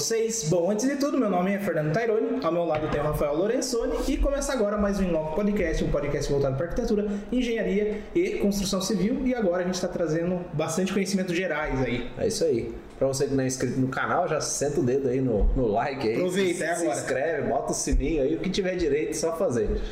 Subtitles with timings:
[0.00, 0.48] vocês?
[0.48, 3.36] Bom, antes de tudo, meu nome é Fernando Taironi, ao meu lado tem o Rafael
[3.36, 8.38] Lorenzoni e começa agora mais um Inloco Podcast, um podcast voltado para arquitetura, engenharia e
[8.38, 9.20] construção civil.
[9.26, 12.10] E agora a gente está trazendo bastante conhecimentos gerais aí.
[12.16, 12.74] É isso aí.
[12.98, 15.66] Pra você que não é inscrito no canal, já senta o dedo aí no, no
[15.66, 16.14] like aí.
[16.14, 16.98] Aproveita, se, é se agora.
[16.98, 19.82] inscreve, bota o sininho aí, o que tiver direito, só fazer.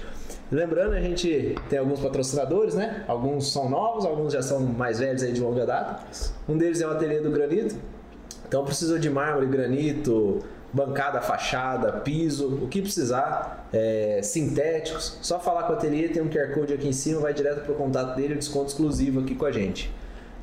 [0.51, 3.05] Lembrando, a gente tem alguns patrocinadores, né?
[3.07, 6.03] Alguns são novos, alguns já são mais velhos aí de longa data.
[6.49, 7.77] Um deles é o Ateliê do Granito.
[8.49, 15.65] Então precisou de mármore, granito, bancada, fachada, piso, o que precisar, é, sintéticos, só falar
[15.65, 18.17] com o ateliê, tem um QR Code aqui em cima, vai direto para o contato
[18.17, 19.91] dele, desconto exclusivo aqui com a gente.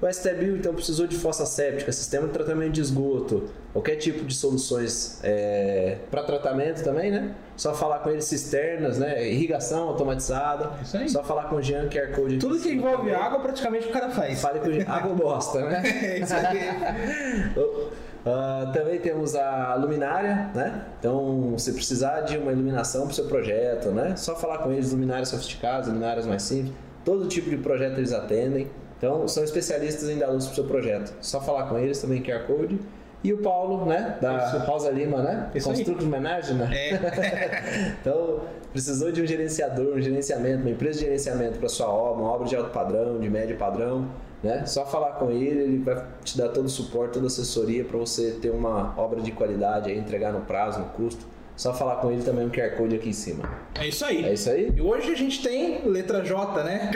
[0.02, 4.36] O STBio, então, precisou de fossa séptica, sistema de tratamento de esgoto, qualquer tipo de
[4.36, 7.34] soluções é, para tratamento também, né?
[7.56, 9.26] Só falar com eles, cisternas, né?
[9.28, 10.72] Irrigação automatizada.
[10.84, 11.10] Isso aí.
[11.10, 13.16] Só falar com o Jean, QR Code Tudo que envolve também.
[13.16, 14.42] água, praticamente o cara faz.
[14.42, 14.86] Fale com o Jean.
[14.88, 15.82] Água bosta, né?
[15.86, 17.56] É isso aí.
[18.28, 20.84] Ah, também temos a luminária, né?
[20.98, 24.16] Então, se precisar de uma iluminação para o seu projeto, né?
[24.16, 26.74] Só falar com eles, luminárias sofisticadas, luminárias mais simples.
[27.04, 28.68] Todo tipo de projeto eles atendem.
[28.98, 31.14] Então, são especialistas em dar luz para o seu projeto.
[31.22, 32.80] Só falar com eles, também QR Code.
[33.24, 34.18] E o Paulo, né?
[34.22, 34.58] Da Isso.
[34.60, 35.50] Rosa Lima, né?
[35.64, 36.68] Construct Management.
[36.68, 36.90] né?
[36.90, 37.96] É.
[38.00, 42.32] Então, precisou de um gerenciador, um gerenciamento, uma empresa de gerenciamento para sua obra, uma
[42.32, 44.08] obra de alto padrão, de médio padrão,
[44.44, 44.64] né?
[44.68, 47.98] Só falar com ele, ele vai te dar todo o suporte, toda a assessoria para
[47.98, 51.26] você ter uma obra de qualidade, aí, entregar no prazo, no custo.
[51.56, 53.50] Só falar com ele também um QR Code aqui em cima.
[53.76, 54.26] É isso aí.
[54.26, 54.74] É isso aí?
[54.76, 56.92] E hoje a gente tem letra J, né?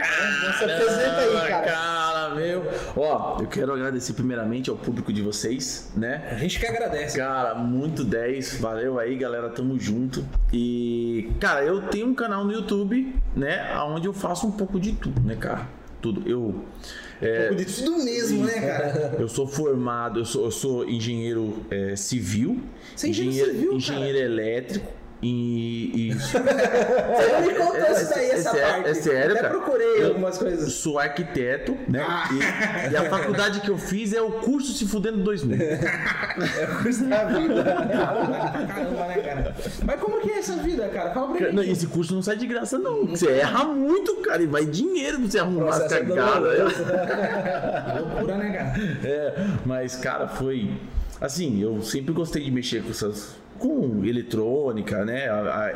[0.57, 1.65] Se apresenta aí, cara.
[1.65, 2.63] Cara, meu.
[2.95, 6.27] Ó, eu quero agradecer primeiramente ao público de vocês, né?
[6.31, 7.17] A gente que agradece.
[7.17, 8.59] Cara, muito 10.
[8.59, 9.49] Valeu aí, galera.
[9.49, 10.25] Tamo junto.
[10.51, 13.73] E, cara, eu tenho um canal no YouTube, né?
[13.87, 15.67] Onde eu faço um pouco de tudo, né, cara?
[16.01, 16.29] Tudo.
[16.29, 16.65] Eu.
[17.21, 19.15] É, Pouco de tudo mesmo, né, cara?
[19.19, 22.59] eu sou formado, eu sou, eu sou engenheiro é, civil,
[22.95, 23.77] Você é engenheiro civil, cara?
[23.77, 28.89] engenheiro elétrico e, e Você me contou É- isso daí, é essa sério- parte.
[28.89, 29.49] é sério, Até cara.
[29.53, 30.73] procurei Eu- algumas coisas.
[30.73, 32.05] sou arquiteto, né?
[32.07, 32.29] Ah.
[32.89, 35.57] E, e a faculdade que eu fiz é o curso Se Fudendo 2000.
[35.59, 37.63] É o curso da vida.
[37.63, 39.55] Caramba, né, cara?
[39.83, 41.11] Mas como que é essa vida, cara?
[41.13, 41.69] Fala pra mim.
[41.69, 43.05] esse curso não sai de graça, não.
[43.07, 45.99] Você erra muito, cara, e vai dinheiro pra você arrumar as Processo é.
[47.99, 48.73] Loucura, né, cara?
[49.07, 49.33] É,
[49.65, 50.71] mas, cara, foi.
[51.19, 53.35] Assim, eu sempre gostei de mexer com essas.
[53.59, 55.27] Com eletrônica, né?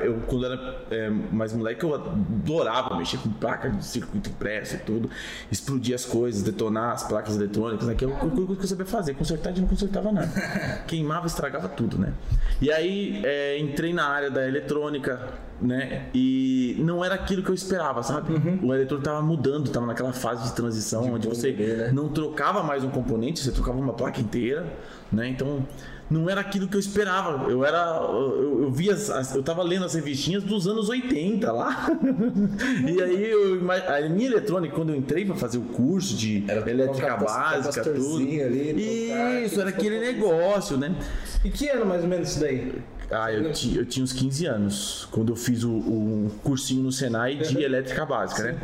[0.01, 4.79] Eu, quando era é, mais moleque, eu adorava mexer com placa de circuito impresso e
[4.79, 5.09] tudo.
[5.51, 7.95] Explodir as coisas, detonar as placas eletrônicas, né?
[7.95, 9.13] Que é que eu sabia fazer.
[9.16, 10.29] Consertar de não consertava nada.
[10.88, 12.13] Queimava, estragava tudo, né?
[12.61, 15.19] E aí, é, entrei na área da eletrônica,
[15.61, 16.07] né?
[16.13, 18.33] E não era aquilo que eu esperava, sabe?
[18.63, 21.91] O eletrônico tava mudando, tava naquela fase de transição onde você evoluir, né?
[21.91, 24.65] não trocava mais um componente, você trocava uma placa inteira,
[25.11, 25.27] né?
[25.27, 25.65] Então
[26.13, 27.50] não era aquilo que eu esperava.
[27.50, 31.90] Eu era, eu, eu via, as- eu tava lendo as revistinhas dos anos 80 lá.
[32.88, 36.69] e aí eu, a minha eletrônica quando eu entrei para fazer o curso de Era
[36.69, 38.18] elétrica básica, tudo.
[38.18, 40.96] ali, Isso, era aquele negócio, né?
[41.44, 42.74] E que ano mais ou menos isso daí?
[43.12, 46.91] Ah, eu, ti- eu tinha uns 15 anos quando eu fiz o, o cursinho no
[46.91, 48.57] Senai de elétrica básica, né?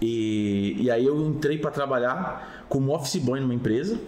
[0.00, 3.98] E, e aí eu entrei para trabalhar como office boy numa empresa.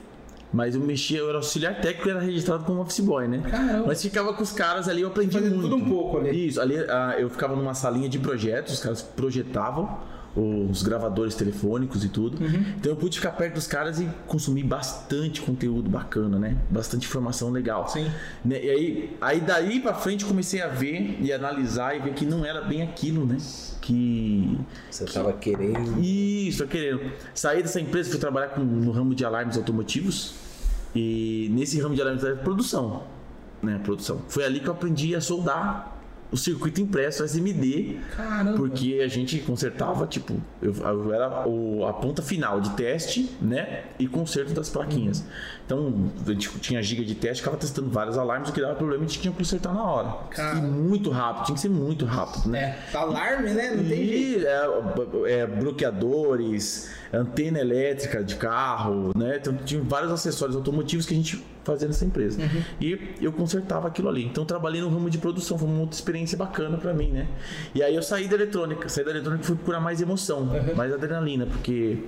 [0.52, 3.42] Mas eu mexia, eu era auxiliar técnico e era registrado como office boy, né?
[3.48, 3.84] Caramba.
[3.86, 5.62] Mas ficava com os caras ali, eu aprendi Fazia muito.
[5.62, 6.48] tudo um pouco ali.
[6.48, 9.98] Isso, ali ah, eu ficava numa salinha de projetos, os caras projetavam
[10.36, 12.42] os gravadores telefônicos e tudo.
[12.42, 12.64] Uhum.
[12.78, 16.56] Então eu pude ficar perto dos caras e consumir bastante conteúdo bacana, né?
[16.70, 17.88] Bastante informação legal.
[17.88, 18.08] Sim.
[18.44, 18.64] Né?
[18.64, 22.44] E aí, aí daí pra frente comecei a ver e analisar e ver que não
[22.44, 23.38] era bem aquilo, né?
[23.80, 24.56] Que
[24.90, 26.00] Você tava querendo.
[26.00, 27.10] isso, eu querendo.
[27.34, 30.34] Saí dessa empresa, fui trabalhar com, no ramo de alarmes automotivos.
[30.94, 33.02] E nesse ramo de alarmes era produção.
[33.62, 33.80] Né?
[33.82, 34.22] Produção.
[34.28, 35.99] Foi ali que eu aprendi a soldar
[36.32, 37.98] o circuito impresso SMD.
[38.16, 38.52] Caramba.
[38.56, 43.84] Porque a gente consertava, tipo, eu, eu era o- a ponta final de teste, né?
[43.98, 45.24] E conserto das plaquinhas.
[45.66, 49.04] Então, a gente tinha giga de teste, ficava testando vários alarmes, o que dava problema
[49.04, 50.08] a gente tinha que consertar na hora.
[50.30, 50.66] Caramba.
[50.66, 52.76] E muito rápido, tinha que ser muito rápido, né?
[52.92, 53.70] É, alarme, né?
[53.76, 54.40] Não tem jeito.
[54.40, 59.36] E é, é, bloqueadores, antena elétrica de carro, né?
[59.40, 62.40] Então tinha vários acessórios automotivos que a gente fazia nessa empresa.
[62.40, 62.62] Uhum.
[62.80, 64.24] E eu consertava aquilo ali.
[64.24, 67.26] Então trabalhei no ramo de produção, foi uma outra experiência bacana pra mim, né?
[67.74, 70.74] E aí eu saí da eletrônica, saí da eletrônica e fui procurar mais emoção, Uhum.
[70.76, 71.98] mais adrenalina, porque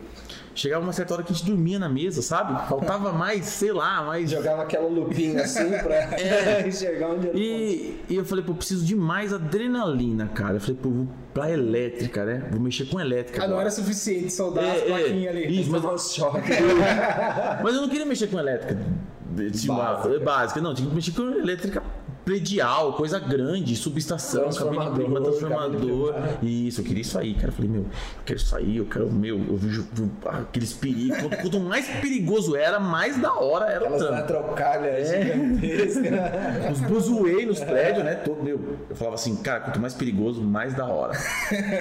[0.54, 2.68] chegava uma certa hora que a gente dormia na mesa, sabe?
[2.68, 6.64] Faltava mais, sei lá, mais Jogava aquela lupinha assim pra É.
[6.68, 7.38] enxergar onde era.
[7.38, 10.56] e, e eu falei, pô, preciso de mais adrenalina, cara.
[10.56, 12.48] Eu falei, pô, vou pra elétrica, né?
[12.50, 13.38] Vou mexer com elétrica.
[13.38, 13.62] Ah, não agora.
[13.62, 14.84] era suficiente soldar as É, é.
[14.86, 15.60] plaquinhas ali.
[15.60, 15.82] Isso, mas,
[17.62, 18.78] mas eu não queria mexer com elétrica
[19.50, 20.18] tinha uma- Básica.
[20.20, 20.60] básica.
[20.60, 21.82] Não, tinha que mexer com elétrica
[22.24, 26.14] predial, coisa grande, subestação, Transformador, cabine cabine de transformador.
[26.14, 26.28] clima.
[26.42, 27.48] Isso, eu queria isso aí, cara.
[27.48, 27.88] Eu falei, meu, eu
[28.24, 29.86] quero isso aí, eu quero, meu, eu vejo
[30.24, 31.18] aqueles perigos.
[31.18, 34.18] Quanto, quanto mais perigoso era, mais da hora era o Aquelas trampo.
[34.18, 36.70] eletrocalhas gigantescas.
[36.72, 38.14] Os buzuei nos prédios, né?
[38.16, 41.12] Todo, meu, eu falava assim, cara, quanto mais perigoso, mais da hora.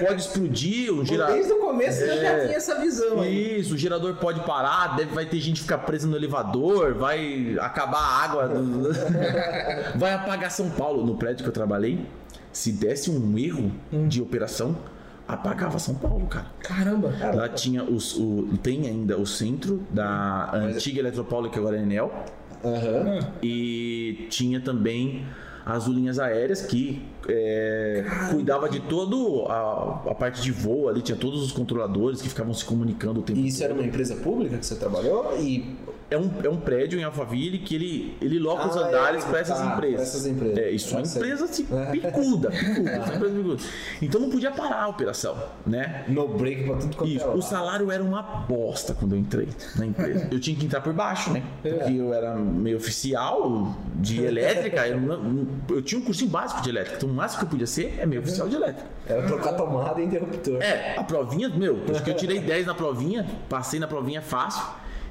[0.06, 1.34] Pode explodir, o gerador.
[1.34, 2.44] Desde o começo você já É.
[2.46, 3.60] tinha essa visão aí.
[3.60, 7.98] Isso, o gerador pode parar, deve, vai ter gente ficar presa no elevador, vai acabar
[7.98, 8.92] a água, do-
[9.98, 11.04] vai apagar São Paulo.
[11.04, 12.00] No prédio que eu trabalhei,
[12.52, 13.70] se desse um erro
[14.08, 14.76] de operação,
[15.28, 16.46] apagava São Paulo, cara.
[16.60, 17.12] Caramba.
[17.34, 22.12] Lá tinha os, o, tem ainda o centro da antiga Eletropaulo, que agora é Enel,
[22.64, 23.20] Aham.
[23.42, 25.24] e tinha também
[25.64, 31.16] as linhas aéreas que é, cuidava de todo a, a parte de voo ali, tinha
[31.16, 34.58] todos os controladores que ficavam se comunicando o tempo E isso era uma empresa pública
[34.58, 35.38] que você trabalhou?
[35.38, 35.76] E
[36.12, 39.28] É um, é um prédio em Alphaville que ele, ele loca os Ah, andares é,
[39.28, 40.00] para essas tá, empresas.
[40.08, 40.58] essas empresas.
[40.58, 41.24] É, isso é Tá certo.
[41.24, 43.62] empresa assim, picuda, picuda, empresa picuda.
[44.02, 45.36] Então não podia parar a operação,
[45.66, 46.04] né?
[46.08, 47.24] no break pra tudo quanto Isso.
[47.24, 47.28] é.
[47.28, 50.28] O salário era uma bosta quando eu entrei na empresa.
[50.30, 51.42] Eu tinha que entrar por baixo, né?
[51.62, 54.86] Porque eu era meio oficial de elétrica.
[54.86, 56.96] Eu, não- eu tinha um cursinho básico de elétrica.
[56.98, 58.88] Então o máximo que eu podia ser é meio oficial de elétrica.
[59.06, 60.60] Era trocar tomada e interruptor.
[60.62, 64.62] É, a provinha, meu, acho que eu tirei 10 na provinha, passei na provinha fácil.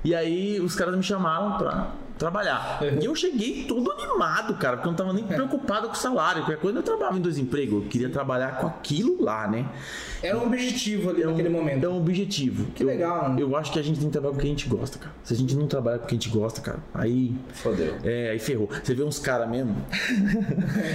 [0.03, 2.79] E aí os caras me chamaram pra trabalhar.
[3.01, 6.41] E eu cheguei todo animado, cara, porque eu não tava nem preocupado com o salário.
[6.43, 7.83] Qualquer coisa eu trabalhava em dois empregos.
[7.83, 9.65] Eu queria trabalhar com aquilo lá, né?
[10.21, 11.83] Era um objetivo ali naquele momento.
[11.83, 12.65] É um objetivo.
[12.75, 13.41] Que Eu- legal, né?
[13.41, 15.11] Eu acho que a gente tem que trabalhar com o que a gente gosta, cara.
[15.23, 17.33] Se a gente não trabalhar com o que a gente gosta, cara, aí.
[17.53, 17.95] Fodeu.
[18.03, 18.69] É, aí ferrou.
[18.83, 19.75] Você vê uns caras mesmo.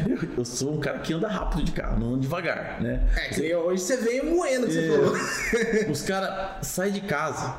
[0.08, 3.04] eu, eu sou um cara que anda rápido de carro, não anda devagar, né?
[3.16, 4.96] É, que hoje você veio moendo que você É.
[4.96, 5.90] falou.
[5.92, 7.56] Os caras saem de casa,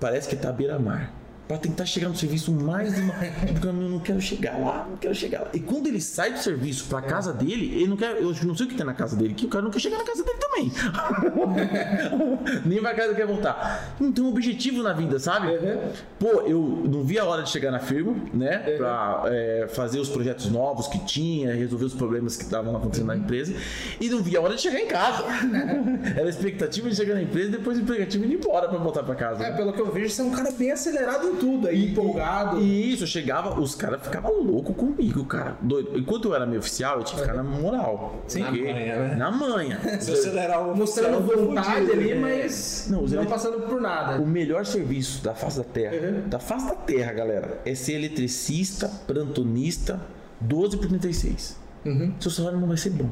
[0.00, 1.10] parece que tá à beira-mar.
[1.46, 3.14] Pra tentar chegar no serviço mais de uma.
[3.52, 5.48] Porque eu não quero chegar lá, não quero chegar lá.
[5.54, 8.16] E quando ele sai do serviço pra casa dele, ele não quer.
[8.16, 9.98] Eu não sei o que tem na casa dele, que o cara não quer chegar
[9.98, 10.72] na casa dele também.
[12.66, 13.94] Nem pra casa quer voltar.
[14.00, 15.48] Não tem um objetivo na vida, sabe?
[15.48, 15.78] Uhum.
[16.18, 18.58] Pô, eu não vi a hora de chegar na firma, né?
[18.76, 23.16] Pra é, fazer os projetos novos que tinha, resolver os problemas que estavam acontecendo na
[23.16, 23.54] empresa.
[24.00, 25.24] E não vi a hora de chegar em casa.
[26.16, 28.78] Era a expectativa de chegar na empresa e depois a expectativa de ir embora pra
[28.78, 29.44] voltar pra casa.
[29.44, 32.60] É, pelo que eu vejo, você é um cara bem acelerado tudo aí, empolgado.
[32.60, 35.56] E isso, eu chegava, os caras ficavam loucos comigo, cara.
[35.60, 35.98] Doido.
[35.98, 38.22] Enquanto eu era meio oficial, eu tinha que ficar na moral.
[38.34, 39.14] Na Porque- manha, né?
[39.16, 39.80] Na manha.
[40.00, 42.14] Se você acelerar o Mostrando vontade ali, É.
[42.14, 44.20] mas Não, não elet- passando por nada.
[44.20, 46.28] O melhor serviço da face da terra, Uhum.
[46.28, 50.00] da face da terra, galera, é ser eletricista, plantonista,
[50.40, 51.56] 12 por 36.
[51.84, 52.12] Uhum.
[52.20, 53.08] Seu salário não vai ser bom.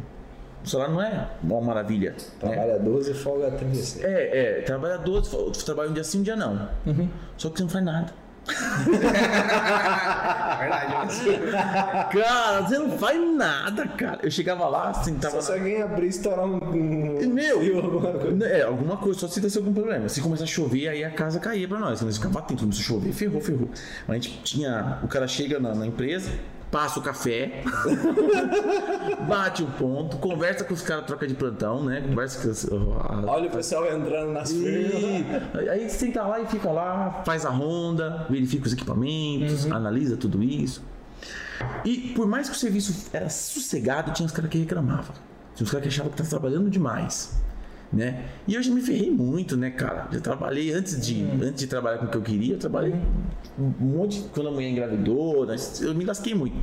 [0.64, 2.12] O salário não é uma maravilha.
[2.12, 2.16] né?
[2.40, 4.02] Trabalha 12 e folga 36.
[4.04, 6.68] É, é, trabalha 12, fa- trabalha um dia sim, um dia não.
[6.86, 7.08] Uhum.
[7.36, 8.24] Só que você não faz nada.
[8.46, 8.54] É
[10.60, 11.14] verdade.
[12.12, 14.20] Cara, você não faz nada, cara.
[14.22, 16.56] Eu chegava lá, sentava Só se alguém abrir e estourar um.
[16.62, 18.46] um Meu, fio, alguma coisa.
[18.46, 20.08] É, alguma coisa, só se desse algum problema.
[20.08, 22.00] Se começar a chover, aí a casa caía pra nós.
[22.02, 23.68] Nós ficava atento, começou a chover, ferrou, ferrou.
[24.06, 24.98] Mas a gente tinha.
[25.02, 26.30] O cara chega na, na empresa,
[26.74, 27.62] passa o café,
[29.28, 32.00] bate o ponto, conversa com os caras, troca de plantão, né?
[32.00, 35.24] Conversa com as, a- Olha o pessoal entrando nas e
[35.70, 40.82] aí senta lá e fica lá, faz a ronda, verifica os equipamentos, analisa tudo isso.
[41.84, 45.14] E por mais que o serviço era sossegado, tinha os caras que reclamavam.
[45.54, 47.32] Tinha os caras que achavam que estava trabalhando demais.
[47.92, 48.24] Né?
[48.48, 50.08] E eu já me ferrei muito, né, cara?
[50.10, 52.94] Já trabalhei antes de, antes de trabalhar com o que eu queria, eu trabalhei
[53.58, 55.54] um monte quando a mulher engravidou, né?
[55.80, 56.56] eu me lasquei muito.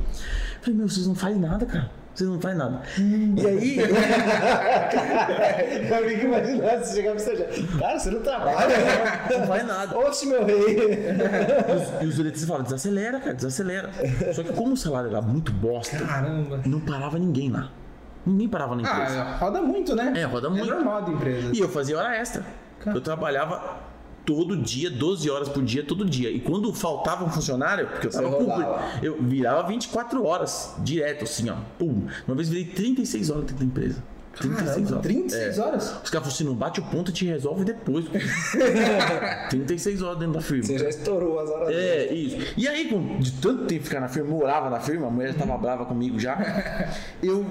[0.60, 1.90] Falei, meu, vocês não fazem nada, cara.
[2.14, 2.82] Vocês não fazem nada.
[2.98, 3.78] E aí,
[5.90, 7.44] Eu fico imaginando se chegar pra você já.
[7.78, 8.76] Cara, você não trabalha,
[9.38, 9.98] não faz nada.
[9.98, 10.76] Oxe, meu rei.
[12.02, 13.90] E os eletricistas falam, desacelera, cara, desacelera.
[14.34, 16.60] Só que como o salário era muito bosta, Caramba.
[16.66, 17.70] não parava ninguém lá.
[18.24, 19.20] Ninguém parava na empresa.
[19.22, 20.12] Ah, roda muito, né?
[20.16, 20.64] É, roda muito.
[20.70, 21.50] É normal de empresa.
[21.54, 22.44] E eu fazia hora extra.
[22.86, 23.80] Eu trabalhava
[24.24, 26.30] todo dia, 12 horas por dia, todo dia.
[26.30, 28.80] E quando faltava um funcionário, porque eu tava rodava.
[29.02, 31.56] eu virava 24 horas direto, assim, ó.
[31.78, 32.06] Pum.
[32.26, 34.02] Uma vez virei 36 horas dentro da empresa.
[34.34, 35.02] 36 Caramba, horas.
[35.02, 35.60] 36 É.
[35.62, 35.82] horas?
[35.84, 38.06] Os caras falaram assim, não bate o ponto e te resolve depois.
[39.50, 40.64] 36 horas dentro da firma.
[40.64, 41.68] Você já estourou as horas.
[41.70, 42.38] É, isso.
[42.56, 42.88] E aí,
[43.18, 46.36] de tanto tempo ficar na firma, morava na firma, a mulher estava brava comigo já.
[47.22, 47.44] Eu,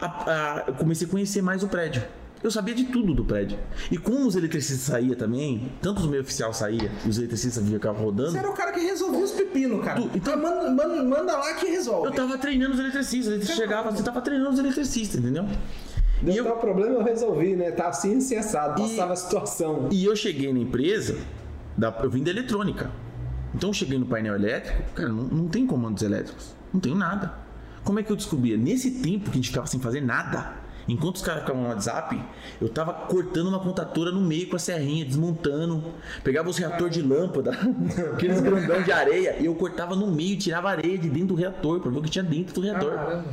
[0.00, 2.02] a- a- eu comecei a conhecer mais o prédio.
[2.40, 3.58] Eu sabia de tudo do prédio.
[3.90, 8.30] E como os eletricistas saíam também, tanto os meio oficial saía, os eletricistas ficavam rodando,
[8.30, 10.00] Você era o cara que resolvia os pepinos, cara.
[10.00, 12.06] Tu- Então manda, manda, manda lá que resolve.
[12.06, 13.26] eu tava treinando os eletricistas.
[13.32, 15.46] Eletricistas chegavam, você tava treinando os eletricistas, entendeu?
[16.22, 17.72] Deu E eu- tal problema, eu resolvi, né?
[17.72, 18.82] Tá assim, assado.
[18.82, 19.88] Passava a situação.
[19.90, 21.16] E eu cheguei na empresa,
[21.76, 22.88] da- eu vim da eletrônica.
[23.52, 26.54] Então eu cheguei no painel elétrico, cara, não, não tem comandos elétricos.
[26.72, 27.32] Não tem nada.
[27.88, 28.54] Como é que eu descobria?
[28.54, 30.52] Nesse tempo que a gente ficava sem fazer nada,
[30.88, 32.20] enquanto os caras ficavam no WhatsApp,
[32.60, 35.82] eu tava cortando uma contatora no meio com a serrinha, desmontando.
[36.24, 37.52] Pegava os reatores de lâmpada,
[38.14, 41.80] aqueles grandão de areia, e eu cortava no meio, tirava areia de dentro do reator,
[41.80, 42.92] pra ver o que tinha dentro do reator.
[42.92, 43.24] Caramba.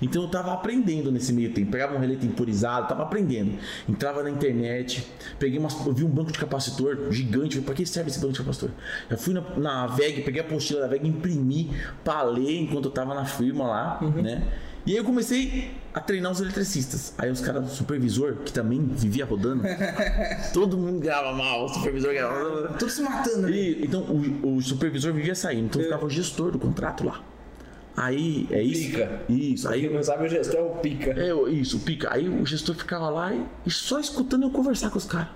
[0.00, 1.70] Então eu tava aprendendo nesse meio tempo.
[1.70, 3.58] Pegava um relé temporizado, tava aprendendo.
[3.88, 5.06] Entrava na internet,
[5.38, 7.56] peguei umas, eu vi um banco de capacitor gigante.
[7.56, 8.70] Falei, pra que serve esse banco de capacitor?
[9.10, 11.70] Já fui na, na VEG, peguei a apostila da VEG, imprimi
[12.04, 14.42] pra ler enquanto eu tava na firma lá, né?
[14.86, 17.12] E aí eu comecei a treinar os eletricistas.
[17.18, 19.62] Aí os caras, o supervisor, que também vivia rodando,
[20.54, 22.74] todo mundo ganhava mal, o supervisor ganhava mal.
[22.78, 23.80] Tudo se matando ali.
[23.80, 27.22] E, então o, o supervisor vivia saindo, então ficava o gestor do contrato lá.
[27.96, 28.90] Aí é isso.
[28.92, 29.20] Pica.
[29.28, 29.68] Isso.
[29.68, 31.10] Aí Quem não sabe, o gestor é o pica.
[31.10, 32.14] é, isso, pica.
[32.14, 35.28] Aí o gestor ficava lá e, e só escutando eu conversar com os caras.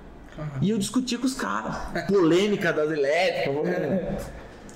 [0.62, 1.76] E eu discutia com os caras.
[2.06, 4.22] Polêmica das elétricas, vamos-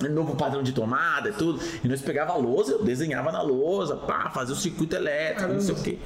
[0.09, 1.59] novo padrão de tomada e tudo.
[1.83, 5.61] E nós pegava a lousa, eu desenhava na lousa, pá, fazia o circuito elétrico, não
[5.61, 5.99] sei o quê.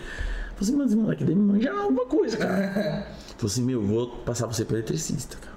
[0.55, 3.07] Falei assim, mas moleque, deve manjar alguma coisa, cara.
[3.37, 5.51] Falei assim, meu, vou passar você para eletricista, cara.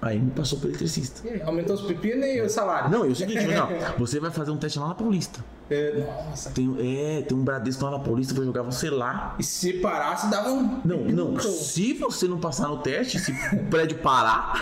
[0.00, 1.26] Aí me passou para eletricista.
[1.26, 2.90] E aí, Aumentou os pepinos e o salário.
[2.90, 5.44] Não, é o seguinte, não, você vai fazer um teste lá na Paulista.
[5.68, 6.50] É, nossa.
[6.50, 9.34] Tem, é, tem um Bradesco lá na Paulista, vai jogar você lá.
[9.38, 10.80] E se parasse, dava um.
[10.84, 11.40] Não, não.
[11.40, 14.54] Se você não passar no teste, se o prédio parar,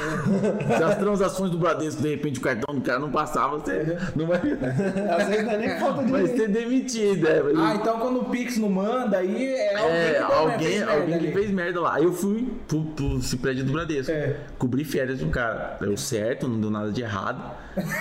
[0.66, 4.26] se as transações do Bradesco, de repente o cartão do cara não passar, você não
[4.26, 7.26] vai, Às vezes não é nem falta de vai ser demitido.
[7.28, 10.78] É, Ah, então quando o Pix não manda, aí é alguém é, que alguém, fez
[10.78, 11.94] merda alguém que fez merda lá.
[11.96, 14.10] Aí eu fui pro, pro esse prédio do Bradesco.
[14.10, 14.36] É.
[14.58, 15.76] Cobri férias de um cara.
[15.80, 17.42] Deu certo, não deu nada de errado.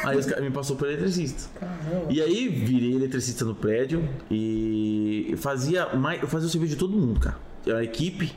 [0.04, 1.50] Aí os caras me passou por eletricista.
[1.60, 2.06] Caramba.
[2.10, 6.96] E aí virei eletricista no prédio e fazia mais, eu fazia o serviço de todo
[6.98, 7.38] mundo, cara.
[7.66, 8.34] Era uma equipe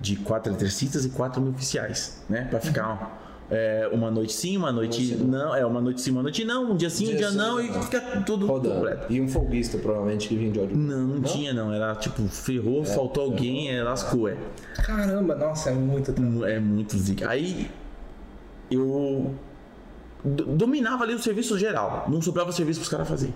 [0.00, 2.46] de quatro eletricistas e quatro mil oficiais, né?
[2.48, 3.18] Pra ficar
[3.50, 5.54] é, uma noite sim, uma noite não.
[5.54, 7.60] É, uma noite sim, uma noite não, um dia sim, um Dia dia sim, não,
[7.60, 7.82] e não.
[7.82, 8.76] fica tudo Rodando.
[8.76, 9.12] completo.
[9.12, 10.76] E um folguista, provavelmente, que vinha de óleo.
[10.76, 11.72] Não, não, tinha não.
[11.72, 14.36] Era tipo, ferrou, faltou alguém, é, lascou, é.
[14.84, 16.14] Caramba, nossa, é muito.
[16.46, 17.28] É muito zica.
[17.28, 17.70] Aí
[18.70, 19.34] eu
[20.24, 23.34] do- dominava ali o serviço geral, não sobrava serviço pros caras fazer.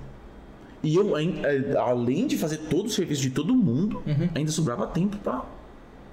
[0.85, 4.03] E eu, eh, além de fazer todo o serviço de todo mundo,
[4.35, 5.43] ainda sobrava tempo pra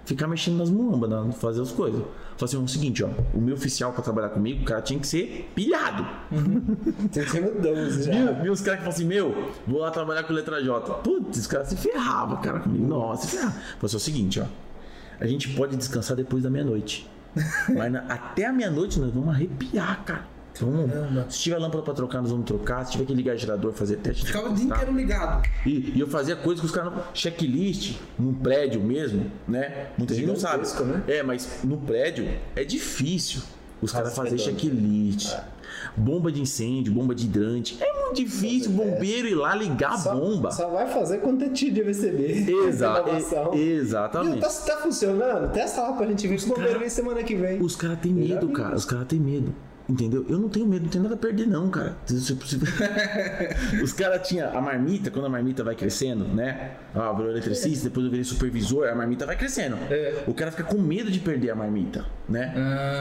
[0.05, 2.01] ficar mexendo nas muambas, né, fazer as coisas.
[2.01, 4.99] Falei assim, é o seguinte, ó, o meu oficial pra trabalhar comigo, o cara tinha
[4.99, 6.05] que ser pilhado.
[7.13, 8.11] Tem que ser 12 já.
[8.31, 10.93] Viu, viu os caras que falam assim, meu, vou lá trabalhar com letra J.
[10.95, 12.85] Putz, os caras se ferravam, cara, comigo.
[12.87, 13.51] Nossa, se ferrava.
[13.53, 14.45] Falei assim, é o seguinte, ó.
[15.19, 17.07] A gente pode descansar depois da meia-noite.
[17.77, 20.30] Mas na- até a meia-noite nós vamos arrepiar, cara.
[20.59, 22.85] Vamos, se tiver lâmpada pra trocar, nós vamos trocar.
[22.85, 24.25] Se tiver que ligar gerador, fazer teste.
[24.25, 25.47] Ficava o dia inteiro ligado.
[25.65, 27.03] E, e eu fazia coisas que os caras não.
[27.13, 29.87] Checklist, num prédio mesmo, né?
[29.97, 30.65] Muita gente não sabe.
[30.65, 31.03] Gigantesco, né?
[31.07, 33.41] É, mas no prédio é difícil
[33.81, 35.35] os caras fazerem checklist.
[35.95, 37.77] Bomba de incêndio, bomba de hidrante.
[37.81, 40.51] É muito difícil o bombeiro ir lá ligar a bomba.
[40.51, 42.51] só vai fazer quando ter tido de VCB.
[42.67, 43.53] Exa Inovação.
[43.53, 43.75] e- Viu?
[43.77, 44.41] exatamente.
[44.41, 45.51] Tá, tá funcionando?
[45.51, 46.35] Testa lá pra gente ver.
[46.35, 47.61] Os bombeiros vêm semana que vem.
[47.61, 48.75] Os caras têm medo, vi cara.
[48.75, 49.53] Os caras têm medo.
[49.89, 50.25] Entendeu?
[50.29, 51.95] Eu não tenho medo, não tenho nada a perder, não, cara.
[53.83, 56.71] Os caras tinham a marmita, quando a marmita vai crescendo, né?
[56.95, 59.77] Ah, eu virei eletricista, depois eu virei supervisor, a marmita vai crescendo.
[59.89, 60.23] É.
[60.27, 62.53] O cara fica com medo de perder a marmita, né?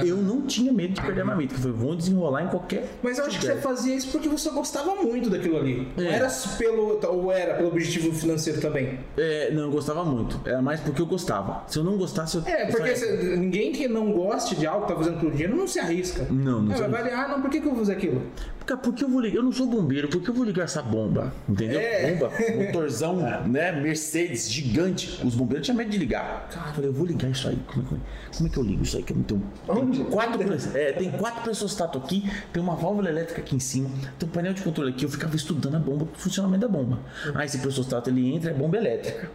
[0.05, 2.89] Eu não tinha medo de perder a marmita, que foi, vão desenrolar em qualquer.
[3.03, 5.89] Mas eu acho que você fazia isso porque você gostava muito daquilo ali.
[5.97, 6.05] É.
[6.15, 7.01] era pelo.
[7.07, 8.99] Ou era pelo objetivo financeiro também.
[9.17, 10.41] É, não, eu gostava muito.
[10.45, 11.65] Era mais porque eu gostava.
[11.69, 12.43] Se eu não gostasse, eu.
[12.47, 15.57] É, eu porque você- ninguém que não goste de algo que tá fazendo pelo dinheiro
[15.57, 16.27] não se arrisca.
[16.31, 18.23] Não, não É, se vai ali, ah, não, por que, que eu vou fazer aquilo?
[18.67, 19.37] Cara, por que eu vou ligar?
[19.37, 21.33] Eu não sou bombeiro, por que eu vou ligar essa bomba?
[21.49, 21.81] Entendeu?
[21.81, 22.13] É.
[22.15, 22.33] Bomba,
[22.67, 23.17] motorzão,
[23.49, 23.73] né?
[23.73, 25.21] Mercedes, gigante.
[25.27, 26.49] Os bombeiros tinham medo de ligar.
[26.51, 27.59] Cara, eu falei, eu vou ligar isso aí.
[27.67, 29.03] Como é, que- como é que eu ligo isso aí?
[29.03, 29.43] Que eu não tenho.
[29.69, 29.99] Onde?
[29.99, 33.89] Tem quatro, pre- é, tem quatro pressostatos aqui, tem uma válvula elétrica aqui em cima,
[34.19, 35.05] tem um painel de controle aqui.
[35.05, 36.99] Eu ficava estudando a bomba, o funcionamento da bomba.
[37.35, 39.31] Ah, esse pressostato ele entra, é bomba elétrica.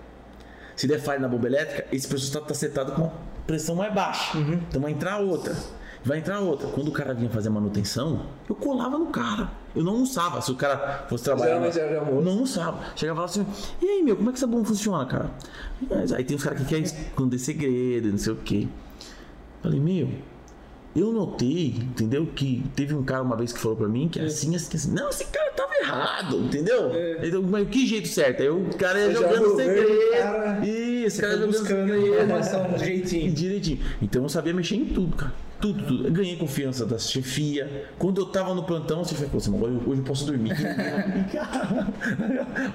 [0.76, 3.14] Se der falha na bomba elétrica, esse pressostato está setado com uma
[3.48, 4.38] pressão mais baixa.
[4.38, 5.56] Então vai entrar outra.
[6.06, 6.68] Vai entrar outra.
[6.68, 9.50] Quando o cara vinha fazer a manutenção, eu colava no cara.
[9.76, 10.40] Eu não almoçava.
[10.40, 11.56] Se o cara fosse trabalhar.
[11.56, 12.18] Era almoço.
[12.20, 12.80] Eu não almoçava.
[12.96, 13.46] Chegava lá assim,
[13.82, 15.32] e aí, meu, como é que essa bomba funciona, cara?
[15.90, 18.68] Mas Aí tem os caras que querem esconder segredo, não sei o quê.
[19.64, 20.08] Falei, meu,
[20.96, 22.28] eu notei, entendeu?
[22.28, 24.92] Que teve um cara uma vez que falou pra mim que é assim, assim, assim.
[24.92, 26.92] Não, esse cara tava errado, entendeu?
[27.24, 28.42] Então, mas que jeito certo?
[28.44, 30.12] Aí o cara ia já jogando segredo.
[30.12, 30.66] cara?
[30.68, 32.08] Isso, o cara Tá jogando segredo.
[32.08, 33.32] informação jeitinho.
[33.34, 33.80] direitinho.
[34.02, 35.34] Então eu sabia mexer em tudo, cara.
[35.60, 36.08] Tudo, tudo.
[36.08, 37.88] Eu ganhei confiança da chefia.
[37.98, 40.54] Quando eu tava no plantão, a chefia falou assim, agora hoje eu posso dormir.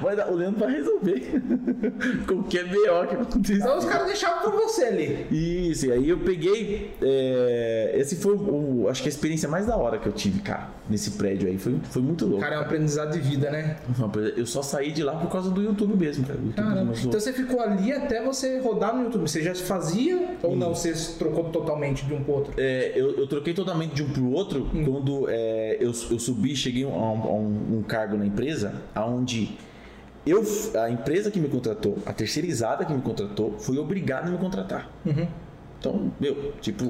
[0.01, 1.43] vai dar, o Leandro vai resolver.
[2.27, 3.07] Qualquer B.O.
[3.07, 3.61] que aconteça.
[3.61, 5.27] Então os caras deixavam pra você ali.
[5.31, 6.95] Isso, e aí eu peguei.
[7.03, 10.69] é, esse foi o, acho que a experiência mais da hora que eu tive, cara,
[10.89, 11.59] nesse prédio aí.
[11.59, 12.41] Foi, foi muito louco.
[12.41, 13.77] Cara, é um aprendizado de vida, né?
[14.37, 16.39] Eu só saí de lá por causa do YouTube mesmo, cara.
[16.39, 19.29] YouTube Então você ficou ali até você rodar no YouTube.
[19.29, 20.75] Você já fazia ou não?
[20.75, 22.55] Você trocou totalmente de um pro outro?
[22.57, 26.85] É, eu, eu troquei totalmente de um pro outro quando é, eu, eu subi, cheguei
[26.85, 29.57] a um, a um- um cargo na empresa onde
[30.27, 30.43] eu,
[30.79, 34.91] a empresa que me contratou, a terceirizada que me contratou, foi obrigada a me contratar.
[35.79, 36.85] Então, meu, tipo,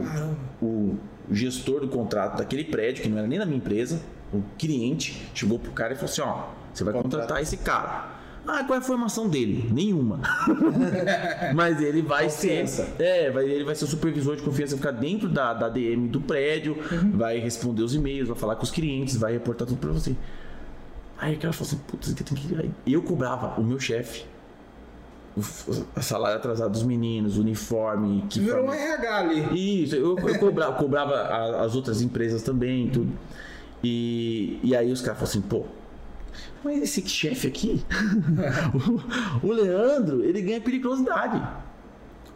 [0.61, 0.97] o
[1.31, 4.01] gestor do contrato daquele prédio, que não era nem da minha empresa,
[4.35, 8.20] o cliente, chegou pro cara e falou assim: ó, você vai contratar esse cara.
[8.47, 9.69] Ah, qual é a formação dele?
[9.73, 10.21] Nenhuma.
[11.55, 12.85] Mas ele vai Confiança.
[12.97, 13.03] ser.
[13.03, 16.21] É, vai, ele vai ser o supervisor de confiança, ficar dentro da, da DM do
[16.21, 16.77] prédio,
[17.15, 20.17] vai responder os e-mails, vai falar com os clientes, vai reportar tudo pra você.
[21.19, 22.71] Aí o cara falou assim, putz, tem que.
[22.87, 24.25] Eu cobrava o meu chefe.
[25.37, 29.85] O, salário atrasado dos meninos, o uniforme, que Virou um forma- RH ali.
[29.85, 33.13] isso, eu, eu cobrava, cobrava as outras empresas também, tudo.
[33.85, 35.65] E, e aí os caras falaram assim, pô,
[36.65, 37.85] mas esse chefe aqui,
[39.43, 41.41] o, o Leandro, ele ganha periculosidade.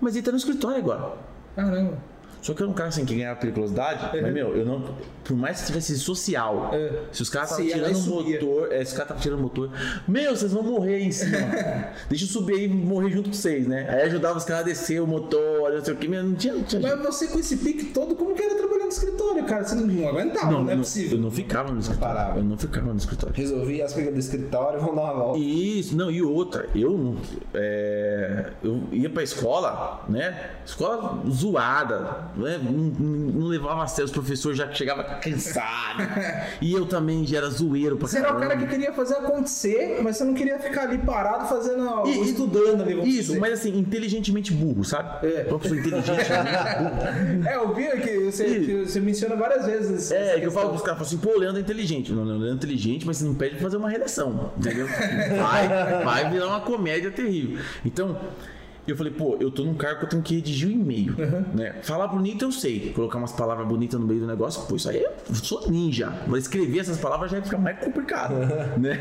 [0.01, 1.13] Mas ele tá no escritório agora.
[1.55, 1.99] Caramba.
[2.43, 4.95] Só que eu era um cara assim que ganhava periculosidade, mas meu, eu não.
[5.25, 7.05] Por mais que tivesse social, É.
[7.11, 9.71] se os caras estavam tirando o motor, é, se os caras estavam tirando o motor,
[10.07, 11.39] meu, vocês vão morrer aí em cima.
[12.07, 13.89] Deixa eu subir aí e morrer junto com vocês, né?
[13.89, 16.53] Aí ajudava os caras a descer o motor, não sei o que, mas não tinha.
[16.53, 19.65] Não tinha Mas você com esse pique todo, como que era trabalhando no escritório, cara?
[19.65, 21.19] Você não aguentava, não, não, é não, possível.
[21.19, 22.15] eu não ficava no escritório.
[22.17, 22.39] parava.
[22.39, 23.35] Eu não ficava no escritório.
[23.37, 25.39] Resolvi as coisas do escritório, vamos dar uma volta.
[25.39, 27.17] Isso, não, e outra, eu,
[27.53, 30.51] é, eu ia pra escola, né?
[30.65, 32.59] Escola zoada, né?
[32.63, 36.03] Não, não- levava a sério, os professores já chegavam cansado.
[36.61, 38.55] e eu também já era zoeiro pra Você era o caramba.
[38.55, 42.83] cara que queria fazer acontecer, mas você não queria ficar ali parado fazendo, E- estudando
[42.83, 42.95] ali.
[43.09, 43.39] Isso, dizer.
[43.39, 45.27] mas assim, inteligentemente burro, sabe?
[45.27, 45.47] É.
[45.49, 46.05] Uma pessoa inteligente.
[47.47, 48.84] É, eu vi que você.
[48.89, 50.11] Você menciona várias vezes.
[50.11, 52.13] É, que eu falo pros caras, falo assim, pô, o Leandro é inteligente.
[52.13, 54.87] Não, Leandro é inteligente, mas você não pede pra fazer uma redação, entendeu?
[55.45, 55.69] Vai,
[56.05, 57.59] vai virar uma comédia terrível.
[57.85, 58.19] Então,
[58.87, 61.15] eu falei, pô, eu tô num cargo que eu tenho que redigir o e-mail,
[61.55, 61.77] né?
[61.83, 65.03] Falar bonito eu sei, colocar umas palavras bonitas no meio do negócio, pô, isso aí
[65.03, 66.13] eu sou ninja.
[66.27, 68.35] Mas escrever essas palavras já fica mais complicado,
[68.77, 68.99] né?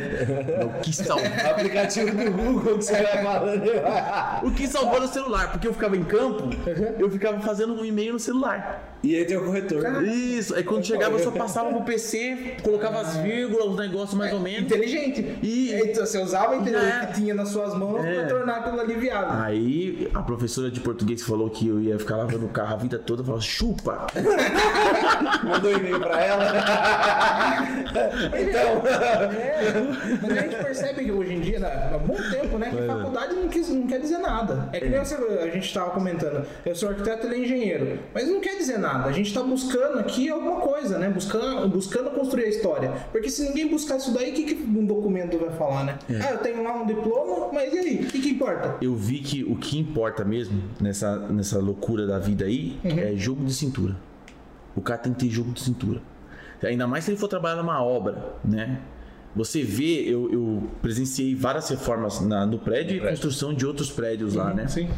[0.63, 3.63] O que salvou, Aplicativo do Google que você vai falando.
[4.43, 6.49] o que salvou no celular, porque eu ficava em campo,
[6.97, 8.92] eu ficava fazendo um e-mail no celular.
[9.03, 10.01] E aí tem o corretor.
[10.03, 14.31] Isso, aí quando chegava eu só passava pro PC, colocava as vírgulas, os negócios mais
[14.33, 14.61] ou menos.
[14.61, 15.37] Inteligente.
[15.43, 17.05] E- Então você usava o É.
[17.07, 18.13] que tinha nas suas mãos É.
[18.21, 19.41] pra tornar aquilo ali viável.
[19.43, 22.97] Aí a professora de português falou que eu ia ficar lavando o carro a vida
[22.97, 24.07] toda, falou, chupa!
[25.43, 26.45] Mandou um e-mail pra ela.
[28.39, 29.73] então, É,
[30.21, 32.75] mas a gente percebe que hoje em dia, né, há bom tempo, né, que
[33.13, 34.69] faculdade não, quis- não quer dizer nada.
[34.73, 37.99] É que nem você- a gente estava comentando, eu sou arquiteto e ele é engenheiro,
[38.13, 39.07] mas não quer dizer nada.
[39.09, 42.91] A gente está buscando aqui alguma coisa, né, buscando, buscando construir a história.
[43.11, 45.97] Porque se ninguém buscar isso daí, o que, que um documento vai falar, né?
[46.21, 47.95] Ah, eu tenho lá um diploma, mas e aí?
[48.03, 48.75] O que, que importa?
[48.81, 53.43] Eu vi que o que importa mesmo nessa, nessa loucura da vida aí é jogo
[53.45, 53.95] de cintura.
[54.75, 56.01] O cara tem que ter jogo de cintura.
[56.63, 58.79] Ainda mais se ele for trabalhar numa obra, né?
[59.35, 64.35] Você vê, eu, eu presenciei várias reformas na- no prédio e construção de outros prédios
[64.35, 64.67] lá, né?
[64.67, 64.89] Sim.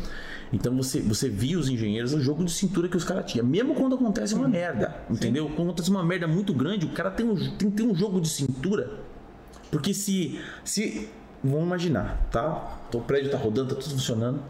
[0.51, 3.45] Então você, você via os engenheiros, o jogo de cintura que os caras tinham.
[3.45, 5.47] Mesmo quando acontece uma merda, entendeu?
[5.55, 8.19] Quando acontece uma merda muito grande, o cara tem, um, tem que ter um jogo
[8.21, 8.99] de cintura.
[9.71, 10.39] Porque se.
[10.63, 11.09] se
[11.43, 12.79] vamos imaginar, tá?
[12.89, 14.41] Então, o prédio tá rodando, tá tudo funcionando.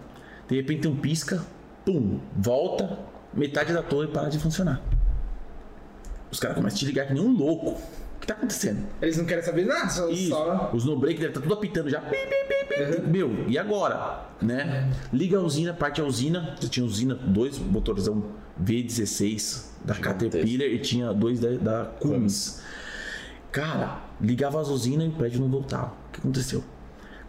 [0.48, 1.43] De repente tem um pisca,
[1.86, 3.00] pum, volta,
[3.34, 4.82] metade da torre para de funcionar.
[6.32, 7.80] Os caras começam a te ligar que nem um louco.
[8.15, 8.86] O que tá acontecendo?
[9.01, 10.10] Eles não querem saber nada, só.
[10.10, 10.30] Isso.
[10.30, 12.01] só- Os no break devem estar tudo apitando já.
[12.01, 12.15] Pi.
[13.08, 14.25] Meu, e agora?
[14.41, 14.91] Né?
[15.13, 16.56] Liga a usina, parte a usina.
[16.60, 18.23] Você tinha usina, dois motorzão
[18.62, 22.62] V16 da Caterpillar e tinha dois da, da Cummins.
[23.51, 25.93] Cara, ligava as usinas e o prédio não voltava.
[26.10, 26.63] O que aconteceu?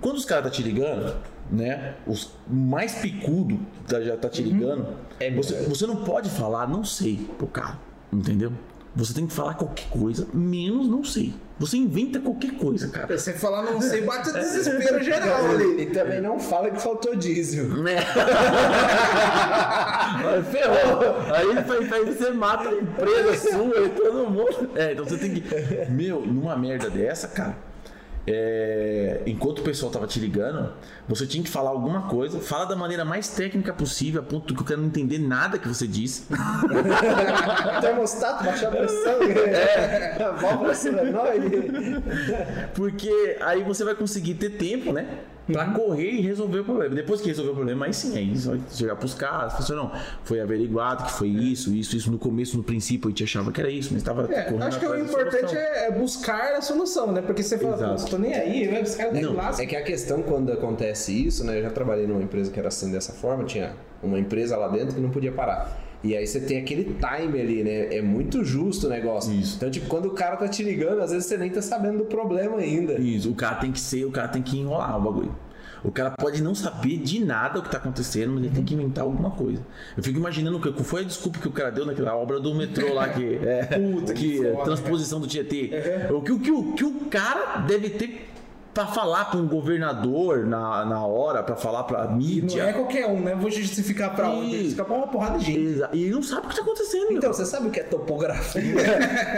[0.00, 1.14] Quando os caras tá te ligando,
[1.50, 1.94] né?
[2.06, 4.86] Os mais picudo tá- já tá te ligando.
[5.20, 7.78] É você, você não pode falar não sei pro cara.
[8.12, 8.52] Entendeu?
[8.96, 11.34] Você tem que falar qualquer coisa, menos não sei.
[11.58, 13.06] Você inventa qualquer coisa, cara.
[13.16, 15.82] Você falar não sei, bate o desespero geral ali.
[15.82, 17.66] E também não fala que faltou diesel.
[17.82, 17.96] Né?
[20.50, 21.16] Ferrou.
[21.34, 24.70] Aí faz- você mata a empresa sua e todo mundo.
[24.74, 25.90] É, então você tem que.
[25.90, 27.56] Meu, numa merda dessa, cara.
[28.26, 30.72] É, enquanto o pessoal tava te ligando,
[31.08, 34.60] você tinha que falar alguma coisa, fala da maneira mais técnica possível, a ponto que
[34.60, 36.26] eu quero não entender nada que você disse.
[37.80, 39.16] Termostato, baixar a pressão.
[39.46, 40.32] É.
[40.40, 41.50] Válvula solenoide.
[42.74, 45.06] Porque aí você vai conseguir ter tempo, né?
[45.52, 46.94] Pra correr e resolver o problema.
[46.94, 49.52] Depois que resolver o problema, aí sim, aí você vai chegar pros caras.
[49.52, 49.92] Falar assim, não,
[50.24, 52.10] foi averiguado que foi isso, isso, isso.
[52.10, 54.80] No começo, no princípio, a gente achava que era isso, mas tava É, correndo acho
[54.80, 57.22] que o importante é é buscar a solução, né?
[57.22, 58.82] Porque você fala, pô, tô nem aí, né?
[58.82, 59.54] os caras daí Não, lá.
[59.58, 61.58] É que a questão quando acontece isso, né?
[61.58, 64.94] Eu já trabalhei numa empresa que era assim dessa forma, tinha uma empresa lá dentro
[64.94, 65.85] que não podia parar.
[66.06, 67.96] E aí você tem aquele time ali, né?
[67.96, 69.32] É muito justo o negócio.
[69.32, 69.56] Isso.
[69.56, 72.04] Então, tipo, quando o cara tá te ligando, às vezes você nem tá sabendo do
[72.04, 72.94] problema ainda.
[73.00, 75.34] Isso, o cara tem que ser, o cara tem que enrolar o bagulho.
[75.82, 78.74] O cara pode não saber de nada o que tá acontecendo, mas ele tem que
[78.74, 79.62] inventar alguma coisa.
[79.96, 82.94] Eu fico imaginando que foi a desculpa que o cara deu naquela obra do metrô
[82.94, 85.70] lá que é Puta, que que transposição do Tietê.
[86.10, 88.28] O que, o que o que o cara deve ter
[88.76, 92.62] pra falar com o governador na, na hora, pra falar pra Não mídia.
[92.62, 93.34] é qualquer um, né?
[93.34, 94.28] Vou justificar pra?
[94.34, 94.50] Isso.
[94.56, 95.82] Justificar pra uma porrada de gente.
[95.94, 97.08] E ele não sabe o que tá acontecendo.
[97.08, 97.16] meu.
[97.16, 98.74] Então, você sabe o que é topografia?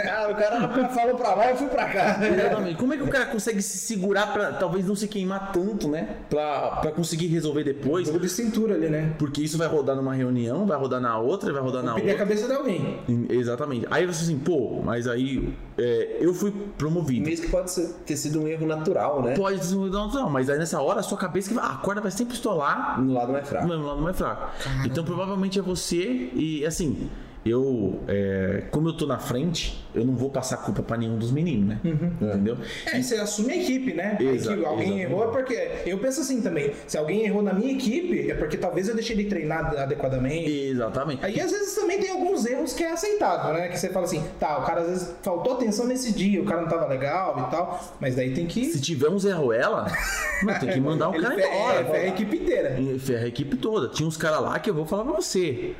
[0.03, 2.19] cara, o cara falou pra lá eu fui pra cá.
[2.21, 2.75] Exatamente.
[2.77, 6.17] Como é que o cara consegue se segurar pra talvez não se queimar tanto, né?
[6.29, 8.07] Pra, pra conseguir resolver depois?
[8.07, 9.13] Jogo de cintura ali, né?
[9.17, 12.11] Porque isso vai rodar numa reunião, vai rodar na outra, vai rodar na Pedir a
[12.11, 12.25] outra.
[12.25, 12.99] cabeça de alguém.
[13.29, 13.87] Exatamente.
[13.89, 17.25] Aí você assim, pô, mas aí é, eu fui promovido.
[17.25, 19.28] Mesmo que pode ser- ter sido um erro natural, né?
[19.35, 22.01] Pode ser um não, mas aí nessa hora a sua cabeça que vai- a corda
[22.01, 23.67] vai sempre estolar No lado mais fraco.
[23.67, 24.49] no lado mais fraco.
[24.85, 27.09] Então provavelmente é você e assim.
[27.45, 31.31] Eu, é, como eu tô na frente, eu não vou passar culpa pra nenhum dos
[31.31, 31.79] meninos, né?
[32.21, 32.57] Entendeu?
[32.85, 34.17] É, você assume a equipe, né?
[34.19, 35.01] Aí Exa- que alguém exatamente.
[35.13, 35.69] errou é porque.
[35.85, 36.71] Eu penso assim também.
[36.85, 40.49] Se alguém errou na minha equipe, é porque talvez eu deixei ele treinar adequadamente.
[40.51, 41.25] Exatamente.
[41.25, 43.69] Aí às vezes também tem alguns erros que é aceitável, né?
[43.69, 46.61] Que você fala assim, tá, o cara às vezes faltou atenção nesse dia, o cara
[46.63, 48.65] não tava legal e tal, mas daí tem que.
[48.65, 49.87] Se tiver um Zé Ruela,
[50.43, 51.79] mano, tem que mandar o cara fe- embora.
[51.79, 52.79] é, ferra a equipe inteira.
[52.79, 53.87] E ferra a equipe toda.
[53.87, 55.73] Tinha uns caras lá que eu vou falar pra você.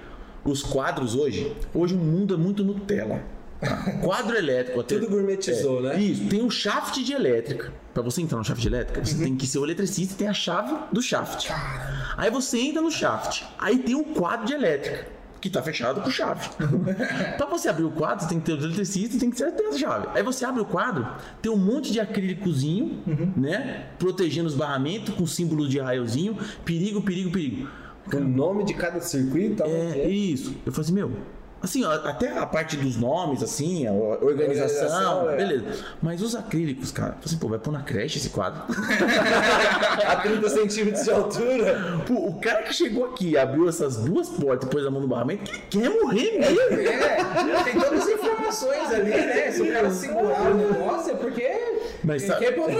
[0.43, 3.21] Os quadros hoje, hoje o mundo é muito Nutella.
[4.01, 4.79] Quadro elétrico.
[4.79, 5.99] até- Tudo gourmetizou, né?
[5.99, 7.73] Isso, tem um shaft de elétrica.
[7.93, 10.27] Pra você entrar no shaft de elétrica, você tem que ser o eletricista e tem
[10.29, 11.49] a chave do shaft.
[12.15, 13.43] Aí você entra no shaft.
[13.59, 15.05] Aí tem um quadro de elétrica.
[15.41, 16.49] Que tá fechado com chave.
[17.37, 19.45] pra você abrir o quadro, você tem que ter o eletricista e tem que ter
[19.67, 20.07] a chave.
[20.13, 21.05] Aí você abre o quadro,
[21.41, 23.01] tem um monte de acrílicozinho,
[23.37, 23.87] né?
[23.97, 26.37] Protegendo os barramentos, com símbolo de raiozinho.
[26.65, 27.67] Perigo, perigo, perigo.
[28.17, 29.67] O nome de cada circuito, tá?
[29.67, 30.55] É, isso.
[30.65, 31.11] Eu falei assim, meu.
[31.61, 35.35] Assim, até a parte dos nomes, assim, a organização, Organização, é.
[35.35, 35.85] beleza.
[36.01, 38.61] Mas os acrílicos, cara, assim, pô, vai pôr na creche esse quadro.
[40.07, 42.01] A 30 centímetros de altura.
[42.07, 45.07] Pô, o cara que chegou aqui, abriu essas duas portas e pôs a mão no
[45.09, 46.79] barramento, que quer morrer mesmo.
[46.79, 49.51] É, tem todas as informações ali, né?
[49.51, 51.78] Se o cara segurar o negócio é porque.
[52.03, 52.79] Mas sabe- mesmo.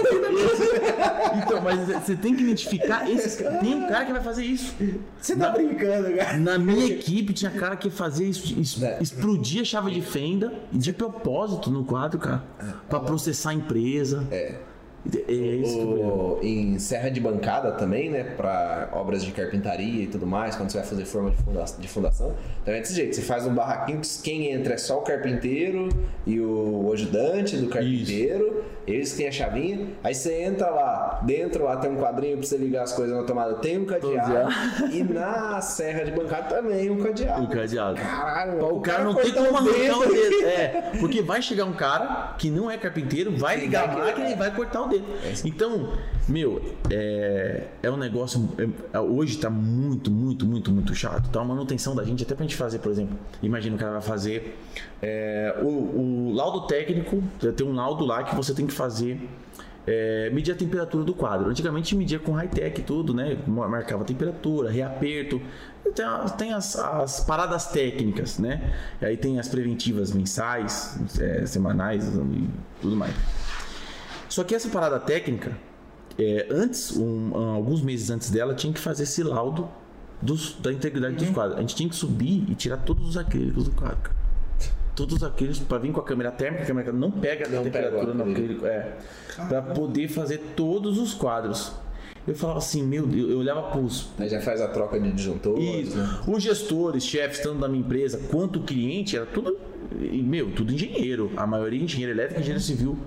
[1.42, 3.60] Então, mas você tem que identificar esses caras.
[3.60, 4.74] Tem um cara que vai fazer isso.
[5.20, 6.36] Você tá brincando, cara.
[6.38, 8.98] Na minha equipe tinha cara que fazia isso, isso- É.
[9.00, 12.42] explodir a chave de fenda de propósito no quadro, cara.
[12.88, 14.26] Pra processar a empresa.
[14.30, 14.54] É.
[15.28, 18.22] É isso O- em serra de bancada também, né?
[18.22, 21.88] Pra obras de carpintaria e tudo mais, quando você vai fazer forma de funda- de
[21.88, 22.34] fundação.
[22.64, 23.16] Também é desse jeito.
[23.16, 25.88] Você faz um barraquinho que quem entra é só o carpinteiro
[26.26, 28.62] e o ajudante do carpinteiro.
[28.86, 29.86] Eles têm a chavinha.
[30.04, 33.22] Aí você entra lá, dentro lá tem um quadrinho pra você ligar as coisas na
[33.22, 33.54] tomada.
[33.54, 34.50] Tem um cadeado.
[34.92, 37.44] e na serra de bancada também um cadeado.
[37.44, 37.96] O cadeado.
[38.00, 40.44] Caralho, Pra o cara não tem como o arrancar o dedo.
[40.46, 44.34] É, porque vai chegar um cara que não é carpinteiro, vai ligar a máquina e
[44.34, 45.04] vai cortar o dedo.
[45.44, 45.92] Então,
[46.28, 48.48] meu, é, é um negócio.
[48.92, 51.30] é- hoje tá muito, muito, muito, muito chato.
[51.30, 53.16] Tá uma manutenção da gente, até pra gente fazer, por exemplo.
[53.42, 54.58] Imagina o cara vai fazer.
[55.02, 57.22] é, o, o laudo técnico,
[57.56, 59.18] tem um laudo lá que você tem que fazer.
[59.86, 61.48] é, medir a temperatura do quadro.
[61.48, 63.38] Antigamente media com high-tech tudo, né?
[63.46, 65.40] Marcava a temperatura, reaperto.
[65.94, 68.74] Tem, as, tem as- as paradas técnicas, né?
[69.00, 72.48] E aí tem as preventivas mensais, é, semanais e
[72.82, 73.14] tudo mais.
[74.30, 75.58] Só que essa parada técnica,
[76.18, 79.68] é, antes, um- alguns meses antes dela, tinha que fazer esse laudo
[80.22, 81.58] dos- da integridade dos quadros.
[81.58, 83.98] A gente tinha que subir e tirar todos os acrílicos do quadro.
[84.02, 84.20] cara.
[84.94, 87.62] Todos os acrílicos para vir com a câmera térmica, a câmera não pega a Não
[87.62, 88.66] pega temperatura no acrílico.
[88.66, 88.96] é,
[89.48, 91.72] para poder fazer todos os quadros.
[92.28, 95.88] Eu falava assim, meu Deus, eu olhava pros Aí já faz a troca de disjuntores.
[95.88, 95.96] isso.
[95.96, 96.20] né?
[96.28, 99.56] Os gestores, chefes, tanto da minha empresa quanto o cliente, era tudo,
[99.90, 101.32] meu, tudo engenheiro.
[101.34, 102.98] A maioria engenheiro elétrico e engenheiro civil.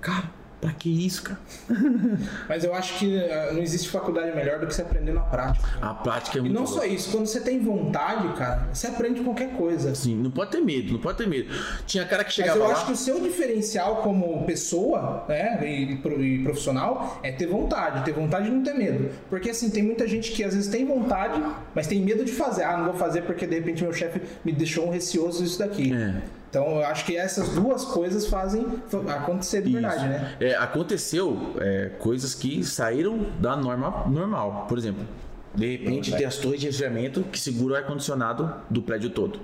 [0.00, 1.38] Cara, Pra que isso, cara?
[2.48, 5.66] Mas eu acho que eh, não existe faculdade melhor do que você aprender na prática.
[5.80, 6.80] A prática é E muito não boa.
[6.80, 9.94] só isso, quando você tem vontade, cara, você aprende qualquer coisa.
[9.94, 11.48] Sim, não pode ter medo, não pode ter medo.
[11.86, 12.72] Tinha cara que Mas chegava eu lá...
[12.72, 18.12] acho que o seu diferencial como pessoa, né, e, e profissional, é ter vontade, ter
[18.12, 19.08] vontade e não ter medo.
[19.30, 21.42] Porque assim, tem muita gente que às vezes tem vontade,
[21.74, 22.64] mas tem medo de fazer.
[22.64, 25.94] Ah, não vou fazer porque de repente meu chefe me deixou um receoso isso daqui.
[25.94, 26.16] É.
[26.50, 28.66] Então eu acho que essas duas coisas fazem
[29.08, 30.06] acontecer de verdade, Isso.
[30.06, 30.36] né?
[30.40, 34.66] É, aconteceu é, coisas que saíram da norma normal.
[34.68, 35.06] Por exemplo,
[35.54, 39.38] de repente tem as torres de resfriamento que seguram o ar-condicionado do prédio todo.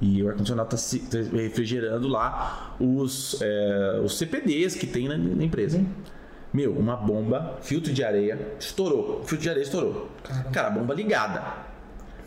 [0.00, 5.80] E o ar-condicionado está refrigerando lá os, é, os CPDs que tem na, na empresa.
[6.52, 9.20] Meu, uma bomba, filtro de areia, estourou.
[9.20, 10.08] O filtro de areia estourou.
[10.52, 11.69] Cara, a bomba ligada.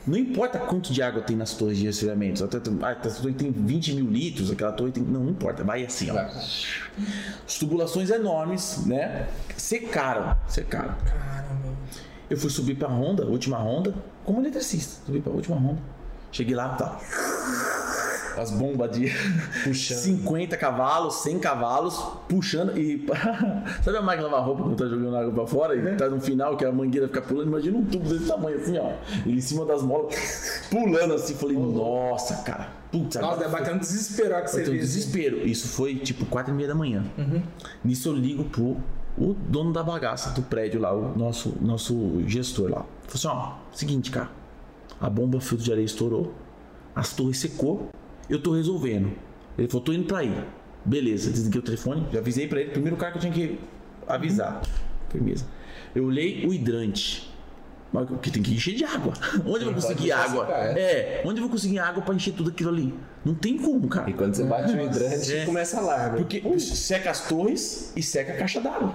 [0.06, 2.44] Não importa quanto de água tem nas torres de resfriamento.
[2.44, 5.02] Até- Ah, essa torre tem 20 mil litros, aquela torre tem.
[5.04, 6.18] Não, não importa, vai assim, ó.
[6.18, 9.28] As tubulações enormes, né?
[9.56, 10.94] Secaram, secaram.
[11.06, 11.74] Caramba.
[12.30, 13.94] Eu fui subir pra Honda, última Honda,
[14.26, 15.06] como eletricista.
[15.06, 15.82] Subi pra última Honda.
[16.32, 17.00] Cheguei lá, tá.
[18.38, 19.10] As bombas de
[19.74, 21.96] 50 cavalos, 100 cavalos,
[22.28, 23.06] puxando e.
[23.84, 26.58] Sabe a máquina lavar roupa quando tá jogando água pra fora e tá no final
[26.58, 27.48] que a mangueira fica pulando?
[27.48, 28.94] Imagina um tubo desse tamanho assim, ó.
[29.26, 31.36] Ele em cima das molas, pulando assim.
[31.36, 32.84] Falei, nossa, cara.
[32.92, 34.72] Putz, Nossa, deve bater um desespero que você assim.
[34.74, 35.38] desespero.
[35.48, 37.04] Isso foi tipo 4 e meia da manhã.
[37.84, 38.78] Nisso eu ligo pro
[39.18, 42.86] o dono da bagaça do prédio lá, o nosso, nosso gestor lá.
[43.08, 44.30] Falei assim: ó, seguinte, cara.
[45.02, 46.34] A bomba filtro de areia estourou,
[46.96, 47.90] as torres secou,
[48.30, 49.12] eu tô resolvendo.
[49.58, 50.34] Ele falou: tô indo pra aí.
[50.86, 52.72] Beleza, desliguei o telefone, já avisei pra ele.
[52.72, 53.60] Primeiro cara que eu tinha que
[54.08, 54.62] avisar.
[55.10, 55.46] Firmeza.
[55.96, 57.32] Eu olhei o hidrante.
[57.92, 59.14] Mas que tem que encher de água.
[59.46, 60.46] Onde eu vou conseguir água?
[60.48, 62.94] secar, É, onde eu vou conseguir água pra encher tudo aquilo ali?
[63.26, 64.10] Não tem como, cara.
[64.10, 65.46] E quando você bate o hidrante, É.
[65.46, 66.18] começa a alarme.
[66.18, 68.94] Porque seca as torres e seca a caixa d'água.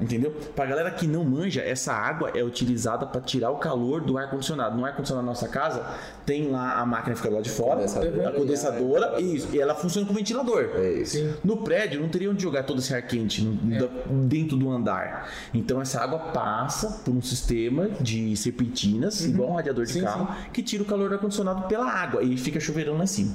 [0.00, 0.30] Entendeu?
[0.54, 4.76] Pra galera que não manja, essa água é utilizada pra tirar o calor do ar-condicionado.
[4.76, 5.84] No ar-condicionado da nossa casa,
[6.26, 8.28] tem lá a máquina que fica lá de fora, Condensadora.
[8.28, 9.48] a condensadora, isso.
[9.52, 10.70] E ela funciona como ventilador.
[10.76, 11.38] É isso.
[11.42, 15.28] No prédio, não teria onde jogar todo esse ar quente da- dentro do andar.
[15.54, 20.28] Então, essa água passa por um sistema de serpentinas, igual um radiador de Sim, carro,
[20.52, 23.34] que tira o calor do ar-condicionado pela água e fica chuveirão lá em cima.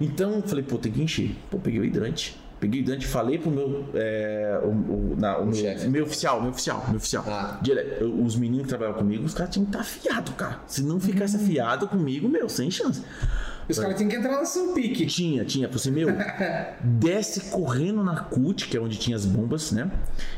[0.00, 1.36] Então, eu falei, pô, tem que encher.
[1.50, 2.40] Pô, peguei o hidrante.
[2.58, 3.86] Peguei o hidrante, falei pro meu.
[3.94, 5.88] É, o, o- na- o meu, chefe.
[5.88, 7.24] meu oficial, meu oficial, meu oficial.
[7.26, 7.58] Ah.
[7.62, 8.02] Direto.
[8.04, 10.60] Eu- os meninos que trabalham comigo, os caras tinham que estar afiados, cara.
[10.66, 13.02] Se não ficasse afiado comigo, meu, sem chance.
[13.66, 15.06] Os caras têm que entrar no seu pique.
[15.06, 15.68] Tinha, tinha.
[15.68, 16.08] Falei assim, meu,
[16.82, 19.90] desce correndo na CUT, que é onde tinha as bombas, né?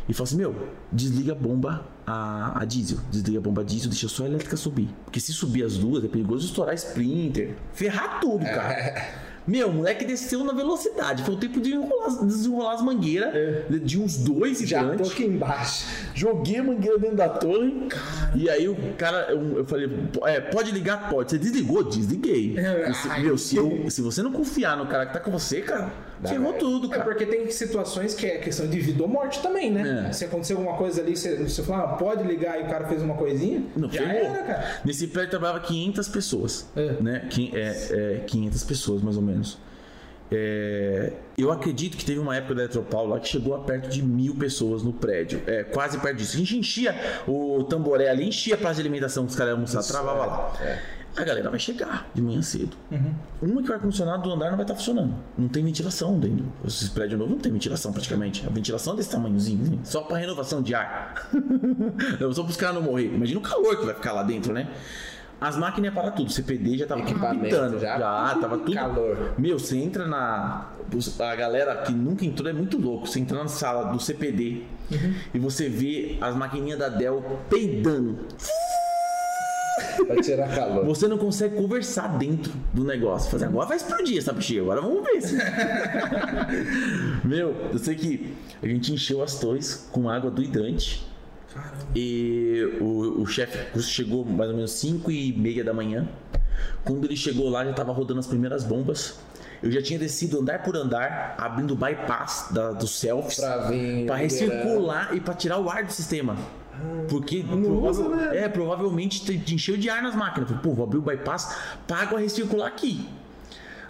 [0.09, 2.99] E fala assim, meu, desliga a bomba a, a diesel.
[3.11, 4.89] Desliga a bomba a diesel, deixa só a elétrica subir.
[5.05, 7.55] Porque se subir as duas, é perigoso estourar sprinter.
[7.73, 9.03] Ferrar tudo, cara.
[9.47, 11.23] Meu, o moleque desceu na velocidade.
[11.25, 13.33] Foi o tempo de enrolar, desenrolar as mangueiras
[13.69, 15.87] de, de uns dois Já tô aqui embaixo.
[16.15, 17.89] Joguei a mangueira dentro da torre.
[18.35, 19.91] E aí o cara, eu, eu falei,
[20.27, 21.09] é, pode ligar?
[21.11, 21.31] Pode.
[21.31, 21.83] Você desligou?
[21.83, 22.57] Desliguei.
[22.59, 25.31] É, Se- ai, meu, se, eu- se você não confiar no cara que tá com
[25.31, 25.91] você, cara,
[26.25, 27.03] ferrou tudo, É cara.
[27.05, 30.07] porque tem situações que é questão de vida ou morte também, né?
[30.09, 30.13] É.
[30.13, 33.03] Se acontecer alguma coisa ali, você, você fala, ah, pode ligar e o cara fez
[33.03, 34.35] uma coisinha, Não, já ferrou.
[34.35, 34.81] era, cara.
[34.85, 36.67] Nesse prédio trabalhava 500 pessoas.
[36.77, 36.93] É.
[37.03, 37.29] Né?
[37.55, 39.32] É, é, 500 pessoas, mais ou menos.
[40.35, 44.03] É, eu acredito que teve uma época da Eletropaulo lá que chegou a perto de
[44.03, 45.43] mil pessoas no prédio.
[45.47, 46.37] É, quase perto disso.
[46.37, 46.95] A gente enchia
[47.29, 50.53] o tamboré ali, enchia a praça de alimentação que os caras almoçar, travava lá.
[50.63, 51.03] É.
[51.15, 52.75] A galera vai chegar de manhã cedo.
[52.91, 53.13] Uhum.
[53.43, 55.15] Uma que o ar-condicionado do andar não vai estar funcionando.
[55.37, 56.47] Não tem ventilação dentro.
[56.67, 58.47] Esses prédios novos não tem ventilação praticamente.
[58.47, 61.29] A ventilação é desse tamanhozinho, assim, só para renovação de ar.
[62.19, 63.15] Não, só para os caras não morrer.
[63.15, 64.69] Imagina o calor que vai ficar lá dentro, né?
[65.43, 66.31] As máquinas iam parar tudo.
[66.33, 67.79] CPD já tava pitando.
[67.79, 67.99] já.
[67.99, 68.75] Já, tava tudo.
[68.75, 69.33] Calor.
[69.39, 70.71] Meu, você entra na.
[71.19, 73.07] A galera que nunca entrou é muito louco.
[73.07, 74.63] Você entra na sala do CPD
[75.35, 78.19] e você vê as maquininhas da Dell peidando.
[80.07, 80.85] Pra tirar calor.
[80.85, 83.31] Você não consegue conversar dentro do negócio.
[83.31, 85.21] Fazer agora vai explodir essa bexiga, agora vamos ver.
[85.23, 85.37] se-"
[87.25, 91.07] Meu, eu sei que a gente encheu as torres com água do hidrante.
[91.95, 96.09] E o, o chefe chegou mais ou menos 5 e meia da manhã.
[96.85, 99.19] Quando ele chegou lá, já tava rodando as primeiras bombas.
[99.63, 104.07] Eu já tinha descido andar por andar, abrindo o bypass da, dos selfies Pra vir
[104.07, 104.17] para liberar.
[104.17, 106.37] recircular e para tirar o ar do sistema.
[107.09, 108.39] Porque provável- né?
[108.39, 110.51] é, provavelmente te- encheu de ar nas máquinas.
[110.63, 113.09] Pô, vou abrir o bypass pra água recircular aqui.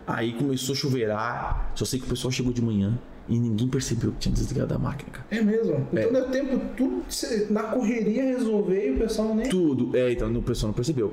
[0.07, 1.71] Aí começou a chuveirar.
[1.75, 2.93] Só sei que o pessoal chegou de manhã
[3.29, 5.27] e ninguém percebeu que tinha desligado a máquina, cara.
[5.31, 5.87] É mesmo.
[5.93, 7.05] Então deu tempo tudo
[7.51, 9.49] na correria resolver e o pessoal nem.
[9.49, 9.97] Tudo.
[9.97, 11.13] É, então o pessoal não percebeu.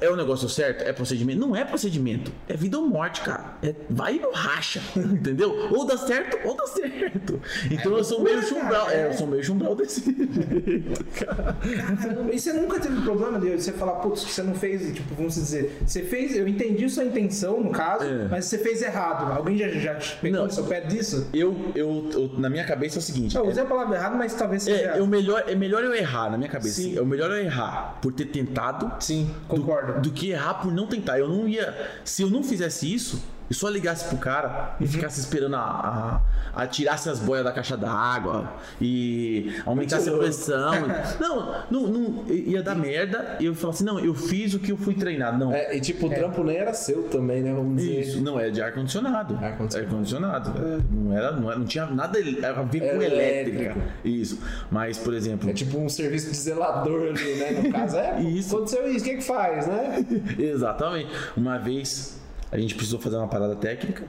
[0.00, 0.82] É o negócio certo?
[0.82, 1.40] É procedimento?
[1.40, 2.30] Não é procedimento.
[2.48, 3.54] É vida ou morte, cara.
[3.62, 5.68] É, vai no racha, entendeu?
[5.72, 7.40] Ou dá certo, ou dá certo.
[7.70, 8.90] Então eu sou meio chumbral.
[8.90, 9.06] É, é.
[9.08, 11.56] eu sou meio chumbral desse jeito, cara.
[12.00, 15.34] Caramba, e você nunca teve problema de você falar, putz, você não fez, tipo, vamos
[15.34, 18.28] dizer, você fez, eu entendi sua intenção, no caso, É.
[18.30, 19.32] mas você fez errado.
[19.32, 20.46] Alguém já, já te pegou Não.
[20.46, 21.28] no seu pé disso?
[21.32, 23.36] Eu, eu, eu- na minha cabeça é o seguinte.
[23.36, 24.92] Eu usei a palavra errada, mas talvez seja.
[24.92, 26.82] É, é, o melhor, é melhor eu errar na minha cabeça.
[26.82, 26.96] Sim.
[26.96, 29.85] É o melhor eu errar por ter tentado Sim, do, concordo.
[30.02, 31.18] Do que errar por não tentar.
[31.18, 31.74] Eu não ia.
[32.04, 34.46] Se eu não fizesse isso, e só ligasse pro cara
[34.78, 34.86] Uhum.
[34.86, 36.20] e ficasse esperando a,
[36.54, 40.72] a, a tirasse as boias da caixa d'água e aumentasse a pressão.
[41.20, 43.36] não, não, não, ia dar merda.
[43.40, 45.38] E eu falava assim: não, eu fiz o que eu fui treinado.
[45.38, 45.52] Não.
[45.52, 47.52] É, e tipo, o trampo nem era seu também, né?
[47.52, 48.00] Vamos dizer.
[48.00, 49.38] Isso, não, é de ar-condicionado.
[49.42, 49.86] Ar-condicionado.
[49.86, 50.52] Ar-condicionado.
[50.90, 53.62] Não, era, não, era, não tinha nada a ver com elétrica.
[53.62, 53.80] elétrico.
[54.04, 54.40] Isso.
[54.70, 55.48] Mas, por exemplo.
[55.50, 57.50] É tipo um serviço de zelador ali, né?
[57.62, 58.20] No caso, é.
[58.26, 58.56] Isso.
[58.56, 60.04] Aconteceu isso, o que que faz, né?
[60.38, 61.10] Exatamente.
[61.36, 62.18] Uma vez
[62.50, 64.04] a gente precisou fazer uma parada técnica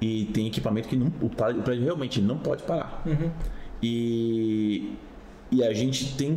[0.00, 3.02] e tem equipamento que não, o prédio o prédio realmente não pode parar.
[3.82, 4.92] E,
[5.50, 6.36] e a gente tem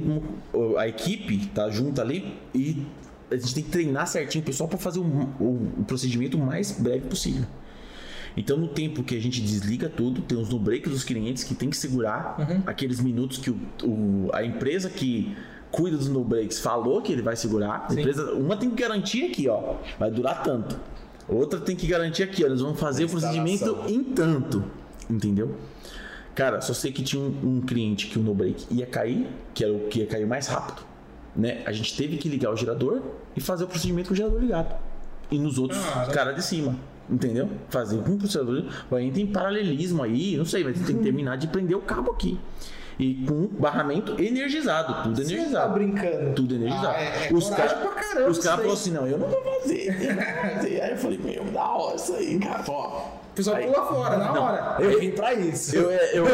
[0.77, 2.85] a equipe tá junto ali e
[3.31, 6.45] a gente tem que treinar certinho o pessoal para fazer o, o- o procedimento o
[6.45, 7.45] mais breve possível.
[8.37, 11.53] Então, no tempo que a gente desliga tudo, tem os no break dos clientes que
[11.53, 15.35] tem que segurar aqueles minutos que o, o- a empresa que
[15.69, 17.85] cuida dos no breaks falou que ele vai segurar.
[17.89, 20.77] A empresa, uma tem que garantir aqui, ó, vai durar tanto.
[21.31, 24.63] Outra tem que garantir aqui, ó, eles vão fazer o procedimento em tanto,
[25.09, 25.55] entendeu?
[26.35, 29.63] Cara, só sei que tinha um, um cliente que o no break ia cair, que
[29.63, 30.81] era o que ia cair mais rápido,
[31.33, 31.61] né?
[31.65, 33.01] A gente teve que ligar o gerador
[33.35, 34.75] e fazer o procedimento com o gerador ligado.
[35.29, 36.11] E nos outros Cara.
[36.11, 36.75] caras de cima,
[37.09, 37.49] entendeu?
[37.69, 38.65] Fazer com o processador.
[38.91, 42.37] Aí tem paralelismo aí, não sei, mas tem que terminar de prender o cabo aqui.
[43.01, 45.73] E com barramento energizado, tudo Você tá energizado.
[45.73, 46.33] brincando.
[46.35, 46.87] Tudo energizado.
[46.87, 49.41] Ah, é- é os caras pra caramba os caras falaram assim: não, eu não vou
[49.41, 49.87] fazer.
[50.03, 50.81] Eu não vou fazer.
[50.81, 52.63] Aí eu falei: meu, da hora isso aí, cara.
[52.67, 52.99] Ó,
[53.31, 54.43] O pessoal Aí- pula fora, na Não.
[54.43, 54.75] hora.
[54.79, 55.75] Eu vim pra isso.
[55.75, 56.25] eu, eu,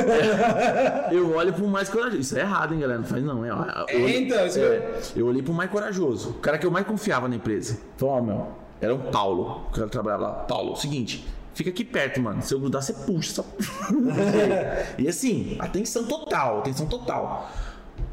[1.12, 2.20] eu olho pro mais corajoso.
[2.22, 3.00] Isso é errado, hein, galera?
[3.00, 3.46] Não faz não.
[3.46, 6.32] Eu, eu, É, então, isso é, eu olhei pro mais corajoso.
[6.32, 7.78] O cara que eu mais confiava na empresa.
[7.98, 8.48] Falei, ó, meu,
[8.82, 9.62] era o Paulo.
[9.70, 10.32] O cara que trabalhava lá.
[10.34, 11.26] Paulo, seguinte.
[11.58, 12.40] Fica aqui perto, mano.
[12.44, 13.34] Se eu grudar, você puxa.
[13.34, 13.46] Só...
[14.96, 17.52] e assim, atenção total, atenção total.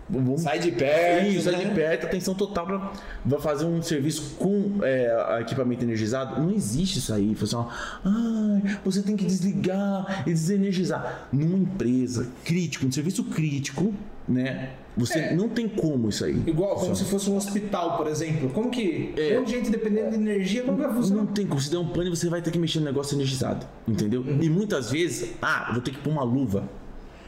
[0.09, 1.27] Vamos- Sai de perto.
[1.29, 1.65] isso, sai né?
[1.71, 2.93] de perto, atenção total pra
[3.25, 6.41] vai fazer um serviço com é, equipamento energizado.
[6.43, 7.35] Não existe isso aí.
[7.35, 7.71] Foi só,
[8.05, 11.29] ai, você tem que desligar e desenergizar.
[11.33, 13.95] Numa empresa crítico, um serviço crítico,
[14.29, 14.71] né?
[14.97, 15.35] Você É.
[15.35, 16.41] não tem como isso aí.
[16.47, 16.97] Igual, como funcionar.
[16.97, 18.49] se fosse um hospital, por exemplo.
[18.51, 19.13] Como que.
[19.17, 19.41] É.
[19.41, 21.23] Um gente dependendo de energia, como vai funcionar?
[21.23, 21.61] Não tem como.
[21.61, 23.67] Se der um pane, você vai ter que mexer no negócio energizado.
[23.89, 24.21] Entendeu?
[24.21, 24.39] Uhum.
[24.43, 26.63] E muitas vezes, ah, vou ter que pôr uma luva.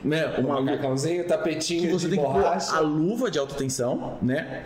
[0.07, 0.27] Né?
[0.39, 2.71] Uma Um macacãozinho, que tapetinho você de tem que borracha.
[2.71, 4.63] pôr a luva de alta tensão, né?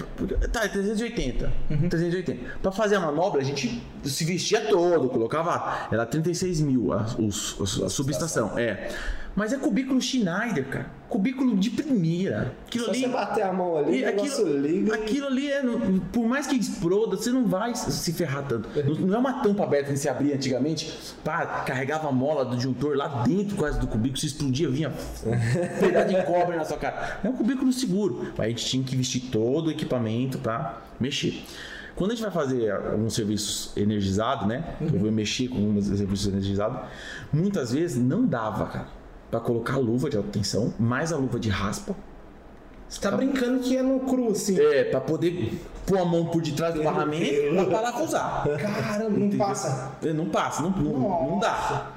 [0.52, 1.50] Tá, é 380.
[1.88, 2.58] 380.
[2.62, 5.88] Pra fazer a manobra, a gente se vestia todo, colocava.
[5.90, 8.58] Era 36 mil a, os, a subestação.
[8.58, 8.90] É.
[9.34, 10.86] Mas é cubículo Schneider, cara.
[11.08, 12.52] Cubículo de primeira.
[12.66, 13.00] Aquilo Só ali.
[13.00, 14.94] você bater a mão ali, o negócio liga.
[14.94, 15.62] aquilo ali é.
[16.12, 18.68] Por mais que exploda, você não vai se ferrar tanto.
[19.00, 20.96] Não, é uma tampa aberta que se abria antigamente.
[21.24, 24.90] Pá, carregava a mola do disjuntor lá dentro quase do cubículo, se explodia, vinha
[25.80, 27.18] pedaço de cobre na sua cara.
[27.24, 28.32] É um cubículo seguro.
[28.38, 31.42] Aí a gente tinha que vestir todo o equipamento pra mexer.
[31.96, 34.76] Quando a gente vai fazer alguns serviços energizados, né?
[34.80, 36.80] Eu vou mexer com alguns serviços energizados.
[37.32, 38.99] Muitas vezes não dava, cara.
[39.30, 41.94] Pra colocar a luva de alta tensão, mais a luva de raspa,
[42.88, 44.58] Você tá brincando que é no cru, assim.
[44.58, 48.44] é, pra poder pôr a mão por detrás do barramento pra parafusar.
[48.58, 49.92] Caramba, não passa.
[50.02, 51.92] É, Não passa, não, não, não dá.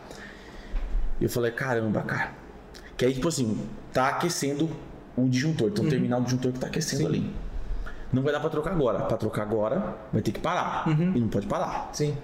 [1.19, 2.31] E eu falei, caramba, cara.
[2.95, 3.57] Que aí, tipo assim,
[3.91, 4.69] tá aquecendo
[5.17, 5.71] o disjuntor.
[5.71, 7.33] Tem um terminal do disjuntor que tá aquecendo ali.
[8.11, 8.99] Não vai dar pra trocar agora.
[8.99, 10.87] Pra trocar agora, vai ter que parar.
[11.15, 11.89] E não pode parar.
[11.93, 12.15] Sim.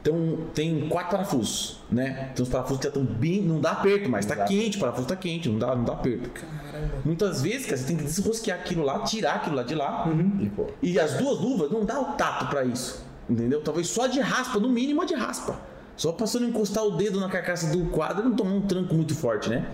[0.00, 2.30] Então tem quatro parafusos, né?
[2.34, 3.42] Tem os parafusos que já estão bem.
[3.42, 6.30] Não dá aperto, mas tá quente, o parafuso tá quente, não dá, não dá aperto.
[6.30, 6.94] Caramba.
[7.04, 10.06] Muitas vezes, cara, você tem que desrosquear aquilo lá, tirar aquilo lá de lá.
[10.40, 13.04] E, pô, E as duas luvas não dá o tato pra isso.
[13.28, 13.60] Entendeu?
[13.60, 15.60] Talvez só de raspa, no mínimo a de raspa.
[15.96, 18.94] Só passando a encostar o dedo na carcaça do quadro e não tomar um tranco
[18.94, 19.66] muito forte, né?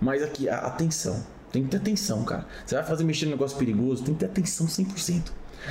[0.00, 1.24] Mas aqui, a atenção.
[1.52, 2.46] Tem que ter atenção, cara.
[2.66, 5.30] Você vai fazer mexer no negócio perigoso, tem que ter atenção 100%.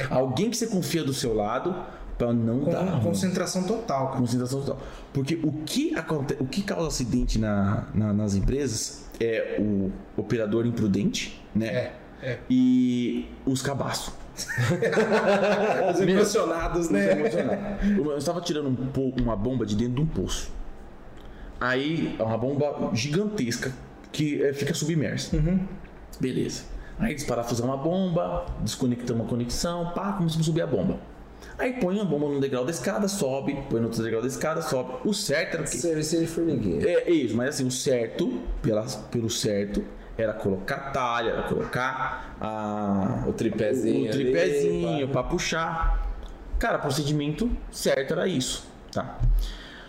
[0.09, 1.75] Alguém que você confia do seu lado
[2.17, 3.01] pra não Com, dar ruim.
[3.03, 4.19] concentração total, cara.
[4.19, 4.79] Concentração total.
[5.13, 10.65] Porque o que, acontece, o que causa acidente na, na- nas empresas é o operador
[10.65, 11.67] imprudente, né?
[11.67, 12.39] É, é.
[12.49, 14.13] E os cabaços.
[15.93, 17.77] Os emocionados, né?
[17.97, 20.51] Eu estava tirando um po- uma bomba de dentro de um poço.
[21.59, 23.71] Aí, é uma bomba gigantesca
[24.11, 25.35] que eh, fica submersa.
[26.19, 26.63] Beleza.
[26.99, 30.97] Aí desparafusamos uma bomba, desconectamos a conexão, pá, começamos a subir a bomba.
[31.57, 34.61] Aí põe a bomba no degrau da escada, sobe, põe no outro degrau da escada,
[34.61, 34.93] sobe.
[35.03, 35.77] O certo era o quê?
[35.77, 36.85] Serviço de formiguinha.
[36.87, 39.83] É, é isso, mas assim, o certo, pela, pelo certo,
[40.15, 44.05] era colocar talha, era colocar a, O tripézinho.
[44.05, 45.13] o ali, tripézinho pá.
[45.13, 46.07] pra puxar.
[46.59, 49.17] Cara, procedimento certo era isso, tá?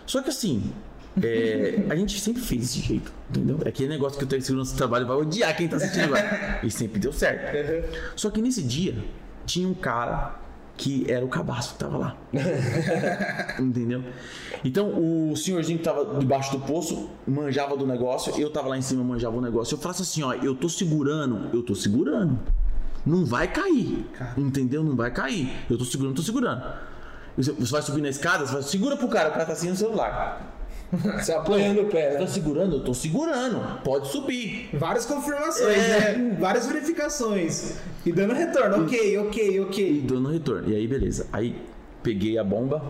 [0.07, 0.73] Só que assim,
[1.23, 3.59] é, a gente sempre fez desse jeito, entendeu?
[3.65, 6.05] É aquele negócio que o técnico de segurança do trabalho vai odiar quem tá assistindo
[6.05, 6.61] agora.
[6.63, 7.57] E sempre deu certo.
[8.17, 8.97] Só que nesse dia,
[9.47, 10.35] tinha um cara
[10.79, 12.17] que era o cabaço que tava lá.
[13.59, 14.03] Entendeu?
[14.65, 18.83] Então o senhorzinho que tava debaixo do poço manjava do negócio, eu tava lá em
[18.83, 19.75] cima manjava o negócio.
[19.75, 22.39] Eu falasse assim, ó, eu tô segurando, eu tô segurando.
[23.05, 24.09] Não vai cair.
[24.37, 24.83] Entendeu?
[24.85, 25.53] Não vai cair.
[25.69, 26.63] Eu tô segurando, tô segurando.
[27.37, 29.69] Você você vai subir na escada, você vai, segura pro cara, o cara tá assim
[29.69, 30.58] no celular.
[31.21, 32.21] Você apoiando o pé, Você né?
[32.21, 32.77] tá segurando?
[32.77, 33.83] Eu tô segurando.
[33.83, 34.71] Pode subir.
[34.73, 36.17] Várias confirmações, É.
[36.17, 36.37] né?
[36.41, 37.77] Várias verificações.
[38.07, 38.85] E dando retorno.
[38.85, 40.05] Ok, ok, E ok.
[40.07, 40.71] dando retorno.
[40.71, 41.27] E aí, beleza.
[41.33, 41.55] Aí
[42.03, 42.83] peguei a bomba,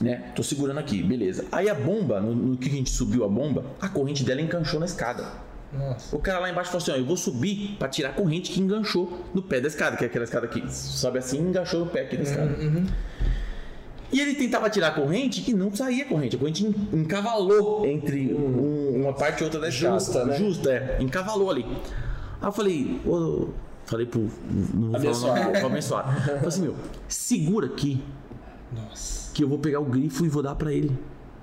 [0.00, 0.32] né?
[0.36, 1.46] Tô segurando aqui, beleza.
[1.50, 4.78] Aí a bomba, no, no que a gente subiu a bomba, a corrente dela enganchou
[4.78, 5.24] na escada.
[5.72, 6.14] Nossa.
[6.16, 8.60] O cara lá embaixo falou assim: ó, eu vou subir pra tirar a corrente que
[8.60, 11.86] enganchou no pé da escada, que é aquela escada que sobe assim e enganchou no
[11.86, 12.54] pé aqui da escada.
[14.10, 16.36] E ele tentava tirar a corrente e não saía a corrente.
[16.36, 19.94] A corrente en- encavalou entre um- uma parte e outra da escada.
[19.98, 20.36] Justa, né?
[20.38, 20.96] Justa, é.
[21.00, 21.64] Encavalou ali.
[22.40, 23.48] Aí eu falei, ô,
[23.84, 24.20] falei pro.
[24.22, 25.40] Não vou falar Abençoado.
[25.44, 26.20] nome, pro abençoado.
[26.24, 26.74] Falei assim, meu,
[27.06, 28.02] segura aqui
[28.72, 29.32] Nossa.
[29.34, 30.96] que eu vou pegar o grifo e vou dar pra ele.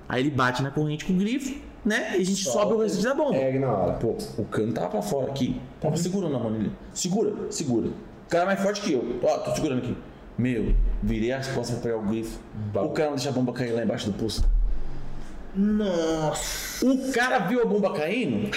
[0.08, 1.54] Aí ele bate na corrente com o grifo,
[1.84, 2.16] né?
[2.16, 2.60] E a gente Solta.
[2.60, 3.32] sobe o restante da bomba.
[3.38, 3.92] Pega na hora.
[3.94, 5.60] Pô, o cano tava pra fora aqui.
[5.80, 6.72] Tava segurando a mão dele.
[6.92, 7.88] Segura, segura.
[7.88, 9.20] O cara é mais forte que eu.
[9.22, 9.96] Ó, tô segurando aqui.
[10.38, 12.38] Meu, virei as costas pra pegar o grifo.
[12.74, 14.44] O cara não deixa a bomba cair lá embaixo do poço.
[15.54, 16.84] Nossa.
[16.86, 18.50] O cara viu a bomba caindo,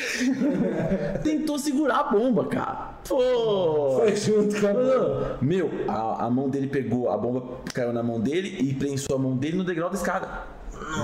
[1.23, 2.89] tentou segurar a bomba, cara.
[3.07, 3.99] Pô!
[3.99, 5.37] Foi junto com a bomba.
[5.41, 9.19] Meu, a, a mão dele pegou, a bomba caiu na mão dele e prensou a
[9.19, 10.27] mão dele no degrau da escada.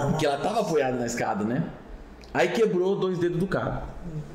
[0.09, 1.63] Porque ela tava apoiada na escada, né?
[2.35, 3.83] Aí quebrou dois dedos do cara.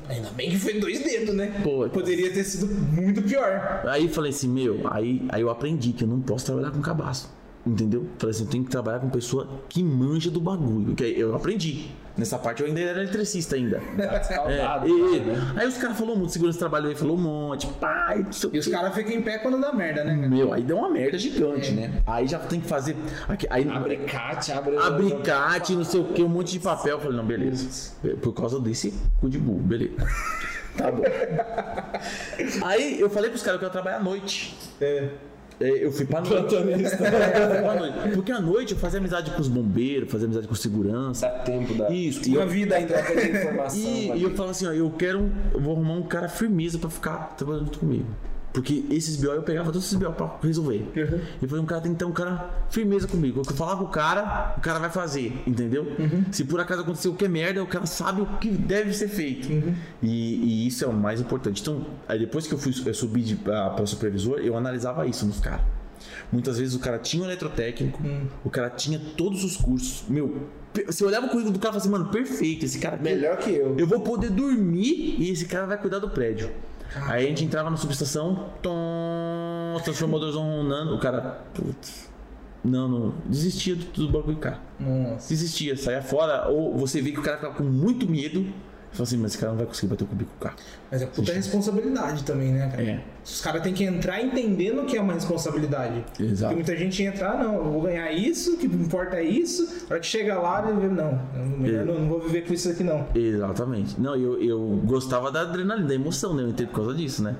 [0.09, 1.61] Ainda bem que foi dois dedos, né?
[1.63, 3.83] Pô, Poderia ter sido muito pior.
[3.87, 7.31] Aí falei assim, meu, aí, aí eu aprendi que eu não posso trabalhar com cabaço.
[7.65, 8.07] Entendeu?
[8.17, 10.95] Falei assim, eu tenho que trabalhar com pessoa que manja do bagulho.
[10.95, 11.91] Que eu aprendi.
[12.17, 13.77] Nessa parte eu ainda era eletricista ainda.
[13.77, 15.53] É, e- né?
[15.55, 18.55] Aí os caras falaram muito, segurança trabalhou aí, falou um monte, pai, não sei o
[18.55, 20.15] E os caras ficam em pé quando dá merda, né?
[20.15, 20.27] cara?
[20.27, 22.01] Meu, aí deu uma merda gigante, né?
[22.05, 22.95] Aí já tem que fazer.
[23.27, 24.77] Aqui, aí, Abricate, abre.
[24.77, 26.95] abricate, não sei o que, um monte de papel.
[26.97, 27.93] Eu falei, não, beleza.
[28.21, 29.93] Por causa desse cu de burro, beleza.
[30.77, 31.03] Tá bom.
[32.65, 34.55] Aí eu falei pros caras que eu ia trabalhar à noite.
[34.79, 35.09] É.
[35.61, 36.35] É, Eu fui pra noite.
[36.55, 37.03] Plantonista.
[37.05, 38.15] Eu fui pra noite.
[38.15, 41.27] Porque à noite eu fazia amizade com os bombeiros, fazia amizade com segurança.
[41.27, 41.89] Dá tempo da.
[41.91, 42.27] Isso.
[42.27, 42.93] E Uma eu, vida ainda.
[42.93, 43.79] Troca de informação.
[43.79, 45.19] e, e eu falava assim, ó, eu quero.
[45.19, 48.05] um- Eu vou arrumar um cara firmeza pra ficar trabalhando junto comigo.
[48.53, 50.85] Porque esses BO eu pegava todos esses BO pra resolver.
[51.41, 53.41] Eu falei, um cara tem que ter um cara firmeza comigo.
[53.41, 55.87] O eu falar com o cara, o cara vai fazer, entendeu?
[56.31, 59.07] Se por acaso acontecer o que é merda, o cara sabe o que deve ser
[59.07, 59.47] feito.
[60.01, 61.61] E, e isso é o mais importante.
[61.61, 65.25] Então, aí depois que eu fui eu subi de, pra, pra supervisor, eu analisava isso
[65.25, 65.61] nos caras.
[66.31, 68.01] Muitas vezes o cara tinha um eletrotécnico,
[68.43, 70.03] o cara tinha todos os cursos.
[70.09, 70.47] Meu,
[70.85, 73.37] você olhava o currículo do cara e falava assim, mano, perfeito, esse cara aqui Melhor
[73.37, 73.77] que eu.
[73.77, 76.49] eu vou poder dormir e esse cara vai cuidar do prédio.
[76.95, 82.11] Aí a gente entrava na subestação, tom, os transformadores ronronando, o cara, putz,
[82.63, 84.59] não, não, desistia do, do bagulho, cara.
[84.79, 85.29] Nossa.
[85.29, 88.45] Desistia, saía fora, ou você vê que o cara ficava com muito medo,
[88.91, 90.55] fala assim, mas esse cara não vai conseguir bater comigo com o carro.
[90.91, 92.83] Mas é puta responsabilidade também, né, cara?
[92.83, 93.03] É.
[93.23, 96.03] Os caras têm que entrar entendendo que é uma responsabilidade.
[96.19, 96.53] Exato.
[96.53, 99.63] Porque muita gente entra, ah, não, eu vou ganhar isso, o que importa é isso.
[99.87, 101.21] Na hora que chega lá, ele vê, não,
[101.57, 101.85] melhor É.
[101.85, 103.07] não, não vou viver com isso aqui, não.
[103.15, 103.99] Exatamente.
[103.99, 106.43] Não, eu, eu gostava da adrenalina, da emoção, né?
[106.43, 107.35] Eu entrei por causa disso, né?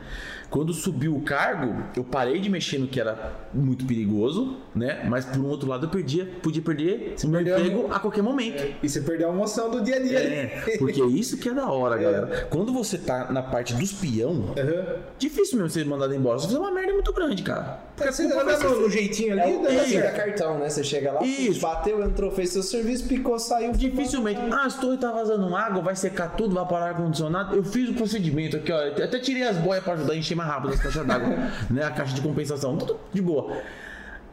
[0.52, 5.04] Quando subiu o cargo, eu parei de mexer no que era muito perigoso, né?
[5.10, 8.62] Mas por um outro lado eu perdia, podia perder o meu emprego a qualquer momento.
[8.84, 10.20] E você perdeu a emoção do dia a dia.
[10.20, 12.48] É, porque é isso que é da hora, galera.
[12.50, 14.98] Quando você tá na parte dos peão, Aham.
[15.18, 16.38] difícil mesmo ser mandado embora.
[16.38, 17.80] Você fez uma merda muito grande, cara.
[17.96, 20.16] Porque você anda no, no jeitinho É ali, é, certo.
[20.18, 20.70] cartão, né?
[20.70, 21.62] Você chega lá, Isso.
[21.62, 23.72] bateu, entrou, fez seu serviço, picou, saiu.
[23.72, 24.42] Dificilmente.
[24.52, 27.56] Ah, as torres tá vazando água, vai secar tudo, vai parar ar-condicionado.
[27.56, 28.82] Eu fiz o procedimento aqui, ó.
[28.82, 31.30] Eu Até tirei as boias pra ajudar a encher mais rápido as caixas d'água,
[31.70, 31.84] né?
[31.84, 32.78] A caixa de compensação.
[32.78, 33.58] Tudo de boa.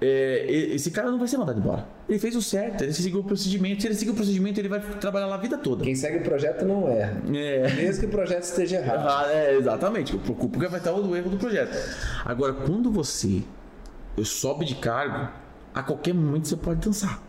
[0.00, 1.84] É, esse cara não vai ser mandado embora.
[2.09, 3.82] Ele fez o certo, ele seguiu o procedimento.
[3.82, 5.84] Se ele seguir o procedimento, ele vai trabalhar lá a vida toda.
[5.84, 7.20] Quem segue o projeto não erra.
[7.34, 7.72] É.
[7.74, 9.06] Mesmo que o projeto esteja errado.
[9.09, 10.14] Ah, é, exatamente.
[10.14, 11.76] Eu preocupo porque vai estar o erro do projeto.
[12.24, 13.42] Agora, quando você
[14.24, 15.28] sobe de cargo,
[15.74, 17.20] a qualquer momento você pode dançar.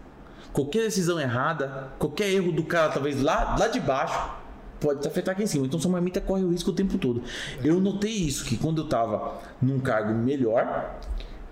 [0.54, 4.32] Qualquer decisão errada, qualquer erro do cara, talvez lá, lá de baixo,
[4.80, 5.66] pode afetar aqui em cima.
[5.66, 7.22] Então sua marmita corre o risco o tempo todo.
[7.64, 11.00] Eu notei isso, que quando eu tava num cargo melhor,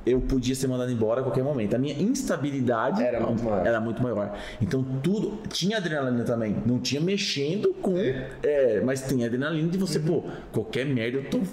[0.08, 1.76] eu podia ser mandado embora a qualquer momento.
[1.76, 3.68] A minha instabilidade Era muito maior.
[3.68, 4.38] Era muito maior.
[4.62, 5.39] Então tudo.
[5.49, 6.55] Tinha adrenalina também.
[6.66, 7.97] Não tinha mexendo com.
[8.43, 11.39] É, mas tem adrenalina de você, pô, qualquer merda eu tô.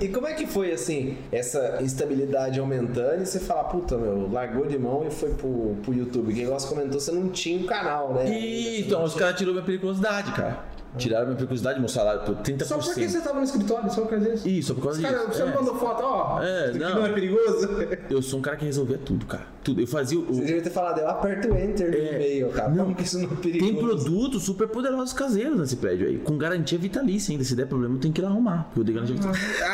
[0.00, 4.66] E como é que foi assim, essa instabilidade aumentando e você fala, puta, meu, largou
[4.66, 6.32] de mão e foi pro, pro YouTube?
[6.32, 8.28] Que igual você comentou, você não tinha um canal, né?
[8.28, 10.64] E, então, os caras tiraram minha periculosidade, cara.
[10.98, 12.64] Tiraram minha periculosidade, meu salário por 30%.
[12.64, 14.48] Só porque você tava no escritório, só por causa disso.
[14.48, 15.28] Isso, por causa Cara, disso.
[15.38, 15.54] você é.
[15.54, 16.42] mandou foto, ó.
[16.42, 16.94] É, não.
[16.96, 17.68] não é perigoso?
[18.10, 19.44] Eu sou um cara que resolvia tudo, cara.
[19.62, 19.80] Tudo.
[19.80, 20.24] Eu fazia o.
[20.26, 22.14] Você devia ter falado, eu aperto o enter no É.
[22.16, 22.70] e-mail, cara.
[22.70, 23.72] Não, Como que isso não é perigoso?
[23.72, 27.44] Tem produtos super poderosos caseiros nesse prédio aí, com garantia vitalícia ainda.
[27.44, 28.64] Se der problema, tem que ir lá arrumar.
[28.64, 29.48] Porque eu dei garantia vitalícia.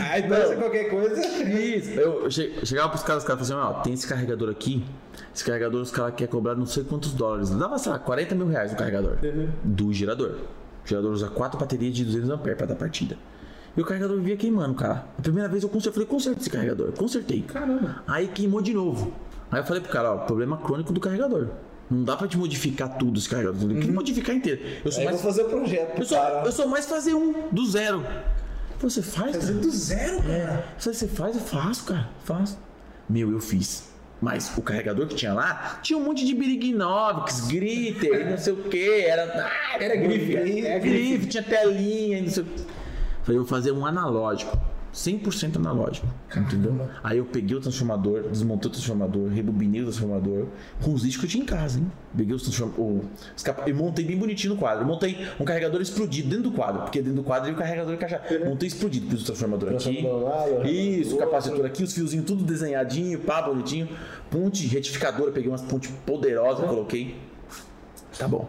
[0.00, 1.20] ah, então se qualquer coisa.
[1.26, 1.90] Isso.
[1.90, 4.84] Eu che- chegava pros caras, os caras falavam assim: ó, tem esse carregador aqui.
[5.34, 7.50] Esse carregador, os caras querem cobrar não sei quantos dólares.
[7.50, 9.16] Dava, sei lá, 40 mil reais no carregador.
[9.62, 10.38] Do gerador.
[10.84, 13.16] O gerador usa quatro baterias de 200 amperes pra dar partida.
[13.76, 15.06] E o carregador vivia queimando, cara.
[15.18, 16.92] A primeira vez eu consertei, falei, conserta esse carregador.
[16.92, 17.42] Consertei.
[17.42, 18.02] Caramba.
[18.06, 19.12] Aí queimou de novo.
[19.50, 21.48] Aí eu falei pro cara, ó, problema crônico do carregador.
[21.90, 23.68] Não dá pra te modificar tudo esse carregador.
[23.68, 24.60] Tem que modificar inteiro.
[24.84, 27.14] Eu sou Aí mais vou fazer o projeto pro eu sou, eu sou mais fazer
[27.14, 28.04] um, do zero.
[28.80, 30.32] Você faz, Fazer do zero, cara.
[30.32, 30.64] É.
[30.78, 32.08] Você faz, eu faço, cara.
[32.24, 32.58] Faço.
[33.08, 33.91] Meu, eu fiz.
[34.22, 38.56] Mas o carregador que tinha lá tinha um monte de Birignovics, Gritter, não sei o
[38.56, 39.00] que.
[39.00, 42.64] Era, ah, Era grife, grife, é, grife, tinha telinha, não sei o que.
[43.24, 44.56] Falei, vou fazer um analógico.
[44.92, 46.06] 100% analógico.
[46.36, 46.88] Entendeu?
[47.02, 50.46] Aí eu peguei o transformador, desmontei o transformador, rebobinei o transformador
[50.82, 51.90] com os discos que eu tinha em casa, hein?
[52.16, 53.08] Peguei os transformadores.
[53.66, 54.84] E montei bem bonitinho no quadro.
[54.84, 57.94] Eu montei um carregador explodido dentro do quadro, porque dentro do quadro ia o carregador
[57.94, 58.22] encaixado.
[58.44, 60.02] Montei explodido, pus o transformador aqui.
[60.02, 63.88] Transformador Isso, o capacitor aqui, os fiozinhos tudo desenhadinho, pá, bonitinho.
[64.30, 67.16] Ponte retificadora, peguei umas pontes poderosas, coloquei.
[68.18, 68.48] Tá bom.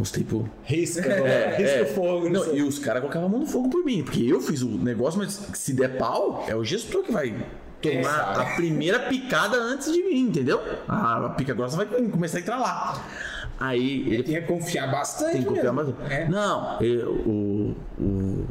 [0.00, 1.82] Mostrei pro, Risca, é, risca é.
[1.82, 2.30] o fogo.
[2.30, 2.60] Não, sei.
[2.60, 5.18] e os caras colocavam a mão no fogo por mim, porque eu fiz o negócio,
[5.18, 7.34] mas se der pau, é o gestor que vai
[7.82, 10.58] tomar a primeira picada antes de mim, entendeu?
[10.88, 13.04] A, pica grossa vai começar a entrar lá.
[13.60, 15.32] Aí ele Tem que confiar bastante.
[15.32, 15.94] tem que confiar mesmo.
[16.08, 16.26] É.
[16.26, 18.46] Não, eu- o, o,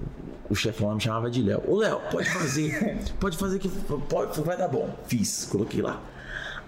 [0.52, 1.64] o chefão me chamava de Léo.
[1.68, 3.00] Ô Léo, pode fazer.
[3.20, 3.68] pode fazer que
[4.08, 4.88] pode, vai dar bom.
[5.08, 6.00] Fiz, coloquei lá.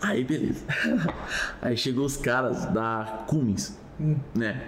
[0.01, 0.61] Aí beleza.
[1.61, 3.77] Aí chegou os caras da Cummins,
[4.35, 4.61] né?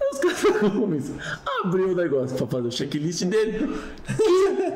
[0.00, 1.12] Aí os caras
[1.64, 3.74] abriu o negócio pra fazer o checklist dele.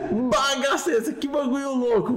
[0.06, 1.12] Que bagaça é essa?
[1.12, 2.14] Que bagulho louco.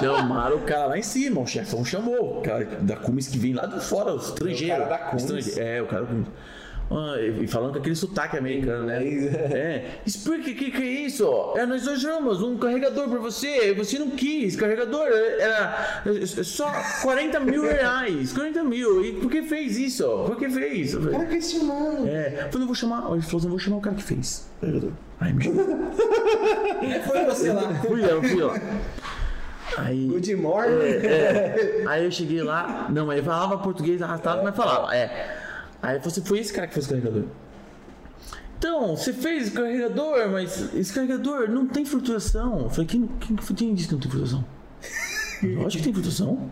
[0.00, 2.38] Chamaram o cara lá em cima, o chefão chamou.
[2.38, 4.82] O cara da Cummins que vem lá de fora, o estrangeiro.
[4.82, 5.16] O cara da.
[5.16, 5.60] Estrangeiro.
[5.60, 6.26] É, o cara da Cummins.
[6.96, 9.04] Ah, e falando com aquele sotaque americano, né?
[9.04, 9.84] É.
[10.06, 11.52] Explica o que, que é isso?
[11.56, 14.54] É, nós achamos um carregador pra você, você não quis.
[14.54, 16.72] Carregador era é, é só
[17.02, 18.32] 40 mil reais.
[18.32, 19.04] 40 mil.
[19.04, 20.04] E por que fez isso?
[20.24, 20.94] Por que fez?
[20.94, 22.06] Falei, Cara questionando.
[22.06, 22.44] É.
[22.46, 23.10] Eu falei, eu vou chamar.
[23.12, 24.48] Ele falou eu vou chamar o cara que fez.
[24.60, 24.92] Carregador.
[25.18, 25.64] Aí me chamou.
[27.06, 27.74] Foi você lá.
[27.86, 28.52] Fui eu, fui eu.
[29.78, 30.06] Aí.
[30.06, 31.04] Good morning.
[31.04, 31.84] É.
[31.88, 35.43] Aí eu cheguei lá, não, ele falava português arrastado, mas falava, é.
[35.84, 37.24] Aí você foi esse cara que fez o carregador.
[38.56, 42.62] Então, você fez o carregador, mas esse carregador não tem flutuação.
[42.62, 44.42] Eu falei, quem, quem, quem disse que não tem flutuação?
[45.44, 46.50] Lógico que tem flutuação.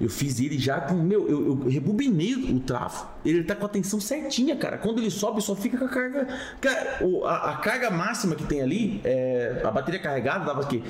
[0.00, 0.94] Eu fiz ele já com.
[0.94, 3.06] Meu, eu, eu rebobinei o trafo.
[3.24, 4.78] Ele tá com a tensão certinha, cara.
[4.78, 6.28] Quando ele sobe, só fica com a carga.
[7.24, 10.82] A, a carga máxima que tem ali, é, a bateria carregada dava aqui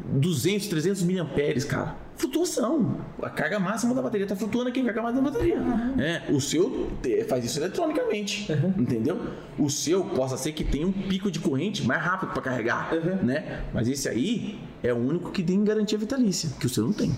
[0.00, 1.96] 200, 300 miliamperes, cara.
[2.16, 2.96] Flutuação.
[3.22, 5.56] A carga máxima da bateria tá flutuando aqui, a carga máxima da bateria.
[5.98, 9.20] É, o seu te- faz isso eletronicamente, entendeu?
[9.58, 12.90] O seu possa ser que tenha um pico de corrente mais rápido para carregar,
[13.22, 13.62] né?
[13.72, 17.12] Mas esse aí é o único que tem garantia vitalícia, que o seu não tem.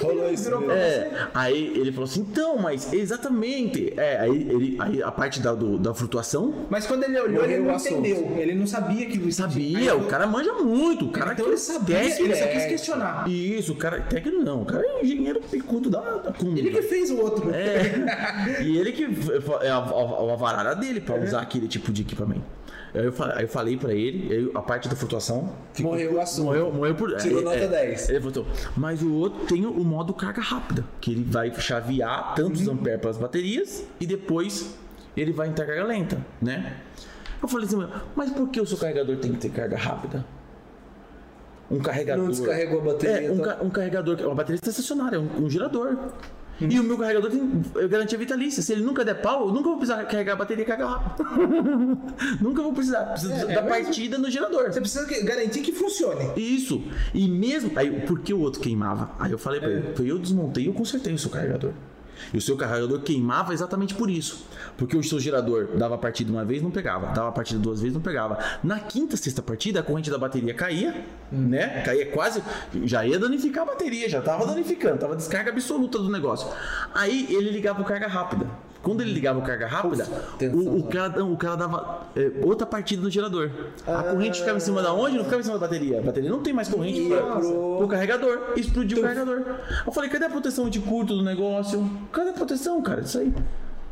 [0.00, 0.70] Você.
[0.72, 3.92] É, aí ele falou assim, então, mas exatamente.
[3.96, 7.58] É, aí, ele, aí a parte da, do- da flutuação, Mas quando ele olhou, ele
[7.58, 8.34] não entendeu.
[8.36, 12.02] Ele não sabia que isso sabia, o cara manja muito, o cara Então ele sabia,
[12.02, 12.48] esquece, ele só é.
[12.48, 13.28] quis questionar.
[13.28, 16.58] Isso, o cara técnico não, o cara é engenheiro picudo da, da Cummins.
[16.58, 17.50] Ele que fez o outro.
[17.54, 18.62] É.
[18.62, 19.04] E ele que
[19.62, 22.42] é a, a, a varada dele pra usar aquele tipo de equipamento.
[22.94, 25.50] Aí eu, aí eu falei pra ele, aí a parte da flutuação.
[25.72, 26.44] ficou- Morreu o assunto.
[26.44, 27.16] Morreu, morreu por.
[27.16, 28.08] Tirou é, nota é, 10.
[28.10, 28.46] Ele botou.
[28.76, 33.10] Mas o outro tem o modo carga rápida, que ele vai chavear tantos amperes para
[33.10, 34.74] as baterias e depois
[35.16, 36.76] ele vai em carga lenta, né?
[37.42, 37.76] Eu falei assim,
[38.14, 40.24] mas por que o seu carregador tem que ter carga rápida?
[41.70, 42.24] Um carregador.
[42.24, 43.44] Não descarregou a bateria, É, um, então.
[43.46, 45.96] ca- um carregador, uma bateria estacionária, um, um gerador.
[46.70, 48.62] E o meu carregador tem é, garantia vitalícia.
[48.62, 51.24] Se ele nunca der pau, eu nunca vou precisar carregar a bateria e carregar rápido.
[52.40, 53.04] nunca vou precisar.
[53.06, 53.68] Preciso É, é da mesmo.
[53.68, 54.72] partida no gerador.
[54.72, 56.30] Você precisa que- garantir que funcione.
[56.36, 56.82] Isso.
[57.14, 57.70] E mesmo.
[57.76, 59.10] Aí, por que o outro queimava?
[59.18, 61.72] Aí eu falei pra ele, foi eu desmontei e eu consertei o seu carregador.
[62.32, 64.46] E o seu carregador queimava exatamente por isso.
[64.76, 67.12] Porque o seu gerador dava partida uma vez, não pegava.
[67.14, 68.38] Dava partida duas vezes, não pegava.
[68.62, 71.82] Na quinta, sexta partida, a corrente da bateria caía, né?
[71.82, 72.42] Caía quase.
[72.84, 76.48] Já ia danificar a bateria, já tava danificando, tava descarga absoluta do negócio.
[76.94, 78.46] Aí ele ligava o carga rápida.
[78.82, 80.06] Quando ele ligava o carga rápida,
[80.52, 83.48] o, o cara, não, o cara dava é, outra partida no gerador.
[83.86, 85.16] A corrente ficava em cima da onde?
[85.16, 85.98] Não ficava em cima da bateria.
[86.00, 88.40] A bateria não tem mais corrente pra, pro- pro carregador.
[88.56, 89.42] Explodiu o carregador.
[89.86, 91.88] Eu falei, cadê a proteção de curto do negócio?
[92.10, 93.02] Cadê a proteção, cara?
[93.02, 93.32] Isso aí.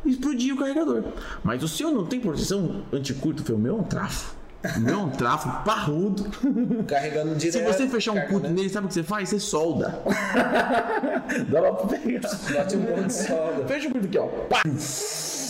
[0.05, 1.03] Explodiu o carregador.
[1.43, 4.35] Mas o seu não tem proteção anticurto, foi o meu é um trafo.
[4.77, 6.25] O meu é um trafo parrudo.
[6.87, 7.57] Carregando direto.
[7.57, 8.53] Se você fechar um curto né?
[8.53, 9.29] nele, sabe o que você faz?
[9.29, 10.01] Você solda.
[11.49, 12.29] Dá pra pegar.
[12.53, 13.67] Bate um ponto de solda.
[13.67, 14.27] Fecha o curto aqui, ó.
[14.27, 14.61] Pá!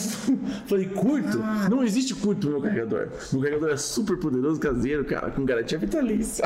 [0.68, 1.38] Falei, curto?
[1.70, 3.08] Não existe curto no meu carregador.
[3.32, 6.45] Meu carregador é super poderoso, caseiro, cara, com garantia vitalícia.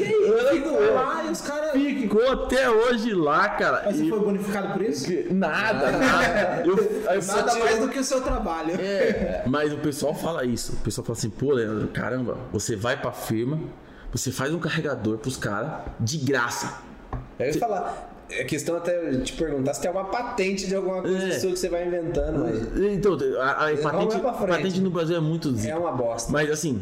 [0.00, 1.72] E aí, ficou lá e os caras.
[1.72, 3.82] Ficou até hoje lá, cara.
[3.86, 5.06] Mas você E- foi bonificado por isso?
[5.30, 6.62] Nada, nada.
[6.64, 6.74] Eu,
[7.08, 8.74] aí eu Nada mais tiro- do que o seu trabalho.
[8.80, 10.72] É, mas o pessoal fala isso.
[10.74, 13.58] O pessoal fala assim, pô, Leandro, caramba, você vai pra firma,
[14.12, 16.78] você faz um carregador pros caras de graça.
[17.38, 18.11] Eu ia falar.
[18.38, 21.38] É questão até de te perguntar se tem alguma patente de alguma coisa É.
[21.38, 25.20] sua que você vai inventando, mas Então, a, a Vamos patente, patente no Brasil é
[25.20, 26.32] muito é uma bosta.
[26.32, 26.80] Mas assim,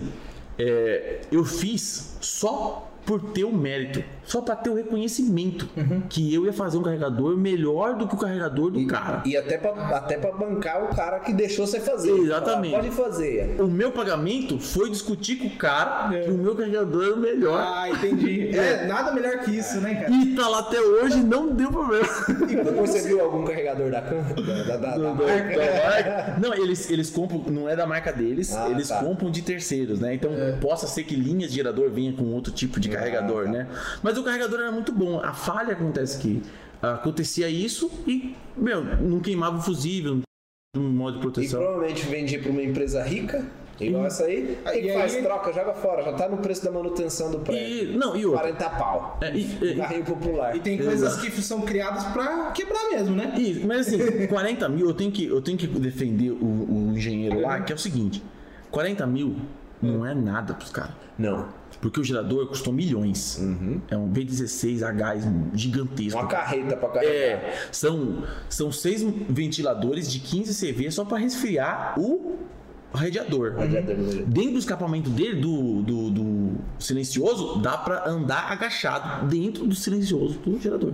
[0.58, 5.68] é, eu fiz só por ter o mérito, só pra ter o reconhecimento
[6.08, 9.22] que eu ia fazer um carregador melhor do que o carregador do cara.
[9.26, 12.12] E até pra, até pra bancar o cara que deixou você fazer.
[12.12, 12.70] Exatamente.
[12.70, 13.60] Falar, Pode fazer.
[13.60, 17.60] O meu pagamento foi discutir com o cara que o meu carregador era o melhor.
[17.60, 18.50] Ah, entendi.
[18.60, 20.12] É, nada melhor que isso, né, cara?
[20.12, 22.06] E tá lá até hoje e não deu problema.
[22.46, 26.36] Depois você viu algum carregador da, da, da, da, da marca?
[26.40, 29.00] Não, eles, eles compram, não é da marca deles, Ah, eles tá.
[29.02, 30.14] compram de terceiros, né?
[30.14, 33.50] Então possa ser que linhas de gerador venha com outro tipo de carregador, tá.
[33.50, 33.66] né?
[34.02, 35.20] Mas o carregador era muito bom.
[35.20, 36.42] A falha acontece que
[36.82, 40.22] acontecia isso e, meu, não queimava o fusível, não
[40.74, 41.60] tinha um modo de E proteção.
[41.60, 43.44] provavelmente vendi pra uma empresa rica,
[43.78, 44.58] igual essa aí.
[44.64, 45.16] Que, E que aí- faz?
[45.16, 46.02] Troca, joga fora.
[46.02, 47.92] Já tá no preço da manutenção do prédio.
[47.92, 48.42] E, não, e outra.
[48.52, 49.18] 40 pau.
[49.20, 50.56] É, e- e- Carrinho popular.
[50.56, 53.34] E tem coisas que são criadas pra quebrar mesmo, né?
[53.38, 53.98] Isso, mas assim,
[54.28, 57.74] 40 mil, eu tenho que, eu tenho que defender o, o engenheiro lá, que é
[57.74, 58.22] o seguinte:
[58.70, 59.36] 40 mil
[59.82, 60.92] não é nada pros caras.
[61.18, 61.59] Não.
[61.80, 63.40] Porque o gerador custou milhões.
[63.88, 65.24] É um V16 a gás
[65.54, 66.18] gigantesco.
[66.18, 67.12] Uma carreta pra carregar.
[67.12, 72.38] É, são, são seis ventiladores de 15 CV só para resfriar o
[72.92, 73.54] radiador.
[73.56, 74.26] Radiador do radiador.
[74.26, 80.38] Dentro do escapamento dele, do, do, do silencioso, dá para andar agachado dentro do silencioso
[80.40, 80.92] do gerador.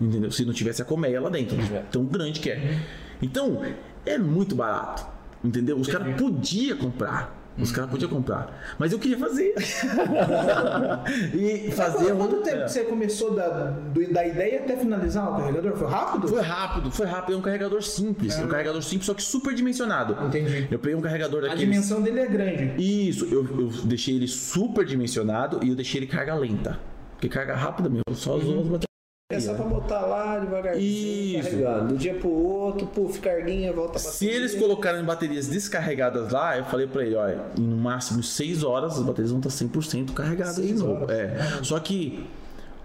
[0.00, 0.30] Entendeu?
[0.30, 1.56] Se não tivesse a colmeia lá dentro.
[1.90, 2.80] Tão grande que é.
[3.20, 3.62] Então,
[4.04, 5.06] é muito barato.
[5.44, 5.76] Entendeu?
[5.76, 7.45] Os caras podiam comprar.
[7.58, 8.74] Os caras podiam comprar.
[8.78, 9.54] Mas eu queria fazer.
[11.34, 12.18] e fazer um.
[12.18, 12.68] Quanto tempo É.
[12.68, 15.72] você começou da, do- da ideia até finalizar o carregador?
[15.76, 16.28] Foi rápido?
[16.28, 17.34] Foi rápido, foi rápido.
[17.34, 18.38] É um carregador simples.
[18.38, 20.16] É um carregador simples, só que super dimensionado.
[20.26, 20.68] Entendi.
[20.70, 21.60] Eu peguei um carregador A daqueles.
[21.68, 22.74] dimensão dele é grande.
[23.08, 26.78] Isso, eu, eu deixei ele super dimensionado e eu deixei ele carga lenta.
[27.12, 28.86] Porque carga rápida, meu, só usou as.
[29.28, 31.50] É só pra botar lá devagarzinho, Isso.
[31.50, 31.88] carregando.
[31.88, 36.64] Do dia pro outro, puf, carguinha, volta pra Se eles colocarem baterias descarregadas lá, eu
[36.64, 40.64] falei pra ele, olha, em no máximo 6 horas as baterias vão estar 100% carregadas
[40.64, 41.02] de novo.
[41.02, 41.10] horas.
[41.10, 41.60] É.
[41.64, 42.24] Só que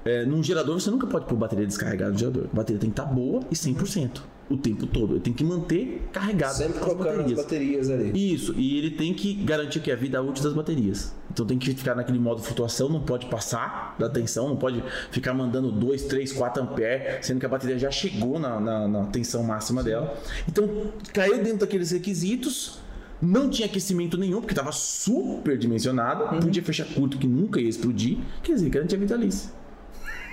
[0.06, 2.46] é, num gerador você nunca pode pôr bateria descarregada no gerador.
[2.52, 5.14] A bateria tem que estar boa e 100% o tempo todo.
[5.14, 7.40] Ele tem que manter carregado Sempre as colocando baterias.
[7.40, 8.34] as baterias ali.
[8.34, 11.14] Isso, e ele tem que garantir que a vida útil das baterias.
[11.32, 15.34] Então tem que ficar naquele modo flutuação, não pode passar da tensão, não pode ficar
[15.34, 19.42] mandando 2, 3, 4 amperes, sendo que a bateria já chegou na, na- na tensão
[19.44, 20.18] máxima dela.
[20.50, 20.68] Então
[21.14, 22.80] caiu dentro daqueles requisitos.
[23.22, 26.40] Não tinha aquecimento nenhum, porque estava super dimensionado.
[26.42, 28.18] Podia fechar curto, que nunca ia explodir.
[28.42, 29.52] Quer dizer, garantia vitalícia.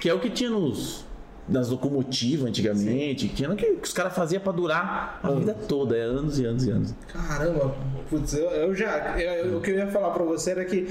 [0.01, 1.05] Que é o que tinha nos,
[1.49, 3.29] nas locomotivas antigamente.
[3.29, 6.45] Que, era o que os caras faziam para durar a vida toda, é anos e
[6.45, 6.95] anos e anos.
[7.13, 7.75] Caramba,
[8.11, 9.19] putz, eu, eu já.
[9.21, 10.87] eu- o que eu ia falar pra você era que,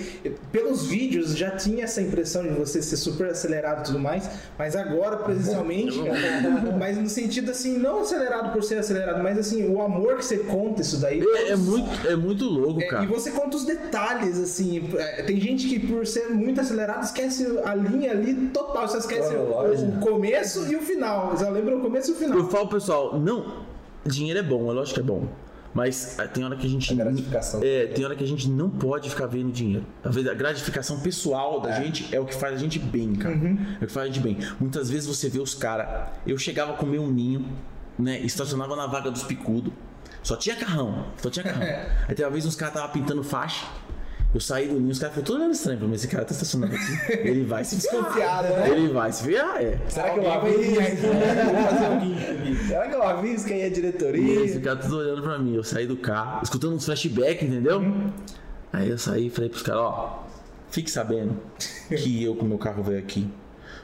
[0.51, 4.75] pelos vídeos, já tinha essa impressão de você ser super acelerado e tudo mais, mas
[4.75, 5.97] agora, presencialmente,
[6.77, 10.37] mas no sentido assim, não acelerado por ser acelerado, mas assim, o amor que você
[10.39, 11.21] conta isso daí.
[11.21, 13.03] É, é muito, é muito louco, É, cara.
[13.03, 14.89] e você conta os detalhes, assim.
[14.97, 18.87] é, Tem gente que, por ser muito acelerado, esquece a linha ali total.
[18.87, 19.91] Você esquece Cronológico.
[19.91, 21.31] o começo e o final.
[21.31, 22.37] Você lembra o começo e o final.
[22.37, 23.65] Eu falo, pessoal, não.
[24.05, 25.27] Dinheiro é bom, é lógico que é bom.
[25.73, 26.91] Mas ah, tem hora que a gente.
[26.91, 27.61] A gratificação.
[27.63, 29.85] É, tem hora que a gente não pode ficar vendo dinheiro.
[30.03, 33.35] Às vezes a gratificação pessoal da gente é o que faz a gente bem, cara.
[33.79, 34.37] É o que faz a gente bem.
[34.59, 36.09] Muitas vezes você vê os caras.
[36.25, 37.45] Eu chegava a comer um ninho,
[37.99, 38.19] né?
[38.21, 39.71] Estacionava na vaga dos picudos.
[40.23, 41.05] Só tinha carrão.
[41.17, 41.61] Só tinha carrão.
[42.07, 43.67] Aí tem uma vez uns caras estavam pintando faixa.
[44.37, 45.95] Eu saí do ninho, os caras ficam todos olhando estranho pra mim.
[45.95, 47.11] Esse cara tá estacionando aqui.
[47.27, 48.69] Ele vai se Desconfiado, né?
[48.69, 49.79] Ele vai se ferrar, é.
[49.89, 50.79] Será que eu aviso?
[50.79, 51.43] né?
[51.43, 52.67] Vou fazer o guincho aqui.
[52.67, 54.45] Será que eu aviso quem é diretoria?
[54.45, 55.55] esse cara tudo olhando pra mim.
[55.55, 57.81] Eu saí do carro, escutando uns flashback, entendeu?
[58.71, 60.27] Aí eu saí e falei pros caras, ó,
[60.69, 61.35] fique sabendo
[61.89, 63.27] que eu com meu carro veio aqui.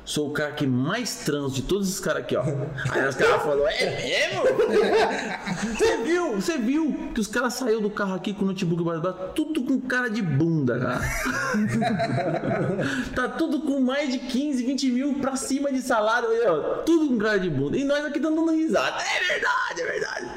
[0.05, 2.43] Sou o cara que mais transo de todos esses caras aqui, ó.
[2.91, 4.43] Aí os caras falaram, é mesmo?
[5.77, 6.35] Você viu?
[6.35, 9.79] Você viu que os caras saíram do carro aqui com o notebook braço, tudo com
[9.79, 11.01] cara de bunda, cara.
[13.15, 17.17] tá tudo com mais de 15, 20 mil pra cima de salário, ó, tudo com
[17.17, 17.77] cara de bunda.
[17.77, 19.01] E nós aqui dando risada.
[19.01, 20.31] É verdade, é verdade.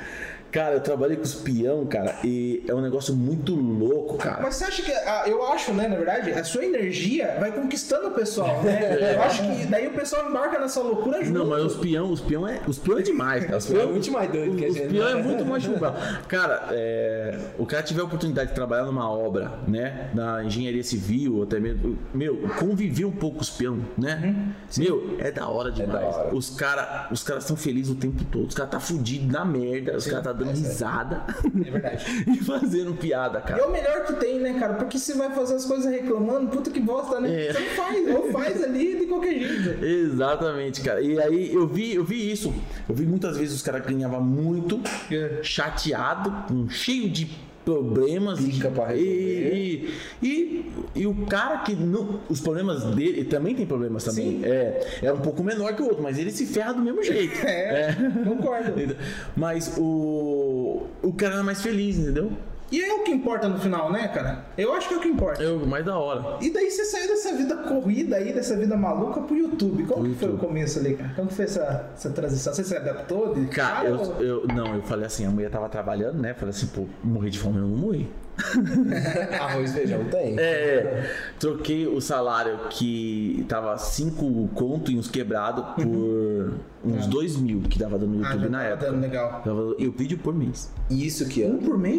[0.56, 4.40] Cara, eu trabalhei com os peão, cara, e é um negócio muito louco, cara.
[4.42, 4.90] Mas você acha que.
[4.90, 9.16] ah, Eu acho, né, na verdade, a sua energia vai conquistando o pessoal, né?
[9.16, 11.38] Eu acho que daí o pessoal embarca nessa loucura junto.
[11.38, 13.58] Não, mas os peão, os peão é, os peão é demais, cara.
[13.58, 15.20] Os peão é muito mais doido que a os gente, peão né?
[15.20, 16.26] é muito mais chupado.
[16.26, 21.42] Cara, é, o cara tiver a oportunidade de trabalhar numa obra, né, na engenharia civil,
[21.42, 24.54] até mesmo, meu, conviver um pouco com os peão, né?
[24.78, 26.02] meu, é da hora demais.
[26.02, 26.34] hora.
[26.34, 28.48] Os cara, os caras estão felizes o tempo todo.
[28.48, 32.04] Os caras tá fudido na merda, os caras tá dando risada É verdade.
[32.30, 33.66] e fazendo piada, E é cara.
[33.68, 34.74] o melhor que tem, né, cara?
[34.74, 37.46] Porque você vai fazer as coisas reclamando, puta que bosta, né?
[37.48, 37.52] É.
[37.52, 39.84] Você não faz, ou faz ali de qualquer jeito.
[39.84, 41.00] Exatamente, cara.
[41.00, 42.52] E aí eu vi, eu vi isso.
[42.88, 44.80] Eu vi muitas vezes os caras ganhavam muito,
[45.10, 45.40] É.
[45.42, 47.28] chateado, cheio de
[47.66, 49.54] problemas Pica e, pra resolver.
[49.54, 49.90] e,
[50.22, 54.38] e, e o cara que não, os problemas dele também tem problemas também.
[54.38, 54.44] Sim.
[54.44, 57.34] É, é um pouco menor que o outro, mas ele se ferra do mesmo jeito.
[57.46, 57.94] É,
[58.24, 58.72] concordo.
[59.36, 62.30] Mas o o cara é mais feliz, entendeu?
[62.70, 64.44] E é o que importa no final, né, cara?
[64.58, 65.42] Eu acho que é o que importa.
[65.42, 66.38] É o mais da hora.
[66.40, 69.84] E daí você saiu dessa vida corrida aí, dessa vida maluca pro YouTube.
[69.84, 71.12] Como que foi o começo ali, cara?
[71.14, 72.52] Como que foi essa, essa transição?
[72.52, 75.48] Você se adaptou de Cara, cara, eu, ou- eu não, eu falei assim, a mulher
[75.50, 76.34] tava trabalhando, né?
[76.34, 78.08] Falei assim, pô, morrer de fome eu não morri.
[79.40, 80.38] Arroz e feijão tem.
[80.38, 86.54] É, troquei o salário que tava 5 conto e uns quebrado por
[86.84, 88.90] uns 2 mil que dava dando no Ah, YouTube já na tava época.
[88.90, 89.42] dando legal.
[89.78, 90.70] Eu vídeo por mês.
[90.90, 91.58] E Isso que Um ano?
[91.62, 91.96] por mês?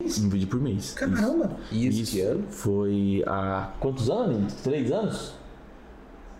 [0.00, 0.92] Um vídeo por mês.
[0.92, 1.56] Caramba!
[1.72, 2.44] E Isso, Isso ano?
[2.50, 4.52] foi há quantos anos?
[4.62, 5.34] Três anos?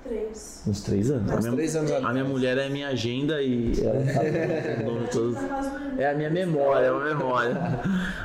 [0.04, 0.62] Três.
[0.64, 1.24] Uns três anos.
[1.28, 4.22] Uns a, minha, três anos a minha mulher é minha agenda e ela tá
[4.84, 5.36] no nome de todos.
[5.98, 7.56] É a minha memória, é uma memória.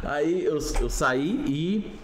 [0.04, 2.00] Aí eu, eu saí e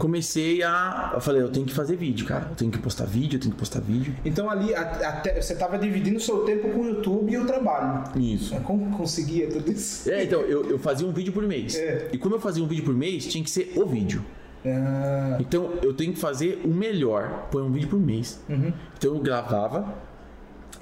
[0.00, 1.12] comecei a.
[1.14, 2.48] Eu falei, eu tenho que fazer vídeo, cara.
[2.50, 4.14] Eu tenho que postar vídeo, eu tenho que postar vídeo.
[4.24, 8.04] Então ali, até, você tava dividindo o seu tempo com o YouTube e o trabalho.
[8.20, 8.54] Isso.
[8.62, 10.10] Como conseguia tudo isso?
[10.10, 11.76] É, então, eu, eu fazia um vídeo por mês.
[11.76, 12.08] É.
[12.12, 14.24] E como eu fazia um vídeo por mês, tinha que ser o vídeo.
[14.64, 18.40] Ah, Então, eu tenho que fazer o melhor, põe um vídeo por mês.
[18.48, 18.72] Uhum.
[18.98, 19.94] Então, eu gravava,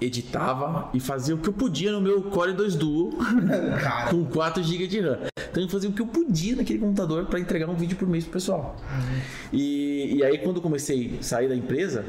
[0.00, 3.12] editava e fazia o que eu podia no meu Core 2 Duo
[3.82, 4.10] cara.
[4.10, 5.18] com 4 GB de RAM.
[5.50, 8.24] Então, eu fazia o que eu podia naquele computador para entregar um vídeo por mês
[8.24, 8.76] pro pessoal.
[9.52, 12.04] E, e aí, quando eu comecei a sair da empresa,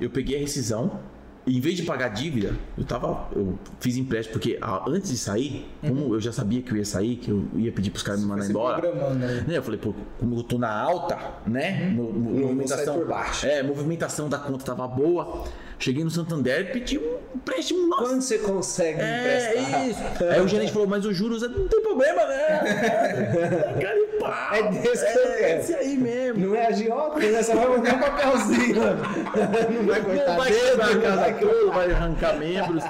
[0.00, 1.00] eu peguei a rescisão.
[1.48, 3.26] Em vez de pagar dívida, eu tava.
[3.34, 6.84] Eu fiz empréstimo, porque ah, antes de sair, como eu já sabia que eu ia
[6.84, 8.92] sair, que eu ia pedir pros caras me mandar embora.
[9.14, 9.44] né?
[9.48, 11.90] Né, Eu falei, pô, como eu tô na alta, né?
[11.90, 13.46] mo- mo- vou movimentação, sair por baixo.
[13.46, 15.44] É, movimentação da conta tava boa.
[15.80, 17.86] Cheguei no Santander e pedi um empréstimo.
[17.88, 19.88] Nossa, Quando você consegue é emprestar?
[19.88, 20.24] isso.
[20.24, 22.58] Aí o gerente falou, mas os juros não tem problema, né?
[23.80, 24.54] Cara pau.
[24.54, 25.60] É desse que eu é quero.
[25.60, 26.46] esse aí mesmo.
[26.48, 27.42] Não é agiota, né?
[27.42, 28.74] Só vai mandar um papelzinho.
[28.76, 32.84] Não vai Não cortar vai dedo, a casa vai toda, vai arrancar membros.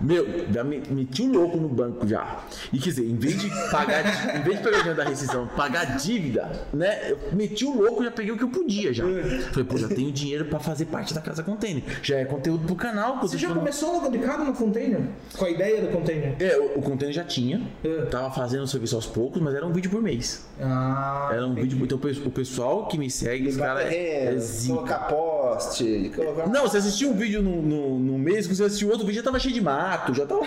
[0.00, 2.38] Meu, já me, meti um louco no banco já.
[2.72, 5.46] E quer dizer, em vez de pagar, em vez de pegar o dinheiro da rescisão,
[5.48, 7.10] pagar dívida, né?
[7.10, 9.04] Eu meti o louco, já peguei o que eu podia já.
[9.50, 11.82] Falei, pô, já tenho dinheiro pra fazer parte da casa container.
[12.02, 13.14] Já é conteúdo pro canal.
[13.16, 13.60] eu Você já falando.
[13.60, 15.00] começou logo de cara no container?
[15.36, 16.34] Com a ideia do container?
[16.40, 17.60] É, o, o container já tinha.
[17.84, 18.02] É.
[18.06, 20.44] Tava fazendo o serviço aos poucos, mas era um vídeo por mês.
[20.60, 21.78] Ah, Era um vídeo.
[21.82, 23.92] Então o pessoal que me segue, os caras.
[23.92, 24.36] É,
[24.66, 26.48] colocar poste, colocar...
[26.48, 29.38] Não, você assistiu um vídeo no, no, no mês, você assistiu outro vídeo já tava
[29.38, 30.42] cheio de mato, já tava.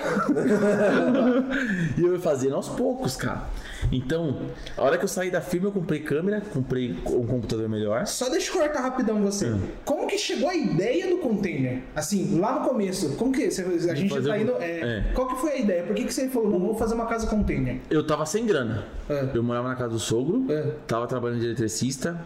[1.98, 3.44] e eu ia fazendo aos poucos, cara.
[3.92, 4.38] Então,
[4.78, 8.06] a hora que eu saí da firma, eu comprei câmera, comprei um computador melhor.
[8.08, 9.48] Só deixa eu cortar rapidão você.
[9.48, 9.62] Hum.
[9.86, 11.82] Como que chegou a ideia do container?
[11.96, 14.54] Assim, lá no começo, como que você, a gente fazer tá indo.
[14.60, 14.66] é,
[15.00, 15.04] é.
[15.14, 15.84] Qual que foi a ideia?
[15.84, 17.78] Por que, que você falou, não vou fazer uma casa container?
[17.90, 18.86] Eu tava sem grana.
[19.10, 19.30] É.
[19.34, 20.62] Eu morava na casa do sogro, É.
[20.88, 22.20] tava trabalhando de eletricista,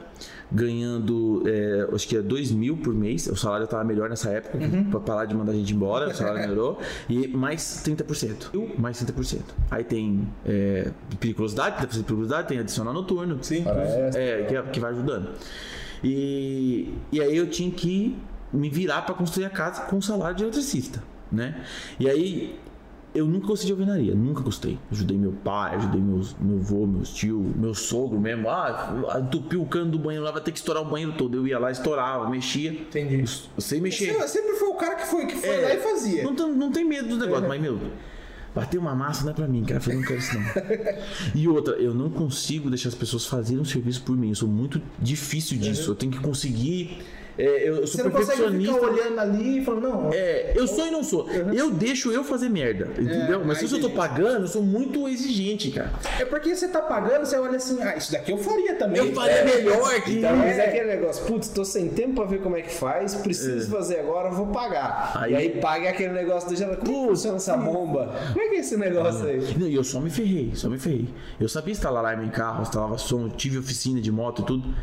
[0.51, 3.27] ganhando, é, acho que é 2 mil por mês.
[3.27, 4.57] O salário tava melhor nessa época,
[4.89, 6.79] pra parar de mandar a gente embora, o salário melhorou.
[7.09, 8.49] E mais 30%.
[8.53, 9.41] Eu, mais 30%.
[9.69, 13.37] Aí tem é, periculosidade, 30% de periculosidade, tem adicional noturno.
[13.41, 13.63] Sim.
[13.63, 14.17] Parece.
[14.17, 15.31] É, que, que vai ajudando.
[16.03, 18.15] E, e aí eu tinha que
[18.53, 21.61] me virar para construir a casa com o salário de eletricista, né?
[21.99, 22.57] E aí
[23.18, 24.78] eu nunca gostei de alvenaria, nunca gostei.
[24.91, 28.49] Ajudei meu pai, ajudei meus, meu avô, meus tio, meu sogro mesmo.
[28.49, 31.36] Ah, entupiu o cano do banheiro lá, vai ter que estourar o banheiro todo.
[31.36, 32.72] Eu ia lá, estourava, mexia.
[32.72, 33.24] Entendi.
[33.55, 34.13] Eu sei mexer.
[34.13, 36.24] Você sempre foi o cara que foi, que foi É, lá e fazia.
[36.24, 37.80] Não, tem- não tem medo do negócio, mas, meu,
[38.55, 39.78] bater uma massa não é pra mim, cara.
[39.78, 40.45] Eu falei, não quero isso não.
[41.36, 44.30] e outra, eu não consigo deixar as pessoas fazerem um serviço por mim.
[44.30, 45.91] Eu sou muito difícil disso.
[45.91, 46.99] Eu tenho que conseguir.
[47.38, 48.73] É, eu, sou Você não consegue perfeccionista.
[48.73, 50.09] ficar olhando ali e falando, não.
[50.13, 51.29] É, eu sou e não sou.
[51.29, 53.43] Eu deixo eu fazer merda, entendeu?
[53.45, 53.93] Mas se eu tô entendi.
[53.95, 55.91] pagando, eu sou muito exigente, cara.
[56.19, 58.97] É porque você tá pagando, você olha assim, ah, isso daqui eu faria também.
[59.05, 59.43] Eu faria É.
[59.45, 60.17] melhor que.
[60.17, 63.13] Então, mas é aquele negócio, putz, tô sem tempo pra ver como é que faz,
[63.15, 65.11] preciso fazer agora, vou pagar.
[65.15, 66.77] Aí- E aí paga aquele negócio do.
[66.77, 68.13] Como é funciona essa bomba?
[68.33, 69.39] Como é que é esse negócio aí?
[69.57, 71.07] Não, e eu só me ferrei, só me ferrei.
[71.39, 74.73] Eu sabia instalar alarme em carro, instalava som, tive oficina de moto e tudo.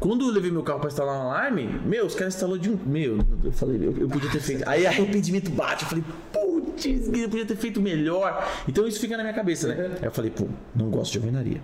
[0.00, 2.78] Quando eu levei meu carro pra instalar um alarme, meu, os caras instalou de um.
[2.86, 4.62] Meu, eu falei, eu, eu podia ter feito.
[4.68, 8.46] Aí arrependimento bate, eu falei, putz, eu podia ter feito melhor.
[8.68, 9.96] Então isso fica na minha cabeça, né?
[10.00, 11.60] Aí eu falei, pô, não gosto de alvenaria.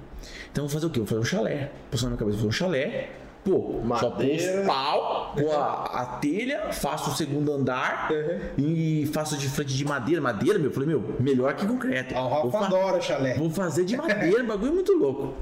[0.50, 0.98] Então eu vou fazer o quê?
[0.98, 1.70] Eu vou fazer um chalé.
[1.90, 3.10] Passou na minha cabeça, vou fazer um chalé.
[3.44, 4.60] Pô, só pôr Madeira.
[4.62, 8.08] os pau, pôr a, a telha, faço o segundo andar
[8.56, 10.18] e faço de frente de madeira.
[10.20, 12.14] Madeira, meu, eu falei, meu, melhor que concreto.
[12.14, 13.34] O Vou Rafa fa- adora chalé.
[13.34, 15.34] Vou fazer de madeira, bagulho muito louco.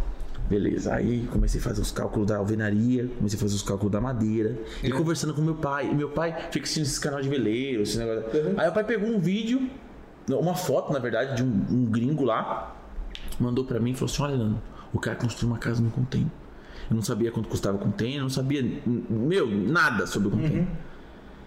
[0.53, 4.03] Beleza, aí comecei a fazer os cálculos da alvenaria, comecei a fazer os cálculos da
[4.03, 4.55] madeira.
[4.83, 5.91] E conversando com meu pai.
[5.91, 8.25] E meu pai fica assistindo esse canal de veleiro, esse negócio.
[8.59, 9.71] Aí meu pai pegou um vídeo,
[10.29, 12.77] uma foto, na verdade, de um, um gringo lá,
[13.41, 14.61] mandou pra mim e falou assim: Olha, Nando,
[14.93, 16.31] o cara construiu uma casa no container.
[16.91, 20.67] Eu não sabia quanto custava o container, não sabia, meu, nada sobre o container.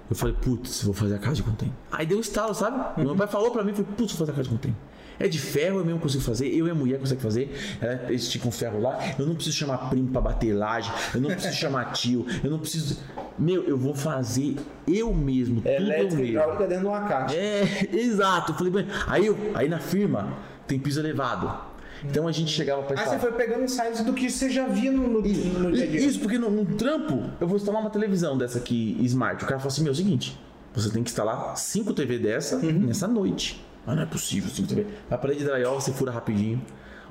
[0.10, 1.76] Eu falei, putz, vou fazer a casa de container.
[1.92, 3.04] Aí deu um estalo, sabe?
[3.04, 4.80] Meu pai falou pra mim, falei, putz, vou fazer a casa de container.
[5.20, 7.56] É de ferro, eu mesmo consigo fazer, eu e a mulher consegue fazer.
[7.82, 11.30] Ela estica um ferro lá, eu não preciso chamar primo pra bater laje, eu não
[11.30, 13.00] preciso chamar tio, eu não preciso.
[13.38, 14.56] Meu, eu vou fazer
[14.88, 16.58] eu mesmo, tudo eu Elétrica e mesmo.
[16.60, 17.36] dentro de uma caixa.
[17.36, 18.52] É, exato.
[18.52, 20.34] Eu falei, bem, aí, eu, aí na firma
[20.68, 21.76] tem piso elevado.
[22.04, 24.92] Então a gente chegava pra Ah, você foi pegando insights do que você já via
[24.92, 26.00] no, no, no dia a dia.
[26.00, 29.44] Isso, porque no, no trampo eu vou instalar uma televisão dessa aqui smart.
[29.44, 30.38] O cara falou assim: meu, é o seguinte,
[30.74, 33.64] você tem que instalar 5 TV dessa nessa noite.
[33.86, 34.86] Mas não é possível 5 TV.
[35.10, 36.62] A parede de drywall você fura rapidinho.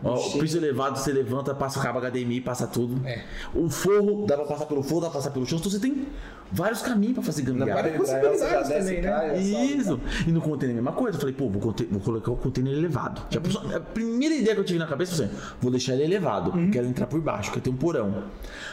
[0.03, 3.07] Ó, o piso elevado você levanta, passa o cabo HDMI, passa tudo.
[3.07, 3.22] É.
[3.55, 5.59] O forro, dá pra passar pelo forro, dá pra passar pelo chão.
[5.59, 6.07] Então você tem
[6.53, 7.82] vários caminhos pra fazer gambiarra.
[7.90, 9.11] já possibilidades desce também, né?
[9.11, 10.01] cai, é Isso.
[10.26, 11.16] E no container a mesma coisa.
[11.16, 13.22] Eu falei, pô, vou, vou colocar o container elevado.
[13.40, 13.62] Pensou?
[13.74, 16.53] a primeira ideia que eu tive na cabeça foi assim: vou deixar ele elevado.
[16.70, 18.24] Quero entrar por baixo, quero ter um porão.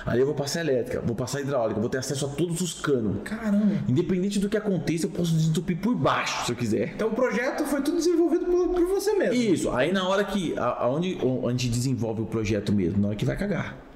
[0.05, 3.17] Aí eu vou passar elétrica, vou passar hidráulica, vou ter acesso a todos os canos.
[3.23, 3.75] Caramba.
[3.87, 6.93] Independente do que aconteça, eu posso desentupir por baixo, se eu quiser.
[6.95, 9.33] Então o projeto foi tudo desenvolvido por, por você mesmo.
[9.35, 10.57] Isso, aí na hora que.
[10.57, 11.10] a- Aonde
[11.51, 13.75] gente desenvolve o projeto mesmo, na hora que vai cagar.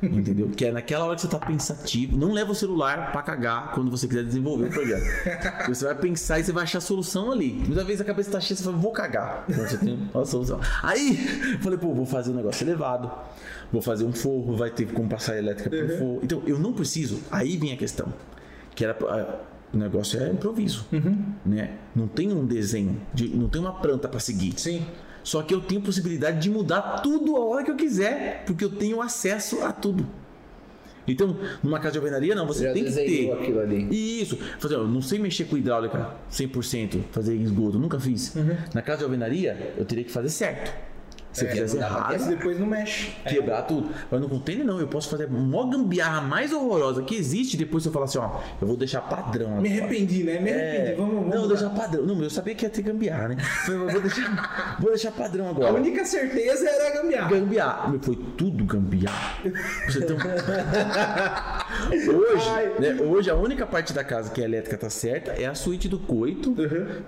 [0.00, 0.48] Entendeu?
[0.50, 2.16] Que é naquela hora que você tá pensativo.
[2.16, 5.02] Não leva o celular pra cagar quando você quiser desenvolver o projeto.
[5.68, 7.52] Você vai pensar e você vai achar a solução ali.
[7.52, 9.44] Muitas vezes a cabeça tá cheia, você fala, vou cagar.
[9.48, 10.60] Então você tem uma solução.
[10.84, 11.18] Aí,
[11.54, 13.10] eu falei, pô, vou fazer um negócio elevado.
[13.72, 16.20] Vou fazer um forro, vai ter como passar a elétrica pelo forro.
[16.22, 17.18] Então, eu não preciso.
[17.30, 18.06] Aí vem a questão.
[18.74, 18.96] Que era.
[19.08, 19.40] ah,
[19.74, 20.86] O negócio é improviso.
[21.44, 21.72] Né?
[21.94, 24.54] Não tem um desenho, de- não tem uma planta pra seguir.
[24.58, 24.86] Sim.
[25.28, 28.70] Só que eu tenho possibilidade de mudar tudo a hora que eu quiser, porque eu
[28.70, 30.08] tenho acesso a tudo.
[31.06, 33.30] Então, numa casa de alvenaria, não, você Já tem que ter.
[33.30, 34.22] aquilo ali.
[34.22, 34.38] Isso.
[34.58, 38.34] Fazer, eu não sei mexer com hidráulica 100%, fazer esgoto, nunca fiz.
[38.72, 40.72] Na casa de alvenaria, eu teria que fazer certo.
[41.38, 43.12] Se eu fizesse Esse errado, depois não mexe.
[43.26, 43.90] quebrar tudo.
[44.10, 47.56] Mas no container, não, eu posso fazer a maior gambiarra mais horrorosa que existe.
[47.56, 49.60] Depois eu falar assim: ó, eu vou deixar padrão.
[49.60, 50.40] Me arrependi, né?
[50.40, 50.92] Me arrependi.
[50.92, 52.04] É, vamos, vamos não, deixar padrão.
[52.04, 53.36] Não, eu sabia que ia ter gambiarra, né?
[53.68, 55.70] Vou deixar, vou deixar padrão agora.
[55.70, 57.30] A única certeza era gambiarra.
[57.30, 57.90] Gambiarra.
[57.90, 59.38] Meu, Foi tudo gambiarra.
[59.86, 60.16] Você tem
[62.08, 65.54] hoje, né, hoje, a única parte da casa que a elétrica tá certa é a
[65.54, 66.54] suíte do coito,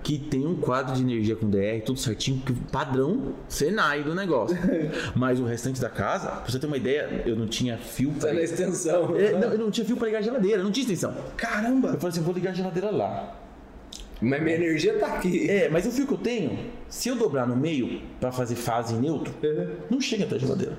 [0.02, 4.56] que tem um quadro de energia com DR, tudo certinho, padrão Senai do negócio.
[5.14, 8.30] Mas o restante da casa, pra você ter uma ideia, eu não tinha fio pra.
[8.30, 9.16] Tá extensão.
[9.16, 11.14] É, não, eu não tinha fio pra ligar a geladeira, não tinha extensão.
[11.36, 11.88] Caramba.
[11.88, 13.39] Eu falei assim, eu vou ligar a geladeira lá.
[14.20, 15.50] Mas minha energia tá aqui.
[15.50, 16.58] É, mas o fio que eu tenho,
[16.88, 19.34] se eu dobrar no meio pra fazer fase em neutro,
[19.88, 20.78] não chega até a geladeira.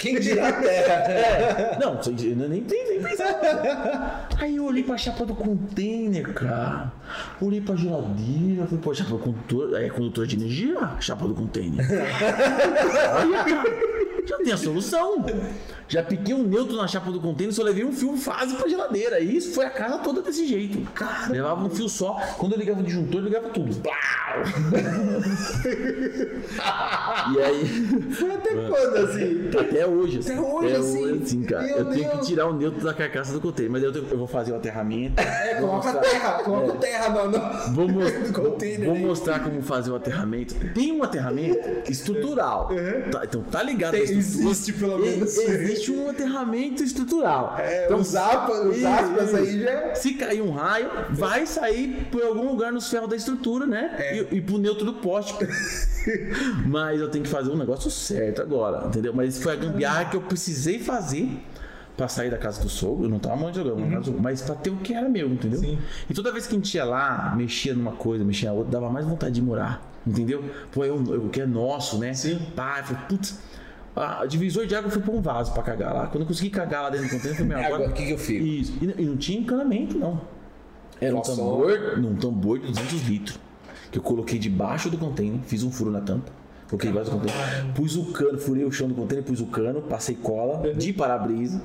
[0.00, 0.94] Quem dirá a terra?
[1.12, 2.00] É, não,
[2.48, 4.28] nem tem nem pensar.
[4.38, 6.92] Aí eu olhei pra chapa do container, cara.
[7.40, 10.76] Olhei pra geladeira, falei, pô, chapa do condutor, é condutor de energia?
[11.00, 11.84] Chapa do container.
[11.90, 15.24] Aí, cara, já tem a solução.
[15.90, 19.18] Já piquei um neutro na chapa do container, só levei um fio fase pra geladeira.
[19.20, 20.80] E isso foi a casa toda desse jeito.
[20.92, 21.32] Caramba.
[21.32, 22.14] Levava um fio só.
[22.38, 23.76] Quando eu ligava o disjuntor, eu ligava tudo.
[27.34, 27.66] E aí.
[28.12, 29.50] Foi até quando, assim?
[29.58, 30.18] Até hoje.
[30.18, 30.32] assim.
[30.32, 30.74] Até hoje,
[31.22, 31.42] assim?
[31.42, 31.62] cara.
[31.66, 32.20] Meu eu tenho Deus.
[32.20, 33.70] que tirar o neutro da carcaça do container.
[33.72, 35.20] Mas eu, tenho- eu vou fazer o aterramento.
[35.20, 37.88] É, coloca mostrar- terra, coloca terra no, no- Vou,
[38.84, 40.54] vou mostrar como fazer o aterramento.
[40.74, 42.68] Tem um aterramento estrutural.
[43.10, 45.36] Tá, então tá ligado Tem- existe pelo menos.
[45.36, 47.56] Existe um aterramento estrutural.
[47.58, 49.94] É, então, os aspas, os aspas aí já.
[49.94, 53.94] Se cair um raio, vai sair por algum lugar nos ferros da estrutura, né?
[53.98, 54.16] É.
[54.16, 55.34] E, e pro neutro do poste.
[56.66, 59.12] Mas eu tenho que fazer um negócio certo agora, entendeu?
[59.14, 61.28] Mas foi a gambiarra que eu precisei fazer
[61.96, 63.04] pra sair da casa do sogro.
[63.04, 65.60] Eu não tava muito jogando, do sogro, mas pra ter o que era meu, entendeu?
[65.60, 65.78] Sim.
[66.08, 68.90] E toda vez que a gente ia lá, mexia numa coisa, mexia na outra, dava
[68.90, 70.42] mais vontade de morar, entendeu?
[70.72, 72.14] Pô, eu, eu, o que é nosso, né?
[72.14, 72.40] Sim.
[72.56, 73.38] Pá, eu falei, putz.
[74.00, 76.06] A divisor de água foi pra um vaso pra cagar lá.
[76.06, 77.74] Quando eu consegui cagar lá dentro do container, eu falei, meu, agora.
[77.76, 78.44] Agora, o que que eu fico?
[78.44, 78.72] Isso.
[78.80, 80.20] E, não- e não tinha encanamento, não.
[81.00, 83.38] Era um tambor, num tambor de 200 litros.
[83.90, 86.30] Que eu coloquei debaixo do container, fiz um furo na tampa.
[86.70, 87.74] Coloquei debaixo do container.
[87.74, 91.60] Pus o cano, furei o chão do container, pus o cano, passei cola de para-brisa.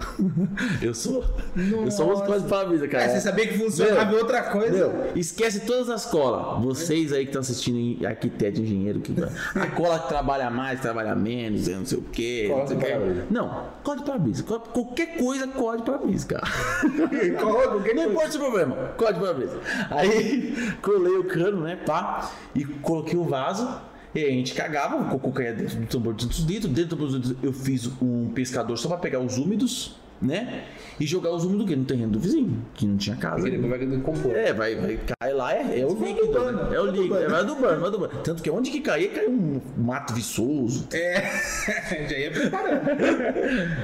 [0.81, 1.23] eu sou.
[1.55, 3.03] Eu sou uso quase para-brisa, cara.
[3.03, 4.71] É, você sabia que funcionava Meu, outra coisa?
[4.71, 6.63] Meu, esquece todas as colas.
[6.63, 9.13] Vocês aí que estão assistindo, em arquiteto, engenheiro, que
[9.53, 12.45] a cola que trabalha mais, trabalha menos, eu não sei o quê.
[12.49, 13.23] Cola não sei de para-brisa.
[13.29, 14.43] Não, cola de para-brisa.
[14.43, 16.45] Qualquer coisa, cola de para-brisa, cara.
[17.39, 19.59] Cola, Não importa o problema, cola de para-brisa.
[19.91, 23.67] Aí colei o cano, né, pá, e coloquei o vaso.
[24.15, 26.73] E aí a gente cagava, o cocô caía dentro do tambor de 200 litros.
[26.73, 29.93] Dentro do tambor de 200 litros eu fiz um pescador só pra pegar os úmidos,
[30.21, 30.63] né?
[30.99, 31.75] E jogar os úmidos quê?
[31.75, 33.37] no terreno do vizinho, que não tinha casa.
[33.37, 34.31] Porque depois vai decompor.
[34.35, 36.51] É, vai, vai cair lá, é, é o líquido.
[36.51, 36.75] né?
[36.75, 38.17] É o vai líquido, é, vai adubando, vai adubando.
[38.23, 40.87] Tanto que onde que caía, caiu um mato viçoso.
[40.93, 41.21] É,
[42.09, 42.81] já ia preparando.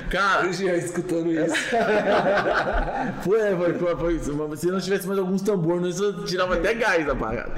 [0.09, 1.55] Cara, Eu já escutando isso.
[3.23, 4.33] Foi, é, foi, foi, foi isso.
[4.33, 7.53] Mas Se não tivesse mais alguns tambores, eu tirava até gás da parada.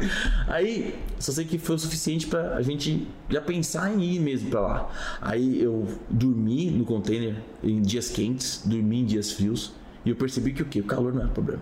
[0.48, 4.50] Aí, só sei que foi o suficiente pra a gente já pensar em ir mesmo
[4.50, 4.92] pra lá.
[5.22, 9.74] Aí eu dormi no container em dias quentes, dormi em dias frios,
[10.06, 10.80] e eu percebi que o quê?
[10.80, 11.62] O calor não era problema.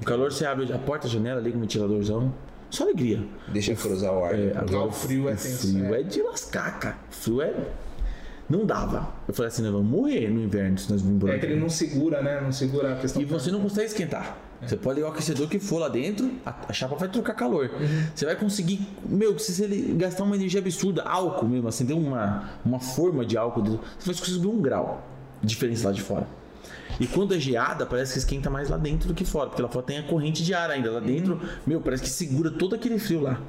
[0.00, 2.32] O calor, você abre a porta, a janela, liga o ventiladorzão,
[2.70, 3.20] só alegria.
[3.48, 4.38] Deixa cruzar o ar.
[4.38, 6.00] É, agora o frio é tenso, frio é.
[6.00, 6.96] é de lascar, cara.
[7.10, 7.54] O frio é.
[8.48, 9.08] Não dava.
[9.28, 11.58] Eu falei assim, nós vamos morrer no inverno se nós vimos por É que ele
[11.58, 12.40] não segura, né?
[12.40, 13.22] Não segura a questão.
[13.22, 14.36] E você não consegue esquentar.
[14.60, 17.70] Você pode ligar o aquecedor que for lá dentro, a, a chapa vai trocar calor.
[18.14, 19.66] Você vai conseguir, meu, se você
[19.96, 24.32] gastar uma energia absurda, álcool mesmo, acender uma, uma forma de álcool, você vai conseguir
[24.32, 25.02] subir um grau
[25.42, 26.26] diferença lá de fora.
[26.98, 29.68] E quando é geada, parece que esquenta mais lá dentro do que fora, porque lá
[29.68, 30.90] fora tem a corrente de ar ainda.
[30.90, 33.40] Lá dentro, meu, parece que segura todo aquele frio lá.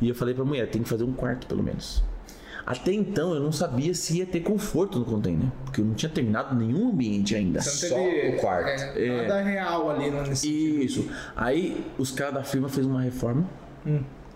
[0.00, 2.02] E eu falei pra mulher, tem que fazer um quarto pelo menos.
[2.66, 6.08] Até então eu não sabia se ia ter conforto no container, porque eu não tinha
[6.08, 7.60] terminado nenhum ambiente ainda.
[7.60, 8.82] Você Só não teve o quarto.
[8.96, 10.48] É, nada real ali no nesse.
[10.48, 11.06] Isso.
[11.36, 13.46] Aí os caras da firma fez uma reforma,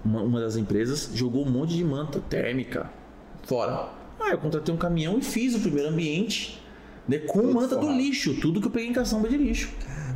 [0.04, 2.90] uma, uma das empresas, jogou um monte de manta térmica
[3.44, 3.88] fora.
[4.20, 6.60] Aí eu contratei um caminhão e fiz o primeiro ambiente
[7.08, 9.70] né, com manta do lixo, tudo que eu peguei em caçamba de lixo.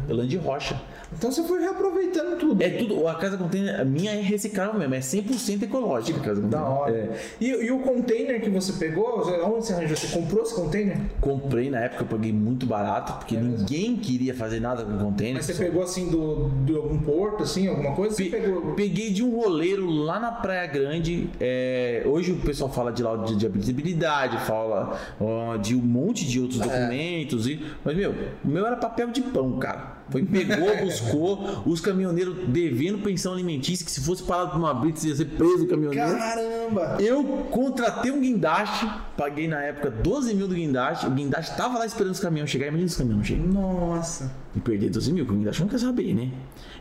[0.09, 0.80] Lã de rocha.
[1.17, 2.63] Então você foi reaproveitando tudo.
[2.63, 6.41] É tudo, a casa container, a minha é reciclável mesmo, é 100% ecológica a casa
[6.41, 6.67] container.
[6.67, 6.93] Da hora.
[6.93, 7.21] É.
[7.41, 9.97] E, e o container que você pegou, onde você arranjou?
[9.97, 10.99] Você comprou esse container?
[11.21, 15.35] Comprei na época, eu paguei muito barato, porque ninguém queria fazer nada com container.
[15.37, 18.17] Mas você só- pegou assim do, de algum porto, assim, alguma coisa?
[18.17, 18.75] Pe- pegou.
[18.75, 21.29] Peguei de um roleiro lá na Praia Grande.
[21.41, 26.27] é, hoje o pessoal fala de laudo de, de habilidade, fala ó, de um monte
[26.27, 27.47] de outros documentos.
[27.47, 28.13] E, mas, meu,
[28.45, 30.02] o meu era papel de pão, cara.
[30.13, 35.03] Foi, pegou, buscou, os caminhoneiros devendo pensão alimentícia, que se fosse parado por uma blitz
[35.05, 36.17] ia ser preso o caminhoneiro.
[36.19, 36.97] Caramba!
[37.01, 38.87] Eu contratei um guindaste,
[39.17, 41.07] paguei na época 12 mil do guindaste.
[41.07, 42.67] O guindaste tava lá esperando os caminhões chegar.
[42.69, 43.47] Imagina os caminhões não chegam.
[43.49, 44.31] Nossa!
[44.55, 46.31] E perder 12 mil, porque o guindaste não quer saber, né?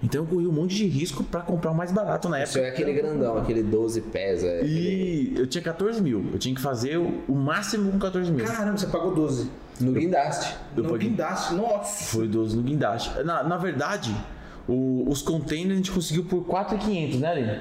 [0.03, 2.69] Então eu corri um monte de risco pra comprar o mais barato na Isso época.
[2.69, 4.43] é aquele grandão, aquele 12 pés.
[4.43, 6.25] É aquele- E eu tinha 14 mil.
[6.33, 8.43] Eu tinha que fazer o, o máximo com 14 mil.
[8.45, 9.49] Caramba, você pagou 12.
[9.85, 10.55] No guindaste.
[10.75, 12.03] Eu no paguei- guindaste, nossa!
[12.05, 13.23] Foi 12 no guindaste.
[13.23, 14.15] Na, na verdade,
[14.67, 17.59] o- os containers a gente conseguiu por 4,500, né, Aline?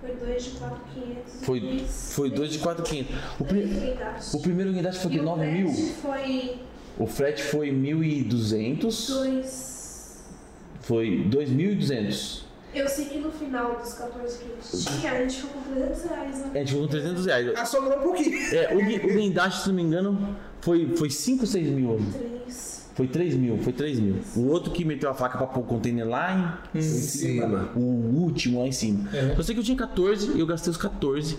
[0.00, 1.44] Foi 2 de 4,500.
[1.44, 3.14] Foi, foi 2 de 4,500.
[3.38, 3.96] O, pri-
[4.34, 5.68] o primeiro guindaste foi de o 9 mil.
[5.68, 6.60] frete Foi
[6.98, 9.08] O frete foi 1.200.
[9.08, 10.24] 2.
[10.80, 12.44] Foi 2.200.
[12.74, 15.72] Eu sei que no final dos 14 que a gente tinha, a gente ficou com
[15.74, 16.50] 300 reais, né?
[16.54, 17.52] A gente ficou com 300 reais.
[17.56, 18.38] Ah, sobrou um pouquinho.
[18.54, 22.06] É, o, gui- o guindaste, se não me engano, foi, foi 5, 6 mil ali.
[22.46, 22.82] 3.
[22.94, 24.16] Foi 3 mil, foi 3 mil.
[24.36, 27.70] O outro que meteu a faca pra pôr o container lá em, Em cima.
[27.74, 29.08] o último lá em cima.
[29.14, 29.34] É.
[29.36, 31.38] Eu sei que eu tinha 14 e eu gastei os 14.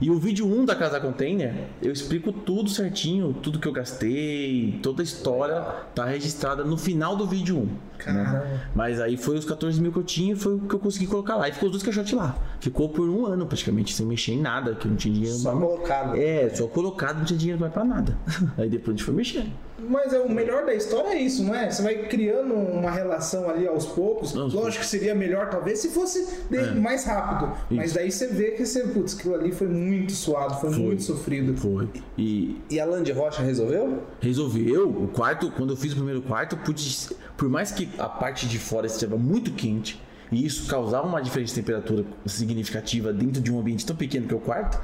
[0.00, 4.78] E o vídeo 1 da Casa Container, eu explico tudo certinho, tudo que eu gastei,
[4.82, 5.60] toda a história
[5.94, 7.68] tá registrada no final do vídeo 1.
[7.98, 8.46] Caramba.
[8.74, 11.06] Mas aí foi os 14 mil que eu tinha e foi o que eu consegui
[11.06, 11.48] colocar lá.
[11.48, 12.36] E ficou os dois caixotes lá.
[12.60, 15.54] Ficou por um ano praticamente, sem mexer em nada, que eu não tinha dinheiro Só
[15.54, 15.64] mais.
[15.64, 16.16] colocado.
[16.16, 18.18] É, só colocado, não tinha dinheiro mais pra nada.
[18.58, 19.50] Aí depois a gente foi mexendo.
[19.76, 21.68] Mas é, o melhor da história é isso, não é?
[21.68, 24.32] Você vai criando uma relação ali aos poucos.
[24.32, 26.70] Não, Lógico que seria melhor, talvez, se fosse de- É.
[26.74, 27.52] mais rápido.
[27.70, 30.78] Mas daí você vê que você, putz, aquilo ali foi muito suado, foi, Foi.
[30.78, 31.56] muito sofrido.
[31.56, 31.88] Foi.
[32.16, 34.04] E E a Land Rocha resolveu?
[34.20, 36.96] resolveu o quarto, quando eu fiz o primeiro quarto, pude,
[37.36, 40.00] por mais que a parte de fora estava muito quente
[40.30, 44.34] e isso causava uma diferença de temperatura significativa dentro de um ambiente tão pequeno que
[44.34, 44.80] é o quarto,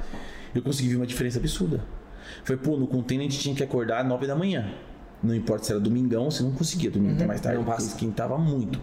[0.53, 1.81] eu consegui ver uma diferença absurda.
[2.43, 4.69] Foi, pô, no container a gente tinha que acordar às 9 da manhã.
[5.23, 7.87] Não importa se era domingão, você não conseguia dormir até mais tarde, Não passa.
[7.87, 8.79] esquentava muito.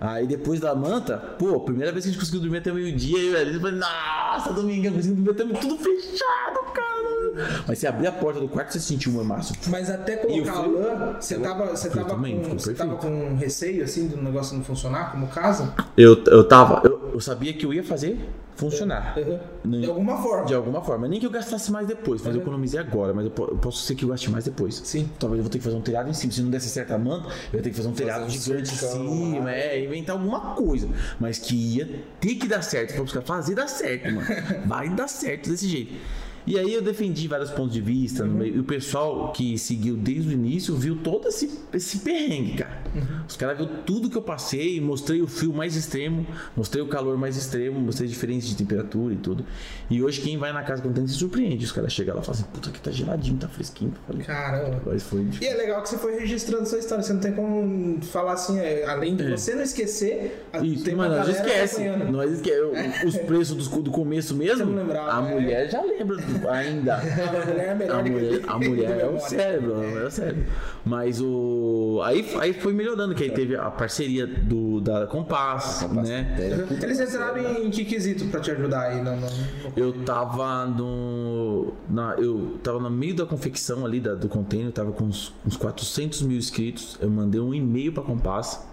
[0.00, 3.32] Aí depois da manta, pô, primeira vez que a gente conseguiu dormir até meio-dia, eu
[3.32, 7.62] e Alice falei, nossa, domingão, conseguimos dormir até tudo fechado, cara.
[7.66, 9.54] Mas você abrir a porta do quarto, você sentiu um mormaço.
[9.68, 13.84] Mas até colocar a lã, você tava, você tava, também, com, você tava com receio,
[13.84, 15.72] assim, do negócio não funcionar, como casa?
[15.96, 18.18] Eu, eu tava, eu, eu sabia que eu ia fazer
[18.56, 19.14] funcionar.
[19.64, 20.44] De alguma forma.
[20.46, 21.06] De alguma forma.
[21.06, 22.42] Nem que eu gastasse mais depois, mas eu Uhum.
[22.46, 24.74] economizei agora, mas eu, eu posso ser que eu gaste mais depois.
[24.84, 25.08] Sim.
[25.18, 26.32] Talvez eu vou ter que fazer um telhado em cima.
[26.32, 28.72] Se não desse certo a manta, eu ia ter que fazer um telhado um gigante
[28.72, 30.88] em cima, é, inventar alguma coisa.
[31.20, 32.94] Mas que ia ter que dar certo.
[32.94, 34.26] Pra buscar fazer dar certo, mano.
[34.66, 35.94] Vai dar certo desse jeito.
[36.46, 38.56] E aí eu defendi vários pontos de vista no meio.
[38.56, 42.82] E o pessoal que seguiu desde o início viu todo esse, esse perrengue, cara.
[43.28, 46.24] Os caras viram tudo que eu passei, mostrei o frio mais extremo,
[46.56, 49.44] mostrei o calor mais extremo, mostrei a diferença de temperatura e tudo.
[49.90, 51.64] E hoje quem vai na casa contente se surpreende.
[51.64, 53.92] Os caras chegam lá e falam assim, puta que tá geladinho, tá fresquinho.
[54.06, 54.80] Falei, Caramba.
[54.86, 57.02] mas foi E é legal que você foi registrando sua história.
[57.02, 60.94] Você não tem como falar assim, é, além de você não esquecer, a- Isso, tem
[60.94, 61.88] mas nós esquece.
[62.10, 62.56] Nós esquece.
[63.06, 65.34] Os preços dos- do, começo mesmo, a é.
[65.34, 66.96] mulher já lembra do- ainda.
[66.96, 70.44] A mulher é melhor A mulher, a mulher é o cérebro, é o cérebro.
[70.84, 72.00] Mas o.
[72.04, 76.36] Aí, aí foi melhorando, que aí teve a parceria do, da Compass, né?
[76.82, 79.02] Eles entraram em que quesito pra te ajudar aí?
[79.02, 79.26] No- no-
[79.76, 81.72] Eu tava no.
[81.88, 85.56] Na, eu tava no meio da confecção ali da- do container, tava com uns, uns
[85.56, 86.96] 400 mil inscritos.
[87.00, 88.66] Eu mandei um e-mail pra Compass.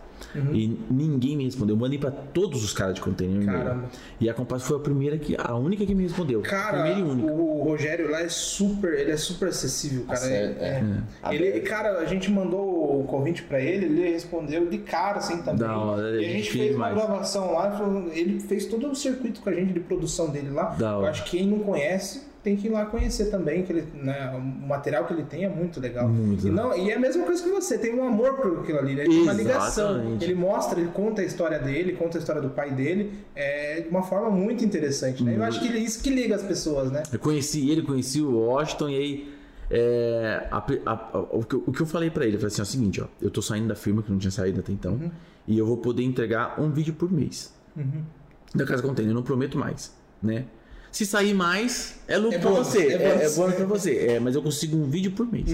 [0.53, 1.75] E ninguém me respondeu.
[1.75, 3.45] Eu mandei pra todos os caras de container.
[3.45, 3.85] Caramba.
[4.19, 5.35] E a Compass foi a primeira que.
[5.37, 6.41] A única que me respondeu.
[6.41, 7.31] Cara, primeira e única.
[7.31, 10.17] o Rogério lá é super, ele é super acessível, cara.
[10.19, 10.83] Sério, É-
[11.23, 11.35] é.
[11.35, 15.59] Ele, cara, a gente mandou o convite pra ele, ele respondeu de cara assim também.
[15.67, 16.95] Da hora, e a ele gente fez uma demais.
[17.07, 17.79] gravação lá,
[18.13, 20.69] ele fez todo o circuito com a gente de produção dele lá.
[20.69, 21.09] Da Eu hora.
[21.11, 24.41] acho que quem não conhece tem que ir lá conhecer também, que ele, né, o
[24.67, 26.09] material que ele tem é muito legal.
[26.09, 28.79] Muito e, não, e é a mesma coisa que você, tem um amor por aquilo
[28.79, 29.05] ali, né?
[29.05, 30.17] Tem uma ligação.
[30.19, 33.87] Ele mostra, ele conta a história dele, conta a história do pai dele, é, de
[33.87, 35.37] uma forma muito interessante, né?
[35.37, 37.03] Eu acho que isso que liga as pessoas, né?
[37.13, 39.33] Eu conheci ele, conheci o Washington e aí.
[39.71, 42.51] é, a- a- a- o, que, eu- o que eu falei pra ele, eu falei
[42.51, 44.71] assim: é o seguinte, ó, eu tô saindo da firma que não tinha saído até
[44.71, 45.11] então,
[45.47, 47.53] e eu vou poder entregar um vídeo por mês.
[48.53, 50.45] Da Casa Container, eu não prometo mais, né?
[50.93, 52.87] Se sair mais, é lucro É pra bônus, você.
[52.87, 53.21] é É, bônus.
[53.33, 53.97] é bônus pra você.
[53.97, 55.47] É, mas eu consigo um vídeo por mês.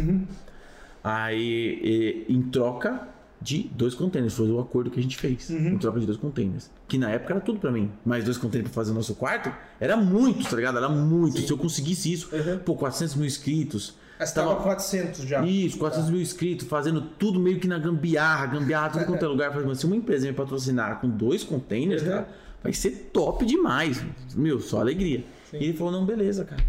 [1.04, 3.08] Aí, e- em troca
[3.42, 5.50] de dois containers, foi o acordo que a gente fez.
[5.50, 6.70] Em troca de dois containers.
[6.90, 7.90] Que na época era tudo pra mim.
[8.06, 10.78] Mais dois containers pra fazer o nosso quarto, era muito, tá ligado?
[10.78, 11.40] Era muito.
[11.40, 12.30] Se eu conseguisse isso,
[12.66, 13.96] pô, 400 mil inscritos.
[14.20, 15.46] Mas tava 400 já.
[15.46, 19.56] Isso, 400 mil inscritos, fazendo tudo meio que na gambiarra, gambiarra, tudo quanto é lugar.
[19.66, 22.10] Mas se uma empresa me patrocinar com dois containers, Uhum.
[22.10, 22.28] cara,
[22.64, 24.04] vai ser top demais.
[24.36, 25.24] Meu, só alegria.
[25.54, 26.62] E ele falou, não, beleza, cara.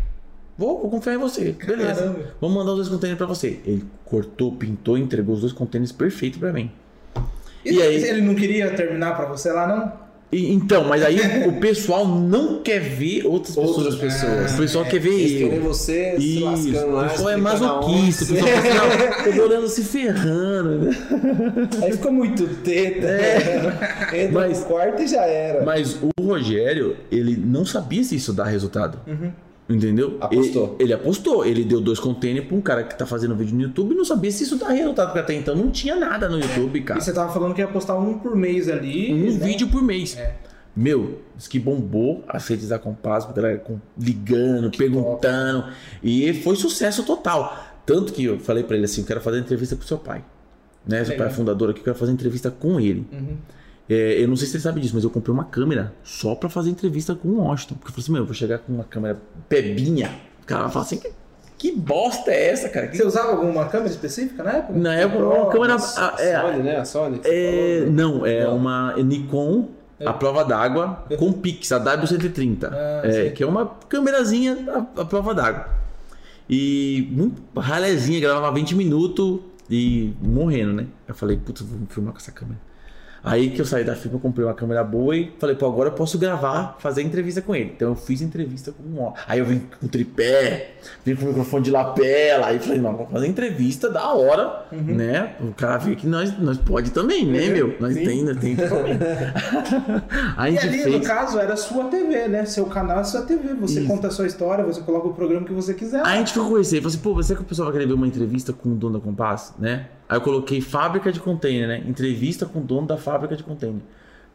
[0.57, 1.53] Vou, vou confiar em você.
[1.53, 2.03] Beleza.
[2.03, 2.35] Caramba.
[2.41, 3.61] Vamos mandar os dois containers pra você.
[3.65, 6.71] Ele cortou, pintou, entregou os dois containers perfeito pra mim.
[7.65, 10.10] E, E aí- ele não queria terminar pra você lá, não?
[10.33, 13.77] E- então, mas aí o, o pessoal não quer ver outras pessoas.
[13.77, 14.53] Outras pessoas.
[14.53, 15.63] O pessoal quer ver Eles querem eu.
[15.63, 17.07] você se Isso, lascando lá.
[17.07, 18.45] o pessoal é masoquista, o aonde.
[18.53, 20.91] pessoal fala assim, não, tô olhando se ferrando?
[21.83, 23.09] Aí ficou muito teta.
[24.17, 25.65] Entra Mas- no quarto e já era.
[25.65, 28.99] Mas o Rogério, ele não sabia se isso dá resultado.
[29.71, 30.17] Entendeu?
[30.21, 30.75] Apostou.
[30.75, 31.45] Ele, ele apostou.
[31.45, 34.05] Ele deu dois containers pra um cara que tá fazendo vídeo no YouTube e não
[34.05, 36.99] sabia se isso dá resultado, porque até então não tinha nada no YouTube, cara.
[36.99, 39.13] E você tava falando que ia postar um por mês ali.
[39.13, 39.47] Um né?
[39.47, 40.19] vídeo por mês.
[40.75, 43.63] Meu, isso que bombou as redes da Compass, a galera
[43.99, 45.67] ligando, perguntando.
[46.03, 47.57] E foi sucesso total.
[47.87, 50.25] Tanto que eu falei pra ele assim: eu quero fazer entrevista com seu pai.
[50.87, 51.05] Né?
[51.05, 53.07] Seu pai é fundador aqui, eu quero fazer entrevista com ele.
[53.13, 53.37] Uhum.
[53.93, 56.49] É, eu não sei se ele sabe disso, mas eu comprei uma câmera só pra
[56.49, 57.75] fazer entrevista com o Washington.
[57.75, 59.19] Porque eu falei assim: meu, eu vou chegar com uma câmera
[59.49, 60.11] pebinha.
[60.43, 61.01] O cara vai falar assim:
[61.59, 62.87] que bosta é essa, cara?
[62.87, 64.79] Que- Você usava alguma câmera específica na época?
[64.79, 65.75] Na época, uma câmera.
[65.75, 66.77] a- é, Sony, né?
[66.77, 67.19] A Sony.
[67.19, 67.91] que você é, falou, né?
[68.03, 68.57] não, é Não.
[68.57, 69.69] uma Nikon
[70.07, 72.71] a prova d'água com Pix, a W130.
[72.73, 74.57] Ah, é, que é uma câmerazinha
[74.97, 75.67] a, a prova d'água.
[76.49, 80.87] E muito ralezinha, gravava 20 minutos e morrendo, né?
[81.07, 82.59] Eu falei, putz, vou filmar com essa câmera.
[83.23, 85.93] Aí que eu saí da firma, comprei uma câmera boa e falei, pô, agora eu
[85.93, 87.73] posso gravar, fazer entrevista com ele.
[87.77, 89.13] Então eu fiz entrevista com um.
[89.27, 90.75] Aí eu vim com tripé,
[91.05, 95.35] vim com microfone de lapela, aí falei, não, vamos fazer entrevista da hora, né?
[95.41, 97.77] O cara vê que nós, nós pode também, né, meu?
[97.79, 98.05] Nós Sim.
[98.05, 98.99] tem, nós tem também.
[100.37, 101.07] a E ali, no fez.
[101.07, 102.45] caso, era sua TV, né?
[102.45, 103.55] Seu canal é sua TV.
[103.55, 103.89] Você Isso.
[103.89, 106.03] conta a sua história, você coloca o programa que você quiser.
[106.07, 107.95] Aí a gente ficou conhecer, falou assim, pô, você que o pessoal vai querer ver
[107.95, 109.87] uma entrevista com o dono da Compass, né?
[110.11, 111.85] Aí eu coloquei fábrica de container, né?
[111.87, 113.81] Entrevista com o dono da fábrica de container.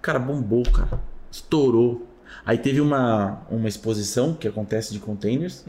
[0.01, 0.99] Cara, bombou, cara.
[1.29, 2.07] Estourou.
[2.45, 5.65] Aí teve uma, uma exposição que acontece de containers.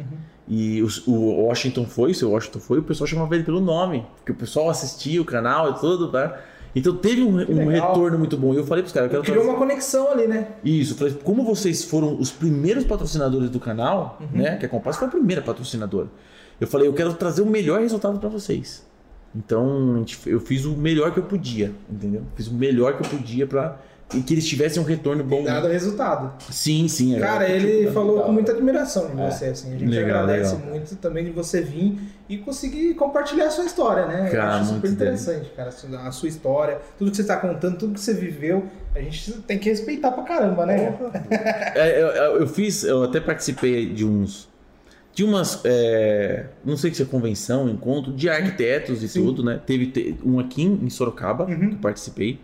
[0.48, 1.12] E os- o
[1.46, 4.06] Washington foi, o seu Washington foi, o pessoal chamava ele pelo nome.
[4.18, 6.38] Porque o pessoal assistia o canal e tudo, tá?
[6.74, 8.54] Então teve um, um retorno muito bom.
[8.54, 10.48] E eu falei pros caras, eu quero Criou uma conexão ali, né?
[10.62, 14.42] isso, eu falei, como vocês foram os primeiros patrocinadores do canal, Uhum.
[14.42, 14.56] né?
[14.56, 16.08] Que a Compass foi a primeira patrocinadora.
[16.60, 18.86] Eu falei, eu quero trazer o melhor resultado pra vocês.
[19.36, 22.22] Então, eu fiz o melhor que eu podia, entendeu?
[22.34, 23.76] Fiz o melhor que eu podia pra
[24.14, 25.42] e que eles tivessem um retorno bom.
[25.42, 26.32] Dado resultado.
[26.50, 27.16] Sim, sim.
[27.16, 27.18] é.
[27.18, 29.74] Cara, ele falou com muita admiração de você, assim.
[29.74, 30.70] A gente Legal, agradece legal.
[30.70, 31.98] muito também de você vir
[32.28, 34.28] e conseguir compartilhar a sua história, né?
[34.28, 35.70] Eu Cara, acho muito super interessante, cara,
[36.06, 38.64] a sua história, tudo que você está contando, tudo que você viveu,
[38.94, 40.96] a gente tem que respeitar pra caramba, né?
[41.74, 44.48] É, eu, eu- eu fiz, eu até participei de uns.
[45.16, 45.62] De umas.
[45.64, 49.24] é, não sei se é convenção, encontro, de arquitetos e Sim.
[49.24, 49.58] tudo, né?
[49.64, 51.70] Teve te- um aqui em Sorocaba, Uhum.
[51.70, 52.38] que eu participei.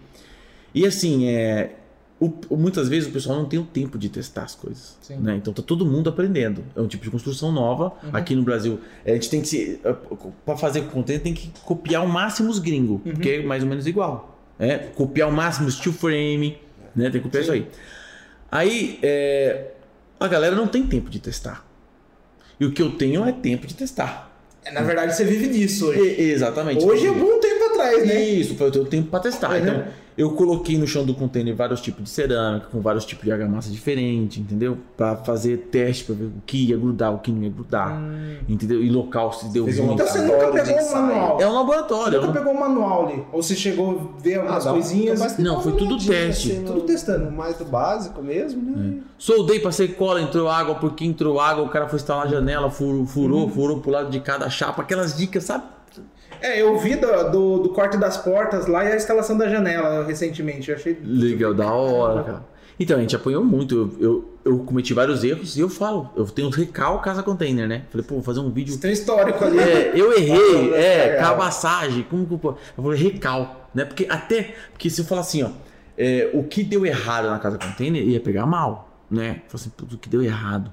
[0.74, 1.74] E assim, é,
[2.19, 4.97] o- muitas vezes o pessoal não tem o tempo de testar as coisas.
[5.03, 5.19] Sim.
[5.19, 5.36] Né?
[5.36, 6.65] Então tá todo mundo aprendendo.
[6.74, 7.93] É um tipo de construção nova.
[8.05, 8.11] Uhum.
[8.15, 9.78] Aqui no Brasil, a gente tem que se.
[10.47, 13.12] Para fazer container, tem que copiar ao máximo os gringos, Uhum.
[13.12, 14.40] porque é mais ou menos igual.
[14.59, 16.57] É, copiar ao máximo steel frame,
[16.97, 17.11] né?
[17.11, 17.69] Tem que copiar isso aí.
[18.51, 19.73] Aí, é,
[20.19, 21.70] a galera não tem tempo de testar.
[22.63, 24.31] E o que eu tenho é tempo de testar.
[24.73, 25.99] Na verdade, você vive disso hoje.
[26.01, 26.85] E- exatamente.
[26.85, 27.52] Hoje é um tempo
[27.85, 28.21] atrás, né?
[28.23, 29.51] Isso, foi eu tenho tempo para testar.
[29.53, 29.59] Uhum.
[29.59, 29.85] Então,
[30.17, 33.71] eu coloquei no chão do container vários tipos de cerâmica, com vários tipos de argamassa
[33.71, 34.77] diferente, entendeu?
[34.95, 37.99] Para fazer teste para ver o que ia grudar, o que não ia grudar,
[38.47, 38.83] entendeu?
[38.83, 39.95] E local se deu ruim.
[39.95, 41.41] Então você nunca pegou um manual.
[41.41, 42.13] É um laboratório.
[42.21, 43.25] Você é nunca pegou um manual ali?
[43.33, 45.19] Ou você chegou a ver algumas Ah, coisinhas?
[45.19, 46.53] bastante Não, foi tudo olhadinha, teste.
[46.55, 47.31] no- Tudo testando.
[47.31, 48.99] Mais do básico mesmo, né?
[49.17, 53.07] Soldei, passei cola, entrou água, porque entrou água, o cara foi instalar a janela, furou,
[53.07, 55.65] furou, furou pro lado de cada chapa, aquelas dicas, sabe?
[56.43, 60.05] É, eu vi do, do, do corte das portas lá e a instalação da janela
[60.05, 60.70] recentemente.
[60.70, 60.98] Eu achei.
[61.02, 62.52] Legal, da hora, cara.
[62.81, 63.94] Então, a gente apanhou muito.
[64.01, 64.09] Eu,
[64.44, 67.85] eu, eu cometi vários erros e eu falo, eu tenho recal casa container, né?
[67.90, 68.77] Falei, pô, vou fazer um vídeo.
[68.78, 69.59] Tem um histórico ali.
[69.59, 71.31] É, eu errei, Ah, é, legal.
[71.31, 73.85] cabaçagem, como que eu falei, recal, né?
[73.85, 75.51] Porque até, porque se eu falar assim, ó,
[75.97, 79.43] é, o que deu errado na casa container ia pegar mal, né?
[79.47, 80.73] Falei assim, putz, o que deu errado.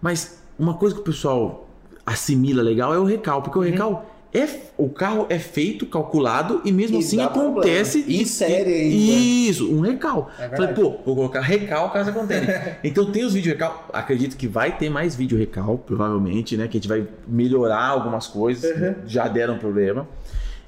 [0.00, 1.68] Mas uma coisa que o pessoal
[2.06, 4.46] assimila legal é o recal, porque o recal é
[4.76, 8.26] o carro é feito, calculado e mesmo E assim acontece problema.
[8.26, 8.94] Série ainda.
[8.96, 10.30] Isso, um recal.
[10.38, 12.78] É Falei, pô, vou colocar recal casa container.
[12.84, 16.76] então tem os vídeos recal, acredito que vai ter mais vídeo recal, provavelmente, né, que
[16.76, 18.94] a gente vai melhorar algumas coisas, Uhum.
[19.06, 20.06] já deram problema.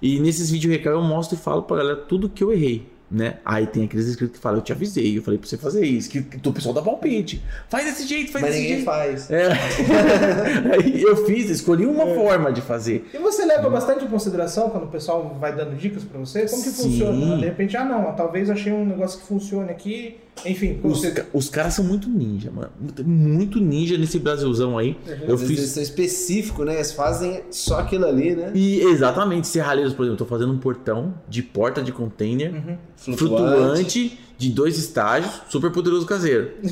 [0.02, 2.89] E nesses vídeos recal eu mostro e falo pra galera tudo que eu errei.
[3.10, 3.38] Né?
[3.44, 6.08] Aí tem aqueles inscritos que falam, eu te avisei, eu falei pra você fazer isso,
[6.08, 7.42] que, que o pessoal dá palpite.
[7.68, 8.86] Faz desse jeito, faz Mas desse ninguém jeito.
[8.86, 9.28] faz.
[9.30, 9.48] É.
[10.74, 12.14] Aí eu fiz, escolhi uma É.
[12.14, 13.08] forma de fazer.
[13.12, 16.46] E você leva bastante em consideração quando o pessoal vai dando dicas pra você?
[16.46, 16.82] Como que Sim.
[16.84, 17.36] funciona?
[17.38, 20.16] De repente, ah não, talvez achei um negócio que funcione aqui.
[20.46, 21.10] Enfim, como Os, você.
[21.10, 22.70] ca- os caras são muito ninja, mano.
[23.04, 24.96] Muito ninja nesse Brasilzão aí.
[25.26, 25.58] Eu Às vezes fiz.
[25.58, 26.74] eles são específicos, né?
[26.76, 28.50] Eles fazem só aquilo ali, né?
[28.54, 32.76] E exatamente, serralheiros, por exemplo, eu tô fazendo um portão de porta de container Uhum.
[33.16, 36.52] flutuante, de dois estágios, super poderoso caseiro.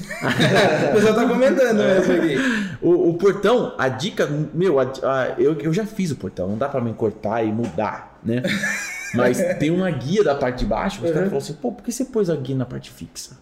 [0.90, 2.36] O pessoal tá comentando mesmo aqui.
[2.80, 6.56] O, o portão, a dica, meu, a- a- eu, eu já fiz o portão, não
[6.58, 8.42] dá pra me cortar e mudar, né?
[9.14, 11.14] Mas tem uma guia da parte de baixo, os Uhum.
[11.14, 13.38] caras falaram assim, pô, por que você pôs a guia na parte fixa?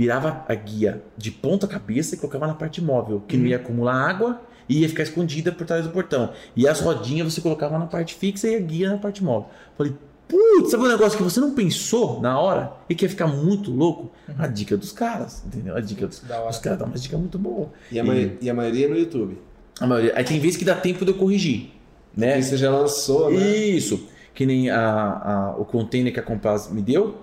[0.00, 3.94] Virava a guia de ponta cabeça e colocava na parte móvel, que não ia acumular
[3.94, 6.30] água e ia ficar escondida por trás do portão.
[6.56, 9.50] E as rodinhas você colocava na parte fixa e a guia na parte móvel.
[9.76, 9.92] Falei,
[10.26, 13.70] putz, sabe um negócio que você não pensou na hora e que ia ficar muito
[13.70, 14.10] louco?
[14.38, 15.76] A dica dos caras, entendeu?
[15.76, 16.50] A dica dos Da hora.
[16.50, 17.68] Os caras dão umas dicas muito boas.
[17.92, 19.36] E a, mai- e a maioria no YouTube.
[19.80, 20.14] A maioria.
[20.16, 21.72] Aí tem vezes que dá tempo de eu corrigir,
[22.16, 22.28] né?
[22.36, 23.36] Porque você já lançou, né?
[23.54, 24.08] Isso.
[24.32, 27.16] Que nem a, a- o container que a Compass me deu,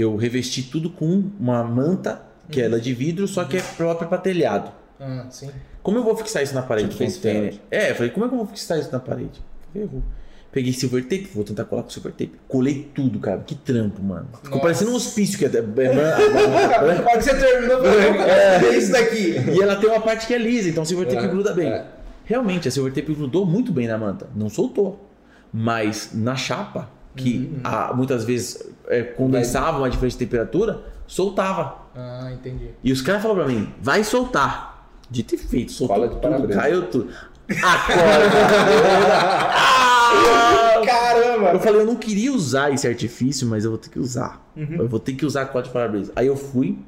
[0.00, 4.08] eu revesti tudo com uma manta, que ela é de vidro, só que é própria
[4.08, 4.70] para telhado.
[5.00, 5.50] Ah, sim.
[5.82, 7.54] Como eu vou fixar isso na parede Tipo container?
[7.70, 9.40] É, eu falei, como é que eu vou fixar isso na parede?
[9.72, 10.02] Ferrou.
[10.50, 12.32] Peguei silver tape, vou tentar colar com silver tape.
[12.48, 13.40] Colei tudo, cara.
[13.46, 14.26] Que trampo, mano.
[14.34, 14.62] Ficou Nossa.
[14.62, 15.48] parecendo um hospício que é.
[15.48, 19.34] é- Pode ser terminou, é isso daqui.
[19.54, 21.68] E ela tem uma parte que é lisa, então o silver tape É, gruda bem.
[21.68, 21.84] é.
[22.24, 24.26] Realmente, a silver tape grudou muito bem na manta.
[24.34, 25.06] Não soltou.
[25.52, 27.60] Mas na chapa, que Uhum.
[27.64, 31.76] a- muitas vezes é, condensava uma diferença de temperatura, soltava.
[31.94, 32.70] Ah, entendi.
[32.84, 34.88] E os caras falaram pra mim, vai soltar.
[35.10, 36.60] Dito e feito, soltou Cola de tudo, para-brisa.
[36.60, 37.08] caiu tudo.
[37.62, 39.06] Acorda!
[39.54, 40.82] Ah!
[40.84, 41.50] Caramba!
[41.52, 44.40] Eu falei, eu não queria usar esse artifício, mas eu vou ter que usar.
[44.56, 44.76] Uhum.
[44.78, 46.12] Eu vou ter que usar código de para-brisa.
[46.16, 46.78] Aí eu fui,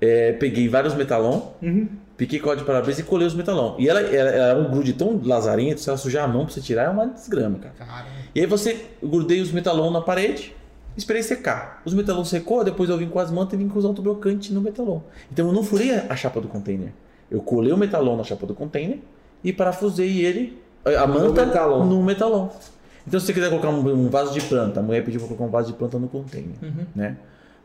[0.00, 1.88] é, peguei vários metalon, Uhum.
[2.16, 3.74] Piquei código de para-brisa e colei os metalon.
[3.78, 6.54] E ela, ela, ela é um grude tão lazarento, se ela sujar a mão pra
[6.54, 7.74] você tirar, é uma desgrama, cara.
[7.78, 8.08] Caramba.
[8.34, 10.54] E aí você grudei os metalon na parede,
[10.96, 11.82] esperei secar.
[11.84, 14.60] Os metalon secou, depois eu vim com as mantas e vim com os autoblocantes no
[14.60, 15.00] metalon.
[15.30, 16.92] Então eu não furei a chapa do container.
[17.30, 18.98] Eu colei o metalon na chapa do container
[19.44, 21.84] e parafusei ele, a a No manta, metalon.
[21.84, 22.48] no metalon.
[23.06, 25.44] Então se você quiser colocar um, um vaso de planta, a mulher pediu pra colocar
[25.44, 26.86] um vaso de planta no container, Uhum.
[26.94, 27.16] né?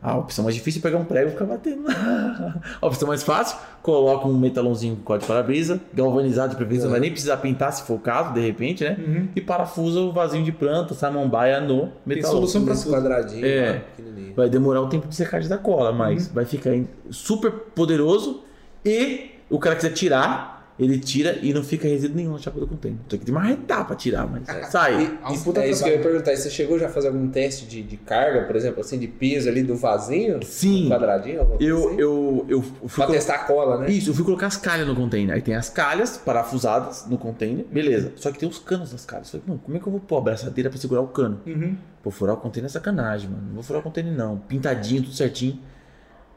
[0.02, 1.84] A opção mais difícil é pegar um prego e ficar batendo.
[2.82, 6.90] a opção mais fácil, coloca um metalãozinho com código de para-brisa, galvanizado de preferência, não
[6.90, 8.96] vai nem precisar pintar se for o caso, de repente, né?
[8.98, 9.28] Uhum.
[9.36, 12.34] E parafusa o vasinho de planta, samambaia no metalão.
[12.36, 12.94] solução pra Nesse tudo.
[12.96, 13.70] quadradinho, É.
[13.86, 14.34] ó, pequenininho.
[14.34, 16.72] Vai demorar o tempo de secagem da cola, mas vai ficar
[17.10, 18.42] super poderoso
[18.84, 22.66] e o cara quiser tirar, ele tira e não fica resíduo nenhum na chapa do
[22.66, 22.98] container.
[23.08, 25.02] Tem que ter uma retapa pra tirar, mas sai.
[25.02, 26.34] E- É um isso- puta é isso que eu ia perguntar.
[26.34, 29.48] Você chegou já a fazer algum teste de, de carga, por exemplo, assim, de piso
[29.48, 30.40] ali do vasinho?
[30.44, 30.88] Sim.
[30.88, 31.40] Quadradinho?
[31.40, 31.96] alguma coisa Eu, assim?
[32.00, 33.90] eu, eu fui Pra colo- testar a cola, né?
[33.90, 35.34] Isso, eu fui colocar as calhas no container.
[35.34, 38.12] Aí tem as calhas parafusadas no container, beleza.
[38.16, 39.32] Só que tem os canos das calhas.
[39.32, 41.40] Eu falei, não, como é que eu vou pôr a braçadeira pra segurar o cano?
[41.46, 41.76] Uhum.
[42.02, 43.42] Vou furar o container é sacanagem, mano.
[43.46, 44.38] Não vou furar o container, não.
[44.38, 45.60] Pintadinho, tudo certinho.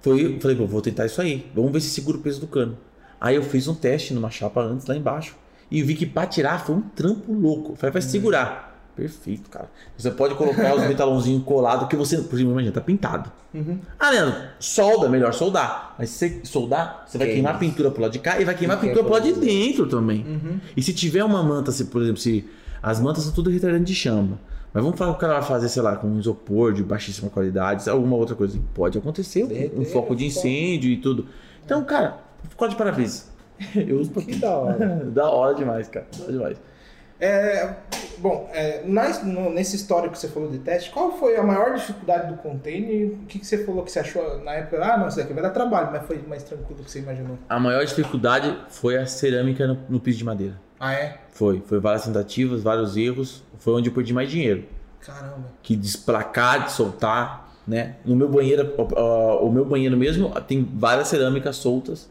[0.02, 1.50] Foi, falei, pô, vou tentar isso aí.
[1.56, 2.78] Vamos ver se segura o peso do cano.
[3.20, 5.36] Aí eu fiz um teste numa chapa antes, lá embaixo.
[5.72, 7.76] E vi que pra tirar foi um trampo louco.
[7.76, 8.74] Falei, vai segurar.
[8.96, 9.70] Perfeito, cara.
[9.98, 13.30] Você pode colocar os metalãozinhos colados, que você, por exemplo, imagina, tá pintado.
[13.54, 13.80] Uhum.
[14.00, 15.96] Ah, Leandro, solda, melhor soldar.
[16.00, 17.36] Mas se você soldar, você vai Queima.
[17.44, 19.34] queimar a pintura pro lado de cá e vai queimar a pintura pro lado de
[19.34, 19.86] dentro.
[19.88, 20.22] também.
[20.26, 20.60] Uhum.
[20.78, 22.46] E se tiver uma manta, se, por exemplo, se
[22.82, 24.40] as mantas são tudo retardante de chama.
[24.74, 27.30] Mas vamos falar que o cara vai fazer, sei lá, com um isopor de baixíssima
[27.30, 28.58] qualidade, alguma outra coisa.
[28.74, 29.44] Pode acontecer,
[29.76, 31.28] um- um foco de incêndio e tudo.
[31.66, 32.18] Então, cara,
[32.50, 33.30] ficou de parabéns.
[33.76, 34.78] Eu uso pra Que da hora.
[35.06, 36.06] da hora demais, cara.
[36.18, 36.58] Da hora demais.
[37.18, 37.74] É,
[38.18, 41.74] bom, é, nas- no- nesse histórico que você falou de teste, qual foi a maior
[41.74, 43.08] dificuldade do container?
[43.14, 44.84] O que, que você falou que você achou na época?
[44.84, 47.38] Ah, não, isso daqui vai dar trabalho, mas foi mais tranquilo do que você imaginou.
[47.48, 50.60] A maior dificuldade foi a cerâmica no, no piso de madeira.
[50.78, 51.20] Ah, é?
[51.32, 51.64] Foi.
[51.66, 53.42] Foi várias tentativas, vários erros.
[53.60, 54.66] Foi onde eu perdi mais dinheiro.
[55.00, 55.46] Caramba.
[55.64, 57.96] que desplacar, de soltar, né?
[58.04, 58.74] No meu banheiro,
[59.40, 62.10] o meu banheiro mesmo tem várias cerâmicas soltas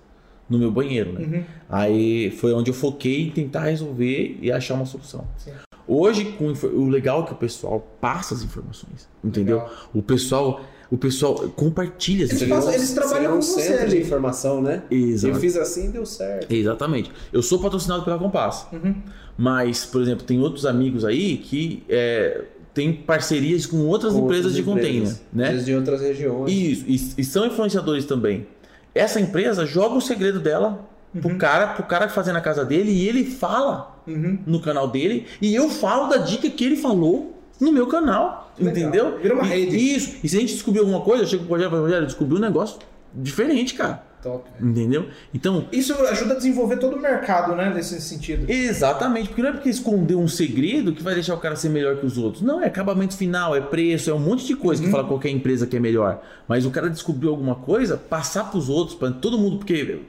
[0.48, 1.20] no meu banheiro, né?
[1.20, 1.44] Uhum.
[1.68, 5.26] Aí foi onde eu foquei em tentar resolver e achar uma solução.
[5.38, 5.50] Sim.
[5.86, 9.58] Hoje, com o legal é que o pessoal passa as informações, entendeu?
[9.58, 9.74] Legal.
[9.94, 10.60] O pessoal,
[10.90, 12.74] o pessoal compartilha as Eles informações.
[12.76, 14.04] passam- eles trabalham um com você centro de ali.
[14.04, 14.82] informação, né?
[14.90, 15.34] Exato.
[15.34, 16.50] Eu fiz assim e deu certo.
[16.50, 17.10] Exatamente.
[17.32, 18.66] Eu sou patrocinado pela Compass.
[18.72, 18.94] Uhum.
[19.36, 24.54] Mas, por exemplo, tem outros amigos aí que é, têm parcerias com outras Com empresas
[24.54, 25.44] de container, empresas, né?
[25.46, 26.50] às vezes de outras regiões.
[26.52, 28.46] Isso, e, e são influenciadores também.
[28.94, 30.84] Essa empresa joga o segredo dela
[31.20, 34.38] pro cara, pro cara fazer na casa dele e ele fala Uhum.
[34.46, 38.72] no canal dele e eu falo da dica que ele falou no meu canal, Legal.
[38.72, 39.18] entendeu?
[39.18, 39.76] Vira uma E- rede.
[39.76, 40.16] Isso.
[40.22, 42.78] E se a gente descobrir alguma coisa, eu chego pro Rogério Rogério, descobri um negócio
[43.14, 44.02] diferente, cara.
[44.24, 44.48] Top.
[44.58, 45.06] Entendeu?
[45.34, 47.70] Então, Isso ajuda a desenvolver todo o mercado, né?
[47.74, 48.50] Nesse sentido.
[48.50, 51.98] Exatamente, porque não é porque escondeu um segredo que vai deixar o cara ser melhor
[51.98, 52.42] que os outros.
[52.42, 55.66] Não, é acabamento final, é preço, é um monte de coisa que fala qualquer empresa
[55.66, 56.22] que é melhor.
[56.48, 60.00] Mas o cara descobriu alguma coisa, passar pros outros, para todo mundo, porque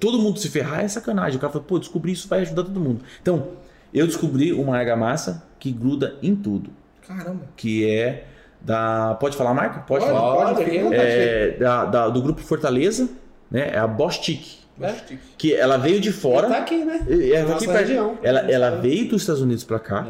[0.00, 1.36] todo mundo se ferrar é sacanagem.
[1.36, 3.02] O cara fala, pô, descobri isso, vai ajudar todo mundo.
[3.20, 3.48] Então,
[3.92, 6.70] eu descobri uma argamassa que gruda em tudo,
[7.06, 7.42] Caramba.
[7.56, 8.24] que é
[8.62, 9.14] da.
[9.20, 9.80] Pode falar a marca?
[9.80, 10.54] Pode, Pode, falar.
[10.54, 10.70] pode.
[10.94, 13.08] É da, da- do grupo Fortaleza,
[13.50, 13.70] né?
[13.72, 14.60] É a Bostic.
[14.80, 14.94] É.
[15.36, 16.48] Que ela veio de fora.
[16.48, 17.04] Tá aqui, né?
[17.06, 17.80] É, ela, Nossa aqui perto.
[17.86, 18.18] região.
[18.22, 20.06] ela, ela veio dos Estados Unidos pra cá,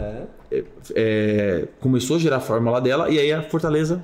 [0.51, 0.63] É.
[0.95, 4.01] é, começou a gerar a fórmula dela e aí a Fortaleza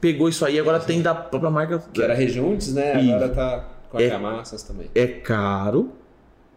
[0.00, 1.78] pegou isso aí agora tem da própria marca.
[1.92, 3.00] Que era Rejuntes, né?
[3.00, 3.14] Isso.
[3.14, 4.04] Agora tá com É.
[4.06, 4.88] argamassas também.
[4.92, 5.92] É caro,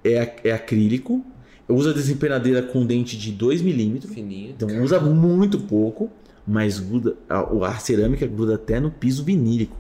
[0.04, 1.24] é, é acrílico,
[1.70, 4.50] usa desempenadeira com dente de 2 milímetros, Fininha.
[4.58, 6.10] então usa muito pouco,
[6.48, 9.78] mas gruda, a, a cerâmica gruda até no piso vinílico.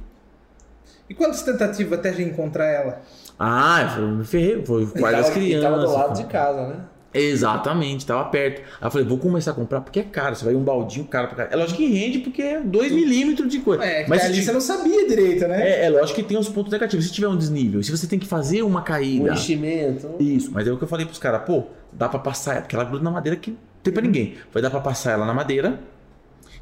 [1.09, 3.01] E quantas tentativas até de encontrar ela?
[3.39, 5.93] Ah, eu me ferrei, foi o quarto das E tava- tava do crianças.
[5.93, 6.75] lado de casa, né?
[7.13, 8.59] Exatamente, tava perto.
[8.81, 10.35] Aí eu falei, vou começar a comprar porque é caro.
[10.35, 11.53] Você vai um baldinho caro pra caralho.
[11.53, 13.85] É lógico que rende porque é 2 milímetros de coisa.
[13.85, 15.61] É, Mas ali você não sabia direito, né?
[15.65, 17.05] é, é lógico que tem os pontos negativos.
[17.05, 19.31] Se tiver um desnível, se você tem que fazer uma Um caída.
[19.31, 20.15] enchimento.
[20.19, 21.63] Isso, mas é o que eu falei pros caras, pô,
[21.93, 24.35] dá pra passar, porque ela gruda na madeira que não tem pra ninguém.
[24.53, 25.79] Vai dar pra passar ela na madeira,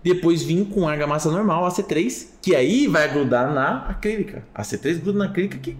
[0.03, 4.43] depois vir com argamassa normal, a C3, que aí vai grudar na acrílica.
[4.53, 5.77] A C3 gruda na acrílica que.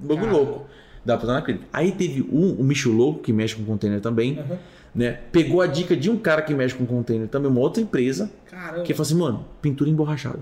[0.00, 0.32] Bagulho Cara.
[0.36, 0.66] louco.
[1.04, 1.66] Dá pra usar na acrílica.
[1.72, 4.56] Aí teve um, o Micho Louco, que mexe com container também, Uhum.
[4.94, 5.12] né?
[5.32, 8.82] Pegou a dica de um cara que mexe com container também, uma outra empresa, Caramba.
[8.82, 10.40] que falou assim, mano, pintura emborrachada.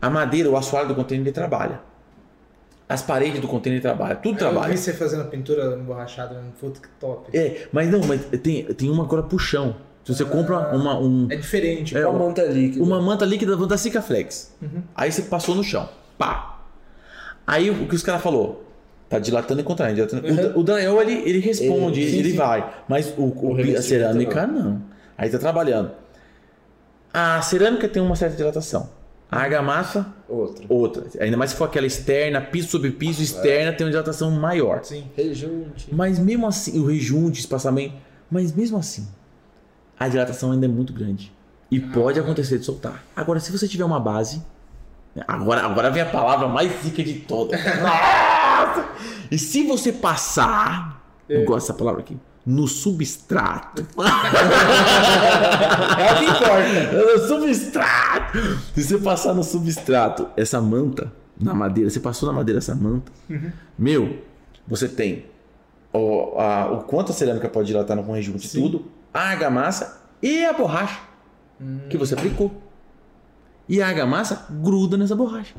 [0.00, 1.80] A madeira, o assoalho do container ele trabalha.
[2.86, 4.72] As paredes do container trabalha, tudo Eu trabalha.
[4.72, 7.34] vi você fazendo pintura emborrachada no puta que top.
[7.36, 9.76] É, mas não, mas tem, tem uma agora pro chão.
[10.04, 11.96] Se você compra uma, um, É diferente.
[11.96, 12.84] É, Uma manta líquida.
[12.84, 14.82] uma manta líquida da Cicaflex, Uhum.
[14.94, 15.88] aí você passou no chão.
[16.18, 16.60] Pá!
[17.46, 18.62] Aí o que os caras falou?
[19.08, 19.94] Tá dilatando e contraindo.
[20.06, 20.26] dilatando.
[20.28, 22.36] O da- O Daniel, ele, ele responde, Ele- sim, ele sim.
[22.36, 22.70] vai.
[22.88, 24.82] Mas o, o- O a cerâmica, não.
[25.16, 25.90] Aí tá trabalhando.
[27.12, 28.88] A cerâmica tem uma certa dilatação.
[29.30, 30.64] A argamassa, Outra.
[30.68, 31.04] outra.
[31.20, 34.80] Ainda mais se for aquela externa, piso sobre piso, externa, tem uma dilatação maior.
[34.84, 35.04] Sim.
[35.16, 35.88] Rejunte.
[35.92, 37.94] Mas mesmo assim, o rejunte, espaçamento,
[38.30, 39.06] mas mesmo assim,
[39.98, 41.32] a dilatação ainda é muito grande.
[41.70, 43.02] E pode acontecer de soltar.
[43.16, 44.42] Agora, se você tiver uma base,
[45.26, 47.58] agora, agora vem a palavra mais zica de todas.
[47.80, 48.88] Nossa!
[49.30, 52.16] E se você passar, eu gosto dessa palavra aqui,
[52.46, 53.86] no substrato.
[55.98, 56.92] É o que importa.
[56.92, 58.38] no substrato!
[58.74, 63.10] Se você passar no substrato, essa manta na madeira, você passou na madeira essa manta,
[63.78, 64.18] meu,
[64.68, 65.26] você tem
[65.92, 68.60] o, a- o quanto a cerâmica pode dilatar no rejunte, Sim.
[68.62, 68.84] tudo,
[69.14, 71.00] a argamassa e a borracha
[71.88, 72.52] que você aplicou.
[73.68, 75.54] E a argamassa gruda nessa borracha.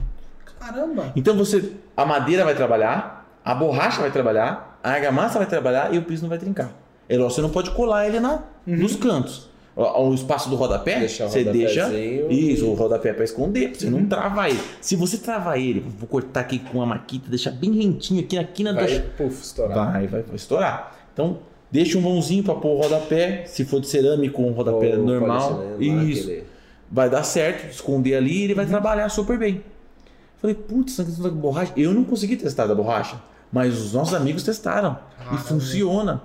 [0.60, 1.12] Caramba.
[1.16, 5.98] Então você, a madeira vai trabalhar, a borracha vai trabalhar, a argamassa vai trabalhar e
[5.98, 6.72] o piso não vai trincar.
[7.08, 9.50] É lógico, você não pode colar ele na, nos cantos.
[9.76, 11.90] O, o espaço do rodapé, você deixa
[12.30, 14.62] isso, o rodapé para esconder, pra você não travar ele.
[14.82, 18.44] Se você travar ele, vou cortar aqui com a maquita, deixar bem rentinho aqui na
[18.44, 19.92] quina do Vai, puf, estourar.
[19.92, 20.96] Vai, vai, vai estourar.
[21.14, 21.40] Então,
[21.76, 23.44] deixa um vãozinho para pôr o rodapé.
[23.46, 25.60] Se for de cerâmico, um rodapé Ou normal.
[25.60, 26.24] lá, Isso.
[26.24, 26.44] aquele-
[26.92, 28.58] Vai dar certo, esconder ali e ele Uhum.
[28.58, 29.64] vai trabalhar super bem.
[30.38, 31.74] Falei, putz, da borracha.
[31.76, 33.20] Eu não consegui testar da borracha,
[33.52, 34.98] mas os nossos amigos testaram.
[35.20, 35.38] e Caramba.
[35.44, 36.22] funciona.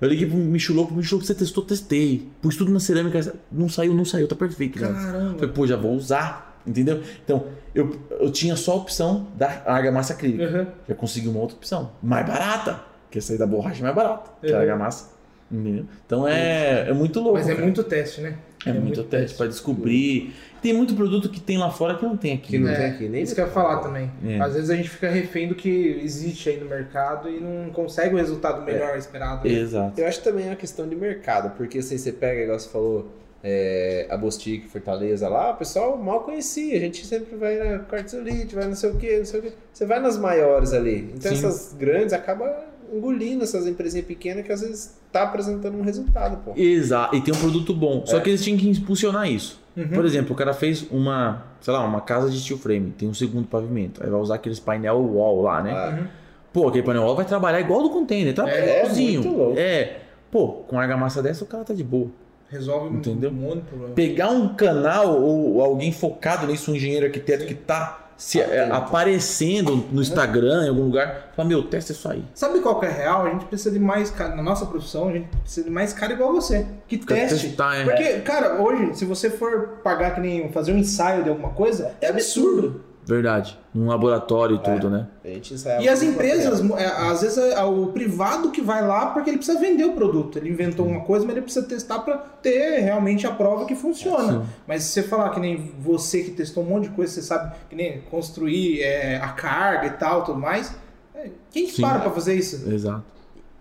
[0.00, 2.28] Eu liguei pro Michulou, pro Michulou, você testou, testei.
[2.40, 4.78] Pus tudo na cerâmica, não saiu, não saiu, tá perfeito.
[4.78, 4.92] cara.
[4.94, 5.34] Caramba.
[5.38, 6.52] Falei, pô, já vou usar.
[6.66, 7.02] Entendeu?
[7.22, 7.44] Então,
[7.74, 10.66] eu, eu tinha só a opção da argamassa acrílica Uhum.
[10.88, 11.90] já consegui uma outra opção.
[12.02, 12.80] Mais barata.
[13.14, 14.28] Que essa aí da borracha é mais barata.
[14.42, 14.58] Que Uhum.
[14.58, 15.14] a argamassa.
[15.48, 15.84] Entendeu?
[16.04, 17.38] Então é, é muito louco.
[17.38, 17.62] Mas é cara.
[17.64, 18.34] muito teste, né?
[18.66, 20.34] É muito teste pra descobrir.
[20.60, 22.48] Tem muito produto que tem lá fora que não tem aqui.
[22.48, 22.74] Que não né?
[22.74, 24.10] tem aqui nem Isso que eu ia falar também.
[24.26, 24.40] É.
[24.40, 28.16] Às vezes a gente fica refém do que existe aí no mercado e não consegue
[28.16, 29.48] o resultado melhor esperado.
[29.48, 29.54] né?
[29.54, 30.00] Exato.
[30.00, 32.68] Eu acho que também é uma questão de mercado, porque assim, você pega, igual você
[32.68, 33.12] falou,
[33.44, 36.76] é, a Bostique, Fortaleza lá, o pessoal mal conhecia.
[36.78, 39.52] A gente sempre vai na Quartzolite, vai não sei o que, não sei o que.
[39.72, 41.12] Você vai nas maiores ali.
[41.14, 41.46] Então Sim.
[41.46, 42.50] essas grandes acabam
[42.92, 46.52] engolindo essas empresinhas pequenas que às vezes tá apresentando um resultado, pô.
[46.56, 47.14] Exato.
[47.16, 48.02] E tem um produto bom.
[48.06, 48.20] Só É.
[48.20, 49.60] que eles tinham que impulsionar isso.
[49.76, 49.88] Uhum.
[49.88, 53.14] Por exemplo, o cara fez uma, sei lá, uma casa de steel frame, tem um
[53.14, 54.02] segundo pavimento.
[54.02, 55.72] Aí vai usar aqueles painel wall lá, né?
[55.72, 56.06] Ah, Uhum.
[56.52, 59.22] Pô, aquele painel wall vai trabalhar igual do container, trabalha É, igualzinho.
[59.22, 59.58] muito louco.
[59.58, 59.96] É.
[60.30, 62.08] Pô, com argamassa dessa o cara tá de boa.
[62.48, 63.30] Resolve Entendeu?
[63.30, 63.94] um monte de problema.
[63.94, 68.74] pegar um canal ou alguém focado nisso, um engenheiro arquiteto que tá se, é, Atento.
[68.74, 72.24] aparecendo no Instagram, em algum lugar, fala, meu, testa isso aí.
[72.34, 73.26] Sabe qual que é real?
[73.26, 74.34] A gente precisa de mais cara.
[74.34, 76.66] Na nossa profissão, a gente precisa de mais cara igual você.
[76.86, 77.48] Que teste.
[77.48, 77.84] testar, é.
[77.84, 81.92] Porque, cara, hoje, se você for pagar que nem fazer um ensaio de alguma coisa,
[82.00, 82.82] é absurdo.
[83.06, 83.58] Verdade.
[83.74, 85.06] Num laboratório e tudo, né?
[85.24, 89.06] a gente ensaiava E as empresas, é, às vezes é o privado que vai lá
[89.06, 90.38] porque ele precisa vender o produto.
[90.38, 94.32] Ele inventou uma coisa, mas ele precisa testar para ter realmente a prova que funciona.
[94.40, 94.46] Sim.
[94.66, 97.54] Mas se você falar que nem você que testou um monte de coisa, você sabe
[97.68, 100.74] que nem construir é, a carga e tal, tudo mais.
[101.14, 101.82] é, Quem que Sim.
[101.82, 102.70] para pra fazer isso?
[102.70, 103.13] Exato.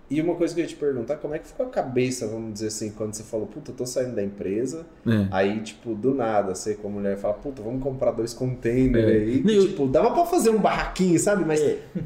[0.09, 2.53] E uma coisa que eu ia te perguntar, como é que ficou a cabeça, vamos
[2.53, 5.27] dizer assim, quando você falou, puta, eu tô saindo da empresa, É.
[5.31, 9.11] aí, tipo, do nada, você com a mulher fala, puta, vamos comprar dois containers É.
[9.11, 9.41] aí.
[9.43, 11.43] Não, eu- Tipo, dava pra fazer um barraquinho, sabe?
[11.45, 11.59] Mas,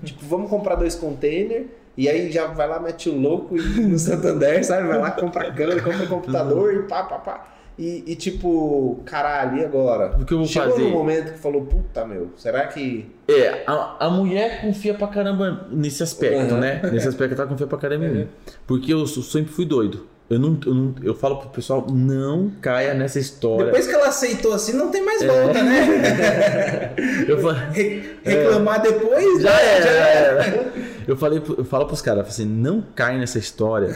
[0.05, 1.65] tipo, vamos comprar dois containers,
[1.97, 4.87] e aí já vai lá, mete o louco e no Santander, sabe?
[4.87, 7.56] Vai lá, compra câmera, compra computador e pá, pá, pá.
[7.77, 10.17] E, e, tipo, caralho, e agora?
[10.19, 10.83] O que eu vou Chegou fazer?
[10.83, 13.05] num momento que falou, puta, meu, será que...
[13.27, 16.59] É, a, a mulher confia pra caramba nesse aspecto, Uhum.
[16.59, 16.81] né?
[16.91, 18.27] Nesse aspecto ela confia pra caramba em mim.
[18.65, 20.07] Porque eu sempre fui doido.
[20.29, 23.65] Eu, não, eu, não, eu falo pro pessoal, não caia nessa história.
[23.67, 25.05] Depois que ela aceitou assim, não tem É.
[25.05, 26.93] mais volta, né?
[27.27, 29.65] Eu falo, Re- Reclamar depois, já né?
[29.75, 30.73] era, já era.
[31.07, 33.89] Eu, falei, eu falo pros caras, assim, não cai nessa história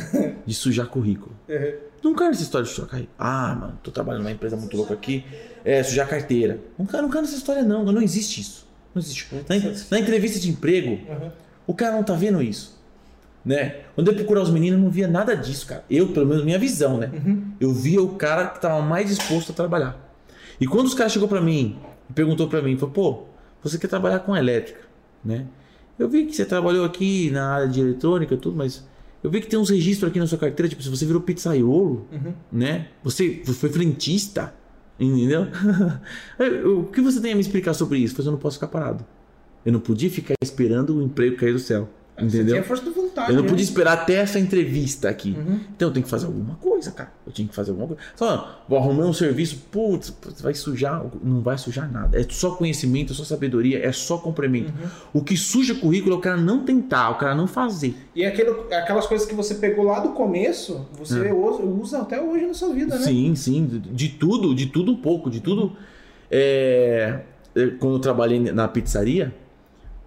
[0.46, 1.34] de sujar currículo.
[1.50, 1.74] Uhum.
[2.04, 3.08] Não cai nessa história de currículo.
[3.18, 5.24] Ah, mano, tô trabalhando numa empresa muito louca aqui.
[5.64, 6.60] É, sujar carteira.
[6.78, 7.86] Não cai, não cai nessa história, não.
[7.86, 8.68] Não existe isso.
[8.94, 9.28] Não existe.
[9.34, 11.30] Na, na entrevista de emprego, Uhum.
[11.68, 12.80] o cara não tá vendo isso.
[13.44, 13.78] Né?
[13.96, 15.84] Quando eu procurar os meninos, eu não via nada disso, cara.
[15.90, 17.10] Eu, pelo menos, minha visão, né?
[17.60, 19.98] Eu via o cara que tava mais disposto a trabalhar.
[20.60, 21.80] E quando os caras chegou pra mim
[22.10, 23.24] e perguntou pra mim, falou, pô,
[23.64, 24.82] você quer trabalhar com elétrica,
[25.26, 25.46] né?
[25.98, 28.84] Eu vi que você trabalhou aqui na área de eletrônica e tudo, mas
[29.24, 32.08] eu vi que tem uns registros aqui na sua carteira, tipo, se você virou pizzaiolo,
[32.52, 32.88] né?
[33.04, 34.54] Você foi frentista,
[35.00, 35.48] entendeu?
[36.78, 38.16] o que você tem a me explicar sobre isso?
[38.16, 39.06] Falei, eu não posso ficar parado.
[39.66, 41.88] Eu não podia ficar esperando o emprego cair do céu.
[42.22, 42.56] Você Entendeu?
[42.56, 43.30] tinha força de vontade.
[43.32, 43.50] Eu não né?
[43.50, 45.36] podia esperar até essa entrevista aqui.
[45.76, 47.12] Então eu tenho que fazer alguma coisa, cara.
[47.26, 48.02] Eu tinha que fazer alguma coisa.
[48.16, 51.04] Só, vou arrumar um serviço, putz, putz, vai sujar.
[51.24, 52.20] Não vai sujar nada.
[52.20, 54.74] É só conhecimento, é só sabedoria, é só complemento.
[55.14, 57.96] O que suja currículo é o cara não tentar, o cara não fazer.
[58.16, 62.46] E aquilo, aquelas coisas que você pegou lá do começo, você usa, usa até hoje
[62.46, 63.02] na sua vida, né?
[63.02, 63.06] É.
[63.06, 63.66] Sim, sim.
[63.66, 65.76] de- tudo, de tudo um pouco, de tudo.
[66.30, 67.20] É,
[67.56, 69.34] é, quando eu trabalhei na pizzaria,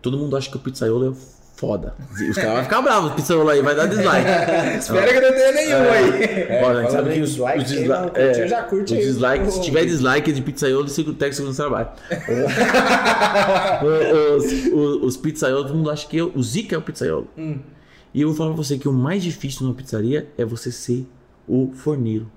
[0.00, 1.94] todo mundo acha que o pizzaiolo é foda.
[2.12, 4.28] Os caras vão ficar bravos, o pizzaiolo aí vai dar dislike.
[4.78, 6.64] Espero que não tenha nenhum aí.
[6.64, 9.04] Olha, a gente sabe que os, dislike, os quem curtiu é, já curte os aí.
[9.04, 11.88] dislike, se tiver dislike de pizzaiolo, técnico segundo trabalho.
[14.36, 17.28] os, os, os pizzaiolos, todo mundo acha que eu, o Zica é o pizzaiolo.
[17.36, 21.06] E eu vou falar pra você que o mais difícil numa pizzaria é você ser
[21.48, 22.30] o forneiro.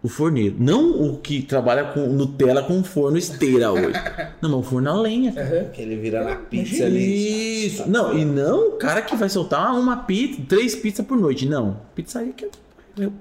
[0.00, 0.54] O forneiro.
[0.58, 3.92] Não o que trabalha com Nutella com forno esteira hoje.
[4.40, 5.70] Não, mas o forno a lenha, cara.
[5.74, 7.66] Que ele vira na pizza ali.
[7.66, 7.88] Isso.
[7.90, 11.48] Não, e não o cara que vai soltar uma pizza, três pizzas por noite.
[11.48, 11.80] Não.
[11.96, 12.48] Pizzaria que
[12.96, 13.12] eu,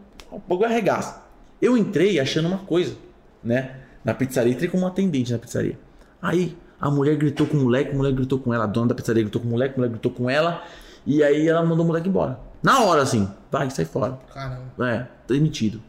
[0.48, 1.20] pouco arregaço.
[1.60, 2.96] Eu entrei achando uma coisa,
[3.44, 3.78] né?
[4.06, 5.80] Na pizzaria, entrei como um atendente na pizzaria.
[6.22, 8.96] Aí a mulher gritou com o moleque, o moleque gritou com ela, a dona da
[8.96, 10.64] pizzaria gritou com o moleque, o moleque gritou com ela.
[11.06, 12.40] E aí ela mandou o moleque embora.
[12.62, 14.20] Na hora, assim, vai, sai fora.
[14.32, 14.62] Caramba.
[14.88, 15.82] É, demitido.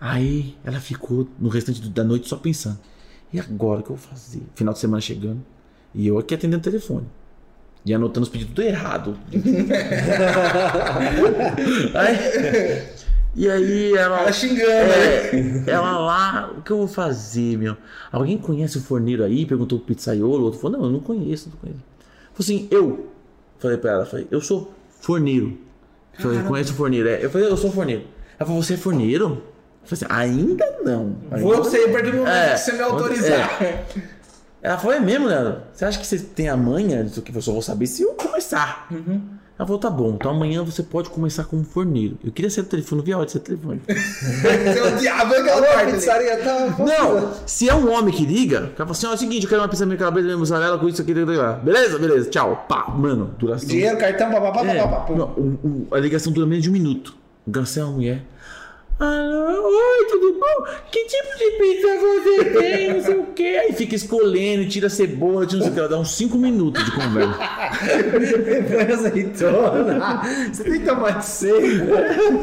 [0.00, 2.78] Aí ela ficou no restante da noite só pensando.
[3.32, 4.42] E agora o que eu vou fazer?
[4.54, 5.40] Final de semana chegando.
[5.94, 7.06] E eu aqui atendendo o telefone.
[7.84, 9.16] E anotando os pedidos tudo errado.
[11.94, 12.98] Aí-
[13.36, 14.22] e aí ela.
[14.22, 15.64] Ela xingando, né?
[15.66, 17.76] É, ela lá, o que eu vou fazer, meu?
[18.10, 19.46] Alguém conhece o forneiro aí?
[19.46, 20.40] Perguntou o pizzaiolo.
[20.40, 21.80] O outro falou, não, eu não conheço, não conheço.
[22.34, 23.08] Falei assim, eu.
[23.58, 25.56] Falei pra ela, falei, eu sou forneiro.
[26.14, 27.08] Falei, conhece o forneiro?
[27.08, 27.24] É.
[27.24, 28.02] Eu falei, eu sou forneiro.
[28.38, 29.42] Ela falou, você é forneiro?
[29.90, 31.16] Eu falei assim, ainda não.
[31.30, 33.58] Ainda Vou ser a partir do momento É, que você me autorizar.
[34.62, 35.62] ela falou, é mesmo, Leandro?
[35.72, 38.12] Você acha que você tem a manha disso que eu só vou saber se eu
[38.14, 38.86] começar?
[39.58, 42.16] Ela falou, tá bom, então amanhã você pode começar como forneiro.
[42.22, 43.80] Eu queria ser o telefone, não vi a hora de ser telefone.
[43.88, 45.92] A parte ali.
[45.92, 46.74] pizzaria tá.
[46.78, 49.44] Não, se é um homem que liga, o cara fala assim, ó, é o seguinte,
[49.44, 52.88] eu quero uma pizza minha calabresa, minha mussarela com isso aqui, beleza, beleza, tchau, pá,
[52.90, 53.68] mano, duração...
[53.68, 55.12] Dinheiro, cartão, papapá, É, papapá.
[55.14, 55.58] não, o-
[55.90, 57.16] o- a ligação dura menos de um minuto.
[57.46, 58.22] O garçom é uma mulher.
[59.00, 60.66] Alô, oi, tudo bom?
[60.90, 62.94] Que tipo de pizza você tem?
[62.94, 63.60] Não sei o quê.
[63.62, 65.78] Aí fica escolhendo, tira cebola, tira não sei o que.
[65.78, 67.38] Ela dá uns 5 minutos de conversa.
[68.68, 70.22] Põe azeitona.
[70.52, 71.60] Você tem tomate seco.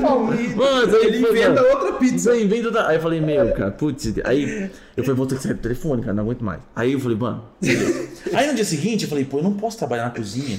[0.02, 0.56] Palmito.
[0.56, 1.68] Mano, Ele inventa mano.
[1.76, 2.38] outra pizza.
[2.38, 4.14] Inventa outra- Aí eu falei, meu, cara, putz.
[4.23, 6.61] Aí eu falei, vou ter que sair do telefone, cara, não aguento mais.
[6.73, 7.44] Aí eu falei, mano.
[8.34, 10.57] Aí no dia seguinte eu falei, pô, eu não posso trabalhar na cozinha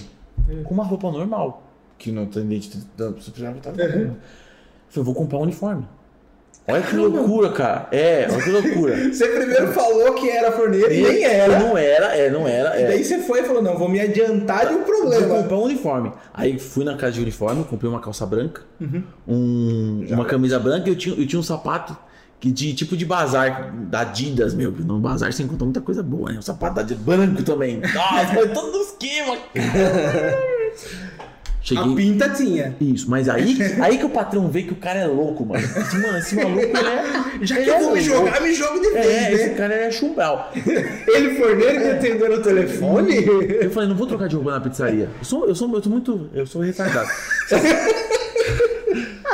[0.65, 1.63] com uma roupa normal.
[1.97, 4.15] Que não atendente da supermercado tá Eu
[4.89, 5.87] falei, vou comprar um uniforme.
[6.69, 7.87] Olha que loucura, cara.
[7.93, 8.97] É, olha que loucura.
[9.15, 11.61] Você primeiro falou que era forneiro e nem era.
[11.61, 12.77] Não era, é, não era.
[12.77, 12.87] E É.
[12.89, 15.29] daí você foi e falou, não, vou me adiantar de um Vou problema.
[15.43, 16.11] comprar um uniforme.
[16.35, 19.01] Aí fui na casa de uniforme, comprei uma calça branca, Uhum.
[19.29, 21.97] um- uma camisa branca e eu tinha, eu tinha um sapato
[22.41, 24.73] que de tipo de bazar da Adidas, meu.
[24.73, 26.39] que No bazar você encontra muita coisa boa, né?
[26.39, 27.81] Um sapato da Adidas branco também.
[27.95, 29.37] Nossa, foi todo no esquema.
[31.75, 31.95] A Cheguei.
[31.97, 32.77] pinta tinha.
[32.81, 35.65] Isso, mas aí, aí que o patrão vê que o cara é louco, mano.
[35.65, 37.45] Esse, mano, esse maluco ele é.
[37.45, 39.55] Já ele que é eu vou me jogar, me jogo de vez, É, esse né?
[39.55, 40.53] cara é chumbal.
[41.09, 43.25] Ele forneiro me atendeu no telefone?
[43.61, 45.09] Eu falei, não vou trocar de roupa na pizzaria.
[45.19, 46.31] Eu sou, eu sou, eu sou muito.
[46.33, 47.09] Eu sou retardado.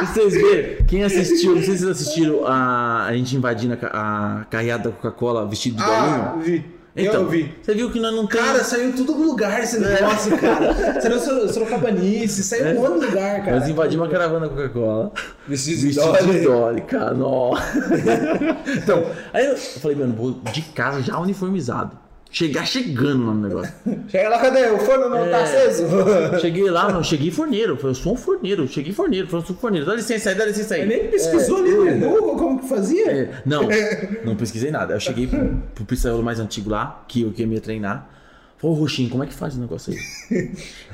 [0.00, 4.44] Vocês verem, quem assistiu, não sei se vocês assistiram a, a gente invadindo a, a
[4.46, 6.42] carreada da Coca-Cola vestido de Ah, galinha.
[6.42, 6.81] vi.
[6.94, 7.54] Então, eu vi.
[7.62, 8.46] você viu que nós não temos.
[8.46, 11.00] Cara, saiu em todo lugar esse negócio, cara.
[11.00, 13.58] Saiu Soro- Sorocabanice, saiu em um monte de lugar, cara.
[13.60, 15.10] nós invadimos a caravana Coca-Cola.
[15.48, 17.14] Vestido Vestido de Dolly, cara.
[17.14, 17.52] Nó.
[18.76, 21.96] então, aí eu falei, mano, vou de casa já uniformizado.
[22.32, 23.74] Chegar chegando lá no negócio.
[24.08, 24.70] Chega lá, cadê?
[24.70, 25.84] O forno não tá aceso?
[26.40, 27.78] Cheguei lá, não, cheguei forneiro.
[27.82, 29.86] Eu sou um forneiro, cheguei forneiro, falei, eu sou forneiro.
[29.86, 30.80] Dá licença aí, dá licença aí.
[30.80, 33.12] Ele nem pesquisou ali no Google como que fazia.
[33.12, 33.68] É, não,
[34.24, 34.94] não pesquisei nada.
[34.94, 38.08] Eu cheguei pro, pro pizzaiolo mais antigo lá, que eu que ia treinar.
[38.56, 39.98] Falei, ô Roxinho, como é que faz o negócio aí?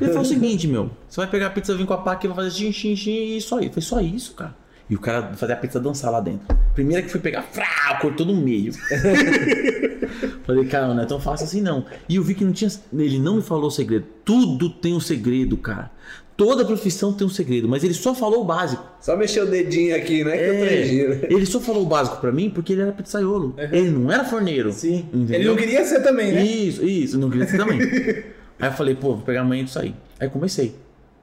[0.00, 2.26] Ele falou o seguinte, meu, você vai pegar a pizza, vir com a pá aqui,
[2.26, 3.74] vai fazer xin, xin e só isso.
[3.74, 4.54] Foi só isso, cara.
[4.90, 6.46] E o cara fazia a pizza dançar lá dentro.
[6.74, 8.72] Primeira que fui pegar, frá, cortou no meio.
[10.44, 11.84] Falei, cara, não é tão fácil assim não.
[12.08, 12.70] E eu vi que não tinha.
[12.92, 14.06] Ele não me falou o segredo.
[14.24, 15.90] Tudo tem um segredo, cara.
[16.36, 18.84] Toda profissão tem um segredo, mas ele só falou o básico.
[19.00, 20.36] Só mexer o dedinho aqui, né?
[20.38, 21.08] Que eu É, aprendi.
[21.08, 21.20] né?
[21.30, 23.54] ele só falou o básico pra mim porque ele era pizzaiolo.
[23.58, 24.72] Ele não era forneiro.
[24.72, 25.04] Sim.
[25.12, 25.34] Entendeu?
[25.40, 26.44] Ele não queria ser também, né?
[26.44, 27.80] Isso, isso, não queria ser também.
[28.60, 29.94] Aí eu falei, pô, vou pegar amanhã disso aí.
[30.18, 30.74] Aí comecei.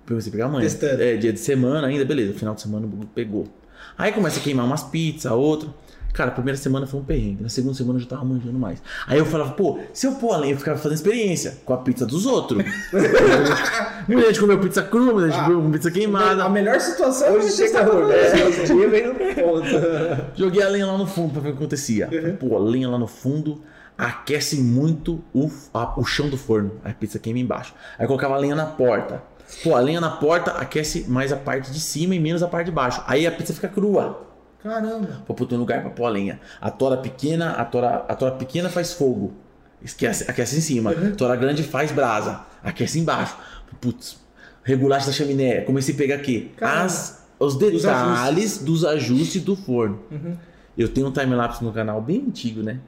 [0.08, 0.62] Comecei a pegar amanhã.
[0.64, 1.02] Testando.
[1.02, 2.34] É, dia de semana ainda, beleza.
[2.34, 3.48] Final de semana pegou.
[3.98, 5.70] Aí começa a queimar umas pizzas, outra.
[6.14, 7.44] Cara, a primeira semana foi um perrengue.
[7.44, 8.82] Na segunda semana eu já tava manjando mais.
[9.06, 11.78] Aí eu falava, pô, se eu pôr a lenha, eu ficava fazendo experiência com a
[11.78, 12.64] pizza dos outros.
[14.08, 15.46] Muita gente comeu pizza crua, muita gente Ah.
[15.46, 16.44] comeu pizza queimada.
[16.46, 19.76] A melhor situação Hoje é chega testar a pra você.
[19.76, 20.26] É.
[20.36, 22.08] Joguei a lenha lá no fundo pra ver o que acontecia.
[22.40, 23.62] Pô, a lenha lá no fundo
[23.98, 26.72] aquece muito o, a- o chão do forno.
[26.84, 27.74] Aí a pizza queima embaixo.
[27.98, 29.22] Aí colocava a lenha na porta.
[29.64, 32.68] Pô, a lenha na porta aquece mais a parte de cima e menos a parte
[32.68, 33.04] de baixo.
[33.08, 34.26] Aí a pizza fica crua.
[34.62, 35.22] Caramba.
[35.26, 36.40] Pra pôr um lugar pra pôr a lenha.
[36.60, 39.34] A tora pequena, a tora, a tora pequena faz fogo.
[39.82, 40.92] Esquece, aquece em cima.
[40.92, 42.42] A tora grande faz brasa.
[42.64, 43.38] Aquece embaixo.
[43.80, 44.18] Putz,
[44.64, 45.62] regulagem da chaminé.
[45.62, 46.52] Comecei a pegar aqui.
[46.60, 50.00] As, os detalhes dos ajustes do forno.
[50.76, 52.80] Eu tenho um time-lapse no canal bem antigo, né?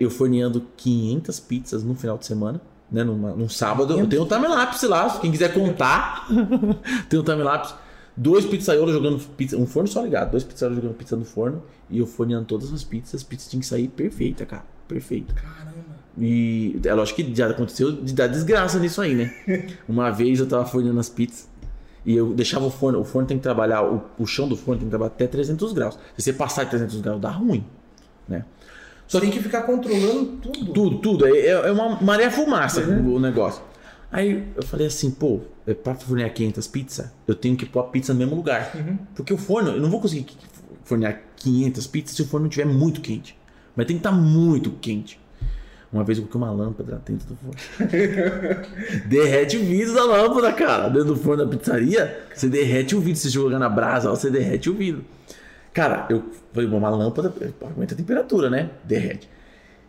[0.00, 2.60] Eu forneando 500 pizzas no final de semana.
[2.94, 6.28] Né, numa- num sábado, eu tenho um time-lapse lá, quem quiser contar,
[7.10, 7.74] tem um time-lapse.
[8.16, 11.60] Dois pizzaiolos jogando pizza, um forno só ligado, dois pizzaiolos jogando pizza no forno
[11.90, 15.34] e eu forneando todas as pizzas, as pizzas tinham que sair perfeita, cara, perfeita.
[15.34, 15.74] Caramba.
[16.16, 19.34] E é lógico que já aconteceu de dar desgraça nisso aí, né?
[19.88, 21.48] Uma vez eu tava forneando as pizzas
[22.06, 24.78] e eu deixava o forno, o forno tem que trabalhar, o, o chão do forno
[24.78, 25.98] tem que trabalhar até 300 graus.
[26.16, 27.64] Se você passar de 300 graus, dá ruim,
[28.28, 28.44] né?
[29.06, 30.72] Só tem que ficar controlando tudo.
[30.72, 31.26] Tudo, tudo.
[31.26, 33.62] É, é uma maré fumaça o negócio.
[34.10, 37.84] Aí eu falei assim, pô, é pra fornear 500 pizzas, eu tenho que pôr a
[37.84, 38.72] pizza no mesmo lugar.
[39.14, 40.26] Porque o forno, eu não vou conseguir
[40.84, 43.36] fornear 500 pizzas se o forno estiver muito quente.
[43.74, 45.18] Mas tem que estar muito quente.
[45.92, 47.54] Uma vez eu coloquei uma lâmpada dentro do forno.
[49.06, 50.88] derrete o vidro da lâmpada, cara.
[50.88, 53.20] Dentro do forno da pizzaria, você derrete o vidro.
[53.20, 55.04] Se jogar na brasa, você derrete o vidro.
[55.74, 56.22] Cara, eu
[56.52, 58.70] falei, uma lâmpada aumenta a temperatura, né?
[58.84, 59.28] Derrete.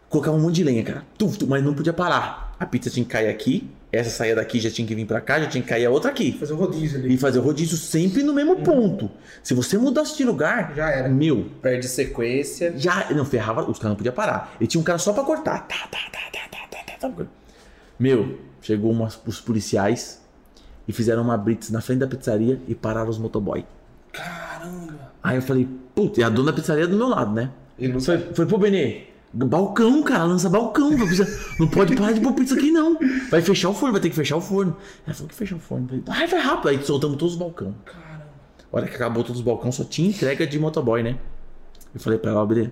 [0.10, 1.04] Colocava um monte de lenha, cara.
[1.18, 2.56] Tuf, tuf, mas não podia parar.
[2.60, 5.40] A pizza tinha que cair aqui, essa saía daqui já tinha que vir pra cá,
[5.40, 6.32] já tinha que cair a outra aqui.
[6.40, 7.14] Fazer um rodízio ali.
[7.14, 9.12] E fazer o rodízio sempre no mesmo ponto.
[9.44, 11.08] Se você mudasse de lugar, Já era.
[11.10, 12.74] meu, Perde sequência.
[12.78, 14.56] já não ferrava, os caras não podiam parar.
[14.60, 15.68] E tinha um cara só pra cortar.
[15.68, 17.26] Tá, tá, tá, tá, tá, tá, tá, tá.
[18.00, 20.22] Meu, chegou umas, os policiais
[20.88, 23.66] e fizeram uma blitz na frente da pizzaria e pararam os motoboy.
[24.16, 25.12] Caramba.
[25.24, 27.52] Aí eu falei, putz, e a dona da pizzaria é do meu lado, né?
[27.78, 29.04] E não Foi, foi pô, Benê.
[29.34, 30.92] Balcão, cara, lança balcão.
[31.60, 32.98] Não, pode parar de pôr pizza aqui, não.
[33.30, 34.78] Vai fechar o forno, vai ter que fechar o forno.
[35.06, 35.90] Ela falou que fechar o forno.
[35.92, 36.70] Eu falei, Ai, vai rápido.
[36.70, 37.74] Aí soltamos todos os balcões.
[37.84, 38.26] Caramba.
[38.72, 41.18] A hora que acabou todos os balcões, só tinha entrega de motoboy, né?
[41.94, 42.70] Eu falei pra ela, Benê,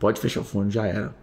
[0.00, 1.14] pode fechar o forno, já era.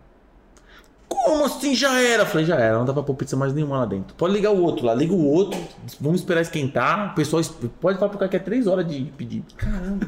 [1.08, 2.24] Como assim já era?
[2.24, 4.16] Eu falei, já era, não dá pra pôr pizza mais nenhuma lá dentro.
[4.16, 5.60] Pode ligar o outro lá, liga o outro,
[6.00, 7.12] vamos esperar esquentar.
[7.12, 7.52] O pessoal es-
[7.82, 9.46] pode falar pro cara que é três horas de pedido.
[9.56, 10.06] Caramba.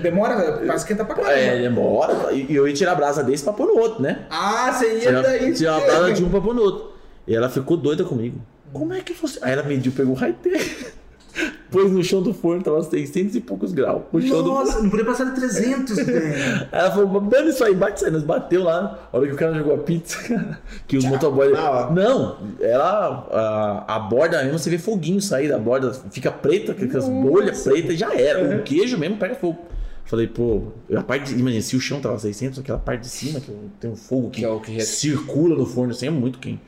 [0.00, 1.32] Demora pra esquentar pra caramba.
[1.34, 2.32] É, demora.
[2.32, 4.26] E eu ia tirar a brasa desse pra pôr no outro, né?
[4.30, 5.52] Ah, você ia Tirar, daí.
[5.54, 6.92] tirar a brasa de um pra pôr no outro.
[7.26, 8.40] E ela ficou doida comigo.
[8.72, 9.38] Como é que você.
[9.42, 10.38] Aí ela mediu, pegou o raite.
[11.72, 14.02] Pôs no chão do forno, tava 600 e poucos graus.
[14.12, 16.68] O chão do Nossa, não podia passar de 300, velho.
[16.70, 18.12] Ela falou, dando isso aí, bate isso aí.
[18.12, 19.08] Nós bateu lá.
[19.10, 21.52] A hora que o cara jogou a pizza, cara, que os motoboys.
[21.52, 21.90] na hora.
[21.90, 23.26] Não, ela.
[23.88, 27.62] A, a borda mesmo, você vê foguinho sair da borda, fica preta, com aquelas bolhas
[27.64, 28.58] pretas e já era.
[28.58, 29.58] O queijo mesmo pega fogo.
[30.04, 33.40] Falei, pô, a parte de, imagina, se o chão tava 600, aquela parte de cima,
[33.40, 33.50] que
[33.80, 36.60] tem um fogo que, Que é o que circula no forno, assim, é muito quente.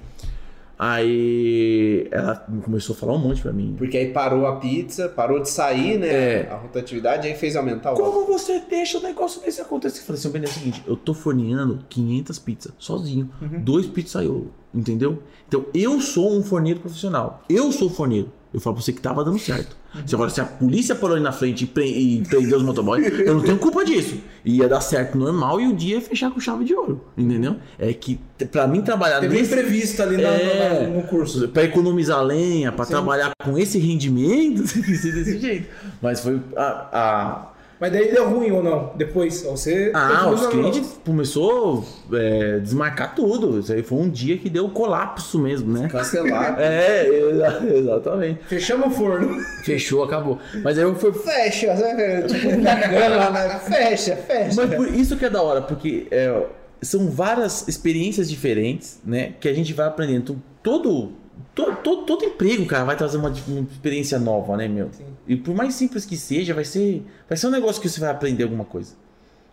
[0.79, 3.75] Aí ela começou a falar um monte pra mim.
[3.79, 6.09] Porque aí parou a pizza, parou de sair, né?
[6.09, 6.49] É.
[6.51, 7.97] A rotatividade, aí fez aumentar o.
[7.97, 10.01] Como você deixa o negócio desse acontecer?
[10.01, 13.31] Eu falei assim, Benê, é o seguinte, eu tô forneando 500 pizzas sozinho,
[13.61, 15.23] dois pizzaiolos, entendeu?
[15.47, 18.31] Então eu sou um forneiro profissional, eu sou forneiro.
[18.55, 19.77] Eu falo pra você que tava dando certo.
[20.07, 23.05] Se agora se a polícia parou ali na frente e, pre e prendeu os motoboys,
[23.19, 24.17] eu não tenho culpa disso.
[24.45, 27.57] Ia dar certo normal e o dia ia fechar com chave de ouro, entendeu?
[27.79, 28.21] É que
[28.53, 30.87] pra mim trabalhar Teve nesse- imprevisto ali na- É.
[30.87, 31.49] no curso.
[31.49, 32.93] Pra economizar lenha, pra Sim.
[32.93, 35.69] trabalhar com esse rendimento, tem que ser desse jeito.
[36.01, 37.49] Mas foi a- a,
[37.85, 38.93] Mas daí deu ruim ou não?
[38.97, 39.91] Depois, você...
[39.93, 43.61] Ah, os clientes começou a desmarcar tudo.
[43.61, 45.89] Isso aí foi um dia que deu colapso mesmo, né?
[45.89, 46.59] Cancelar.
[46.59, 48.41] É, exa- exatamente.
[48.47, 49.39] Fechamos o forno.
[49.65, 50.39] Fechou, acabou.
[50.63, 51.13] Mas aí eu fui.
[51.13, 52.23] Fecha, né?
[52.23, 53.61] Tipo, né?
[53.67, 54.55] Fecha, fecha.
[54.57, 56.43] Mas por isso que é da hora, porque é,
[56.81, 59.35] são várias experiências diferentes, né?
[59.39, 60.41] Que a gente vai aprendendo.
[60.63, 61.13] Todo,
[61.55, 64.89] todo, todo, todo emprego, cara, vai trazer uma, uma experiência nova, né, meu?
[64.93, 65.05] Sim.
[65.27, 68.11] E por mais simples que seja, vai ser, vai ser um negócio que você vai
[68.11, 68.95] aprender alguma coisa.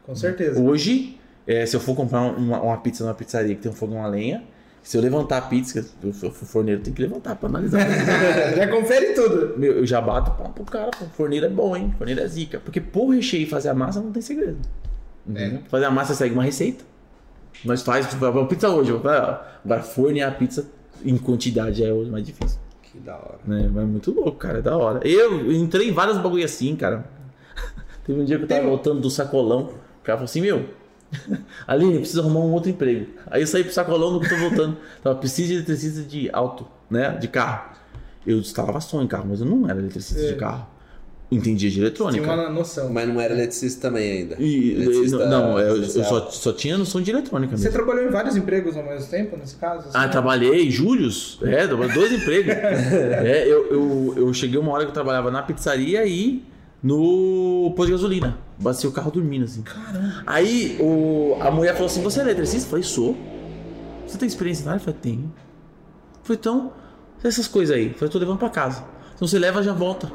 [0.06, 0.60] Com certeza.
[0.60, 4.04] Hoje, é, se eu for comprar uma, uma pizza numa pizzaria que tem um fogão
[4.04, 4.44] a lenha,
[4.84, 7.86] se eu levantar a pizza, eu sou forneiro, tem que levantar pra analisar.
[8.56, 9.54] Já confere tudo.
[9.58, 11.06] Meu, eu já bato palma pro cara, pô.
[11.14, 11.94] Forneiro é bom, hein?
[11.98, 12.60] Forneiro é zica.
[12.60, 14.58] Porque pôr o recheio e fazer a massa não tem segredo.
[15.28, 15.60] Entendeu?
[15.70, 16.84] Fazer a massa segue uma receita.
[17.64, 18.92] Nós faz, tipo, vamos pizza hoje.
[18.92, 20.66] Agora, fornear a pizza
[21.06, 22.60] em quantidade é o mais difícil.
[22.84, 23.40] Que da hora.
[23.46, 23.70] Né?
[23.74, 24.60] Mas é muito louco, cara.
[24.60, 25.08] É da hora.
[25.08, 27.06] Eu entrei em vários bagulho assim, cara.
[28.06, 29.62] Teve um dia que eu tava Tem- voltando do sacolão.
[30.02, 30.66] O cara falou assim, meu.
[31.68, 33.08] Aline, precisa arrumar um outro emprego.
[33.28, 34.78] Aí eu saí pro sacolão eu tô voltando.
[35.04, 37.12] Tava, preciso de eletricista de auto, né?
[37.18, 37.72] De carro.
[38.26, 40.28] Eu instalava som em carro, mas eu não era eletricista É.
[40.34, 40.68] de carro.
[41.32, 42.34] Entendia de Tinha eletrônica.
[42.34, 42.92] uma noção.
[42.92, 44.36] Mas não era eletricista também ainda.
[44.38, 47.78] E, Eletricista não, eu, eu só, só tinha noção de eletrônica Você mesmo.
[47.78, 49.88] trabalhou em vários empregos ao mesmo tempo, nesse caso?
[49.94, 50.12] Ah, assim?
[50.12, 52.52] trabalhei, Július, é, trabalhei dois empregos.
[52.54, 56.44] é, eu, eu, eu cheguei uma hora que eu trabalhava na pizzaria e
[56.84, 58.38] no posto de gasolina.
[58.60, 59.62] Bati o carro dormindo, assim.
[59.62, 60.24] Caramba.
[60.28, 62.66] Aí o, a mulher falou assim: Você é eletricista?
[62.68, 63.16] Eu falei: Sou.
[64.06, 64.82] Você tem experiência na área?
[64.82, 65.24] Eu falei: Tenho.
[65.24, 66.74] Eu falei: Então,
[67.24, 67.88] essas coisas aí.
[67.88, 68.84] Eu falei: Tô levando pra casa.
[69.16, 70.12] Então você leva já volta.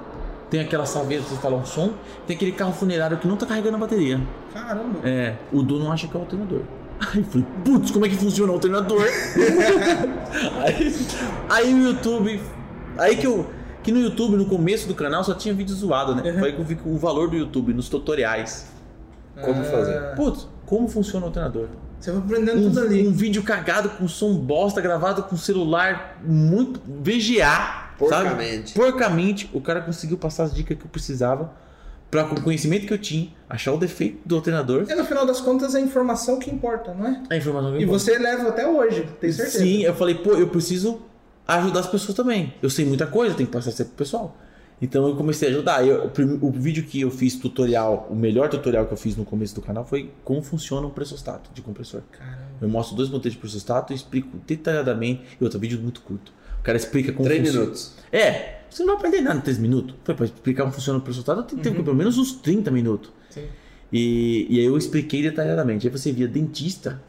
[0.50, 1.92] Tem aquela saveira pra você instalar um som.
[2.26, 4.20] Tem aquele carro funerário que não tá carregando a bateria.
[4.52, 5.00] Caramba.
[5.02, 6.60] É, o dono acha que é o alternador.
[7.00, 9.02] Aí eu falei, putz, como é que funciona o alternador?
[10.64, 10.96] aí,
[11.50, 12.40] aí o YouTube.
[12.98, 13.46] Aí que eu.
[13.82, 16.22] Que no YouTube, no começo do canal, só tinha vídeo zoado, né?
[16.32, 18.66] Foi aí que eu vi o valor do YouTube nos tutoriais.
[19.40, 19.96] Como fazer?
[19.98, 21.68] Ah, Putz, como funciona o alternador?
[22.00, 23.06] Você vai aprendendo Um, tudo ali.
[23.06, 26.80] um vídeo cagado com som bosta, gravado com celular muito.
[26.86, 27.85] VGA.
[27.98, 28.70] Porcamente.
[28.70, 28.74] Sabe?
[28.90, 29.50] Porcamente.
[29.52, 31.52] O cara conseguiu passar as dicas que eu precisava.
[32.08, 34.86] Pra, com o conhecimento que eu tinha, achar o defeito do alternador.
[34.88, 37.22] E no final das contas é a informação que importa, não é?
[37.28, 39.58] A informação que E eu você leva até hoje, tem certeza.
[39.58, 41.02] Sim, eu falei, pô, eu preciso
[41.48, 42.54] ajudar as pessoas também.
[42.62, 44.36] Eu sei muita coisa, tenho que passar sempre pro pessoal.
[44.80, 45.84] Então eu comecei a ajudar.
[45.84, 46.04] Eu-
[46.40, 49.54] o, o vídeo que eu fiz tutorial, o melhor tutorial que eu fiz no começo
[49.56, 52.02] do canal foi como funciona um pressostato de compressor.
[52.12, 52.38] Caramba.
[52.60, 55.22] Eu mostro dois modelos de pressostato e explico detalhadamente.
[55.40, 56.32] E outro vídeo muito curto.
[56.66, 57.60] O cara explica como Três funciona.
[57.60, 57.92] minutos.
[58.12, 59.94] É, você não vai aprender nada em 3 minutos.
[60.02, 63.12] Foi pra explicar como funciona o pressostato, tem que ter pelo menos uns 30 minutos.
[63.30, 63.44] Sim.
[63.92, 65.86] E, e aí eu expliquei detalhadamente.
[65.86, 67.00] Aí você via dentista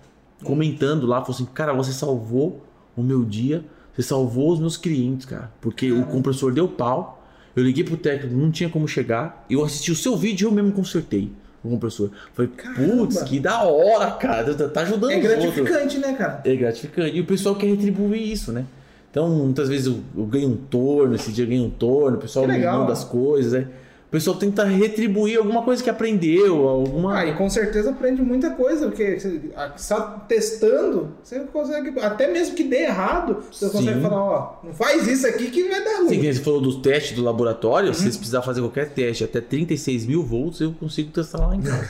[0.43, 2.63] comentando lá, falou assim, cara, você salvou
[2.95, 3.65] o meu dia,
[3.95, 5.51] você salvou os meus clientes, cara.
[5.59, 9.91] Porque o compressor deu pau, eu liguei pro técnico, não tinha como chegar, eu assisti
[9.91, 11.31] o seu vídeo e eu mesmo consertei
[11.63, 12.11] o compressor.
[12.33, 13.25] Falei, putz, Caramba.
[13.25, 16.43] que da hora, cara, tá- tá ajudando É gratificante, né, cara?
[16.45, 17.17] É gratificante.
[17.17, 18.63] E o pessoal quer retribuir isso, né?
[19.17, 22.21] Então, muitas vezes eu, eu ganho um torno, esse dia eu ganho um torno, o
[22.21, 23.67] pessoal me manda as coisas, né?
[24.17, 27.19] O pessoal tenta retribuir alguma coisa que aprendeu, alguma.
[27.19, 29.17] Ah, e com certeza aprende muita coisa, porque
[29.75, 33.71] só testando, você consegue, até mesmo que dê errado, você Sim.
[33.71, 36.17] consegue falar, ó, não faz isso aqui que vai dar Sim, ruim.
[36.17, 37.93] nem você falou do teste do laboratório, Uhum.
[37.93, 41.61] se você precisar fazer qualquer teste até 36 mil volts, eu consigo testar lá em
[41.61, 41.87] casa.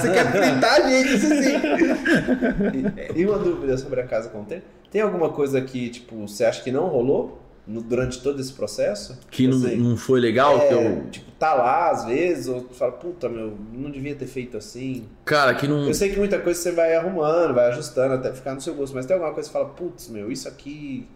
[0.00, 3.14] você quer fritar a gente, isso sim.
[3.14, 4.62] E, e uma dúvida sobre a casa com tempo.
[4.90, 9.18] Tem alguma coisa que, tipo, você acha que não rolou no- durante todo esse processo?
[9.30, 11.06] Que não, Assim, não foi legal, é, que eu.
[11.10, 15.04] Tipo, tá lá às vezes, ou tu fala, puta, meu, não devia ter feito assim.
[15.24, 15.86] Cara, que não.
[15.86, 18.94] Eu sei que muita coisa você vai arrumando, vai ajustando até ficar no seu gosto,
[18.94, 21.06] mas tem alguma coisa que você fala, putz, meu, isso aqui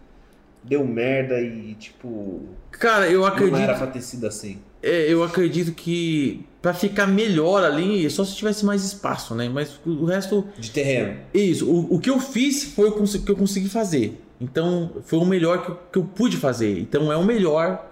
[0.63, 3.77] deu merda e, tipo, Cara, eu não era acredito.
[3.77, 4.59] pra ter sido assim.
[4.83, 9.49] É, eu acredito que pra ficar melhor ali, é só se tivesse mais espaço, né?
[9.49, 10.45] Mas o resto.
[10.57, 11.17] De terreno.
[11.33, 14.21] Isso, o, o que eu fiz foi o que eu consegui fazer.
[14.41, 16.79] Então, foi o melhor que eu, que eu pude fazer.
[16.79, 17.87] Então, é o melhor.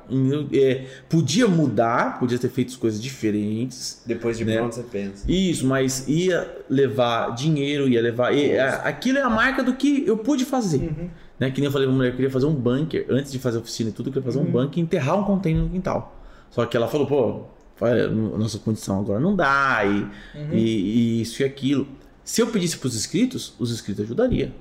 [0.53, 4.01] é, podia mudar, podia ter feito as coisas diferentes.
[4.05, 4.55] Depois de Né?
[4.57, 5.29] pronto você pensa.
[5.29, 8.33] Isso, mas ia levar dinheiro, ia levar.
[8.33, 10.77] e, a- aquilo é a marca do que eu pude fazer.
[10.77, 11.09] Uhum.
[11.37, 11.51] Né?
[11.51, 13.05] Que nem eu falei pra mulher, eu queria fazer um bunker.
[13.09, 15.23] Antes de fazer a oficina e tudo, eu queria fazer um bunker e enterrar um
[15.25, 16.15] container no quintal.
[16.49, 17.41] Só que ela falou, pô,
[17.81, 20.07] olha, a nossa condição agora não dá, e,
[20.55, 21.85] e, e isso e aquilo.
[22.23, 24.51] Se eu pedisse pros inscritos, os inscritos ajudariam.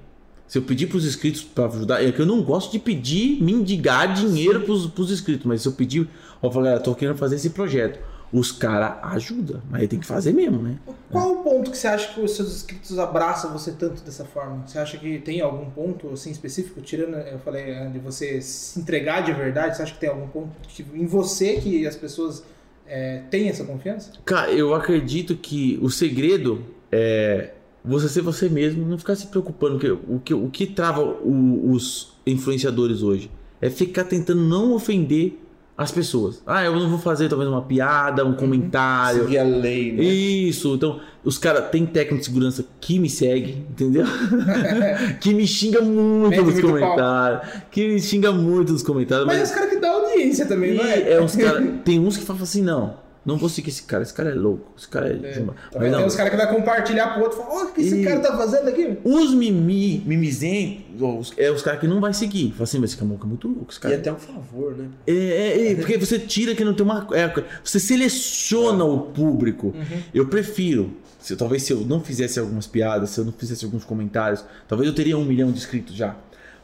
[0.49, 4.13] Se eu pedir pros inscritos para ajudar, é que eu não gosto de pedir, mendigar
[4.15, 6.09] dinheiro pros, pros inscritos, mas se eu pedir,
[6.41, 7.99] ó, falo, galera, tô querendo fazer esse projeto.
[8.33, 10.79] Os caras ajudam, mas aí tem que fazer mesmo, né?
[11.11, 14.65] Qual o ponto que você acha que os seus inscritos abraçam você tanto dessa forma?
[14.67, 18.81] Você acha que tem algum ponto assim específico, tirando, eu falei, eh, de você se
[18.81, 22.43] entregar de verdade, você acha que tem algum ponto que- em você que as pessoas
[22.89, 24.11] é, tem essa confiança?
[24.25, 27.51] Cara, eu acredito que o segredo é
[27.87, 29.79] você ser você mesmo, não ficar se preocupando.
[29.79, 33.31] porque o, que, o que trava o- os influenciadores hoje
[33.61, 35.41] é ficar tentando não ofender
[35.79, 36.43] as pessoas.
[36.47, 39.25] Ah, eu não vou fazer talvez uma piada, um comentário.
[39.25, 40.03] Seguir a lei, né?
[40.03, 44.07] Isso, então os caras tem técnico de segurança que me segue, entendeu?
[45.21, 46.71] que me xinga muito Mete nos pau.
[46.71, 50.47] comentários, que me xinga muito nos comentários, Mas é mas, os caras que dão audiência
[50.47, 50.99] também, não é?
[50.99, 52.95] e é uns cara, tem uns que falam assim, não,
[53.27, 55.41] não vou seguir esse cara, esse cara é louco, esse cara é, É.
[55.41, 57.73] mas Também não, tem os caras que vai compartilhar pro outro e falar, olha o
[57.73, 58.97] que esse E- cara tá fazendo aqui.
[59.05, 62.53] os mimi, mimizentos, os- é os caras que não vai seguir.
[62.53, 63.97] Fala assim, mas esse caboclo é muito louco, esse E cara.
[63.97, 64.87] até um favor, né?
[65.07, 67.07] É, é, é, porque você tira que não tem uma.
[67.13, 67.33] é,
[67.65, 69.75] você seleciona o público.
[70.15, 70.91] Eu prefiro.
[71.19, 74.89] Se, talvez se eu não fizesse algumas piadas, se eu não fizesse alguns comentários, talvez
[74.89, 76.15] eu teria um milhão de inscritos já.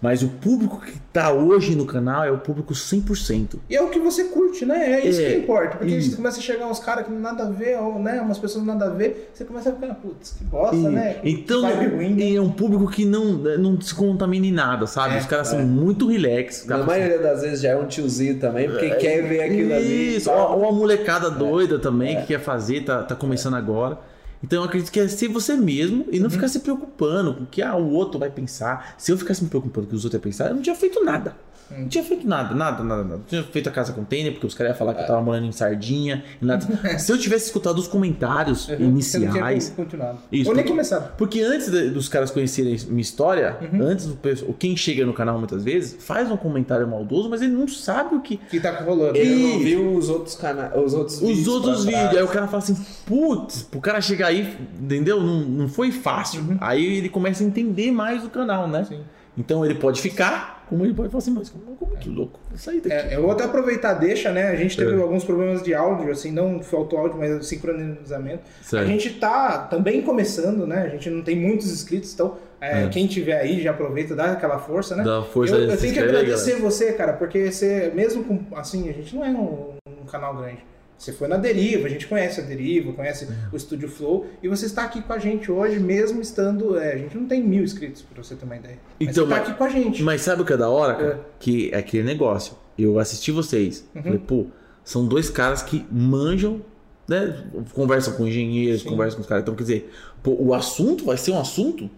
[0.03, 3.61] Mas o público que tá hoje no canal é o público 100%.
[3.71, 4.95] E é o que você curte, né?
[5.01, 5.77] É isso É, que importa.
[5.77, 6.11] Porque isso.
[6.11, 8.21] você começa a chegar uns caras que nada a ver, ou, né?
[8.21, 11.17] Umas pessoas nada a ver, você começa a ficar, putz, que bosta, E- né?
[11.23, 12.35] Então ruim.
[12.37, 15.15] é um público que não, não se contamina em nada, sabe?
[15.15, 15.51] É, Os caras é.
[15.57, 16.67] são muito relax.
[16.67, 20.17] Na maioria das vezes já é um tiozinho também, porque quer ver aquilo ali.
[20.17, 20.59] Isso, e tal.
[20.59, 23.99] ou ou a molecada doida também que quer fazer, tá, tá começando agora.
[24.43, 27.47] Então eu acredito que é ser você mesmo e não ficar se preocupando com o
[27.47, 28.95] que ah, o outro vai pensar.
[28.99, 30.75] Se eu ficasse me preocupando com o que os outros iam pensar, eu não tinha
[30.75, 31.37] feito nada.
[31.79, 33.17] Não tinha feito nada, nada, nada, nada.
[33.17, 35.47] Não tinha feito a casa container, porque os caras iam falar que eu tava morando
[35.47, 36.25] em sardinha.
[36.41, 36.67] e nada.
[36.99, 38.73] Se eu tivesse escutado os comentários Uhum.
[38.73, 39.71] Você não tinha iniciais.
[39.75, 40.19] continuado.
[40.31, 41.17] Isso, ou nem porque- começado.
[41.17, 45.39] Porque antes de- dos caras conhecerem minha história, antes do pessoal, quem chega no canal
[45.39, 49.17] muitas vezes faz um comentário maldoso, mas ele não sabe o que, Que tá rolando.
[49.17, 51.49] Ele não viu os outros canais, os outros os vídeos.
[51.49, 52.05] outros pra trás.
[52.05, 52.19] vídeos.
[52.19, 52.77] Aí o cara fala assim,
[53.07, 55.21] putz, pro cara chegar aí, entendeu?
[55.21, 56.57] Não, não foi fácil.
[56.61, 58.85] Aí ele começa a entender mais o canal, né?
[58.85, 59.01] Sim.
[59.37, 62.41] Então ele pode ficar, como ele pode falar assim, mas como, como que louco?
[62.57, 62.95] Sair daqui.
[62.95, 64.49] É, eu vou até aproveitar, deixa, né?
[64.49, 65.03] A gente teve É.
[65.03, 68.43] alguns problemas de áudio, assim, não faltou áudio, mas sincronizamento.
[68.63, 68.83] Certo.
[68.83, 70.85] A gente tá também começando, né?
[70.87, 72.89] A gente não tem muitos inscritos, então é, É.
[72.89, 75.05] quem tiver aí já aproveita, dá aquela força, né?
[75.05, 78.41] Dá força eu, eu tenho que inscreve aí, agradecer você, cara, porque você, mesmo com,
[78.57, 80.65] assim, a gente não é um, um canal grande.
[81.03, 84.67] Você foi na Deriva, a gente conhece a Deriva, conhece o Estúdio Flow, e você
[84.67, 86.79] está aqui com a gente hoje, mesmo estando.
[86.79, 88.79] é, a gente não tem mil inscritos, pra você ter uma ideia.
[89.01, 90.01] Mas Então, você tá mas- aqui com a gente.
[90.01, 91.09] Mas sabe o que é da hora, cara?
[91.15, 91.19] É.
[91.41, 92.55] Que é aquele negócio.
[92.79, 93.85] Eu assisti vocês.
[93.97, 94.03] Uhum.
[94.05, 94.47] Falei, pô,
[94.85, 96.63] são dois caras que manjam,
[97.09, 97.47] né?
[97.75, 98.91] Conversam com engenheiros, Sim.
[98.91, 99.43] conversam com os caras.
[99.43, 99.93] Então, quer dizer,
[100.23, 101.91] pô, o assunto vai ser um assunto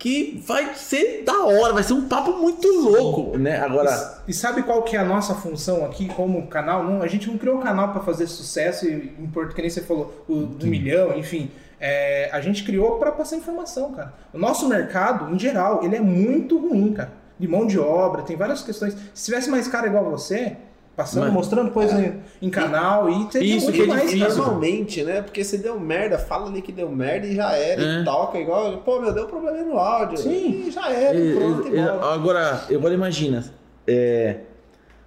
[0.00, 3.60] que vai ser da hora, vai ser um papo muito louco, né?
[3.60, 4.22] Agora.
[4.26, 6.82] E sabe qual que é a nossa função aqui como canal?
[6.82, 9.82] Não, a gente não criou um canal para fazer sucesso e importa que nem você
[9.82, 11.50] falou, o do milhão, enfim.
[11.78, 14.14] É, a gente criou para passar informação, cara.
[14.32, 17.12] O nosso mercado, em geral, ele é muito ruim, cara.
[17.38, 18.96] De mão de obra, tem várias questões.
[19.12, 20.56] Se tivesse mais cara igual você,
[20.96, 24.36] passando, Mas- mostrando coisa em, em canal e teria Isso que é mais, difícil.
[24.36, 25.22] Normalmente, né?
[25.22, 27.82] Porque se deu merda, fala ali que deu merda e já era.
[27.82, 28.00] É.
[28.00, 28.78] E toca igual.
[28.78, 30.18] Pô, meu, deu problema no áudio.
[30.18, 30.64] Sim.
[30.66, 32.14] E já era, e pronto, e É, é, bola.
[32.14, 33.44] agora, agora imagina.
[33.86, 34.40] é,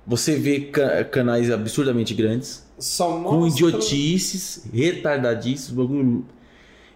[0.06, 6.26] você vê ca- canais absurdamente grandes, Só com idiotices, retardadices, bagulho.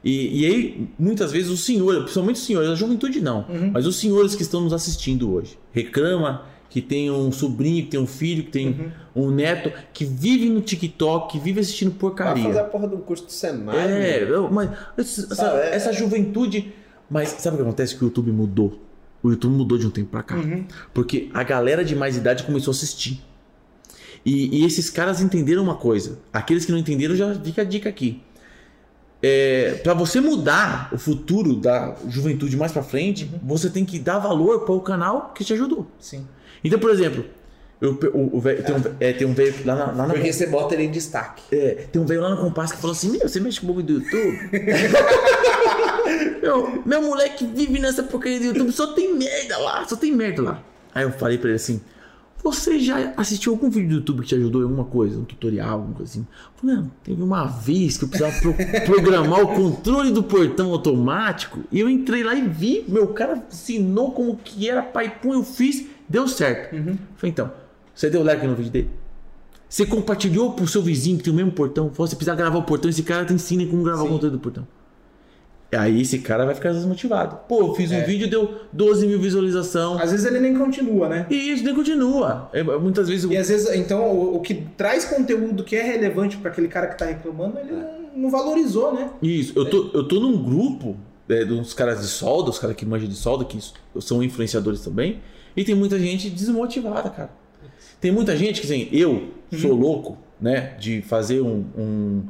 [0.04, 3.72] E, e aí, muitas vezes, os senhores, principalmente os senhores, a juventude não, Uhum.
[3.74, 8.00] mas os senhores que estão nos assistindo hoje, reclama que tem um sobrinho, que tem
[8.00, 9.28] um filho, que tem Uhum.
[9.28, 12.64] um neto, que vive no TikTok, que vive assistindo Vai fazer a porcaria.
[12.66, 13.78] porra de um curso do Senai.
[13.78, 14.50] É, meu.
[14.52, 16.74] mas essa, Sabe, é- essa juventude.
[17.10, 17.96] Mas sabe o que acontece?
[17.96, 18.80] Que o YouTube mudou.
[19.24, 20.36] O YouTube mudou de um tempo pra cá.
[20.36, 20.66] Uhum.
[20.94, 23.22] Porque a galera de mais idade começou a assistir.
[24.26, 26.20] E, e esses caras entenderam uma coisa.
[26.34, 28.22] Aqueles que não entenderam, já fica a dica aqui.
[29.24, 33.40] É, para você mudar o futuro da juventude mais pra frente, Uhum.
[33.48, 35.88] você tem que dar valor para o canal que te ajudou.
[36.00, 36.28] Sim.
[36.64, 37.24] Então, por exemplo,
[37.80, 40.34] eu, o, o velho- tem, um, é, tem um velho lá na, lá na Porque
[40.34, 41.44] você bota ele em destaque.
[41.52, 43.70] é, tem um velho lá no Compasso que falou assim: Meu, você mexe com o
[43.70, 44.40] bagulho do YouTube?
[46.42, 50.42] meu, meu moleque vive nessa porcaria do YouTube, só tem merda lá, só tem merda
[50.42, 50.64] lá.
[50.94, 51.82] Aí eu falei pra ele assim:
[52.44, 55.74] Você já assistiu algum vídeo do YouTube que te ajudou em alguma coisa, um tutorial,
[55.74, 56.22] alguma coisa assim?
[56.32, 58.56] Eu falei: Não, teve uma vez que eu precisava pro-
[58.86, 64.12] programar o controle do portão automático e eu entrei lá e vi, meu cara ensinou
[64.12, 66.76] como que era pai pum, eu fiz, deu certo.
[66.76, 66.84] Eu
[67.16, 67.52] Falei: Então,
[67.94, 68.90] você deu like no vídeo dele?
[69.70, 71.90] Você compartilhou pro seu vizinho que tem o mesmo portão.
[71.92, 74.40] Falou, Você precisa gravar o portão, esse cara te ensina como gravar o conteúdo do
[74.40, 74.66] portão.
[75.76, 77.40] Aí esse cara vai ficar desmotivado.
[77.50, 78.04] Pô, eu fiz um É.
[78.04, 80.00] vídeo, deu 12 mil visualização.
[80.00, 81.28] Às vezes ele nem continua, né?
[81.30, 82.50] E isso nem continua.
[82.54, 83.30] É, muitas vezes.
[83.30, 86.88] E às vezes, então, o, o que traz conteúdo que é relevante para aquele cara
[86.88, 89.10] que tá reclamando, ele não, não valorizou, né?
[89.22, 90.96] Isso, eu tô, eu tô num grupo
[91.28, 93.60] é, dos caras de solda, os caras que manjam de solda, que
[94.00, 95.20] são influenciadores também,
[95.58, 97.32] e tem muita gente desmotivada, cara.
[98.00, 99.30] Tem muita gente que, assim, eu
[99.60, 100.76] sou louco, né?
[100.80, 101.66] De fazer um.
[101.76, 102.24] um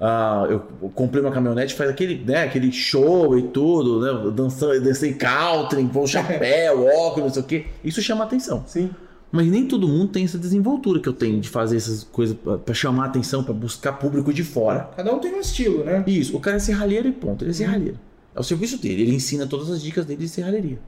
[0.00, 0.60] ah, eu
[0.94, 4.30] comprei uma caminhonete, faz aquele, né, aquele show e tudo, né?
[4.30, 7.66] Dançando, dancei country, o chapéu, óculos, não sei o quê.
[7.82, 8.62] Isso chama atenção.
[8.64, 8.90] Sim.
[9.32, 12.72] Mas nem todo mundo tem essa desenvoltura que eu tenho de fazer essas coisas pra
[12.72, 14.88] chamar atenção, pra buscar público de fora.
[14.96, 16.04] Cada um tem um estilo, né?
[16.06, 17.42] Isso, o cara é serralheiro e ponto.
[17.42, 17.98] Ele é serralheiro.
[18.36, 19.02] É o serviço dele.
[19.02, 20.78] Ele ensina todas as dicas dele de serralheria.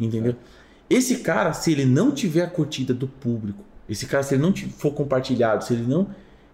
[0.00, 0.34] Entendeu?
[0.88, 4.54] Esse cara, se ele não tiver a curtida do público, esse cara, se ele não
[4.54, 6.08] for compartilhado, se ele não.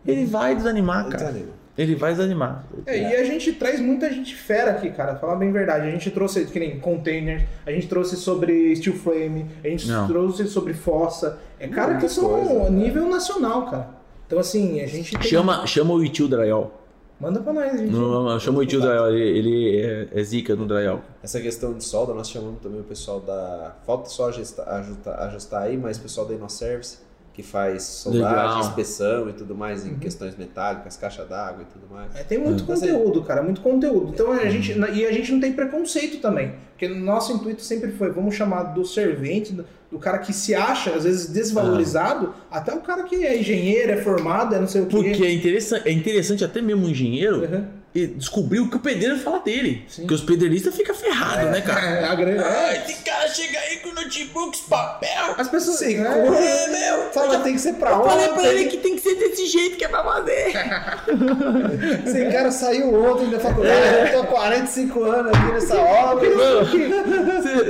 [0.06, 1.24] Ele vai desanimar, cara.
[1.24, 1.64] Desanima.
[1.76, 2.64] Ele vai desanimar.
[2.86, 5.16] É, e a gente traz muita gente fera aqui, cara.
[5.16, 5.88] Falar bem a verdade.
[5.88, 10.06] A gente trouxe, que nem containers, a gente trouxe sobre steel frame, a gente Não.
[10.06, 11.38] trouxe sobre fossa.
[11.58, 13.88] É cara que são coisa, nível nacional, cara.
[14.26, 15.28] Então, assim, a gente tem...
[15.28, 16.83] Chama, chama o Itil Drayal.
[17.20, 17.92] Manda pra nós, gente.
[17.92, 19.10] Não, não, chama o Itil Drayal.
[19.10, 21.02] Ele, ele é, é zica no Drayal.
[21.22, 23.76] Essa questão de solda, nós chamamos também o pessoal da.
[23.86, 26.98] Falta só ajustar, ajustar, ajustar aí, mas o pessoal da InnoService,
[27.34, 28.60] que faz soldagem, Legal.
[28.60, 32.14] inspeção e tudo mais em questões metálicas, caixa d'água e tudo mais.
[32.14, 34.12] É, tem muito é- conteúdo, cara, muito conteúdo.
[34.14, 37.90] Então a gente e a gente não tem preconceito também, porque o nosso intuito sempre
[37.90, 42.72] foi, vamos chamar do servente, do, do cara que se acha às vezes desvalorizado, até
[42.72, 44.96] o cara que é engenheiro, é formado, é não sei o quê.
[44.96, 47.64] Porque é interessante, é interessante até mesmo um engenheiro Uhum.
[47.94, 49.84] E descobrir o que o pedreiro fala dele.
[49.88, 50.02] Sim.
[50.02, 51.80] Porque os pedreiristas ficam ferrados, né, cara?
[51.80, 52.84] É, a grande, Ah, é.
[52.88, 55.34] esse cara chega aí com notebooks, papel.
[55.38, 57.12] As pessoas Sim, é, É, meu.
[57.12, 58.46] Fala, tem que ser pra Eu falei pra ontem.
[58.48, 60.52] ele que tem que ser desse jeito que é pra fazer.
[62.06, 66.28] Esse cara saiu ontem da faculdade, eu tô há 45 anos aqui nessa obra.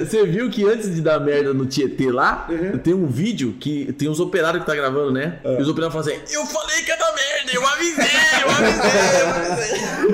[0.05, 2.79] Você viu que antes de dar merda no Tietê lá, Uhum.
[2.79, 5.39] tem um vídeo que tem uns operários que tá gravando, né?
[5.45, 8.05] E os operários falam assim: Eu falei que ia dar merda, eu avisei,
[8.43, 10.14] eu avisei, eu avisei.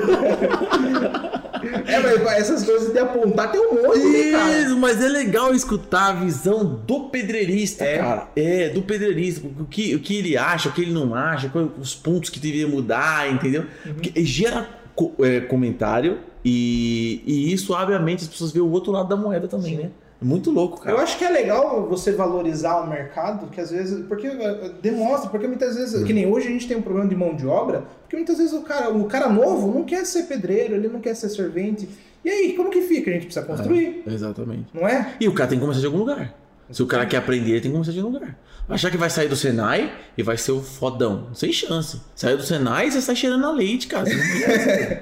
[1.87, 4.59] é, mas essas coisas de apontar tem um monte, né, cara?
[4.61, 7.97] Isso, mas é legal escutar a visão do pedreirista, É.
[7.97, 8.27] cara.
[8.35, 9.47] É, do pedreirista.
[9.59, 12.39] O que, o que ele acha, o que ele não acha, quais os pontos que
[12.39, 13.65] deveria mudar, entendeu?
[13.85, 13.93] Uhum.
[13.93, 18.71] Porque gera co- é, comentário e, e isso abre a mente, as pessoas veem o
[18.71, 19.89] outro lado da moeda também, né?
[20.21, 20.95] É muito louco, cara.
[20.95, 24.05] Eu acho que é legal você valorizar o mercado, que às vezes.
[24.05, 26.03] Porque eh, demonstra, porque muitas vezes.
[26.03, 28.53] Que nem hoje a gente tem um problema de mão de obra, porque muitas vezes
[28.53, 31.89] o cara, o cara novo não quer ser pedreiro, ele não quer ser servente.
[32.23, 33.09] E aí, como que fica?
[33.09, 34.67] A gente precisa construir, Exatamente.
[34.71, 35.15] não é?
[35.19, 36.35] E o cara tem que começar de algum lugar.
[36.71, 38.37] Se o cara quer aprender, ele tem que começar de algum lugar.
[38.69, 41.27] Achar que vai sair do Senai e vai ser o fodão.
[41.33, 41.99] Sem chance.
[42.15, 44.05] Saiu do Senai e você sai cheirando a leite, cara.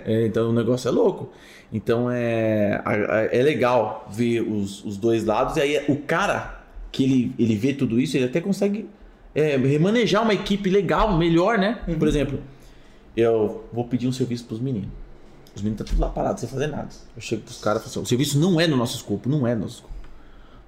[0.06, 1.32] É, então o negócio é louco.
[1.72, 2.82] Então é,
[3.32, 5.58] é legal ver os, os dois lados.
[5.58, 8.90] E aí o cara que ele, ele vê tudo isso, ele até consegue
[9.36, 11.80] é, remanejar uma equipe legal, melhor, né?
[11.98, 12.40] Por exemplo,
[13.16, 14.90] eu vou pedir um serviço pros meninos.
[15.56, 16.90] Os meninos estão tudo lá parados, sem fazer nada.
[17.16, 19.46] Eu chego pros caras e falo assim: o serviço não é no nosso escopo, não
[19.46, 19.99] é no nosso escopo.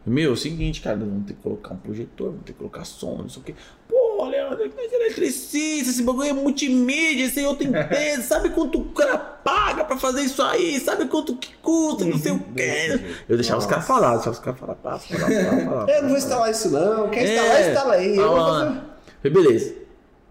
[0.06, 2.84] Meu, é o seguinte, cara, vamos ter que colocar um projetor, vamos ter que colocar
[2.86, 3.56] som, não sei o quê.
[3.88, 8.86] Pô, Leandro, é eletricista, esse bagulho é multimídia, esse é outra empresa, sabe quanto o
[8.86, 13.00] cara paga pra fazer isso aí, sabe quanto que custa, não sei o quê.
[13.30, 15.90] Eu deixava os caras falar, deixava os caras falar, falar, falar, falar, falar.
[15.90, 17.70] Eu não vou instalar isso não, quer instalar, É.
[17.70, 18.18] instala aí.
[18.18, 18.84] Eu vou Ah,
[19.22, 19.30] fazer...
[19.30, 19.76] Beleza.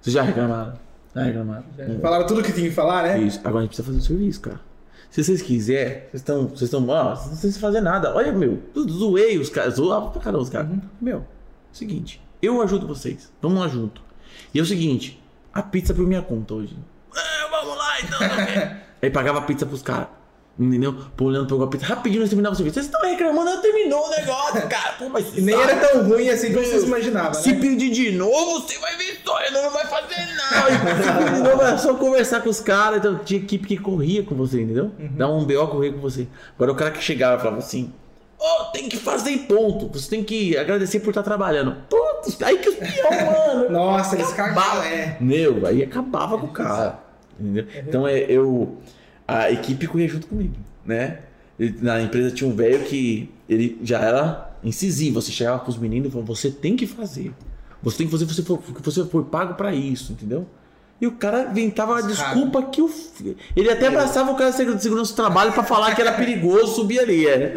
[0.00, 0.72] Vocês já reclamaram?
[1.14, 1.64] Já reclamaram?
[2.00, 3.20] Falaram tudo que tinha que falar, né?
[3.20, 3.38] Isso.
[3.44, 4.60] Agora a gente precisa fazer o serviço, cara.
[5.10, 6.46] Se vocês quiserem, vocês estão.
[6.46, 6.88] Vocês estão.
[6.88, 8.14] Ó, vocês não precisam fazer nada.
[8.14, 10.70] Olha, meu, eu zoei os caras, zoava pra caramba os caras.
[11.00, 11.26] Meu,
[11.72, 13.32] seguinte, eu ajudo vocês.
[13.42, 14.02] Vamos lá junto.
[14.54, 15.20] E é o seguinte,
[15.52, 16.76] a pizza por minha conta hoje.
[17.12, 18.18] É, vamos lá então.
[19.02, 20.06] Aí pagava a pizza pros caras.
[20.60, 20.94] Entendeu?
[21.16, 21.86] Pô, o Leandro pegou a pizza.
[21.86, 22.74] Rapidinho nós terminava o serviço.
[22.74, 24.92] Vocês estão reclamando, eu terminou o negócio, cara.
[24.98, 25.70] Pô, mas nem sabe?
[25.70, 27.60] era tão ruim assim como vocês imaginavam, Se né?
[27.60, 28.90] pedir de novo, você vai
[29.50, 30.68] ele não vai fazer não.
[30.68, 32.98] E se pedir de novo, é só conversar com os caras.
[32.98, 34.90] Então tinha equipe que corria com você, entendeu?
[34.98, 36.26] Dava um BO, corria com você.
[36.54, 37.92] Agora o cara que chegava e falava assim:
[38.38, 39.88] Ô, tem que fazer ponto.
[39.88, 41.76] Você tem que agradecer por estar trabalhando.
[41.88, 43.10] Putz, aí que os pior,
[43.54, 43.70] mano.
[43.70, 44.82] Nossa, eles cagavam.
[44.82, 45.16] É.
[45.20, 46.98] Meu, aí acabava com o cara.
[47.38, 47.66] Entendeu?
[47.86, 48.78] Então é, eu.
[49.38, 51.20] A equipe corria junto comigo, né?
[51.80, 55.20] Na empresa tinha um velho que ele já era incisivo.
[55.20, 57.32] Você chegava pros meninos e falava, você tem que fazer.
[57.82, 60.46] Você tem que fazer, você foi, você foi pago pra isso, entendeu?
[61.00, 62.90] E o cara inventava a desculpa que o.
[63.56, 67.00] Ele até abraçava o cara de segurança do trabalho pra falar que era perigoso subir
[67.00, 67.26] ali.
[67.26, 67.54] É.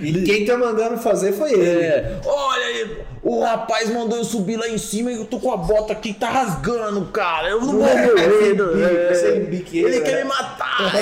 [0.00, 1.82] E quem tá mandando fazer foi ele.
[1.82, 5.52] É, olha aí, o rapaz mandou eu subir lá em cima e eu tô com
[5.52, 7.50] a bota aqui que tá rasgando, cara.
[7.50, 8.54] Eu não vou morrer.
[9.48, 9.78] bico, é.
[9.78, 10.92] Ele quer me matar.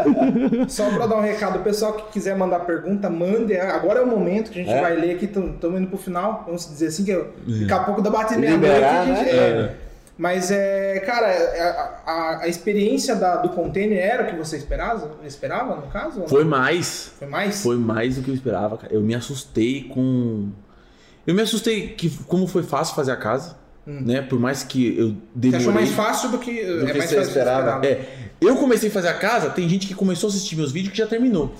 [0.68, 3.56] Só pra dar um recado, o pessoal que quiser mandar pergunta, mande.
[3.56, 4.80] Agora é o momento que a gente É?
[4.80, 8.10] vai ler aqui, estamos indo pro final, vamos dizer assim, que daqui a pouco da
[8.10, 9.30] bate meia-noite Liberar, a gente.
[9.54, 9.62] Né?
[9.86, 9.90] é.
[10.18, 15.12] Mas é, cara, a, a- a experiência da- do container era o que você esperava?
[15.24, 16.24] Esperava, no caso?
[16.28, 17.12] Foi mais.
[17.18, 17.62] Foi mais?
[17.62, 18.92] Foi mais do que eu esperava, cara.
[18.92, 20.50] Eu me assustei com.
[21.26, 23.56] Eu me assustei que como foi fácil fazer a casa.
[23.86, 24.20] né?
[24.20, 25.60] Por mais que eu Você demorei...
[25.60, 26.64] achou mais fácil do que.
[26.66, 27.86] Do é que você esperava.
[27.86, 28.04] É,
[28.42, 30.98] eu comecei a fazer a casa, tem gente que começou a assistir meus vídeos que
[30.98, 31.54] já terminou.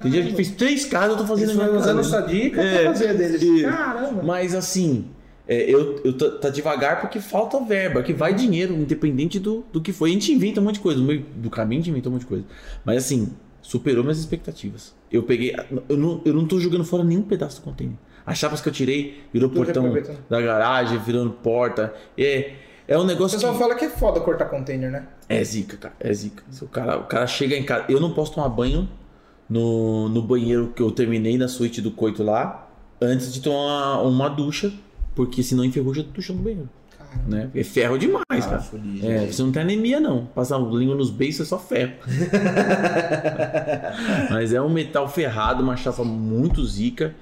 [0.00, 2.08] Tem gente que fez três casas, eu tô fazendo Eles a minha foram usando casa.
[2.08, 3.42] sua dica É, pra fazer deles.
[3.42, 4.22] e- Caramba.
[4.22, 5.06] Mas assim,
[5.48, 9.80] é, eu, eu tá, tá devagar porque falta verba, que vai dinheiro, independente do, do
[9.80, 10.10] que foi.
[10.10, 12.12] A gente inventa um monte de coisa, no meio do caminho a gente inventa um
[12.12, 12.44] monte de coisa.
[12.84, 13.32] Mas assim,
[13.62, 14.94] superou minhas expectativas.
[15.10, 15.54] Eu peguei.
[15.88, 17.96] Eu não, eu não tô jogando fora nenhum pedaço do container.
[18.24, 19.94] As chapas que eu tirei, virou Tudo portão
[20.28, 21.94] da garagem, virando porta.
[22.18, 22.54] É,
[22.88, 23.58] é um O negócio pessoal que.
[23.60, 25.06] fala que é foda cortar container, né?
[25.28, 25.94] É zica, cara.
[26.00, 26.42] É zica.
[26.60, 27.84] O cara, o cara chega em casa.
[27.88, 28.88] Eu não posso tomar banho
[29.48, 32.68] no, no banheiro que eu terminei na suíte do coito lá
[33.00, 34.72] antes de tomar uma ducha,
[35.16, 36.68] porque senão enferruja a ducha no banheiro.
[36.96, 37.24] Caramba.
[37.28, 37.50] Né?
[37.54, 38.60] É ferro demais, Ah, cara.
[38.60, 40.26] fudi, É, você não tem anemia, não.
[40.26, 41.94] Passar língua nos beiços é só ferro.
[44.30, 47.14] Mas é um metal ferrado, uma chapa muito zica.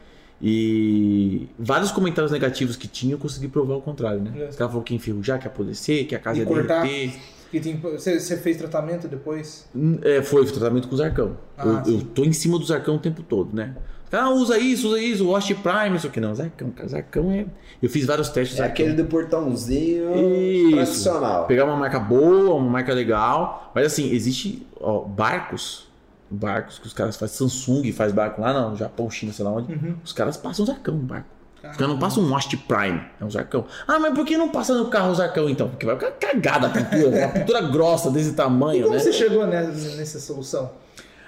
[0.42, 4.32] E vários comentários negativos que tinha, eu consegui provar o contrário, né?
[4.36, 4.48] É.
[4.48, 6.82] Os caras falaram que ia enferrujar, que ia apodrecer, que a casa E ia cortar?
[6.82, 7.20] derreter.
[7.62, 9.64] Tem- você, você fez tratamento depois?
[10.02, 11.36] É, foi tratamento com o Zarcão.
[11.56, 13.74] Ah, eu, eu tô em cima do Zarcão o tempo todo, né?
[14.14, 16.20] Ah, usa isso, usa isso, Wash Prime, isso aqui.
[16.20, 17.46] Não, Zarcão, cara, Zarcão é.
[17.82, 18.58] Eu fiz vários testes.
[18.58, 20.70] É aquele do portãozinho Isso.
[20.70, 21.46] tradicional.
[21.46, 23.70] Pegar uma marca boa, uma marca legal.
[23.74, 25.86] Mas assim, existe ó, barcos.
[26.30, 27.36] Barcos que os caras fazem.
[27.36, 29.72] Samsung faz barco lá no Japão, China, sei lá onde.
[29.72, 29.96] Uhum.
[30.04, 31.28] Os caras passam Zarcão no barco.
[31.58, 33.64] Os caras não passam um Wash Prime, é um Zarcão.
[33.88, 35.68] Ah, mas por que não passa no carro o Zarcão então?
[35.68, 39.00] Porque vai ficar cagada a pintura, uma pintura grossa desse E tamanho, como né?
[39.00, 40.70] você chegou nessa, nessa solução?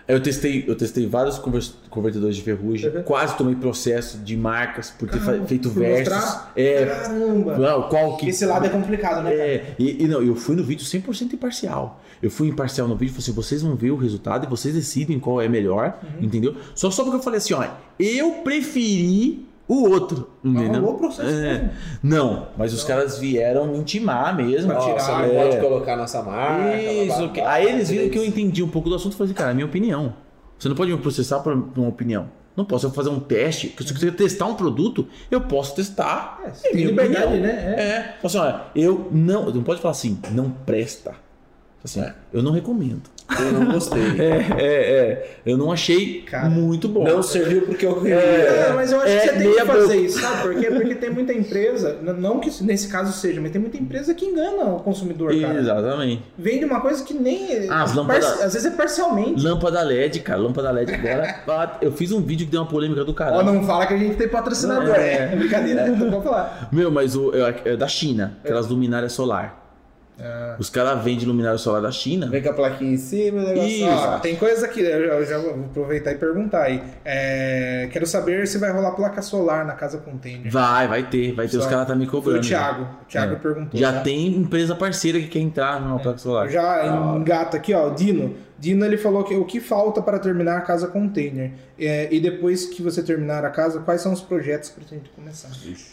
[0.08, 3.02] Eu testei, eu testei vários conver- convertedores de ferrugem, Uhum.
[3.02, 6.14] quase tomei processo de marcas por ter Caramba, feito versos.
[6.14, 6.52] mostrar?
[6.54, 7.58] É, Caramba!
[7.58, 8.28] não, qual que.
[8.28, 9.34] Esse lado é complicado, né?
[9.34, 12.00] É, e, e não, eu fui no vídeo 100% imparcial.
[12.22, 14.74] Eu fui imparcial no vídeo e falei assim: vocês vão ver o resultado e vocês
[14.74, 16.24] decidem qual é melhor, Uhum.
[16.24, 16.54] entendeu?
[16.74, 17.66] Só, só porque eu falei assim: ó,
[17.98, 20.80] eu preferi o outro, entendeu?
[20.80, 21.70] rolou o processo É.
[22.02, 24.70] Não, mas os caras vieram me intimar mesmo.
[24.72, 25.44] Pra tirar, não é.
[25.48, 26.76] pode colocar nossa marca.
[26.80, 27.52] Isso, blá, blá, blá.
[27.52, 29.55] Aí eles viram que eu entendi um pouco do assunto e falei assim, cara, é
[29.55, 30.14] minha opinião.
[30.59, 32.28] Você não pode me processar por uma opinião.
[32.56, 33.68] Não posso eu fazer um teste.
[33.68, 36.40] porque Se eu quiser testar um produto, eu posso testar.
[36.44, 37.43] É, É tem liberdade, opinião.
[37.43, 37.74] né?
[37.76, 37.80] É.
[37.82, 38.14] É.
[38.24, 39.51] Assim, olha, eu não.
[39.51, 41.12] Não pode falar assim, não presta.
[41.84, 43.02] Assim, olha, eu não recomendo.
[43.28, 44.03] Eu não gostei.
[44.19, 45.31] É, é, é.
[45.44, 47.05] Eu não achei Cara, muito bom.
[47.05, 48.15] Não serviu porque eu queria.
[48.15, 49.97] É, mas eu acho É, que você tem que fazer boca.
[49.97, 50.43] isso, sabe?
[50.43, 50.66] Por quê?
[50.70, 54.65] Porque tem muita empresa, não que nesse caso seja, mas tem muita empresa que engana
[54.65, 55.59] o consumidor, cara.
[55.59, 56.23] Exatamente.
[56.39, 57.69] Vende uma coisa que nem.
[57.69, 59.43] Ah, as lâmpadas- Às vezes é parcialmente.
[59.43, 60.40] Lâmpada LED, cara.
[60.40, 61.78] Lâmpada LED agora.
[61.82, 63.44] eu fiz um vídeo que deu uma polêmica do Ó, caralho.
[63.44, 64.94] não fala que a gente tem patrocinador.
[64.94, 65.32] É.
[65.32, 66.69] É, brincadeira, não pode falar.
[66.73, 69.65] Meu, mas o, é, é da China, aquelas luminárias solar.
[70.18, 70.56] Ah.
[70.59, 72.26] Os caras vendem luminária solar da China.
[72.28, 73.68] Vem com a plaquinha em cima, o negócio.
[73.68, 73.86] Isso.
[73.86, 76.82] Ó, tem coisa aqui, eu já vou aproveitar e perguntar aí.
[77.05, 80.51] É, quero saber se vai rolar placa solar na casa container.
[80.51, 81.59] Vai, vai ter, vai ter.
[81.59, 82.38] Os Só- caras tá me Foi cobrando.
[82.38, 82.82] o Thiago.
[83.02, 83.36] O Thiago É.
[83.36, 83.78] perguntou.
[83.78, 86.47] Já tem empresa parceira que quer entrar numa placa solar.
[86.47, 86.86] Eu já
[87.16, 88.34] engato aqui, ó, o Dino.
[88.58, 91.52] Dino ele falou que o que falta para terminar a casa container.
[91.78, 95.50] É, e depois que você terminar a casa, quais são os projetos que pretende começar?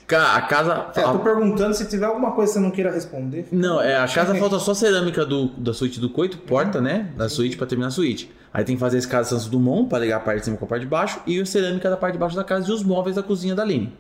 [0.08, 0.88] Cara, a casa.
[0.96, 3.48] É, a- tô perguntando se tiver alguma coisa que você não queira responder.
[3.52, 7.12] Não, é, a casa falta só cerâmica do, da suíte do coito, porta, né?
[7.18, 8.32] Da suíte pra terminar a suíte.
[8.54, 10.64] Aí tem que fazer a escada Santos Dumont pra ligar a parte de cima com
[10.66, 12.84] a parte de baixo e a cerâmica da parte de baixo da casa e os
[12.84, 13.92] móveis da cozinha da Aline.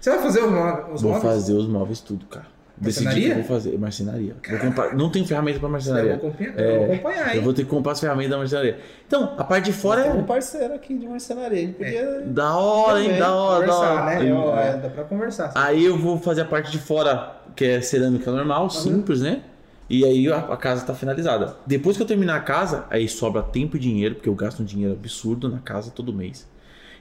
[0.00, 1.34] Você vai fazer os, os Vou móveis?
[1.34, 2.46] fazer os móveis tudo, cara.
[2.80, 4.34] Decidi que eu vou fazer marcenaria.
[4.48, 6.16] Vou comprar, não tenho ferramenta Eu marcenaria.
[6.16, 7.36] vou acompanhar, É, eu vou acompanhar, hein?
[7.36, 8.78] Eu vou ter que comprar as ferramentas da marcenaria.
[9.06, 11.58] Então, a parte de fora é um parceiro aqui de marcenaria.
[11.60, 12.20] Ele podia.
[12.26, 13.18] da hora, hein?
[13.18, 14.04] Da hora, da hora.
[14.06, 14.30] né?
[14.30, 14.68] Eu- É.
[14.70, 15.52] é, dá pra conversar.
[15.54, 19.42] Aí eu vou fazer a parte de fora, que é cerâmica normal, simples, né?
[19.88, 21.56] E aí a, a casa tá finalizada.
[21.66, 24.64] Depois que eu terminar a casa, aí sobra tempo e dinheiro, porque eu gasto um
[24.64, 26.46] dinheiro absurdo na casa todo mês.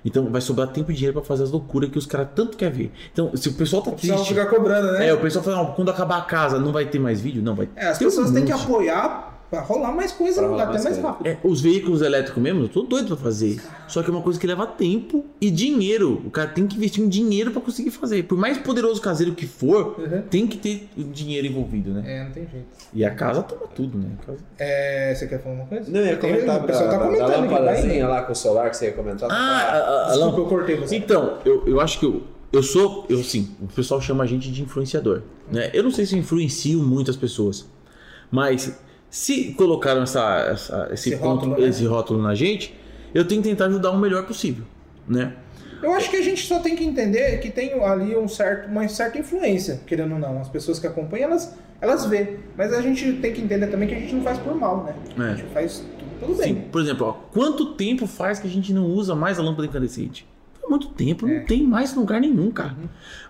[0.04, 2.74] Então vai sobrar tempo e dinheiro pra fazer as loucuras que os caras tanto querem
[2.74, 2.92] ver.
[3.12, 4.34] Então, se o pessoal tá Precisava triste.
[4.34, 5.08] ficar cobrando, né?
[5.08, 7.42] É, o pessoal fala, quando acabar a casa, não vai ter mais vídeo?
[7.42, 10.74] Não, vai É, as pessoas um têm que apoiar pra rolar mais coisa, rolar até
[10.74, 11.28] mais mais rápido.
[11.28, 13.60] É, os veículos elétricos mesmo, eu tô doido pra fazer.
[13.88, 16.22] Só que é uma coisa que leva tempo e dinheiro.
[16.26, 18.24] O cara tem que investir um dinheiro pra conseguir fazer.
[18.24, 20.22] Por mais poderoso caseiro que for, Uhum.
[20.30, 22.04] tem que ter dinheiro envolvido, né?
[22.06, 22.68] É, não tem jeito.
[22.94, 24.10] E a casa toma tudo, né?
[24.22, 25.92] A casa- É, você quer falar uma coisa?
[25.92, 27.42] Não, eu ia comentar O pessoal tá comentando vai.
[27.42, 29.30] lâmpadazinha lá com o solar que você ia comentar.
[29.32, 30.42] Ah, a, a, a Desculpa, lâmpada.
[30.42, 30.96] eu cortei você.
[30.96, 32.22] Então, eu, eu acho que eu,
[32.54, 35.22] eu sou, eu sim, o pessoal chama a gente de influenciador,
[35.52, 35.70] né?
[35.74, 37.66] Eu não sei se eu influencio muitas pessoas,
[38.32, 38.78] mas
[39.10, 41.68] se colocaram essa, essa- esse, Esse ponto, rótulo, né?
[41.68, 42.74] esse rótulo na gente,
[43.14, 44.66] eu tenho que tentar ajudar o melhor possível,
[45.08, 45.34] né?
[45.82, 48.86] Eu acho que a gente só tem que entender que tem ali um certo, uma
[48.90, 50.40] certa influência, querendo ou não.
[50.42, 52.36] As pessoas que acompanham, elas, elas vê.
[52.58, 54.94] Mas a gente tem que entender também que a gente não faz por mal, né?
[55.18, 55.32] É.
[55.32, 56.62] A gente faz tudo pelo Sim, bem.
[56.70, 60.28] por exemplo, ó, quanto tempo faz que a gente não usa mais a lâmpada incandescente?
[60.70, 61.40] muito tempo, É.
[61.40, 62.76] não tem mais lugar nenhum, cara.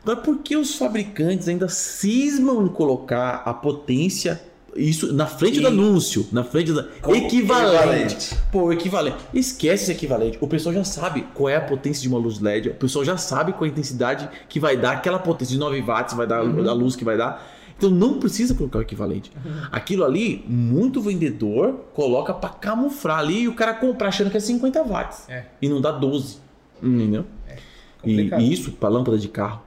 [0.04, 4.42] Agora, por que os fabricantes ainda cismam em colocar a potência,
[4.76, 6.86] isso na frente do anúncio, na frente da.
[7.16, 8.36] Equivalente.
[8.52, 9.18] Pô, equivalente.
[9.34, 10.38] Esquece esse equivalente.
[10.42, 13.18] O pessoal já sabe qual é a potência de uma luz LED, o pessoal já
[13.18, 16.44] sabe qual é a intensidade que vai dar, aquela potência de 9 watts vai dar,
[16.44, 16.68] Uhum.
[16.70, 17.46] a luz que vai dar.
[17.78, 19.32] Então não precisa colocar o equivalente.
[19.72, 24.40] Aquilo ali, muito vendedor coloca pra camuflar ali e o cara compra achando que é
[24.42, 25.30] 50 watts.
[25.30, 25.46] É.
[25.62, 26.38] E não dá 12.
[26.84, 27.26] Entendeu?
[28.04, 28.42] E, complicado.
[28.42, 29.62] e isso pra lâmpada de carro,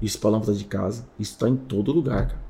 [0.00, 2.41] isso pra lâmpada de casa, isso tá em todo lugar, cara.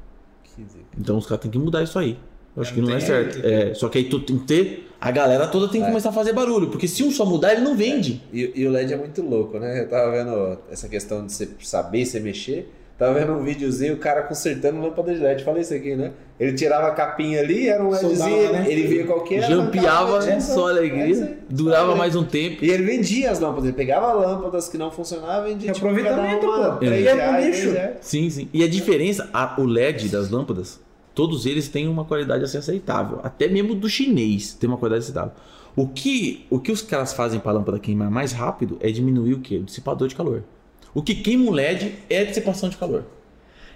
[0.99, 2.19] Então os caras têm que mudar isso aí.
[2.55, 3.41] Eu acho É, que não é certo.
[3.47, 4.89] É, só que aí tu tem que ter.
[5.01, 5.91] A galera toda tem que É.
[5.91, 6.69] começar a fazer barulho.
[6.69, 8.23] Porque se um só mudar, ele não vende.
[8.33, 9.81] E, e o LED é muito louco, né?
[9.83, 12.71] Eu tava vendo essa questão de você saber você mexer.
[13.03, 15.43] Tava vendo um videozinho, o cara consertando lâmpada de LED.
[15.43, 16.13] Falei isso aqui, né?
[16.39, 18.65] Ele tirava a capinha ali, era um LEDzinho, né?
[18.69, 19.49] ele via qual que era.
[19.49, 21.25] Jampeava, arrancava, só é alegria.
[21.25, 21.37] aí.
[21.51, 22.65] Durava mais um tempo.
[22.65, 26.47] E ele vendia as lâmpadas, ele pegava lâmpadas que não funcionavam e vendia tipo, Aproveitamento,
[26.47, 26.85] uma pô.
[26.85, 27.73] Ia pro reais, lixo.
[27.73, 27.97] reais.
[28.03, 28.49] Sim, sim.
[28.53, 30.81] E a diferença, a- o LED das lâmpadas,
[31.13, 33.19] todos eles têm uma qualidade assim aceitável.
[33.25, 35.33] Até mesmo do chinês tem uma qualidade aceitável.
[35.75, 39.35] O que, o que os caras fazem para a lâmpada queimar mais rápido é diminuir
[39.35, 39.57] o quê?
[39.57, 40.45] O dissipador de calor.
[40.95, 43.05] O que queima o LED é a dissipação de calor.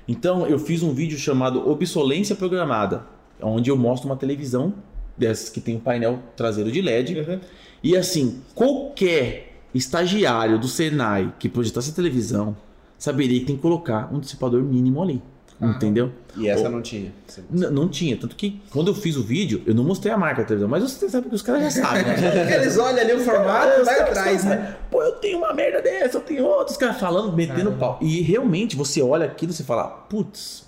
[0.06, 3.06] Então eu fiz um vídeo chamado Obsolência Programada,
[3.40, 4.74] onde eu mostro uma televisão
[5.16, 7.20] dessas que tem um painel traseiro de LED.
[7.20, 7.40] Uhum.
[7.82, 12.56] E assim, qualquer estagiário do Senai que projetasse a televisão
[12.98, 15.22] saberia que tem que colocar um dissipador mínimo ali.
[15.60, 16.12] Entendeu?
[16.36, 17.10] E essa Ou- não tinha.
[17.50, 18.14] N- não tinha.
[18.16, 20.82] Tanto que quando eu fiz o vídeo, eu não mostrei a marca da televisão, mas
[20.82, 22.14] você sabe que os caras já sabem, né?
[22.60, 24.76] Eles olham ali o formato, Os vai atrás, né?
[24.90, 26.72] Pô, eu tenho uma merda dessa, eu tenho outra.
[26.72, 27.98] Os caras falando, metendo pau.
[28.02, 30.66] E realmente, você olha aquilo e você fala, putz,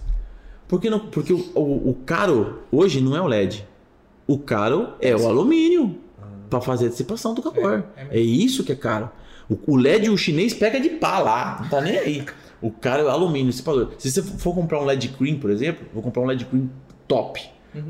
[0.67, 1.01] por que não?
[1.01, 3.67] Porque o, o, o caro hoje não é o LED.
[4.27, 5.99] O caro é o alumínio
[6.49, 7.85] pra fazer a dissipação do calor.
[7.95, 9.11] É, É, isso que é caro.
[9.51, 12.27] O, o LED o chinês pega de pá lá, não tá nem aí.
[12.61, 13.93] O caro é o alumínio, dissipador.
[13.99, 16.69] Se você for comprar um LED cream, por exemplo, vou comprar um LED cream
[17.07, 17.41] top.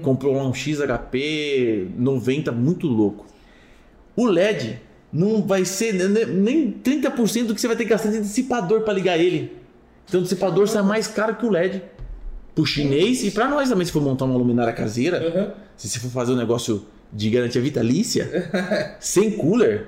[0.03, 3.27] Comprou um XHP 90 muito louco.
[4.15, 4.79] O LED
[5.13, 8.83] não vai ser ne- nem 30% do que você vai ter que gastar de dissipador
[8.83, 9.57] para ligar ele.
[10.07, 11.83] Então o dissipador sai mais caro que o LED.
[12.55, 15.53] Pro chinês e para nós também, se for montar uma luminária caseira, Uhum.
[15.77, 18.51] se você for fazer um negócio de garantia vitalícia,
[19.01, 19.87] sem cooler,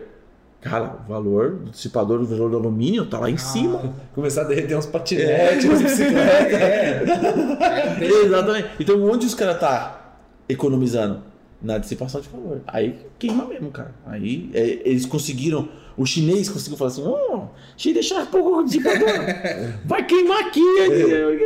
[0.61, 3.95] cara, o valor do dissipador, o valor do alumínio tá lá em cima.
[4.15, 6.61] Começar a derreter uns patinetes, umas bicicletas.
[8.25, 8.69] Exatamente.
[8.79, 10.17] Então onde os caras tá
[10.49, 11.23] economizando?
[11.63, 12.63] Na dissipação de calor.
[12.67, 13.95] Aí queima mesmo, cara.
[14.07, 15.69] Aí é, eles conseguiram.
[16.01, 17.43] O chinês conseguiu falar assim: oh,
[17.77, 18.79] eu deixar pouco de.
[19.85, 20.63] Vai queimar aqui.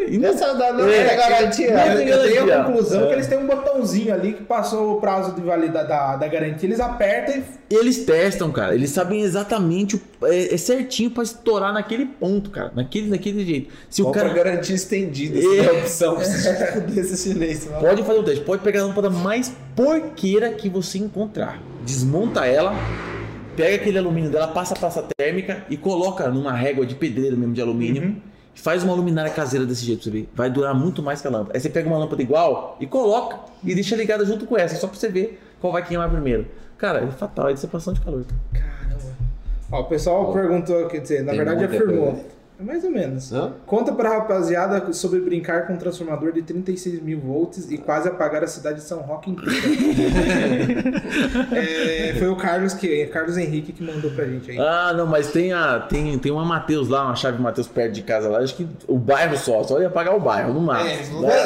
[0.09, 1.71] E não- Essa da não É, é, garantia.
[1.75, 3.07] não tem eu tenho a conclusão É.
[3.09, 6.69] que eles têm um botãozinho ali que passou o prazo de validade da, da garantia,
[6.69, 8.77] eles apertam e Eles testam, cara.
[8.77, 9.97] Eles sabem exatamente.
[9.97, 12.71] o- é, é certinho pra estourar naquele ponto, cara.
[12.77, 13.73] Naquele, naquele jeito.
[13.91, 14.29] Se o cara.
[14.29, 15.63] garantia estendida, É.
[15.63, 17.67] der opção pra você fuder esse chinês.
[17.67, 17.81] mano.
[17.81, 21.61] Pode fazer o teste, pode pegar a lâmpada mais porqueira que você encontrar.
[21.85, 22.73] Desmonta ela,
[23.57, 27.55] pega aquele alumínio dela, passa a pasta térmica e coloca numa régua de pedreiro mesmo
[27.55, 28.21] de alumínio.
[28.55, 30.29] E faz uma luminária caseira desse jeito pra você ver.
[30.35, 31.53] Vai durar muito mais que a lâmpada.
[31.55, 34.87] Aí você pega uma lâmpada igual e coloca e deixa ligada junto com essa, só
[34.87, 36.47] pra você ver qual vai queimar primeiro.
[36.79, 38.25] Cara, é fatal, é dissipação de calor.
[38.53, 39.17] Caramba.
[39.73, 42.13] Ó, o pessoal perguntou, quer dizer, na verdade afirmou.
[42.13, 42.34] coisa.
[42.59, 43.33] É mais ou menos.
[43.33, 43.53] Hã?
[43.67, 48.45] Conta pra rapaziada sobre brincar com um transformador de 36 mil volts e quase apagar
[48.45, 49.55] a cidade de São Roque inteira.
[51.53, 54.59] É, foi o Carlos que Carlos Henrique que mandou pra gente aí.
[54.59, 58.03] Ah, não, mas tem, a, tem, tem uma Mateus lá, uma chave Mateus perto de
[58.03, 58.39] casa lá.
[58.39, 61.25] Acho que o bairro só, só ia pagar o bairro, no máximo.
[61.27, 61.45] É,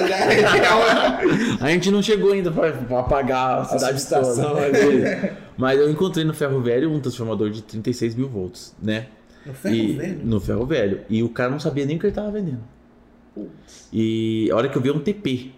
[1.60, 5.36] A gente não chegou ainda pra, pra apagar a cidade toda.
[5.56, 9.06] Mas eu encontrei no Ferro Velho um transformador de 36 mil volts, né?
[9.46, 10.20] No ferro E- velho?
[10.24, 11.00] No Ferro Velho.
[11.08, 12.60] E o cara não sabia nem o que ele tava vendendo.
[13.92, 15.52] E a hora que eu vi é um TP.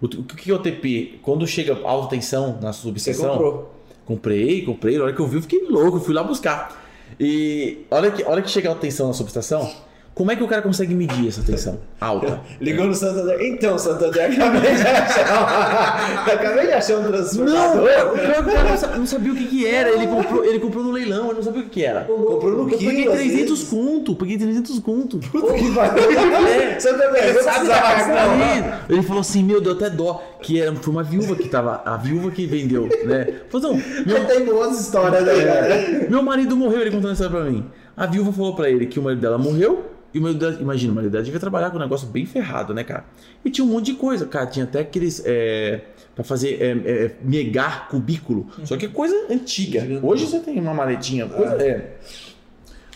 [0.00, 1.18] O, o que é o TP?
[1.22, 3.30] Quando chega alta tensão na Você subseção.
[3.32, 3.74] comprou.
[4.04, 4.96] Comprei, comprei.
[4.98, 6.84] Na hora que eu vi, eu fiquei louco, fui lá buscar.
[7.18, 9.68] E a hora que, a hora que chega a tensão na subestação,
[10.16, 12.40] como é que o cara consegue medir essa tensão alta?
[12.58, 13.38] Ligou no Santander.
[13.42, 16.24] Então, Santander, acabei de achar.
[16.32, 17.82] acabei de achar um Não, transformador.
[17.82, 19.90] o pior que o cara não sa- não sabia o que, que era.
[19.90, 22.04] Ele comprou, ele comprou no leilão, ele não sabia o que, que era.
[22.04, 23.12] Comprou no Eu paguei quilo.
[23.12, 23.68] às 300 vezes.
[23.68, 25.18] conto, paguei 300 conto.
[25.18, 26.02] Puta que pariu.
[26.46, 26.80] É.
[26.80, 28.78] Santander, não Sabe precisava não.
[28.88, 30.22] Ele falou assim, meu, deu até dó.
[30.40, 33.26] Que era, foi uma viúva que tava, a viúva que vendeu, né?
[33.50, 36.06] Falou assim, meu, Tem boas histórias, né, cara?
[36.08, 37.66] Meu marido morreu, ele contando isso pra mim.
[37.96, 39.95] A viúva falou pra ele que o marido dela morreu.
[40.16, 42.72] E o marido dela, imagina, o marido dela devia trabalhar com um negócio bem ferrado,
[42.72, 43.04] né, cara?
[43.44, 44.46] E tinha um monte de coisa, cara.
[44.46, 45.22] Tinha até aqueles.
[45.26, 45.82] É,
[46.14, 48.46] pra fazer é, é, megar cubículo.
[48.64, 49.80] Só que coisa antiga.
[49.80, 50.08] Gigantão.
[50.08, 51.28] Hoje você tem uma maletinha.
[51.28, 51.98] Coisa, é.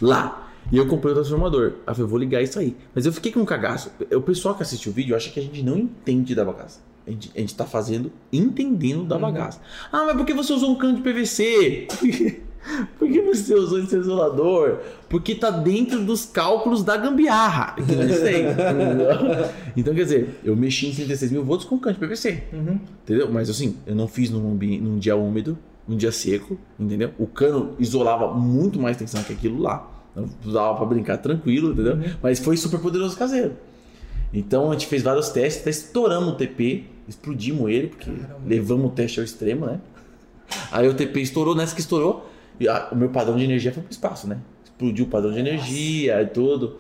[0.01, 0.51] Lá.
[0.73, 1.75] E eu comprei o transformador.
[1.87, 2.75] Aí eu falei, vou ligar isso aí.
[2.95, 3.93] Mas eu fiquei com um cagaço.
[4.15, 6.81] O pessoal que assiste o vídeo acha que a gente não entende da bagaça.
[7.07, 9.61] A gente, a gente tá fazendo entendendo da bagaça.
[9.93, 11.87] Ah, mas por que você usou um cano de PVC?
[12.99, 14.79] Por que você usou esse isolador?
[15.09, 17.75] Porque tá dentro dos cálculos da gambiarra.
[17.75, 18.05] Que não
[19.77, 22.45] então, quer dizer, eu mexi em 36 mil volts com cano de PVC.
[23.03, 23.31] Entendeu?
[23.33, 25.59] Mas assim, eu não fiz num, num dia úmido,
[25.89, 27.11] num dia seco, entendeu?
[27.19, 29.91] O cano isolava muito mais tensão que aquilo lá.
[30.13, 31.99] Então, dava pra brincar tranquilo, entendeu?
[32.23, 33.55] Mas foi super poderoso caseiro.
[34.33, 38.11] Então a gente fez vários testes, até estouramos o TP, explodimos ele, porque
[38.47, 39.81] levamos o teste ao extremo, né?
[40.71, 42.30] Aí o TP estourou, nessa que estourou,
[42.69, 44.39] a- o meu padrão de energia foi pro espaço, né?
[44.65, 46.77] Explodiu o padrão de energia e tudo.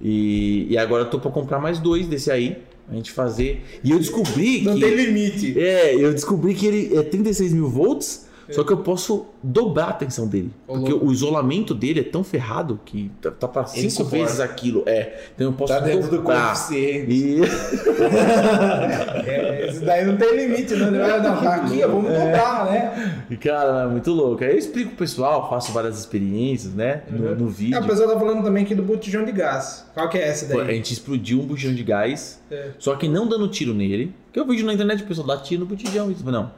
[0.00, 2.58] E, e agora eu tô pra comprar mais dois desse aí,
[2.90, 3.64] a gente fazer.
[3.82, 4.80] E eu descobri Não que.
[4.80, 5.58] tem limite.
[5.58, 9.92] É, eu descobri que ele é 36 mil volts, só que eu posso dobrar a
[9.92, 10.50] tensão dele.
[10.66, 11.06] Ô, porque louco.
[11.06, 14.16] o isolamento dele é tão ferrado que tá, tá pra cinco suporta.
[14.18, 14.82] vezes aquilo.
[14.86, 16.46] É, então eu posso Tá dentro do dobrar.
[16.54, 17.12] coeficiente.
[17.12, 17.40] E...
[19.26, 20.90] É, esse daí não tem limite, vai,
[21.22, 23.24] não, tá aqui, vamos dobrar, né?
[23.30, 24.42] e, Cara, é muito louco.
[24.44, 27.02] Aí eu explico pro pessoal, faço várias experiências, né?
[27.10, 27.80] No, no É, vídeo.
[27.80, 29.86] o pessoal tá falando também aqui do botijão de gás.
[29.94, 30.76] Qual que é essa Pô, A daí?
[30.76, 32.70] gente explodiu um bujão de gás, É.
[32.78, 34.14] só que não dando tiro nele.
[34.26, 36.10] Porque eu vejo na internet o pessoal dá tiro no botijão.
[36.10, 36.50] Isso, não.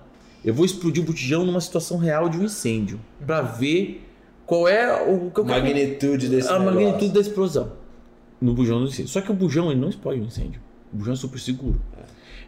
[0.46, 2.98] Eu vou explodir o botijão numa situação real de um incêndio.
[3.26, 4.02] Pra ver
[4.46, 5.30] qual é o.
[5.30, 6.80] Que é o- Magnitude desse a negócio.
[6.80, 7.72] magnitude da explosão
[8.40, 9.08] no bujão do incêndio.
[9.10, 10.60] Só que o bujão ele não explode no incêndio.
[10.92, 11.80] O bujão é super seguro.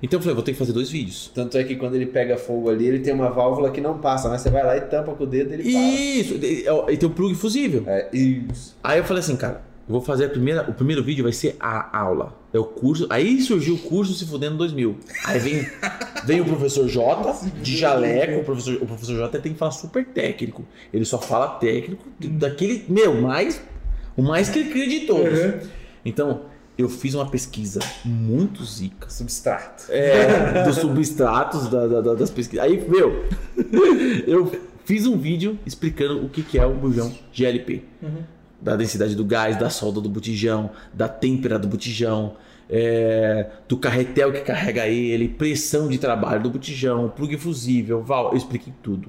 [0.01, 1.29] Então eu falei, vou ter que fazer dois vídeos.
[1.35, 4.29] Tanto é que quando ele pega fogo ali, ele tem uma válvula que não passa,
[4.29, 6.35] mas você vai lá e tampa com o dedo e ele Isso!
[6.35, 7.83] E e tem o plug fusível.
[7.83, 7.95] para.
[7.95, 8.77] É, isso.
[8.85, 10.69] Aí eu falei assim, cara, eu vou fazer a primeira.
[10.69, 12.37] O primeiro vídeo vai ser a aula.
[12.53, 13.07] É o curso.
[13.11, 14.99] Aí surgiu o curso Se Fudendo 2000.
[15.25, 15.67] Aí vem,
[16.25, 18.41] vem o professor J, de jaleco.
[18.41, 20.65] O professor, o professor J tem que falar super técnico.
[20.93, 22.85] Ele só fala técnico daquele.
[22.89, 23.61] Meu, mais.
[24.17, 25.39] O mais que ele cria de todos.
[25.39, 25.61] Uhum.
[26.05, 26.43] Então,
[26.77, 29.09] eu fiz uma pesquisa muito zica.
[29.09, 29.85] Substrato.
[29.91, 32.65] É, dos substratos da- da- da- das pesquisas.
[32.65, 33.25] Aí, meu,
[34.27, 34.51] eu
[34.85, 37.85] fiz um vídeo explicando o que, que é o bujão GLP.
[38.61, 42.35] Da densidade do gás, da solda do botijão, da têmpera do botijão,
[42.69, 48.31] é, do carretel que carrega ele, pressão de trabalho do botijão, plug fusível, val.
[48.33, 49.09] Eu expliquei tudo.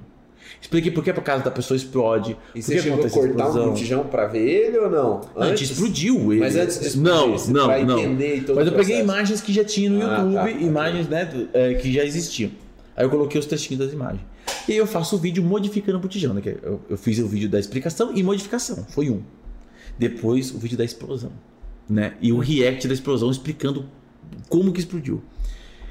[0.61, 2.35] Expliquei por que a casa da pessoa explode.
[2.55, 5.21] E você chegou a cortar um botijão pra ver ele ou não?
[5.35, 6.41] Não, a gente explodiu ele.
[6.41, 7.99] Mas antes de explodir, Não, você- não, pra não.
[7.99, 10.49] entender todo Mas eu peguei imagens que já tinha no Ah, YouTube, tá, tá.
[10.51, 12.51] imagens né, do- é, que já existiam.
[12.95, 14.21] Aí eu coloquei os textinhos das imagens.
[14.67, 16.33] E aí eu faço o vídeo modificando o botijão.
[16.33, 16.41] Né?
[16.41, 18.85] que Eu, eu fiz o vídeo da explicação e modificação.
[18.89, 19.21] Foi um.
[19.99, 21.31] Depois o vídeo da explosão.
[21.87, 22.13] Né?
[22.21, 23.85] E o react da explosão explicando
[24.47, 25.21] como que explodiu.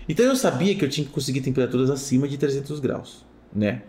[0.09, 3.25] Então eu sabia que eu tinha que conseguir temperaturas acima de 300 graus.
[3.55, 3.83] Né?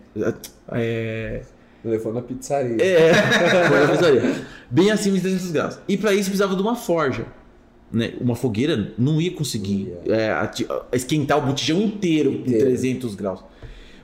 [0.72, 1.42] É,
[1.82, 2.76] Levou na pizzaria.
[2.82, 4.46] é, foi na pizzaria.
[4.70, 5.78] Bem acima de 300 graus.
[5.88, 7.24] E para isso precisava de uma forja.
[7.90, 8.12] Né?
[8.20, 12.66] Uma fogueira não ia conseguir é, ati- esquentar o botijão inteiro, em Inteiro.
[12.66, 13.42] 300 graus.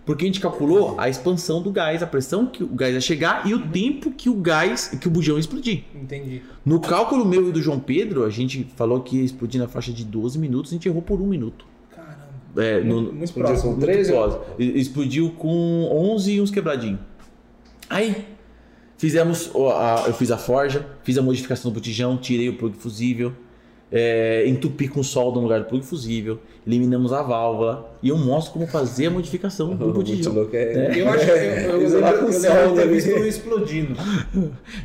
[0.07, 3.45] Porque a gente calculou a expansão do gás, a pressão que o gás ia chegar
[3.47, 5.83] e o tempo que o gás, que o bujão ia explodir.
[5.95, 6.43] Entendi.
[6.65, 9.93] No cálculo meu e do João Pedro, a gente falou que ia explodir na faixa
[9.93, 11.67] de 12 minutos, a gente errou por um minuto.
[11.91, 12.29] Caramba.
[12.57, 13.63] É, no, Muito, próximo.
[13.63, 14.13] com muito 13?
[14.13, 14.43] próximo.
[14.59, 17.01] Explodiu com 11 e uns quebradinhos.
[17.91, 18.25] Aí,
[18.97, 23.33] fizemos, a- eu fiz a forja, fiz a modificação do botijão, tirei o plug fusível,
[23.93, 28.53] é, entupi com solda no lugar do plug fusível, eliminamos a válvula e eu mostro
[28.53, 30.33] como fazer a modificação do botijão.
[30.33, 30.93] louco, é.
[30.99, 33.95] Eu acho que eu, eu, eu, lembro- eu lembro visto um explodindo.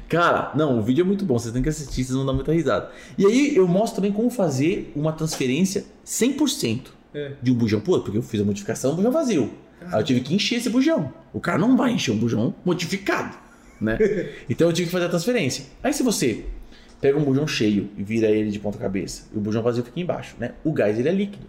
[0.07, 2.53] Cara, não, o vídeo é muito bom, vocês têm que assistir, vocês vão dar muita
[2.53, 2.89] risada.
[3.17, 6.81] E aí eu mostro também como fazer uma transferência 100%
[7.13, 7.31] É.
[7.41, 9.49] de um bujão pro outro, porque eu fiz a modificação, o bujão vazio.
[9.91, 11.11] Aí eu tive que encher esse bujão.
[11.33, 13.35] O cara não vai encher um bujão modificado,
[13.79, 13.97] né?
[14.47, 15.65] Então eu tive que fazer a transferência.
[15.83, 16.45] Aí se você
[17.01, 19.99] pega um bujão cheio e vira ele de ponta cabeça, e o bujão vazio fica
[19.99, 20.53] embaixo, né?
[20.63, 21.47] O gás ele é líquido.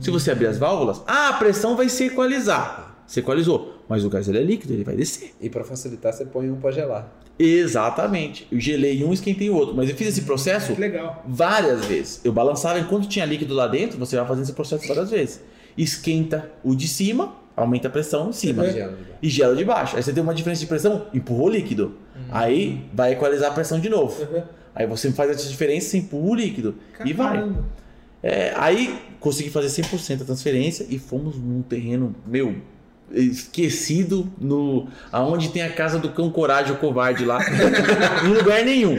[0.00, 3.02] Se você abrir as válvulas, ah, a pressão vai se equalizar.
[3.06, 5.34] Se equalizou, mas o gás ele é líquido, ele vai descer.
[5.40, 7.10] E pra facilitar, você põe um pra gelar.
[7.38, 8.46] Exatamente.
[8.52, 9.74] Eu gelei um e esquentei o outro.
[9.74, 11.24] Mas eu fiz esse processo legal.
[11.26, 12.20] várias vezes.
[12.22, 15.40] Eu balançava enquanto tinha líquido lá dentro, você vai fazendo esse processo várias vezes.
[15.76, 18.68] Esquenta o de cima, aumenta a pressão em cima.
[18.70, 18.98] Gela, né?
[19.20, 19.96] E gela de baixo.
[19.96, 21.96] Aí você tem uma diferença de pressão, empurrou o líquido.
[22.30, 24.22] Aí vai equalizar a pressão de novo.
[24.22, 24.42] Uhum.
[24.74, 26.74] Aí você faz essa diferença, você empurra o líquido.
[27.04, 27.38] E vai.
[27.38, 27.64] Caramba.
[28.22, 32.56] É, aí consegui fazer 100% a transferência e fomos num terreno, meu,
[33.12, 37.40] esquecido no aonde tem a casa do cão coragem o covarde lá.
[38.24, 38.96] em lugar nenhum.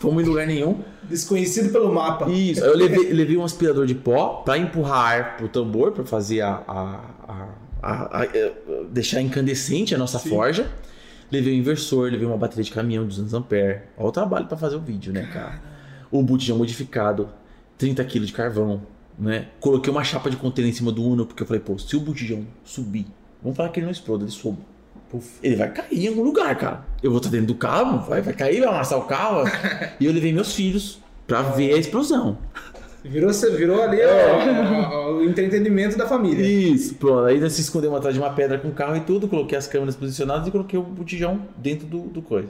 [0.00, 0.80] Fomos em lugar nenhum.
[1.04, 2.28] Desconhecido pelo mapa.
[2.30, 2.64] Isso.
[2.64, 6.62] Eu levei, levei um aspirador de pó para empurrar ar pro tambor, para fazer a,
[6.66, 8.28] a- a- a- a-
[8.90, 10.68] deixar incandescente a nossa forja.
[11.30, 13.80] Levei o inversor, levei uma bateria de caminhão de 200 ampere.
[13.96, 15.60] Olha o trabalho pra fazer o vídeo, né, cara?
[16.10, 17.28] O botijão modificado,
[17.78, 18.82] 30 kg de carvão,
[19.18, 19.48] né?
[19.60, 22.00] Coloquei uma chapa de container em cima do Uno, porque eu falei, pô, se o
[22.00, 23.06] botijão subir,
[23.42, 24.58] vamos falar que ele não exploda, ele sobe.
[25.42, 26.84] Ele vai cair em algum lugar, cara.
[27.02, 29.44] Eu vou estar dentro do carro, vai, vai cair, vai amassar o carro.
[29.98, 32.38] e eu levei meus filhos pra ver a explosão.
[33.02, 34.30] Virou, virou ali É.
[34.92, 36.44] ó, o entretenimento da família.
[36.44, 37.24] Isso, pronto.
[37.24, 39.66] Aí nós se escondemos atrás de uma pedra com o carro e tudo, coloquei as
[39.66, 42.48] câmeras posicionadas e coloquei o botijão dentro do, do coisa.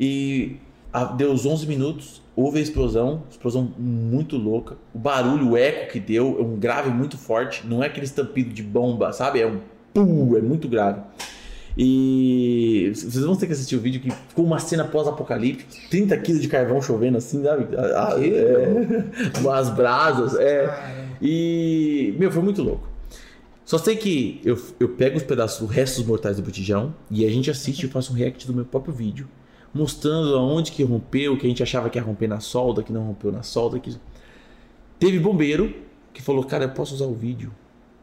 [0.00, 0.56] E
[0.92, 4.76] a- deu uns 11 minutos, houve a explosão, explosão muito louca.
[4.94, 8.54] O barulho, o eco que deu é um grave muito forte, não é aquele estampido
[8.54, 9.40] de bomba, sabe?
[9.40, 9.58] É um
[9.92, 11.00] pum, é muito grave.
[11.76, 16.40] E vocês vão ter que assistir o vídeo que ficou uma cena pós-apocalíptica, 30 quilos
[16.40, 17.76] de carvão chovendo assim, sabe?
[17.76, 19.04] A- a- é,
[19.58, 21.16] as brasas, é.
[21.20, 22.88] E, meu, foi muito louco.
[23.64, 27.30] Só sei que eu, eu pego os pedaços, os restos mortais do botijão e a
[27.30, 29.28] gente assiste e faço um react do meu próprio vídeo,
[29.74, 33.02] mostrando aonde que rompeu, que a gente achava que ia romper na solda, que não
[33.02, 33.78] rompeu na solda.
[33.80, 33.94] Que...
[34.98, 35.74] Teve bombeiro
[36.14, 37.52] que falou, cara, eu posso usar o vídeo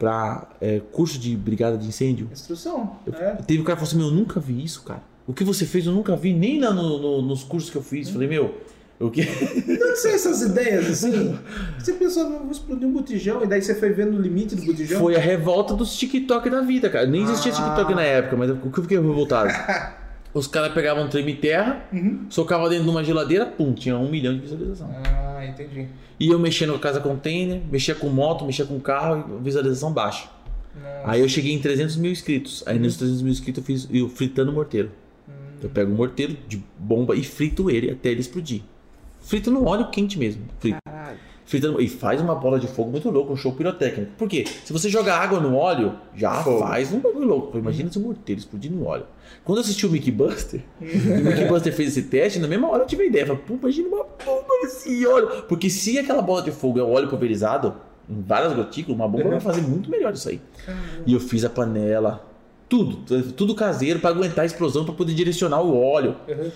[0.04, 2.28] pra é, curso de brigada de incêndio?
[2.32, 2.98] Instrução.
[3.06, 3.36] Eu- É.
[3.36, 5.02] Teve um cara que falou assim, meu, eu nunca vi isso, cara.
[5.26, 7.82] O que você fez eu nunca vi, nem lá no- no- nos cursos que eu
[7.82, 8.10] fiz.
[8.10, 8.58] Falei, meu,
[9.00, 9.22] o que...
[9.80, 11.40] Não sei essas ideias assim.
[11.80, 15.00] Você pensou, vou explodir um botijão, e daí você foi vendo o limite do botijão?
[15.00, 17.06] Foi a revolta dos TikTok da vida, cara.
[17.08, 17.56] Nem existia Ah.
[17.56, 19.50] TikTok na época, mas o que eu fiquei revoltado?
[20.34, 22.26] Os caras pegavam um treme terra, Uhum.
[22.30, 24.90] socavam dentro de uma geladeira, pum, tinha um milhão de visualização.
[25.06, 25.88] Ah, entendi.
[26.20, 30.28] E eu mexendo com a casa container, mexia com moto, mexia com carro, visualização baixa.
[30.76, 31.02] Nossa.
[31.12, 32.64] Aí eu cheguei em 300 mil inscritos.
[32.66, 34.90] Aí nos 300 mil inscritos eu fiz eu fritando o morteiro.
[35.62, 38.62] Eu pego o morteiro de bomba e frito ele até ele explodir.
[39.22, 40.42] Frito no óleo quente mesmo.
[40.60, 40.78] Frito.
[41.54, 44.14] Fritando, e faz uma bola de fogo muito louco, um show pirotécnico.
[44.18, 44.44] Por quê?
[44.66, 46.62] Se você jogar água no óleo, já Fogo.
[46.62, 47.56] faz um bagulho louco.
[47.60, 49.06] Imagina se o morteiro explodir no óleo.
[49.44, 52.68] Quando eu assisti o Mickey Buster, e o Mickey Buster fez esse teste, na mesma
[52.72, 53.28] hora eu tive a ideia.
[53.28, 55.44] Falei, pô, imagina uma bomba nesse óleo.
[55.48, 57.76] Porque se aquela bola de fogo é óleo pulverizado,
[58.10, 60.42] em várias gotículas, uma bomba vai fazer muito melhor isso aí.
[61.06, 62.28] E eu fiz a panela,
[62.68, 66.16] tudo, tudo caseiro para aguentar a explosão, para poder direcionar o óleo.
[66.28, 66.50] Uhum.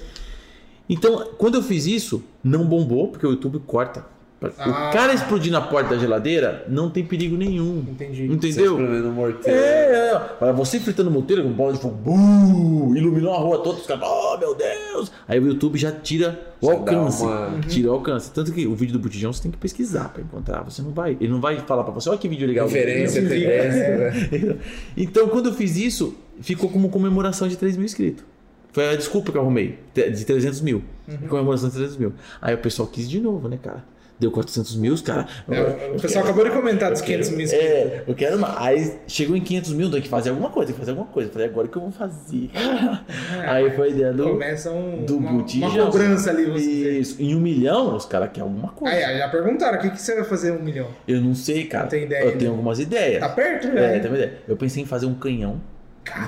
[0.90, 4.16] Então, quando eu fiz isso, não bombou, porque o YouTube corta.
[4.59, 4.89] Ah.
[4.89, 7.84] O cara explodir na porta da geladeira não tem perigo nenhum.
[7.89, 8.27] Entendi.
[8.27, 8.77] Você Entendeu?
[9.11, 9.59] morteiro.
[9.59, 10.22] É, é.
[10.39, 14.03] Mas você fritando morteiro com bola de fogo, bum, iluminou a rua toda, os caras,
[14.07, 15.11] oh meu Deus!
[15.27, 17.23] Aí o YouTube já tira o Já alcance.
[17.23, 18.31] uma- Tira o alcance.
[18.31, 20.61] Tanto que o vídeo do Botijão você tem que pesquisar pra encontrar.
[20.64, 21.18] Você não vai.
[21.19, 22.68] Ele não vai falar pra você, olha que vídeo legal.
[22.68, 24.57] Referência, tendência, né?
[24.95, 28.23] Então, quando eu fiz isso, ficou como comemoração de 3 mil inscritos.
[28.72, 30.84] Foi a desculpa que eu arrumei, de 300 mil.
[31.27, 32.14] Comemoração de 300 mil.
[32.39, 33.84] Aí o pessoal quis de novo, né, cara?
[34.19, 35.26] Deu 400 mil, os caras.
[35.48, 37.48] É, o pessoal acabou de comentar dos 500 mil.
[37.52, 38.56] É, eu quero mais.
[38.57, 41.30] Aí chegou em 500 mil, tem que fazer alguma coisa, tem que fazer alguma coisa.
[41.30, 42.49] Eu falei, agora que eu vou fazer?
[43.48, 44.23] Aí foi a ideia do.
[44.30, 45.85] Começa um, do uma, uma botijão.
[45.91, 46.99] cobrança ali, dizer.
[46.99, 47.22] Isso.
[47.22, 48.95] Em um milhão, os caras querem alguma coisa.
[48.95, 50.88] Aí, aí já perguntaram, o que, que você vai fazer um milhão?
[51.07, 51.84] Eu não sei, cara.
[51.84, 53.19] Não tem ideia eu tenho algumas ideias.
[53.19, 54.02] Tá perto, É, velho?
[54.02, 54.34] tem uma ideia.
[54.48, 55.61] Eu pensei em fazer um canhão.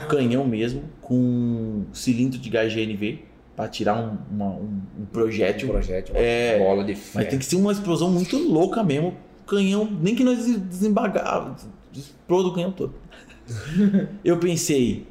[0.04, 3.24] Um canhão mesmo, com cilindro de gás GNV,
[3.60, 5.68] pra tirar um, uma- um, um projétil.
[5.68, 7.30] Um projétil, uma É, bola de Mas ferro.
[7.30, 9.14] tem que ser uma explosão muito louca mesmo.
[9.46, 11.58] Canhão, nem que nós desembagar,
[11.92, 12.94] exploda o canhão todo.
[14.24, 15.06] Eu pensei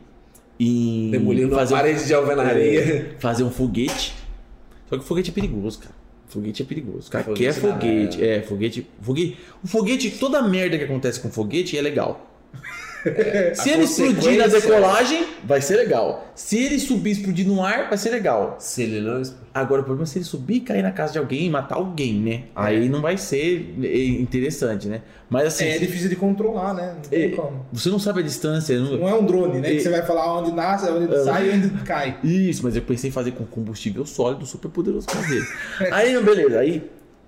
[0.58, 2.80] em Demolindo fazer uma um- parede de alvenaria.
[2.80, 4.14] é, fazer um foguete.
[4.88, 5.94] Só que o foguete é perigoso, cara.
[6.28, 7.10] Foguete é perigoso.
[7.10, 8.24] Cara, Foguete quer não, foguete.
[8.24, 9.36] É, foguete, foguete.
[9.62, 12.26] O foguete, toda merda que acontece com foguete é legal.
[13.54, 16.30] Se ele explodir na decolagem, vai ser legal.
[16.34, 18.56] Se ele subir e explodir no ar, vai ser legal.
[18.58, 19.22] Se ele não...
[19.54, 21.76] Agora, o problema é se ele subir e cair na casa de alguém e matar
[21.76, 22.42] alguém, né?
[22.54, 25.02] Aí não vai ser é, interessante, né?
[25.28, 26.92] Mas assim, É, difícil de controlar, né?
[26.94, 27.28] Não tem É.
[27.30, 27.66] como.
[27.72, 28.78] você não sabe a distância.
[28.78, 29.72] não- Não é um drone, né?
[29.72, 31.24] E- Que você vai falar onde nasce, onde É.
[31.24, 32.18] sai e onde cai.
[32.22, 35.44] Isso, mas eu pensei em fazer com combustível sólido super poderoso caseiro.
[35.92, 36.82] aí, beleza, aí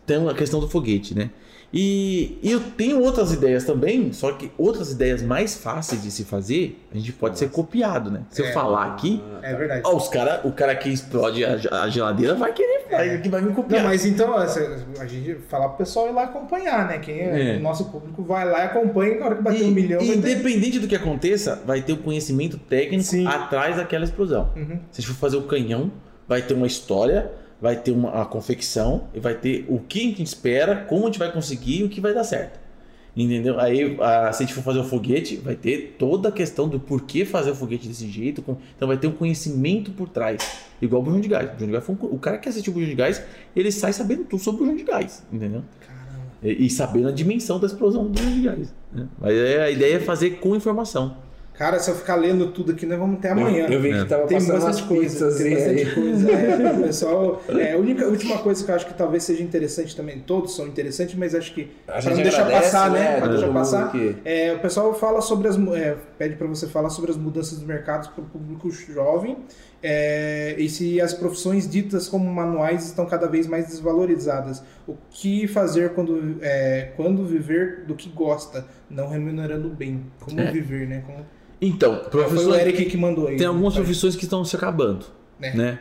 [0.07, 1.31] tem a questão do foguete, né?
[1.73, 6.25] E, e eu tenho outras ideias também, só que outras ideias mais fáceis de se
[6.25, 8.23] fazer, a gente pode ser copiado, né?
[8.29, 8.53] Se eu É.
[8.53, 9.83] falar aqui, É verdade.
[9.85, 11.53] ó, os cara, o cara que explode a,
[11.83, 13.83] a geladeira vai querer, vai, que vai me copiar.
[13.83, 16.99] Não, mas então, a gente falar pro pessoal ir lá acompanhar, né?
[16.99, 17.57] Quem é, É.
[17.59, 20.17] o nosso público vai lá e acompanha, na hora que bater E- um milhão, ter...
[20.17, 23.27] independente do que aconteça, vai ter o conhecimento técnico Sim.
[23.29, 24.51] atrás daquela explosão.
[24.57, 24.81] Uhum.
[24.91, 25.93] Se a gente for fazer o canhão,
[26.27, 27.31] vai ter uma história,
[27.61, 31.07] vai ter uma a confecção e vai ter o que a gente espera, como a
[31.07, 32.59] gente vai conseguir e o que vai dar certo.
[33.17, 33.59] Entendeu?
[33.59, 36.79] Aí, a- se a gente for fazer o foguete, vai ter toda a questão do
[36.79, 38.41] porquê fazer o foguete desse jeito.
[38.41, 40.39] com- Então, vai ter um conhecimento por trás.
[40.81, 41.51] Igual o bujão de gás.
[41.53, 43.21] O, de gás um o cara que assistiu o bujão de gás,
[43.55, 45.27] ele sai sabendo tudo sobre o bujão de gás.
[45.33, 45.63] Entendeu?
[46.43, 48.75] E, e sabendo a dimensão da explosão do bujão de gás.
[48.93, 49.07] né?
[49.21, 51.17] Mas é- a ideia é fazer com informação.
[51.61, 53.67] Cara, se eu ficar lendo tudo aqui, nós vamos até amanhã.
[53.69, 53.99] Eu vi É.
[54.03, 55.95] que tava Tem passando umas bastante coisa, pizzas tem bastante aí.
[55.95, 56.31] coisa.
[56.33, 60.21] É, pessoal, é, a única, última coisa que eu acho que talvez seja interessante também,
[60.21, 62.99] todos são interessantes, mas acho que A pra gente não deixar agradece, passar, né?
[62.99, 63.93] né, Pra deixar passar.
[64.25, 65.59] É, o pessoal fala sobre as.
[65.77, 69.37] é, pede para você falar sobre as mudanças do mercado para o público jovem
[69.83, 74.63] é, e se as profissões ditas como manuais estão cada vez mais desvalorizadas.
[74.89, 80.07] O que fazer quando, é, quando viver do que gosta, não remunerando bem?
[80.21, 80.51] Como É.
[80.51, 81.03] viver, né?
[81.07, 81.19] Como,
[81.61, 83.37] Então, foi o professor, Eric que mandou aí.
[83.37, 83.47] tem né?
[83.47, 83.83] algumas Vai.
[83.83, 85.05] profissões que estão se acabando,
[85.41, 85.55] É.
[85.55, 85.79] né?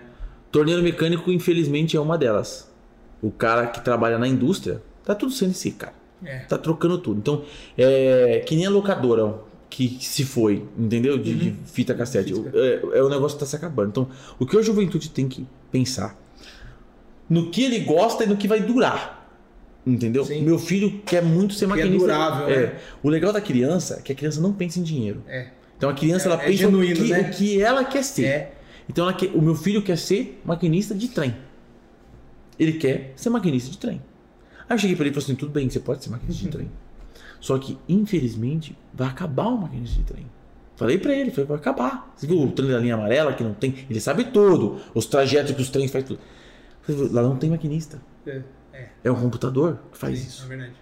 [0.51, 2.69] Torneiro mecânico, infelizmente, é uma delas.
[3.21, 5.93] O cara que trabalha na indústria, tá tudo sendo esse cara.
[6.23, 6.39] É.
[6.39, 7.17] Tá trocando tudo.
[7.19, 7.43] Então,
[7.77, 9.35] é que nem a locadora
[9.69, 11.17] que se foi, entendeu?
[11.17, 12.33] De, de fita cassete.
[12.33, 12.51] Física.
[12.53, 13.89] É, é o negócio que tá se acabando.
[13.89, 16.17] Então, o que a juventude tem que pensar?
[17.29, 19.17] No que ele gosta e no que vai durar.
[19.85, 20.25] Entendeu?
[20.25, 20.41] Sim.
[20.43, 21.99] Meu filho quer muito ser Que é maquinista.
[22.07, 22.61] durável, É.
[22.67, 22.79] né?
[23.01, 25.23] O legal da criança é que a criança não pensa em dinheiro.
[25.27, 25.47] É.
[25.79, 27.21] Então a criança É- ela é pensa genuíno, o, que, né?
[27.21, 28.25] o que ela quer ser.
[28.25, 28.53] É.
[28.89, 31.33] Então ela quer- o meu filho quer ser maquinista de trem.
[32.59, 34.01] Ele quer ser maquinista de trem.
[34.67, 36.49] Aí eu cheguei pra ele e falei assim: tudo bem, você pode ser maquinista de
[36.49, 36.69] trem.
[37.39, 40.25] Só que, infelizmente, vai acabar o maquinista de trem.
[40.75, 42.11] Falei pra ele, falei, vai acabar.
[42.15, 43.85] Você viu o trem da linha amarela que não tem?
[43.89, 46.19] Ele sabe tudo, os trajetos que os trens fazem tudo.
[46.81, 48.01] Falei, Lá não tem maquinista.
[48.27, 48.41] É.
[49.03, 50.43] É um computador que faz Sim, isso.
[50.45, 50.73] É verdade.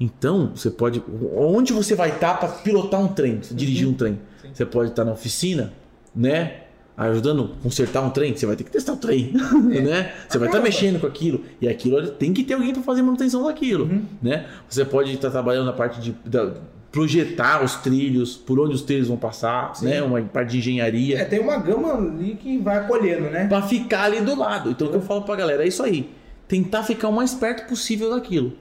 [0.00, 1.02] Então, você pode.
[1.36, 4.12] Onde você vai estar para pilotar um trem, dirigir um trem?
[4.14, 4.18] Uhum.
[4.42, 4.48] Sim.
[4.52, 5.72] Você pode estar na oficina,
[6.14, 6.54] né?
[6.96, 9.32] Ajudando a consertar um trem, você vai ter que testar o trem,
[9.82, 10.12] né?
[10.28, 10.62] Você vai estar É.
[10.62, 11.42] Mexendo com aquilo.
[11.60, 14.02] E aquilo tem que ter alguém para fazer manutenção daquilo, Uhum.
[14.22, 14.46] né?
[14.68, 16.52] Você pode estar trabalhando na parte de da-
[16.92, 19.86] projetar os trilhos, por onde os trilhos vão passar, Sim.
[19.86, 20.00] né?
[20.02, 21.18] Uma parte de engenharia.
[21.18, 23.48] É, tem uma gama ali que vai acolhendo, né?
[23.48, 24.70] Pra ficar ali do lado.
[24.70, 26.08] Então o que eu falo pra galera é isso aí.
[26.46, 28.52] Tentar ficar o mais perto possível daquilo.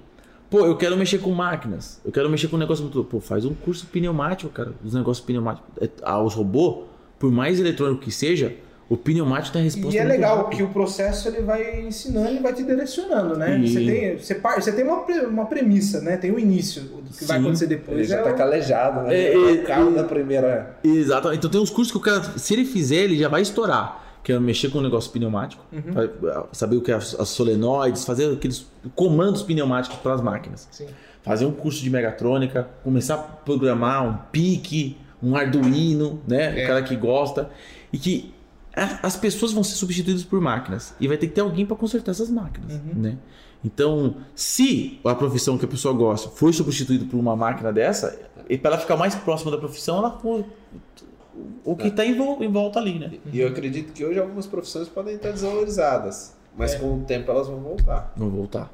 [0.54, 2.00] Pô, eu quero mexer com máquinas.
[2.06, 3.04] Eu quero mexer com um negócio muito.
[3.06, 4.72] Pô, faz um curso pneumático, cara.
[4.86, 5.68] Os negócios pneumáticos.
[6.04, 6.86] Ah, os robôs,
[7.18, 8.54] por mais eletrônico que seja,
[8.88, 9.96] o pneumático tem a resposta.
[9.96, 10.58] E é legal rápida.
[10.58, 13.58] que o processo ele vai ensinando e vai te direcionando, né?
[13.58, 16.18] E- Você tem, você, par- você tem uma, pre- uma premissa, né?
[16.18, 16.84] Tem o início.
[16.84, 17.44] O que vai Sim.
[17.46, 19.16] acontecer Ele depois já é tá o- calejado, né?
[19.16, 19.94] É, É, é, o carro é.
[19.94, 20.78] da primeira.
[20.84, 21.40] Exatamente.
[21.40, 24.03] Então tem uns cursos que o cara, se ele fizer, ele já vai estourar.
[24.24, 26.44] Que é mexer com um negócio pneumático, Uhum.
[26.54, 30.68] saber o que é as, as solenoides, fazer aqueles comandos pneumáticos para as máquinas.
[30.72, 30.88] Sim.
[31.22, 36.60] fazer um curso de megatrônica, começar a programar um PIC, um Arduino, né?
[36.62, 36.64] É.
[36.66, 37.50] O cara que gosta.
[37.94, 38.34] E que
[38.76, 40.94] as pessoas vão ser substituídas por máquinas.
[41.00, 42.92] E vai ter que ter alguém para consertar essas máquinas, Uhum.
[42.96, 43.18] né?
[43.64, 48.20] Então, se a profissão que a pessoa gosta foi substituída por uma máquina dessa,
[48.50, 50.44] e para ela ficar mais próxima da profissão, ela for
[51.64, 53.12] o que está em, vol- em volta ali, né?
[53.32, 56.80] E eu acredito que hoje algumas profissões podem estar desvalorizadas, mas É.
[56.80, 58.14] com o tempo elas vão voltar.
[58.16, 58.72] Vão voltar.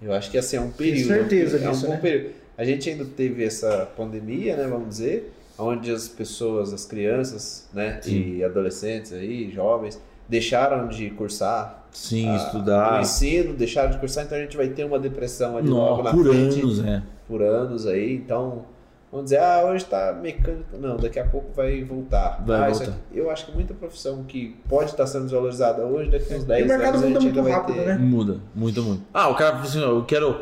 [0.00, 1.08] Eu acho que assim é um período.
[1.08, 1.98] certeza é um disso, bom né?
[1.98, 2.34] período.
[2.58, 8.00] A gente ainda teve essa pandemia, né, vamos dizer, onde as pessoas, as crianças, né,
[8.06, 13.00] e adolescentes aí, jovens, deixaram de cursar Sim, a- o estudar.
[13.00, 16.10] ensino, deixaram de cursar, então a gente vai ter uma depressão ali Não, logo na
[16.12, 17.02] por frente, anos, né?
[17.28, 18.64] por anos aí, então
[19.10, 22.42] vamos dizer, ah, hoje tá mecânico, não, daqui a pouco vai voltar.
[22.46, 22.84] Vai Ah, voltar.
[22.84, 26.44] aqui- eu acho que muita profissão que pode estar sendo desvalorizada hoje, daqui a uns
[26.44, 27.86] 10 o mercado anos a muda ainda muito vai rápido, ter.
[27.86, 27.98] né?
[27.98, 29.02] Muda, muda muito.
[29.14, 30.40] Ah, o cara falou assim, ó, eu quero.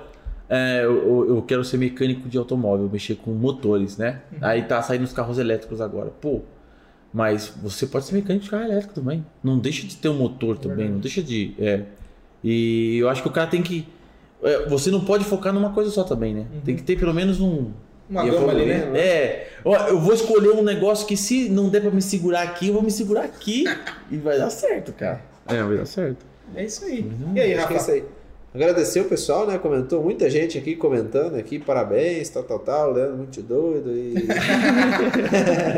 [0.49, 4.21] é, eu, eu quero ser mecânico de automóvel, mexer com motores, né?
[4.43, 6.11] Aí tá saindo os carros elétricos agora.
[6.21, 6.43] Pô,
[7.13, 9.25] mas você pode ser mecânico de carro elétrico também.
[9.43, 11.55] Não deixa de ter um motor também, não deixa de.
[11.59, 11.83] É.
[12.43, 13.89] E eu acho que o cara tem que.
[14.43, 16.47] é, você não pode focar numa coisa só também, né?
[16.65, 17.71] Tem que ter pelo menos um.
[18.09, 18.91] Uma E gama ali, né?
[18.99, 22.69] É, ó, eu vou escolher um negócio que se não der pra me segurar aqui,
[22.69, 23.65] eu vou me segurar aqui
[24.11, 25.21] e vai dar certo, cara.
[25.49, 26.25] É, vai dar certo.
[26.55, 27.11] É isso aí.
[27.35, 27.93] E aí, que é isso Rafa?
[27.93, 28.05] aí.
[28.55, 29.59] Agradecer o pessoal, né?
[29.59, 34.15] Comentou muita gente aqui comentando aqui, parabéns, tal, tal, tal, Leandro muito doido e.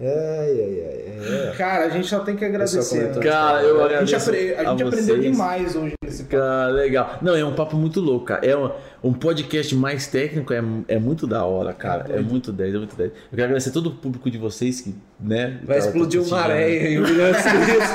[0.00, 1.56] ai, ai, ai, ai.
[1.56, 3.08] Cara, a gente só tem que agradecer.
[3.08, 3.20] né?
[3.20, 5.32] Cara, eu a gente, agradeço apre- a a gente aprendeu vocês.
[5.32, 6.36] demais hoje nesse papo.
[6.36, 7.18] Cara, legal.
[7.22, 8.46] Não, é um papo muito louco, cara.
[8.46, 8.70] É um,
[9.04, 12.06] um podcast mais técnico, é, é muito da hora, cara.
[12.10, 13.10] É muito 10, é muito 10.
[13.10, 15.60] Eu quero agradecer todo o público de vocês que, né?
[15.62, 17.88] Vai tá- explodir tá um maré inscritos.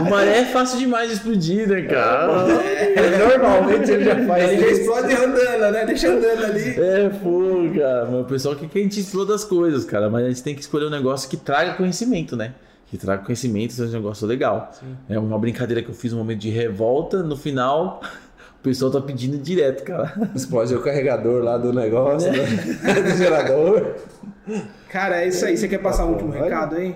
[0.00, 2.52] O maré é fácil demais de explodir, né, cara?
[2.62, 5.86] É, Normalmente ele já faz Ele já explode andando, né?
[5.86, 6.78] Deixa andando ali.
[6.78, 8.04] É, pô, cara.
[8.10, 10.10] Mas o pessoal quer que a gente exploda as coisas, cara.
[10.10, 12.52] Mas a gente tem que escolher um negócio que traga conhecimento, né?
[12.88, 14.70] Que traga conhecimento, seja um negócio legal.
[15.08, 17.22] É uma brincadeira que eu fiz um momento de revolta.
[17.22, 18.02] No final,
[18.62, 20.30] o pessoal tá pedindo direto, cara.
[20.36, 22.44] Explode o carregador lá do negócio, né?
[23.02, 23.96] do gerador.
[24.88, 25.56] Cara, é isso aí.
[25.56, 26.44] Você quer passar um último Olha.
[26.44, 26.94] recado aí?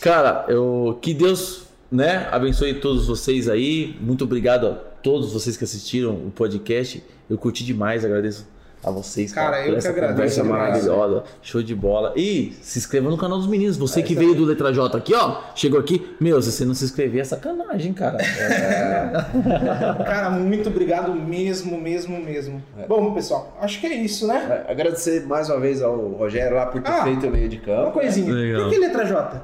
[0.00, 3.96] Cara, eu que Deus, né, abençoe todos vocês aí.
[4.00, 7.00] Muito obrigado a todos vocês que assistiram o podcast.
[7.30, 8.44] Eu curti demais, agradeço
[8.82, 11.24] a vocês, Cara, eu por que essa agradeço conversa maravilhosa.
[11.42, 12.12] Show de bola.
[12.16, 13.76] E se inscreva no canal dos meninos.
[13.76, 16.06] Você que isso veio do Letra J aqui, ó, chegou aqui.
[16.20, 18.18] Meu, se você não se inscrever, é sacanagem, cara.
[20.04, 22.62] Cara, muito obrigado mesmo, mesmo, mesmo.
[22.88, 24.64] Bom, pessoal, acho que é isso, né?
[24.66, 27.56] É, Agradecer mais uma vez ao Rogério lá por ter Ah, feito o meio de
[27.56, 27.92] Uma campo.
[27.92, 28.32] coisinha.
[28.32, 28.62] Legal.
[28.62, 29.42] Por que letra J?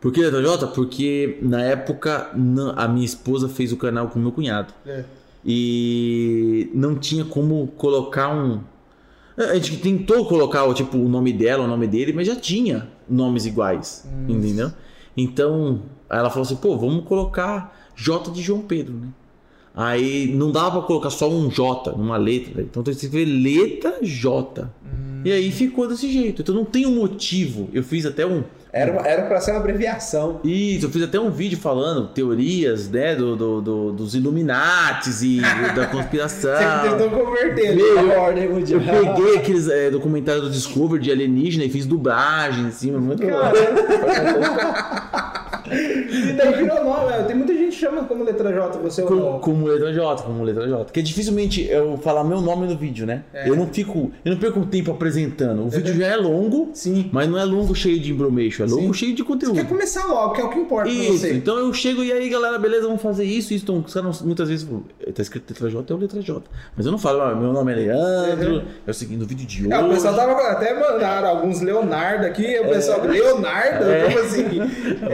[0.00, 0.66] Por que Letra J?
[0.68, 2.30] Porque na época
[2.76, 4.74] a minha esposa fez o canal com meu cunhado.
[4.84, 5.04] É.
[5.44, 8.60] E não tinha como colocar um.
[9.36, 12.88] A gente tentou colocar o tipo o nome dela, o nome dele, mas já tinha
[13.08, 14.70] nomes iguais, entendeu?
[15.16, 19.08] Então, aí ela falou assim: "Pô, vamos colocar J de João Pedro, né?"
[19.74, 22.68] Aí não dava pra colocar só um J numa letra, né?
[22.70, 24.70] então tem que escrever letra J.
[25.24, 26.42] E aí ficou desse jeito.
[26.42, 27.70] Então não tem um motivo.
[27.72, 30.40] Eu fiz até um Era, uma- era pra ser uma abreviação.
[30.42, 35.42] isso, eu fiz até um vídeo falando teorias, né, do, do- do- dos Illuminates e
[35.76, 36.56] da conspiração.
[36.56, 37.76] Você tentou converter.
[37.76, 41.84] Meu, A eu, ordem eu peguei aqueles é, documentários do Discovery de alienígena e fiz
[41.84, 43.52] dublagem em cima, muito Cara,
[45.72, 47.24] e daí virou nome.
[47.26, 49.38] Tem muita gente que chama como letra J, você ou como, não.
[49.40, 50.84] como letra J, como letra J.
[50.84, 53.22] Porque dificilmente eu falar meu nome no vídeo, né?
[53.32, 53.48] É.
[53.48, 55.64] Eu não fico, eu não perco tempo apresentando.
[55.64, 57.08] O vídeo já é longo, Sim.
[57.12, 58.92] mas não é longo cheio de embromeixo, é longo Sim.
[58.94, 59.54] cheio de Você conteúdo.
[59.54, 61.32] quer começar logo, que é o que importa Isso, você.
[61.34, 63.64] então eu chego e aí, galera, beleza, vamos fazer isso, isso.
[63.64, 64.84] Então, os caras muitas vezes falam,
[65.14, 66.42] tá escrito letra J, é o letra J.
[66.76, 68.62] Mas eu não falo, ah, meu nome é Leandro, Uhum.
[68.86, 69.72] é o seguinte, no vídeo de hoje.
[69.72, 73.84] É, o pessoal tava até mandaram alguns Leonardo aqui, o pessoal, Leonardo?
[73.84, 74.04] É.
[74.06, 74.44] Como assim?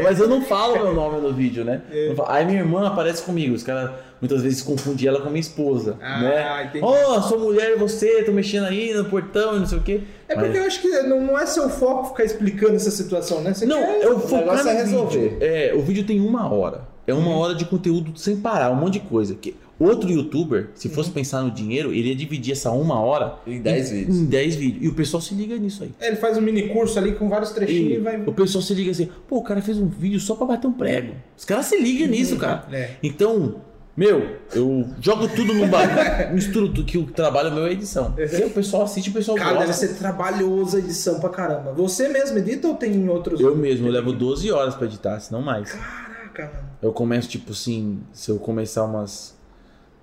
[0.03, 1.81] Mas eu não falo meu nome no vídeo, né?
[1.91, 2.15] É.
[2.27, 6.21] Aí minha irmã aparece comigo, os caras muitas vezes confundem ela com minha esposa, Ah,
[6.21, 6.65] né?
[6.65, 6.85] entendi.
[6.85, 10.01] Oh, sua mulher e você, tô mexendo aí no portão e não sei o quê.
[10.29, 13.41] É Mas- porque eu acho que não, não é seu foco ficar explicando essa situação,
[13.43, 13.55] né?
[13.55, 14.03] Você Não, quer...
[14.03, 15.19] eu focar negócio no é resolver.
[15.19, 15.39] vídeo.
[15.41, 16.81] É, o vídeo tem uma hora.
[17.07, 19.35] É uma hora de conteúdo sem parar, um monte de coisa.
[19.35, 23.61] Que outro youtuber, se fosse pensar no dinheiro, ele ia dividir essa uma hora Em
[23.61, 24.17] 10 vídeos.
[24.19, 24.85] em 10 vídeos.
[24.85, 25.93] E o pessoal se liga nisso aí.
[26.01, 28.21] Ele faz um mini curso ali com vários trechinhos e, E vai.
[28.21, 30.73] o pessoal se liga assim, pô, o cara fez um vídeo só pra bater um
[30.73, 31.15] prego.
[31.37, 32.67] Os caras se ligam nisso, cara.
[32.73, 32.91] É.
[33.03, 33.57] Então,
[33.97, 35.99] meu, eu jogo tudo num bagulho,
[36.35, 38.15] misturo tudo, que o trabalho meu é edição.
[38.19, 39.87] E o pessoal assiste, o pessoal Cara, deve gosta.
[39.87, 41.73] ser trabalhoso a edição pra caramba.
[41.73, 43.41] Você mesmo edita ou tem outros?
[43.41, 45.71] Eu mesmo, eu levo 12 horas pra editar, se não mais.
[45.73, 46.69] Caraca, mano.
[46.83, 49.37] Eu começo, tipo assim, se eu começar umas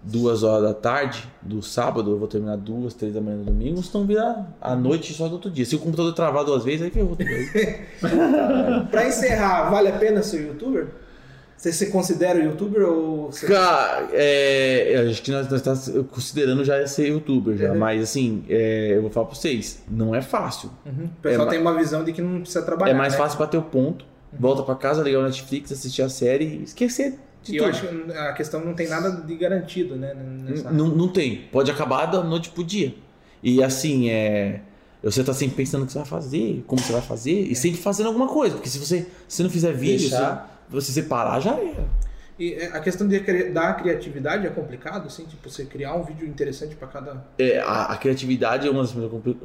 [0.08, 3.82] duas horas da tarde do sábado, eu vou terminar duas, três da manhã no domingo,
[3.82, 5.66] senão vira a noite só do outro dia.
[5.66, 7.18] Se o computador travar duas vezes, aí ferrou.
[8.92, 10.88] Pra encerrar, vale a pena ser youtuber?
[11.58, 13.30] Você se considera youtuber ou.
[13.48, 17.80] Cara, é, acho que nós estamos considerando já ser youtuber já, Uhum.
[17.80, 20.70] mas assim, é, eu vou falar pra vocês, não é fácil.
[20.86, 21.06] Uhum.
[21.06, 22.92] O pessoal É tem uma visão de que não precisa trabalhar.
[22.94, 23.20] é mais né?
[23.20, 24.06] fácil bater o ponto,
[24.38, 27.74] volta pra casa, ligar o Netflix, assistir a série e esquecer de E eu tudo.
[27.76, 30.14] acho que a questão não tem nada de garantido, né?
[30.14, 31.44] nessa- Não, não tem.
[31.52, 32.94] Pode acabar da noite pro dia.
[33.44, 34.62] E assim, é.
[35.04, 37.80] Você tá sempre pensando o que você vai fazer, como você vai fazer, e sempre
[37.80, 38.56] fazendo alguma coisa.
[38.56, 40.64] Porque se você, se não fizer vídeo, Deixar.
[40.68, 41.86] se você separar, já era.
[42.40, 43.20] E é, a questão de,
[43.52, 47.24] da criatividade é complicado, assim, tipo, você criar um vídeo interessante pra cada.
[47.38, 48.92] É, a, a criatividade é uma das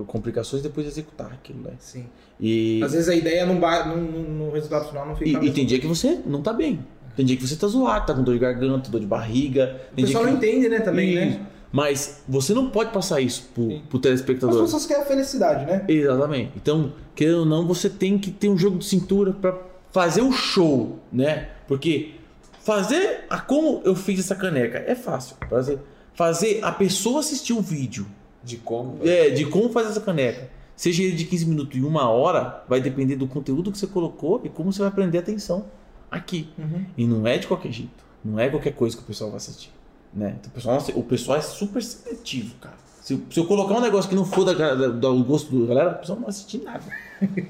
[0.07, 1.73] complicações depois de executar aquilo, né?
[1.79, 2.07] Sim.
[2.41, 5.45] E, Às vezes a ideia não ba- no, resultado final não fica.
[5.45, 6.81] e, e tem dia que você não tá bem.
[7.17, 9.81] Tem dia que você tá zoado, tá com dor de garganta, dor de barriga.
[9.93, 10.31] O pessoal que...
[10.31, 11.39] não entende, né, também, Isso.
[11.39, 11.47] né?
[11.73, 13.83] Mas você não pode passar isso pro, Sim.
[13.89, 14.61] pro As telespectador.
[14.63, 15.85] pessoas querem a felicidade, né?
[15.89, 16.53] Exatamente.
[16.57, 19.57] Então, querendo ou não, você tem que ter um jogo de cintura pra
[19.93, 21.51] fazer o show, né?
[21.69, 22.15] Porque
[22.63, 25.37] fazer a como eu fiz essa caneca é fácil.
[25.49, 25.79] Fazer,
[26.15, 28.07] fazer a pessoa assistir o vídeo
[28.43, 28.99] De como.
[29.05, 32.81] é, de como fazer essa caneca, seja ele de 15 minutos e uma hora, vai
[32.81, 35.67] depender do conteúdo que você colocou e como você vai prender atenção
[36.11, 36.49] aqui.
[36.59, 36.85] Uhum.
[36.97, 38.05] E não é de qualquer jeito.
[38.25, 39.71] Não é qualquer coisa que o pessoal vai assistir.
[40.13, 40.37] Né?
[40.41, 42.75] Então, o, pessoal, o pessoal é super seletivo, cara.
[43.01, 45.67] Se, eu- se eu colocar um negócio que não for da, da- do gosto da
[45.75, 46.85] galera, o pessoal não vai assistir nada.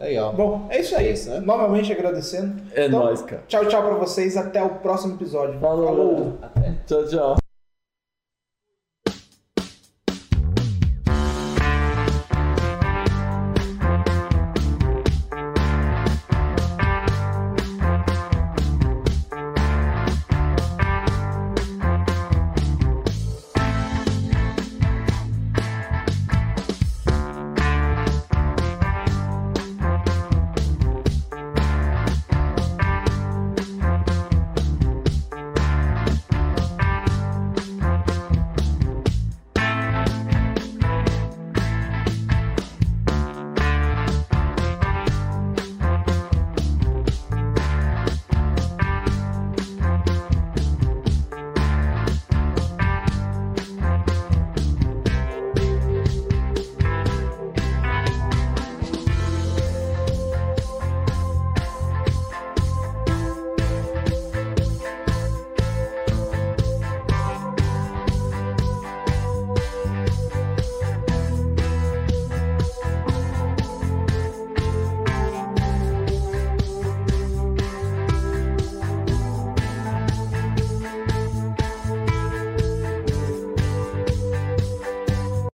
[0.00, 0.32] Legal.
[0.32, 1.08] Bom, é isso aí.
[1.08, 1.40] É isso, né?
[1.40, 2.54] Novamente agradecendo.
[2.72, 3.42] É Então, nóis, cara.
[3.46, 4.34] Tchau, tchau pra vocês.
[4.36, 5.60] Até o próximo episódio.
[5.60, 6.38] Falou.
[6.86, 7.39] Tchau, tchau.